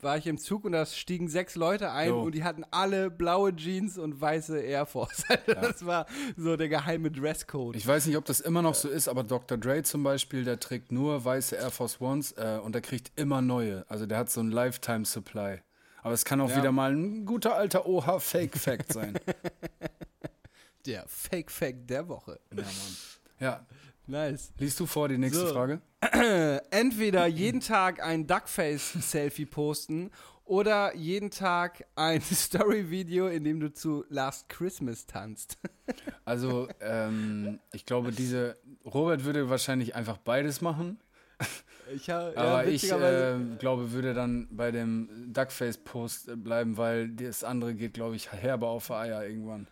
war 0.00 0.16
ich 0.18 0.26
im 0.26 0.38
Zug 0.38 0.64
und 0.64 0.72
da 0.72 0.84
stiegen 0.86 1.28
sechs 1.28 1.54
Leute 1.54 1.90
ein 1.90 2.08
Jo. 2.08 2.22
und 2.22 2.34
die 2.34 2.44
hatten 2.44 2.64
alle 2.70 3.10
blaue 3.10 3.54
Jeans 3.54 3.98
und 3.98 4.20
weiße 4.20 4.58
Air 4.60 4.86
Force. 4.86 5.24
Das 5.46 5.84
war 5.86 6.06
so 6.36 6.56
der 6.56 6.68
geheime 6.68 7.10
Dresscode. 7.10 7.76
Ich 7.76 7.86
weiß 7.86 8.06
nicht, 8.06 8.16
ob 8.16 8.24
das 8.24 8.40
immer 8.40 8.62
noch 8.62 8.74
so 8.74 8.88
ist, 8.88 9.08
aber 9.08 9.22
Dr. 9.24 9.58
Dre 9.58 9.82
zum 9.82 10.02
Beispiel, 10.02 10.44
der 10.44 10.58
trägt 10.60 10.92
nur 10.92 11.24
weiße 11.24 11.56
Air 11.56 11.70
Force 11.70 12.00
Ones 12.00 12.32
äh, 12.32 12.58
und 12.62 12.74
der 12.74 12.82
kriegt 12.82 13.12
immer 13.18 13.40
neue. 13.42 13.84
Also 13.88 14.06
der 14.06 14.18
hat 14.18 14.30
so 14.30 14.40
ein 14.40 14.50
Lifetime 14.50 15.04
Supply. 15.04 15.60
Aber 16.02 16.12
es 16.14 16.24
kann 16.24 16.40
auch 16.40 16.50
Ja. 16.50 16.56
wieder 16.58 16.70
mal 16.72 16.92
ein 16.94 17.24
guter 17.24 17.54
alter 17.56 17.86
OH-Fake-Fact 17.86 18.92
sein. 18.92 19.14
Der 20.86 21.04
Fake 21.08 21.50
Fact 21.50 21.88
der 21.88 22.06
Woche. 22.08 22.38
ja, 22.50 22.56
Mann. 22.62 22.66
Ja, 23.40 23.66
Nice. 24.06 24.52
liest 24.58 24.78
du 24.80 24.86
vor 24.86 25.08
die 25.08 25.18
nächste 25.18 25.46
So. 25.46 25.54
Frage? 25.54 25.80
Entweder 26.70 27.26
jeden 27.26 27.60
Tag 27.60 28.02
ein 28.02 28.26
Duckface-Selfie 28.26 29.46
posten 29.46 30.10
oder 30.44 30.94
jeden 30.94 31.30
Tag 31.30 31.86
ein 31.96 32.20
Story-Video, 32.32 33.28
in 33.28 33.44
dem 33.44 33.60
du 33.60 33.72
zu 33.72 34.04
Last 34.08 34.48
Christmas 34.48 35.06
tanzt. 35.06 35.58
Also, 36.26 36.68
ähm, 36.80 37.58
ich 37.74 37.84
glaube, 37.84 38.10
diese. 38.10 38.56
Robert 38.86 39.24
würde 39.24 39.50
wahrscheinlich 39.50 39.94
einfach 39.94 40.16
beides 40.16 40.62
machen. 40.62 40.98
Ich 41.94 42.08
hab, 42.08 42.34
Aber 42.38 42.66
ich 42.66 42.90
äh, 42.90 43.36
glaube, 43.58 43.92
würde 43.92 44.14
dann 44.14 44.48
bei 44.50 44.70
dem 44.70 45.10
Duckface-Post 45.34 46.42
bleiben, 46.42 46.78
weil 46.78 47.10
das 47.10 47.44
andere 47.44 47.74
geht, 47.74 47.92
glaube 47.92 48.16
ich, 48.16 48.32
herbe 48.32 48.66
auf 48.66 48.90
Eier 48.90 49.26
irgendwann. 49.26 49.66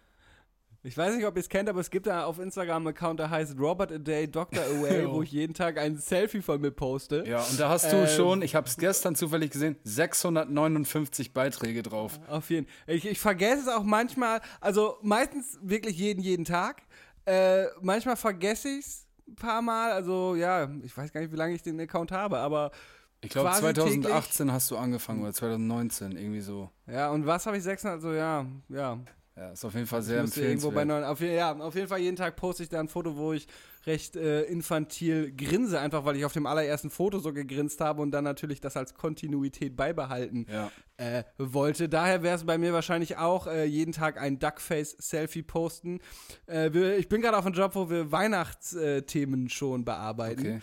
Ich 0.85 0.97
weiß 0.99 1.15
nicht, 1.15 1.25
ob 1.27 1.37
ihr 1.37 1.41
es 1.41 1.49
kennt, 1.49 1.69
aber 1.69 1.79
es 1.81 1.91
gibt 1.91 2.09
da 2.09 2.25
auf 2.25 2.41
Instagram 2.41 2.79
einen 2.87 2.89
Account, 2.97 3.21
der 3.21 3.31
heißt 3.31 3.57
Robert 3.57 3.93
a 3.93 3.99
Day, 3.99 4.29
Dr. 4.29 4.65
Away, 4.65 5.09
wo 5.11 5.23
ich 5.23 5.31
jeden 5.31 5.55
Tag 5.55 5.79
ein 5.79 5.97
Selfie 5.97 6.43
von 6.43 6.61
mir 6.61 6.73
poste. 6.73 7.23
Ja, 7.25 7.41
und 7.41 7.61
da 7.61 7.69
hast 7.69 7.93
du 7.93 7.99
Ähm. 7.99 8.09
schon, 8.09 8.43
ich 8.43 8.57
habe 8.57 8.67
es 8.67 8.77
gestern 8.77 9.15
zufällig 9.15 9.53
gesehen, 9.53 9.77
659 9.85 11.33
Beiträge 11.33 11.83
drauf. 11.85 12.19
Auf 12.29 12.51
jeden 12.51 12.67
Ich, 12.89 13.07
ich 13.07 13.21
vergesse 13.21 13.63
es 13.63 13.69
auch 13.69 13.85
manchmal, 13.85 14.41
also 14.61 14.97
meistens 15.03 15.59
wirklich 15.63 15.97
jeden, 15.99 16.21
jeden 16.21 16.45
Tag. 16.45 16.83
Äh, 17.27 17.67
manchmal 17.81 18.17
vergesse 18.17 18.69
ich 18.69 18.85
es 18.85 19.07
ein 19.29 19.37
paar 19.37 19.63
Mal, 19.63 19.93
also 19.93 20.35
ja, 20.35 20.69
ich 20.83 20.97
weiß 20.97 21.13
gar 21.13 21.21
nicht, 21.21 21.33
wie 21.33 21.37
lange 21.37 21.55
ich 21.55 21.63
den 21.63 21.79
Account 21.81 22.11
habe, 22.11 22.39
aber 22.39 22.73
Ich 23.21 23.31
glaube, 23.31 23.49
Quasi 23.51 23.61
2018 23.61 24.51
hast 24.53 24.69
du 24.73 24.77
angefangen 24.77 25.23
oder 25.23 25.33
2019, 25.33 26.17
irgendwie 26.17 26.41
so. 26.41 26.71
ja, 26.91 27.11
und 27.11 27.25
was 27.25 27.47
habe 27.47 27.57
ich 27.57 27.63
600, 27.63 27.95
also 27.99 28.13
ja, 28.13 28.45
ja, 28.69 28.99
Ja, 29.37 29.53
ist 29.53 29.65
auf 29.65 29.75
jeden 29.75 29.87
Fall 29.87 30.03
sehr 30.03 30.17
bei 30.19 30.25
empfehlenswert. 30.25 31.05
auf, 31.05 31.21
ja, 31.21 31.53
auf 31.59 31.75
jeden 31.75 31.89
Fall 31.89 32.01
jeden 32.01 32.17
Tag 32.17 32.37
poste 32.37 32.63
ich 32.65 32.69
da 32.69 32.81
ein 32.81 32.89
Foto, 32.89 33.17
wo 33.17 33.33
ich 33.33 33.47
recht 33.87 34.15
äh, 34.15 34.43
infantil 34.43 35.33
grinse, 35.35 35.81
einfach 35.81 36.05
weil 36.05 36.17
ich 36.17 36.25
auf 36.25 36.35
dem 36.35 36.47
allerersten 36.47 36.91
Foto 36.91 37.19
so 37.19 37.33
gegrinst 37.33 37.81
habe 37.81 38.03
und 38.03 38.11
dann 38.13 38.25
natürlich 38.25 38.61
das 38.61 38.77
als 38.77 38.95
Kontinuität 38.95 39.75
beibehalten 39.75 40.47
Ja. 40.51 40.71
äh, 40.99 41.25
wollte. 41.39 41.89
Daher 41.89 42.23
wäre 42.23 42.37
es 42.37 42.45
bei 42.45 42.59
mir 42.59 42.73
wahrscheinlich 42.73 43.17
auch 43.17 43.47
äh, 43.47 43.65
jeden 43.65 43.93
Tag 43.93 44.21
ein 44.21 44.39
Duckface-Selfie 44.39 45.43
posten. 45.43 46.01
Äh, 46.47 46.73
wir, 46.73 46.99
ich 46.99 47.09
bin 47.09 47.23
gerade 47.23 47.37
auf 47.39 47.47
einem 47.47 47.55
Job, 47.55 47.75
wo 47.75 47.89
wir 47.91 48.13
Weihnachtsthemen 48.13 49.49
schon 49.49 49.85
bearbeiten, 49.85 50.41
Okay. 50.41 50.61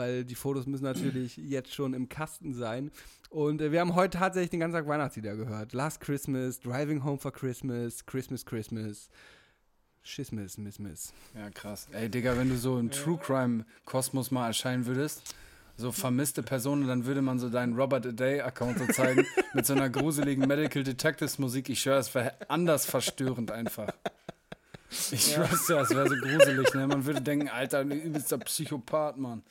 Weil 0.00 0.24
die 0.24 0.34
Fotos 0.34 0.66
müssen 0.66 0.84
natürlich 0.84 1.36
jetzt 1.36 1.74
schon 1.74 1.92
im 1.92 2.08
Kasten 2.08 2.54
sein. 2.54 2.90
Und 3.28 3.60
äh, 3.60 3.70
wir 3.70 3.80
haben 3.80 3.94
heute 3.94 4.18
tatsächlich 4.18 4.50
den 4.50 4.60
ganzen 4.60 4.76
Tag 4.76 4.88
Weihnachtslieder 4.88 5.36
gehört. 5.36 5.72
Last 5.74 6.00
Christmas, 6.00 6.58
Driving 6.58 7.04
Home 7.04 7.18
for 7.18 7.32
Christmas, 7.32 8.04
Christmas, 8.06 8.44
Christmas, 8.46 9.10
Schismis, 10.02 10.56
Miss, 10.56 10.78
Miss. 10.78 11.12
Ja, 11.34 11.50
krass. 11.50 11.86
Ey, 11.92 12.08
Digga, 12.08 12.36
wenn 12.38 12.48
du 12.48 12.56
so 12.56 12.78
im 12.78 12.90
True 12.90 13.18
Crime 13.18 13.66
Kosmos 13.84 14.30
mal 14.30 14.48
erscheinen 14.48 14.86
würdest, 14.86 15.34
so 15.76 15.92
vermisste 15.92 16.42
Personen, 16.42 16.88
dann 16.88 17.04
würde 17.04 17.20
man 17.22 17.38
so 17.38 17.50
deinen 17.50 17.74
Robert 17.74 18.06
A 18.06 18.12
Day 18.12 18.40
Account 18.40 18.78
so 18.78 18.86
zeigen 18.86 19.26
mit 19.54 19.66
so 19.66 19.74
einer 19.74 19.90
gruseligen 19.90 20.48
Medical 20.48 20.82
Detectives 20.82 21.38
Musik. 21.38 21.68
Ich 21.68 21.80
schwöre, 21.80 21.98
es 21.98 22.14
wäre 22.14 22.34
anders 22.48 22.86
verstörend 22.86 23.50
einfach. 23.50 23.92
Ich 25.12 25.32
schwör's 25.32 25.66
dir, 25.66 25.78
es 25.78 25.90
wäre 25.90 26.08
so 26.08 26.16
gruselig, 26.16 26.74
ne? 26.74 26.86
Man 26.86 27.04
würde 27.04 27.20
denken, 27.20 27.48
Alter, 27.48 27.78
ein 27.78 27.92
übelster 27.92 28.38
Psychopath, 28.38 29.18
Mann. 29.18 29.42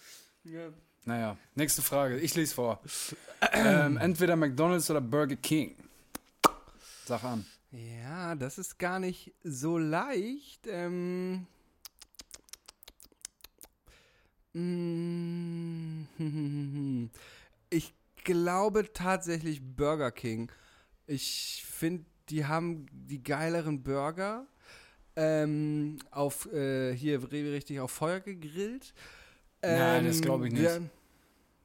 Naja, 1.06 1.38
nächste 1.56 1.82
Frage. 1.82 2.20
Ich 2.20 2.36
lese 2.36 2.54
vor. 2.54 2.82
ähm, 3.54 3.98
entweder 3.98 4.36
McDonalds 4.36 4.90
oder 4.90 5.02
Burger 5.02 5.36
King. 5.36 5.76
Sag 7.06 7.24
an. 7.24 7.46
Ja, 7.72 8.36
das 8.36 8.58
ist 8.58 8.80
gar 8.80 9.00
nicht 9.00 9.34
so 9.44 9.78
leicht. 9.78 10.68
Ähm, 10.68 11.46
mm, 14.54 16.04
ich 17.70 17.94
glaube 18.24 18.92
tatsächlich 18.94 19.62
Burger 19.62 20.12
King. 20.12 20.52
Ich 21.06 21.66
finde, 21.68 22.06
die 22.30 22.46
haben 22.46 22.86
die 22.92 23.24
geileren 23.24 23.84
Burger. 23.84 24.48
Ähm, 25.16 26.00
auf 26.12 26.46
äh, 26.54 26.96
hier 26.96 27.32
richtig 27.32 27.80
auf 27.80 27.92
Feuer 27.92 28.20
gegrillt. 28.20 28.94
Nein, 29.62 30.06
das 30.06 30.22
glaub 30.22 30.44
ich 30.44 30.52
nicht. 30.54 30.64
der- 30.64 30.82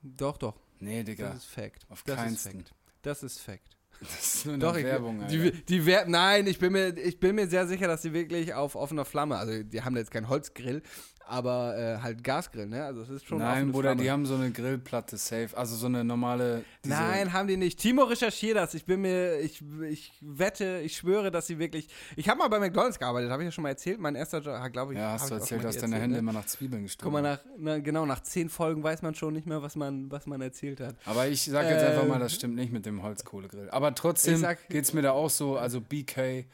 doch, 0.03 0.37
doch. 0.37 0.55
Nee, 0.81 1.03
Digga. 1.03 1.29
Das 1.29 1.37
ist 1.39 1.47
Fact. 1.47 1.87
auf 1.89 2.03
das 2.03 2.16
keinsten. 2.16 2.61
ist 2.61 2.69
Fact. 2.69 2.75
Das 3.03 3.23
ist 3.23 3.41
Fact. 3.41 3.71
Das 4.01 4.35
ist 4.35 4.45
nur 4.45 4.55
eine 4.55 4.65
Doch, 4.65 4.77
ich, 4.77 4.85
Werbung, 4.85 5.23
Alter. 5.23 5.33
die, 5.33 5.53
die 5.65 5.87
Wer- 5.87 6.07
Nein, 6.07 6.47
ich 6.49 6.59
bin, 6.59 6.73
mir, 6.73 6.97
ich 6.99 7.21
bin 7.21 7.37
mir 7.37 7.47
sehr 7.47 7.66
sicher, 7.69 7.87
dass 7.87 8.03
sie 8.03 8.12
wirklich 8.12 8.53
auf 8.53 8.75
offener 8.75 9.05
Flamme, 9.05 9.37
also 9.37 9.62
die 9.62 9.83
haben 9.83 9.97
jetzt 9.97 10.11
keinen 10.11 10.29
Holzgrill, 10.29 10.83
aber 11.27 11.77
äh, 11.77 11.99
halt 12.03 12.23
Gasgrill, 12.23 12.67
ne? 12.67 12.85
Also 12.85 13.03
es 13.03 13.09
ist 13.11 13.27
schon 13.27 13.39
Nein, 13.39 13.73
Bruder, 13.73 13.91
Flamme. 13.91 14.03
die 14.03 14.11
haben 14.11 14.27
so 14.27 14.35
eine 14.35 14.51
Grillplatte 14.51 15.17
safe. 15.17 15.51
Also 15.57 15.77
so 15.77 15.87
eine 15.87 16.05
normale. 16.05 16.65
Nein, 16.85 17.33
haben 17.33 17.49
die 17.49 17.57
nicht. 17.57 17.79
Timo, 17.79 18.03
recherchier 18.05 18.55
das. 18.55 18.75
Ich 18.75 18.85
bin 18.85 19.01
mir, 19.01 19.39
ich, 19.41 19.63
ich 19.89 20.13
wette, 20.21 20.81
ich 20.85 20.97
schwöre, 20.97 21.31
dass 21.31 21.47
sie 21.47 21.59
wirklich. 21.59 21.89
Ich 22.17 22.29
habe 22.29 22.39
mal 22.39 22.49
bei 22.49 22.59
McDonalds 22.61 22.99
gearbeitet, 22.99 23.31
habe 23.31 23.43
ich 23.43 23.47
ja 23.47 23.53
schon 23.53 23.63
mal 23.63 23.71
erzählt. 23.71 23.99
Mein 24.01 24.15
erster 24.15 24.41
Job, 24.41 24.55
glaube 24.73 24.93
ich. 24.93 24.99
Ja, 24.99 25.13
hast 25.13 25.31
du 25.31 25.35
erzählt, 25.35 25.65
dass 25.65 25.79
deine 25.79 25.97
Hände 25.97 26.15
ne? 26.15 26.19
immer 26.19 26.33
nach 26.33 26.47
Zwiebeln 26.47 26.83
Guck 26.83 26.87
gestochen 26.89 27.13
mal, 27.13 27.23
nach, 27.23 27.41
na, 27.59 27.79
genau, 27.79 28.07
nach 28.07 28.23
zehn 28.23 28.49
Folgen 28.49 28.83
weiß 28.83 29.03
man 29.03 29.15
schon 29.15 29.33
nicht 29.35 29.47
mehr, 29.47 29.63
was 29.63 29.77
man, 29.77 30.11
was 30.11 30.27
man 30.27 30.41
erzählt 30.41 30.81
hat. 30.81 30.97
Aber 31.07 31.27
ich 31.27 31.45
sag 31.45 31.69
jetzt 31.69 31.85
einfach 31.85 32.07
mal, 32.07 32.15
Ähm, 32.17 32.21
das 32.21 32.35
stimmt 32.35 32.55
nicht 32.55 32.73
mit 32.73 32.87
dem 32.87 33.03
Holzkohlegrill. 33.03 33.71
Aber 33.71 33.95
trotzdem 33.95 34.37
sag- 34.37 34.69
geht's 34.69 34.93
mir 34.93 35.03
da 35.03 35.13
auch 35.13 35.31
so, 35.31 35.57
also 35.57 35.81
BK 35.81 36.45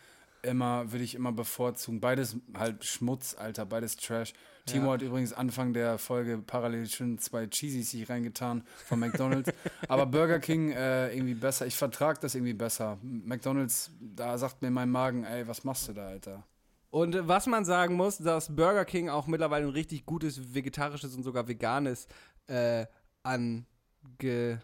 immer, 0.43 0.91
würde 0.91 1.05
ich 1.05 1.15
immer 1.15 1.33
bevorzugen. 1.33 2.01
Beides 2.01 2.37
halt 2.55 2.85
Schmutz, 2.85 3.35
Alter, 3.39 3.67
beides 3.67 3.97
Trash. 3.97 4.33
Timo 4.67 4.87
Ja. 4.87 4.93
hat 4.95 5.03
übrigens 5.03 5.33
Anfang 5.33 5.73
der 5.73 5.99
Folge 5.99 6.39
parallel 6.39 6.87
schon 6.89 7.19
zwei 7.19 7.47
Cheesies 7.47 7.91
sich 7.91 8.09
reingetan 8.09 8.65
von 8.87 8.99
McDonalds. 8.99 9.51
Aber 9.89 10.07
Burger 10.07 10.39
King 10.39 10.71
äh, 10.71 11.15
irgendwie 11.15 11.35
besser. 11.35 11.67
Ich 11.67 11.77
vertrag 11.77 12.21
das 12.21 12.35
irgendwie 12.35 12.55
besser. 12.55 12.99
McDonalds, 13.03 13.91
da 14.01 14.37
sagt 14.39 14.63
mir 14.63 14.71
mein 14.71 14.91
Magen, 14.91 15.25
ey, 15.25 15.47
was 15.49 15.65
machst 15.65 15.89
du 15.89 15.93
da, 15.93 16.09
Alter? 16.09 16.45
Und 16.91 17.17
was 17.29 17.47
man 17.47 17.65
sagen 17.65 17.95
muss, 17.95 18.19
dass 18.19 18.55
Burger 18.55 18.85
King 18.85 19.09
auch 19.09 19.27
mittlerweile 19.27 19.67
ein 19.67 19.73
richtig 19.73 20.07
gutes 20.07 20.55
vegetarisches 20.55 21.15
und 21.15 21.23
sogar 21.23 21.47
veganes 21.47 22.09
äh, 22.49 22.87
ange. 23.23 24.61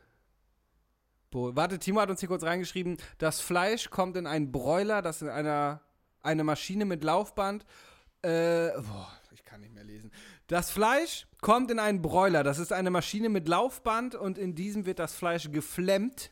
Warte, 1.33 1.79
Timo 1.79 2.01
hat 2.01 2.11
uns 2.11 2.21
hier 2.21 2.29
kurz 2.29 2.43
reingeschrieben, 2.45 2.97
das 3.19 3.41
Fleisch 3.41 3.91
kommt 3.91 4.17
in 4.17 4.27
einen 4.27 4.53
Broiler, 4.53 5.03
das 5.03 5.21
in 5.23 5.29
einer 5.29 5.81
eine 6.23 6.45
Maschine 6.45 6.85
mit 6.85 7.05
Laufband. 7.05 7.65
Äh, 8.23 8.71
boah, 8.71 9.09
ich 9.37 9.45
kann 9.45 9.61
nicht 9.61 9.75
mehr 9.75 9.85
lesen. 9.85 10.11
Das 10.47 10.71
Fleisch 10.71 11.27
kommt 11.43 11.71
in 11.71 11.79
einen 11.79 12.01
Broiler, 12.01 12.43
das 12.43 12.59
ist 12.59 12.73
eine 12.73 12.91
Maschine 12.91 13.29
mit 13.29 13.49
Laufband 13.49 14.15
und 14.15 14.39
in 14.39 14.55
diesem 14.55 14.87
wird 14.87 14.99
das 14.99 15.15
Fleisch 15.15 15.51
geflemmt. 15.53 16.31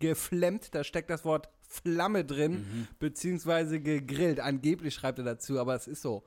Geflemmt, 0.00 0.74
da 0.74 0.84
steckt 0.84 1.08
das 1.10 1.24
Wort 1.24 1.48
Flamme 1.66 2.24
drin, 2.24 2.86
beziehungsweise 2.98 3.80
gegrillt. 3.80 4.40
Angeblich 4.40 4.92
schreibt 4.94 5.18
er 5.18 5.24
dazu, 5.24 5.58
aber 5.58 5.74
es 5.74 5.86
ist 5.86 6.02
so. 6.02 6.24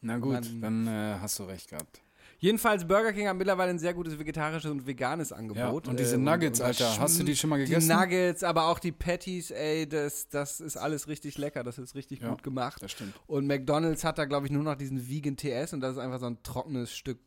Na 0.00 0.16
gut, 0.18 0.32
Man- 0.32 0.60
dann 0.62 0.86
äh, 0.86 1.18
hast 1.20 1.38
du 1.38 1.42
recht 1.44 1.68
gehabt. 1.68 2.00
Jedenfalls, 2.42 2.86
Burger 2.86 3.12
King 3.12 3.28
hat 3.28 3.36
mittlerweile 3.36 3.70
ein 3.70 3.78
sehr 3.78 3.92
gutes 3.92 4.18
vegetarisches 4.18 4.70
und 4.70 4.86
veganes 4.86 5.30
Angebot. 5.30 5.84
Ja, 5.86 5.90
und 5.90 6.00
diese 6.00 6.14
Äh, 6.14 6.18
Nuggets, 6.18 6.58
das 6.58 6.80
Alter, 6.80 6.98
hast 6.98 7.20
du 7.20 7.22
die 7.24 7.36
schon 7.36 7.50
mal 7.50 7.58
Die 7.58 7.66
gegessen? 7.66 7.88
Nuggets, 7.94 8.42
aber 8.42 8.68
auch 8.68 8.78
die 8.78 8.92
Patties, 8.92 9.50
ey, 9.50 9.86
das, 9.86 10.28
das 10.28 10.58
ist 10.60 10.78
alles 10.78 11.06
richtig 11.06 11.36
lecker, 11.36 11.62
das 11.64 11.76
ist 11.78 11.94
richtig 11.94 12.20
Ja, 12.22 12.30
gut 12.30 12.42
gemacht. 12.42 12.82
Das 12.82 12.92
stimmt. 12.92 13.14
Und 13.26 13.46
McDonalds 13.46 14.04
hat 14.04 14.16
da, 14.18 14.24
glaube 14.24 14.46
ich, 14.46 14.52
nur 14.52 14.62
noch 14.62 14.74
diesen 14.74 15.06
Vegan 15.08 15.36
TS 15.36 15.74
und 15.74 15.80
das 15.82 15.92
ist 15.92 15.98
einfach 15.98 16.18
so 16.18 16.26
ein 16.26 16.42
trockenes 16.42 16.92
Stück 16.94 17.18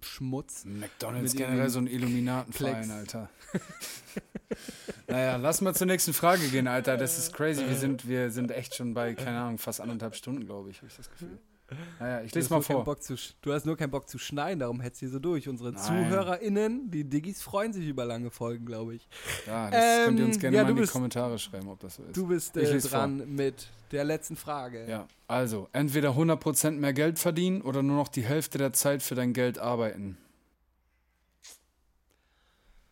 Schmutz. 0.00 0.64
McDonalds 0.64 1.32
Mit 1.32 1.42
generell 1.46 1.70
so 1.70 1.78
ein 1.80 1.86
Illuminatenverein. 1.86 2.90
Alter. 2.90 3.30
naja, 5.08 5.36
lass 5.36 5.60
mal 5.60 5.74
zur 5.74 5.86
nächsten 5.86 6.12
Frage 6.12 6.46
gehen, 6.48 6.68
Alter. 6.68 6.96
Das 6.96 7.18
ist 7.18 7.32
crazy. 7.32 7.66
Wir 7.66 7.74
sind, 7.76 8.06
wir 8.06 8.30
sind 8.30 8.50
echt 8.50 8.74
schon 8.74 8.94
bei, 8.94 9.14
keine 9.14 9.40
Ahnung, 9.40 9.58
fast 9.58 9.80
anderthalb 9.80 10.14
Stunden, 10.14 10.44
glaube 10.44 10.70
ich, 10.70 10.76
habe 10.78 10.88
ich 10.88 10.96
das 10.96 11.10
Gefühl. 11.10 11.38
Naja, 11.98 12.22
ich 12.22 12.32
Du 12.32 12.38
lese 12.38 12.46
hast 12.46 12.50
mal 12.50 12.62
vor. 12.62 12.84
Bock 12.84 13.02
zu, 13.02 13.14
du 13.42 13.52
hast 13.52 13.64
nur 13.66 13.76
keinen 13.76 13.90
Bock 13.90 14.08
zu 14.08 14.18
schneiden, 14.18 14.60
darum 14.60 14.80
hetzt 14.80 15.00
hier 15.00 15.08
so 15.08 15.18
durch. 15.18 15.48
Unsere 15.48 15.72
Nein. 15.72 15.82
ZuhörerInnen, 15.82 16.90
die 16.90 17.04
Diggis, 17.04 17.42
freuen 17.42 17.72
sich 17.72 17.86
über 17.86 18.04
lange 18.04 18.30
Folgen, 18.30 18.66
glaube 18.66 18.94
ich. 18.96 19.08
Ja, 19.46 19.70
das 19.70 20.04
könnt 20.06 20.18
ihr 20.18 20.26
uns 20.26 20.36
Ähm, 20.36 20.40
gerne 20.40 20.56
ja, 20.56 20.62
mal 20.64 20.70
in 20.70 20.76
die 20.76 20.80
bist- 20.82 20.92
Kommentare 20.92 21.38
schreiben, 21.38 21.68
ob 21.68 21.80
das 21.80 21.96
so 21.96 22.02
ist. 22.04 22.16
Du 22.16 22.26
bist 22.26 22.56
äh, 22.56 22.60
lese 22.72 22.88
vor. 22.88 22.98
dran 23.00 23.34
mit 23.34 23.68
der 23.92 24.04
letzten 24.04 24.36
Frage. 24.36 24.86
Ja, 24.88 25.06
also, 25.26 25.68
entweder 25.72 26.10
100% 26.10 26.72
mehr 26.72 26.92
Geld 26.92 27.18
verdienen 27.18 27.62
oder 27.62 27.82
nur 27.82 27.96
noch 27.96 28.08
die 28.08 28.22
Hälfte 28.24 28.58
der 28.58 28.72
Zeit 28.72 29.02
für 29.02 29.14
dein 29.14 29.32
Geld 29.32 29.58
arbeiten. 29.58 30.18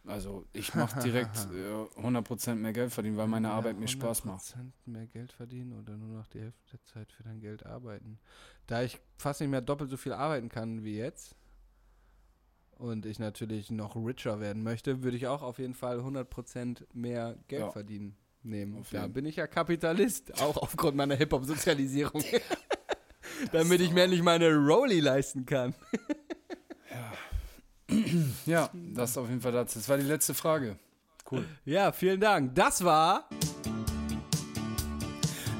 Also, 0.04 0.46
ich 0.52 0.74
mache 0.74 1.00
direkt 1.00 1.36
äh, 1.52 2.00
100% 2.00 2.56
mehr 2.56 2.72
Geld 2.72 2.92
verdienen, 2.92 3.16
weil 3.16 3.28
meine 3.28 3.50
Arbeit 3.50 3.78
mir 3.78 3.86
Spaß 3.88 4.24
macht. 4.24 4.42
100% 4.42 4.72
mehr 4.86 5.06
Geld 5.06 5.32
verdienen 5.32 5.78
oder 5.78 5.96
nur 5.96 6.18
noch 6.18 6.26
die 6.26 6.40
Hälfte 6.40 6.62
der 6.72 6.82
Zeit 6.84 7.12
für 7.12 7.22
dein 7.22 7.38
Geld 7.40 7.64
arbeiten. 7.64 8.18
Da 8.66 8.82
ich 8.82 8.98
fast 9.16 9.40
nicht 9.40 9.50
mehr 9.50 9.60
doppelt 9.60 9.90
so 9.90 9.96
viel 9.96 10.12
arbeiten 10.12 10.48
kann 10.48 10.82
wie 10.84 10.96
jetzt 10.96 11.36
und 12.78 13.06
ich 13.06 13.20
natürlich 13.20 13.70
noch 13.70 13.94
richer 13.94 14.40
werden 14.40 14.64
möchte, 14.64 15.04
würde 15.04 15.16
ich 15.16 15.28
auch 15.28 15.42
auf 15.42 15.58
jeden 15.60 15.74
Fall 15.74 16.00
100% 16.00 16.82
mehr 16.92 17.36
Geld 17.46 17.62
Ja. 17.62 17.70
verdienen 17.70 18.16
nehmen. 18.42 18.84
Da 18.90 19.06
bin 19.06 19.24
ich 19.24 19.36
ja 19.36 19.46
Kapitalist, 19.46 20.34
auch 20.42 20.56
aufgrund 20.56 20.96
meiner 20.96 21.14
Hip-Hop-Sozialisierung. 21.14 22.24
Damit 23.52 23.80
ich 23.80 23.92
mir 23.92 24.02
endlich 24.02 24.22
meine 24.22 24.52
Rolli 24.56 24.98
leisten 25.00 25.46
kann. 25.46 25.74
Ja, 26.90 27.12
das 28.94 29.10
ist 29.10 29.18
auf 29.18 29.28
jeden 29.28 29.40
Fall 29.40 29.52
das. 29.52 29.74
Das 29.74 29.88
war 29.88 29.96
die 29.96 30.04
letzte 30.04 30.34
Frage. 30.34 30.76
Cool. 31.30 31.44
Ja, 31.64 31.92
vielen 31.92 32.20
Dank. 32.20 32.54
Das 32.54 32.84
war 32.84 33.28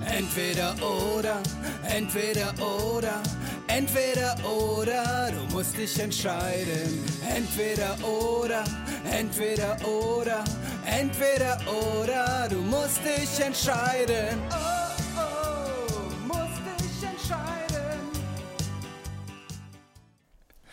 Entweder 0.07 0.75
oder, 0.83 1.43
entweder 1.89 2.53
oder, 2.59 3.23
entweder 3.67 4.37
oder, 4.45 5.31
du 5.31 5.55
musst 5.55 5.77
dich 5.77 5.99
entscheiden. 5.99 7.05
Entweder 7.35 7.97
oder, 8.05 8.65
entweder 9.11 9.77
oder, 9.87 10.45
entweder 10.85 11.59
oder, 11.67 12.49
du 12.49 12.57
musst 12.57 13.01
dich 13.05 13.41
entscheiden. 13.45 14.39
Oh, 14.51 15.17
oh, 15.17 16.27
musst 16.27 16.61
dich 16.79 17.09
entscheiden. 17.09 18.01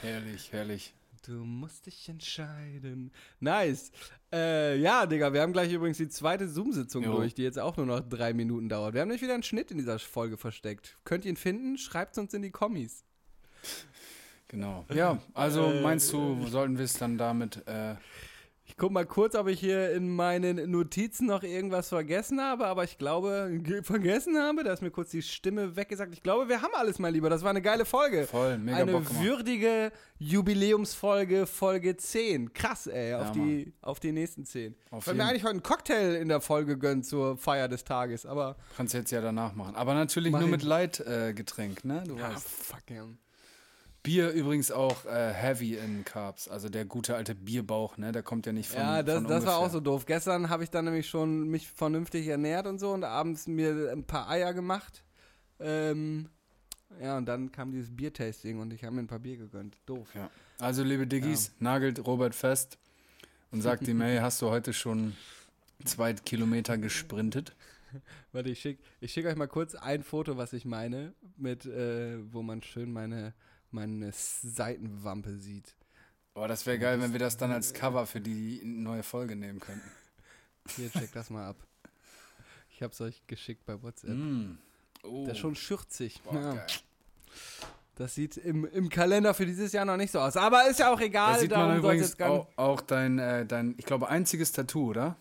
Herrlich, 0.02 0.52
herrlich. 0.52 0.94
Du 1.30 1.45
musst 1.45 1.85
dich 1.85 2.10
entscheiden. 2.10 3.11
Nice. 3.39 3.91
Äh, 4.34 4.80
ja, 4.80 5.06
Digga, 5.06 5.31
wir 5.31 5.43
haben 5.43 5.53
gleich 5.53 5.72
übrigens 5.72 5.97
die 5.97 6.10
zweite 6.10 6.49
Zoom-Sitzung 6.49 7.03
durch, 7.03 7.35
die 7.35 7.43
jetzt 7.43 7.60
auch 7.60 7.77
nur 7.77 7.85
noch 7.85 7.99
drei 7.99 8.34
Minuten 8.34 8.68
dauert. 8.68 8.95
Wir 8.95 9.01
haben 9.01 9.10
nicht 9.10 9.22
wieder 9.22 9.35
einen 9.35 9.43
Schnitt 9.43 9.69
in 9.69 9.77
dieser 9.77 9.99
Folge 9.99 10.38
versteckt. 10.38 10.97
Könnt 11.03 11.26
ihr 11.26 11.30
ihn 11.30 11.38
finden? 11.38 11.77
Schreibt 11.77 12.18
uns 12.18 12.34
in 12.34 12.41
die 12.41 12.49
Kommis. 12.49 13.03
Genau. 14.47 14.88
Ja, 14.91 15.22
also 15.35 15.72
meinst 15.84 16.11
du, 16.11 16.47
sollten 16.47 16.80
wir 16.80 16.85
es 16.85 16.93
dann 16.93 17.19
damit 17.19 17.57
äh, 17.68 17.93
guck 18.80 18.91
mal 18.91 19.06
kurz, 19.06 19.35
ob 19.35 19.47
ich 19.47 19.60
hier 19.60 19.91
in 19.91 20.15
meinen 20.15 20.72
Notizen 20.72 21.27
noch 21.27 21.43
irgendwas 21.43 21.89
vergessen 21.89 22.41
habe, 22.41 22.65
aber 22.65 22.84
ich 22.84 22.97
glaube, 22.97 23.60
ge- 23.61 23.84
vergessen 23.84 24.38
habe, 24.38 24.64
da 24.64 24.73
ist 24.73 24.81
mir 24.81 24.89
kurz 24.89 25.11
die 25.11 25.22
Stimme 25.22 25.76
weggesagt. 25.76 26.11
Ich 26.14 26.23
glaube, 26.23 26.49
wir 26.49 26.61
haben 26.64 26.73
alles, 26.73 26.97
mein 26.97 27.14
Lieber. 27.14 27.30
Das 27.30 27.43
war 27.43 27.51
eine 27.51 27.61
geile 27.61 27.85
Folge. 27.85 28.26
Voll, 28.26 28.57
mega 28.57 28.77
Eine 28.77 28.91
Bock 28.93 29.06
gemacht. 29.06 29.23
würdige 29.23 29.91
Jubiläumsfolge, 30.18 31.45
Folge 31.45 31.95
10. 31.97 32.53
Krass, 32.53 32.88
ey, 32.88 33.14
auf, 33.14 33.27
Ja, 33.27 33.31
die, 33.34 33.73
auf 33.81 33.99
die 33.99 34.11
nächsten 34.11 34.45
10. 34.45 34.73
Auf 34.91 35.01
ich 35.03 35.07
wollte 35.07 35.10
mir 35.18 35.23
jeden. 35.23 35.30
eigentlich 35.30 35.43
heute 35.43 35.51
einen 35.51 35.64
Cocktail 35.64 36.15
in 36.15 36.27
der 36.30 36.41
Folge 36.41 36.77
gönnen 36.77 37.03
zur 37.03 37.38
Feier 37.38 37.68
des 37.68 37.84
Tages, 37.84 38.26
aber. 38.26 38.56
Kannst 38.77 38.93
jetzt 38.93 39.11
ja 39.11 39.22
danach 39.22 39.53
machen. 39.53 39.76
Aber 39.76 39.93
natürlich 39.93 40.31
Mach 40.31 40.39
nur 40.39 40.47
ich. 40.49 40.53
mit 40.53 40.64
Light-Getränk, 40.64 41.30
äh, 41.30 41.34
Getränk, 41.34 41.85
ne? 41.85 42.03
Du 42.07 42.15
Ah, 42.18 42.31
weißt. 42.34 42.47
fuck, 42.47 42.81
ja. 42.89 43.03
Bier 44.01 44.31
übrigens 44.31 44.71
auch 44.71 45.05
äh, 45.05 45.34
heavy 45.34 45.76
in 45.76 46.05
Carbs. 46.05 46.47
Also 46.47 46.69
der 46.69 46.85
gute 46.85 47.15
alte 47.15 47.35
Bierbauch, 47.35 47.97
ne? 47.97 48.11
Der 48.11 48.23
kommt 48.23 48.45
ja 48.45 48.53
nicht 48.53 48.69
von 48.69 48.80
Ja, 48.80 49.03
das, 49.03 49.15
von 49.15 49.27
das 49.27 49.45
war 49.45 49.57
auch 49.57 49.69
so 49.69 49.80
doof. 49.80 50.05
Gestern 50.05 50.49
habe 50.49 50.63
ich 50.63 50.69
dann 50.69 50.85
nämlich 50.85 51.09
schon 51.09 51.49
mich 51.49 51.67
vernünftig 51.67 52.27
ernährt 52.27 52.65
und 52.65 52.80
so 52.80 52.91
und 52.91 53.03
abends 53.03 53.47
mir 53.47 53.91
ein 53.91 54.05
paar 54.05 54.30
Eier 54.30 54.53
gemacht. 54.53 55.03
Ähm, 55.59 56.30
ja, 57.01 57.17
und 57.17 57.26
dann 57.26 57.51
kam 57.51 57.71
dieses 57.71 57.95
Biertasting 57.95 58.59
und 58.59 58.73
ich 58.73 58.84
habe 58.84 58.95
mir 58.95 59.01
ein 59.01 59.07
paar 59.07 59.19
Bier 59.19 59.38
gegönnt. 59.38 59.77
Doof. 59.85 60.07
Ja. 60.15 60.30
Also, 60.59 60.84
liebe 60.84 61.05
Diggis, 61.05 61.51
nagelt 61.59 62.05
Robert 62.05 62.35
fest 62.35 62.77
und 63.51 63.61
sagt 63.61 63.88
ihm, 63.88 64.01
hey, 64.01 64.17
hast 64.17 64.41
du 64.41 64.49
heute 64.49 64.73
schon 64.73 65.15
zwei 65.85 66.13
Kilometer 66.13 66.77
gesprintet? 66.77 67.55
Warte, 68.31 68.49
ich 68.49 68.59
schicke 68.59 68.84
ich 68.99 69.11
schick 69.11 69.26
euch 69.26 69.35
mal 69.35 69.47
kurz 69.47 69.76
ein 69.76 70.03
Foto, 70.03 70.38
was 70.38 70.53
ich 70.53 70.65
meine, 70.65 71.13
mit, 71.38 71.65
äh, 71.65 72.17
wo 72.31 72.41
man 72.41 72.61
schön 72.61 72.91
meine, 72.91 73.34
meine 73.71 74.11
Seitenwampe 74.13 75.37
sieht. 75.37 75.75
Boah, 76.33 76.47
das 76.47 76.65
wäre 76.65 76.79
geil, 76.79 77.01
wenn 77.01 77.11
wir 77.11 77.19
das 77.19 77.37
dann 77.37 77.51
als 77.51 77.73
Cover 77.73 78.05
für 78.05 78.21
die 78.21 78.61
neue 78.63 79.03
Folge 79.03 79.35
nehmen 79.35 79.59
könnten. 79.59 79.89
Hier, 80.75 80.91
check 80.91 81.11
das 81.11 81.29
mal 81.29 81.47
ab. 81.47 81.57
Ich 82.69 82.81
habe 82.81 82.93
es 82.93 83.01
euch 83.01 83.25
geschickt 83.27 83.65
bei 83.65 83.81
WhatsApp. 83.81 84.11
Mm. 84.11 84.57
Oh, 85.03 85.25
Der 85.25 85.33
ist 85.33 85.39
schon 85.39 85.55
schürzig. 85.55 86.21
boah, 86.23 86.33
ja. 86.39 86.65
Das 87.95 88.15
sieht 88.15 88.37
im, 88.37 88.63
im 88.65 88.87
Kalender 88.87 89.33
für 89.33 89.45
dieses 89.45 89.73
Jahr 89.73 89.83
noch 89.83 89.97
nicht 89.97 90.11
so 90.11 90.19
aus. 90.19 90.37
Aber 90.37 90.69
ist 90.69 90.79
ja 90.79 90.93
auch 90.93 91.01
egal. 91.01 91.33
Da 91.33 91.39
sieht 91.39 91.51
man 91.51 91.77
übrigens 91.77 92.17
auch, 92.21 92.47
auch 92.55 92.79
dein, 92.79 93.19
äh, 93.19 93.45
dein, 93.45 93.75
ich 93.77 93.85
glaube, 93.85 94.07
einziges 94.07 94.53
Tattoo, 94.53 94.91
oder? 94.91 95.17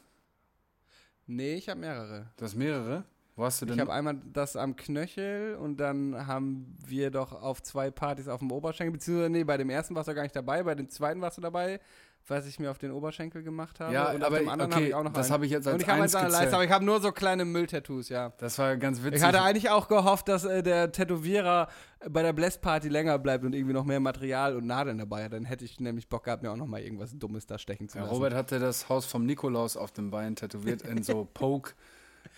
Nee, 1.27 1.55
ich 1.57 1.69
habe 1.69 1.81
mehrere. 1.81 2.31
Du 2.37 2.45
hast 2.45 2.55
mehrere? 2.55 3.05
Wo 3.39 3.45
hast 3.45 3.63
du 3.63 3.67
denn? 3.67 3.77
Ich 3.77 3.81
habe 3.81 3.93
einmal 3.93 4.21
das 4.33 4.57
am 4.57 4.75
Knöchel 4.75 5.55
und 5.55 5.77
dann 5.77 6.27
haben 6.27 6.77
wir 6.85 7.13
doch 7.13 7.31
auf 7.31 7.63
zwei 7.63 7.89
Partys 7.89 8.27
auf 8.27 8.41
dem 8.41 8.51
Oberschenkel, 8.51 8.91
beziehungsweise 8.91 9.31
nee, 9.31 9.45
bei 9.45 9.57
dem 9.57 9.71
ersten 9.71 9.95
warst 9.95 10.09
du 10.09 10.15
gar 10.15 10.23
nicht 10.23 10.35
dabei, 10.35 10.65
bei 10.65 10.75
dem 10.75 10.91
zweiten 10.91 11.21
warst 11.21 11.39
du 11.39 11.41
dabei, 11.41 11.79
was 12.27 12.49
ich 12.49 12.59
mir 12.59 12.69
auf 12.69 12.79
den 12.79 12.91
Oberschenkel 12.91 13.45
gemacht 13.45 13.79
habe. 13.79 13.95
Ja, 13.95 14.11
und 14.11 14.25
aber 14.25 14.39
auf 14.39 14.43
dem 14.43 14.49
anderen 14.49 14.73
okay, 14.73 14.81
habe 14.81 14.89
ich 14.89 14.95
auch 14.97 15.05
noch 15.05 15.13
das 15.13 15.31
habe 15.31 15.47
ich 15.47 15.53
jetzt 15.53 15.69
als 15.69 15.75
Und 15.75 15.83
ich 15.83 15.89
habe 15.89 16.03
eins 16.03 16.11
der 16.11 16.29
Leiste, 16.29 16.53
aber 16.57 16.65
ich 16.65 16.71
habe 16.73 16.85
nur 16.85 17.01
so 17.01 17.13
kleine 17.13 17.45
Mülltattoos, 17.45 18.09
ja. 18.09 18.33
das 18.39 18.59
war 18.59 18.77
ganz 18.77 19.05
witzig. 19.05 19.21
Ich 19.21 19.23
hatte 19.23 19.41
eigentlich 19.41 19.71
auch 19.71 19.87
gehofft, 19.87 20.27
dass 20.27 20.45
äh, 20.45 20.65
der 20.65 20.91
Tätowierer 20.91 21.69
bei 22.11 22.23
der 22.23 22.33
Bless-Party 22.33 22.89
länger 22.89 23.21
bleibt 23.21 23.45
und 23.45 23.55
irgendwie 23.55 23.73
noch 23.73 23.85
mehr 23.85 24.01
Material 24.01 24.57
und 24.57 24.67
Nadeln 24.67 24.99
dabei 24.99 25.27
hat. 25.27 25.33
Dann 25.33 25.45
hätte 25.45 25.65
ich 25.65 25.79
nämlich 25.79 26.09
Bock 26.09 26.25
gehabt, 26.25 26.43
mir 26.43 26.51
auch 26.51 26.57
noch 26.57 26.67
mal 26.67 26.81
irgendwas 26.81 27.17
Dummes 27.17 27.47
da 27.47 27.57
stechen 27.57 27.89
zu 27.89 27.99
ja, 27.99 28.03
lassen. 28.03 28.17
Robert 28.17 28.35
hatte 28.35 28.59
das 28.59 28.89
Haus 28.89 29.07
vom 29.07 29.25
Nikolaus 29.25 29.77
auf 29.77 29.93
dem 29.93 30.11
Bein 30.11 30.35
tätowiert 30.35 30.83
in 30.83 31.05
so 31.05 31.25
Poke, 31.35 31.75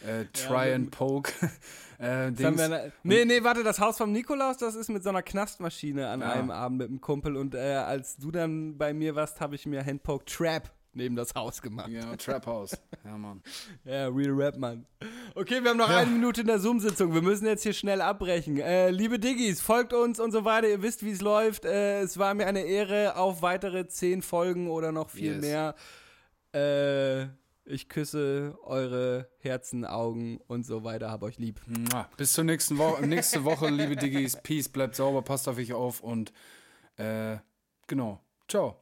äh, 0.06 0.24
Try 0.32 0.72
and 0.74 0.90
Poke. 0.90 1.32
äh, 1.98 2.30
Dings. 2.32 2.58
wir, 2.58 2.92
nee, 3.02 3.24
nee, 3.24 3.42
warte, 3.44 3.62
das 3.62 3.78
Haus 3.80 3.98
vom 3.98 4.12
Nikolaus, 4.12 4.56
das 4.58 4.74
ist 4.74 4.88
mit 4.90 5.02
so 5.02 5.08
einer 5.10 5.22
Knastmaschine 5.22 6.08
an 6.08 6.20
Ja. 6.20 6.30
einem 6.32 6.50
Abend 6.50 6.78
mit 6.78 6.88
einem 6.88 7.00
Kumpel 7.00 7.36
und 7.36 7.54
äh, 7.54 7.58
als 7.74 8.16
du 8.16 8.30
dann 8.30 8.76
bei 8.78 8.92
mir 8.94 9.14
warst, 9.14 9.40
habe 9.40 9.54
ich 9.54 9.66
mir 9.66 9.84
Handpoke 9.84 10.24
Trap 10.24 10.70
neben 10.92 11.14
das 11.14 11.32
Haus 11.36 11.62
gemacht. 11.62 11.86
Genau, 11.88 12.16
Trap 12.16 12.46
House. 12.46 12.76
Ja, 13.04 13.16
Mann. 13.16 13.42
Ja, 13.84 14.08
Real 14.08 14.32
Rap, 14.32 14.56
Mann. 14.56 14.86
Okay, 15.36 15.62
wir 15.62 15.70
haben 15.70 15.76
noch 15.76 15.88
eine 15.88 16.10
Minute 16.10 16.40
in 16.40 16.48
der 16.48 16.58
Zoom-Sitzung. 16.58 17.14
Wir 17.14 17.22
müssen 17.22 17.46
jetzt 17.46 17.62
hier 17.62 17.72
schnell 17.74 18.00
abbrechen. 18.00 18.58
Äh, 18.58 18.90
liebe 18.90 19.20
Diggis, 19.20 19.60
folgt 19.60 19.92
uns 19.92 20.18
und 20.18 20.32
so 20.32 20.44
weiter. 20.44 20.68
Ihr 20.68 20.82
wisst, 20.82 21.04
wie 21.04 21.12
es 21.12 21.20
läuft. 21.20 21.64
Äh, 21.64 22.00
es 22.00 22.18
war 22.18 22.34
mir 22.34 22.46
eine 22.48 22.62
Ehre 22.62 23.14
auf 23.16 23.40
weitere 23.40 23.86
zehn 23.86 24.20
Folgen 24.20 24.68
oder 24.68 24.90
noch 24.90 25.10
viel 25.10 25.34
Yes. 25.34 25.40
mehr. 25.42 25.74
Äh, 26.52 27.28
ich 27.65 27.89
küsse 27.89 28.57
eure 28.63 29.29
Herzen, 29.39 29.85
Augen 29.85 30.39
und 30.47 30.65
so 30.65 30.83
weiter. 30.83 31.11
Hab 31.11 31.23
euch 31.23 31.37
lieb. 31.37 31.59
Mua. 31.67 32.09
Bis 32.17 32.33
zur 32.33 32.43
nächsten 32.43 32.77
Woche, 32.77 33.05
nächste 33.05 33.43
Woche, 33.43 33.69
liebe 33.69 33.95
Diggis. 33.95 34.37
Peace, 34.41 34.69
bleibt 34.69 34.95
sauber, 34.95 35.21
passt 35.21 35.47
auf 35.47 35.57
euch 35.57 35.73
auf 35.73 36.01
und 36.01 36.31
äh, 36.97 37.37
genau. 37.87 38.21
Ciao. 38.47 38.81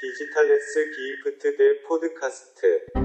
디지털 0.00 0.50
S 0.50 0.74
기프트 0.94 1.56
대 1.56 1.82
포드카스트 1.86 3.01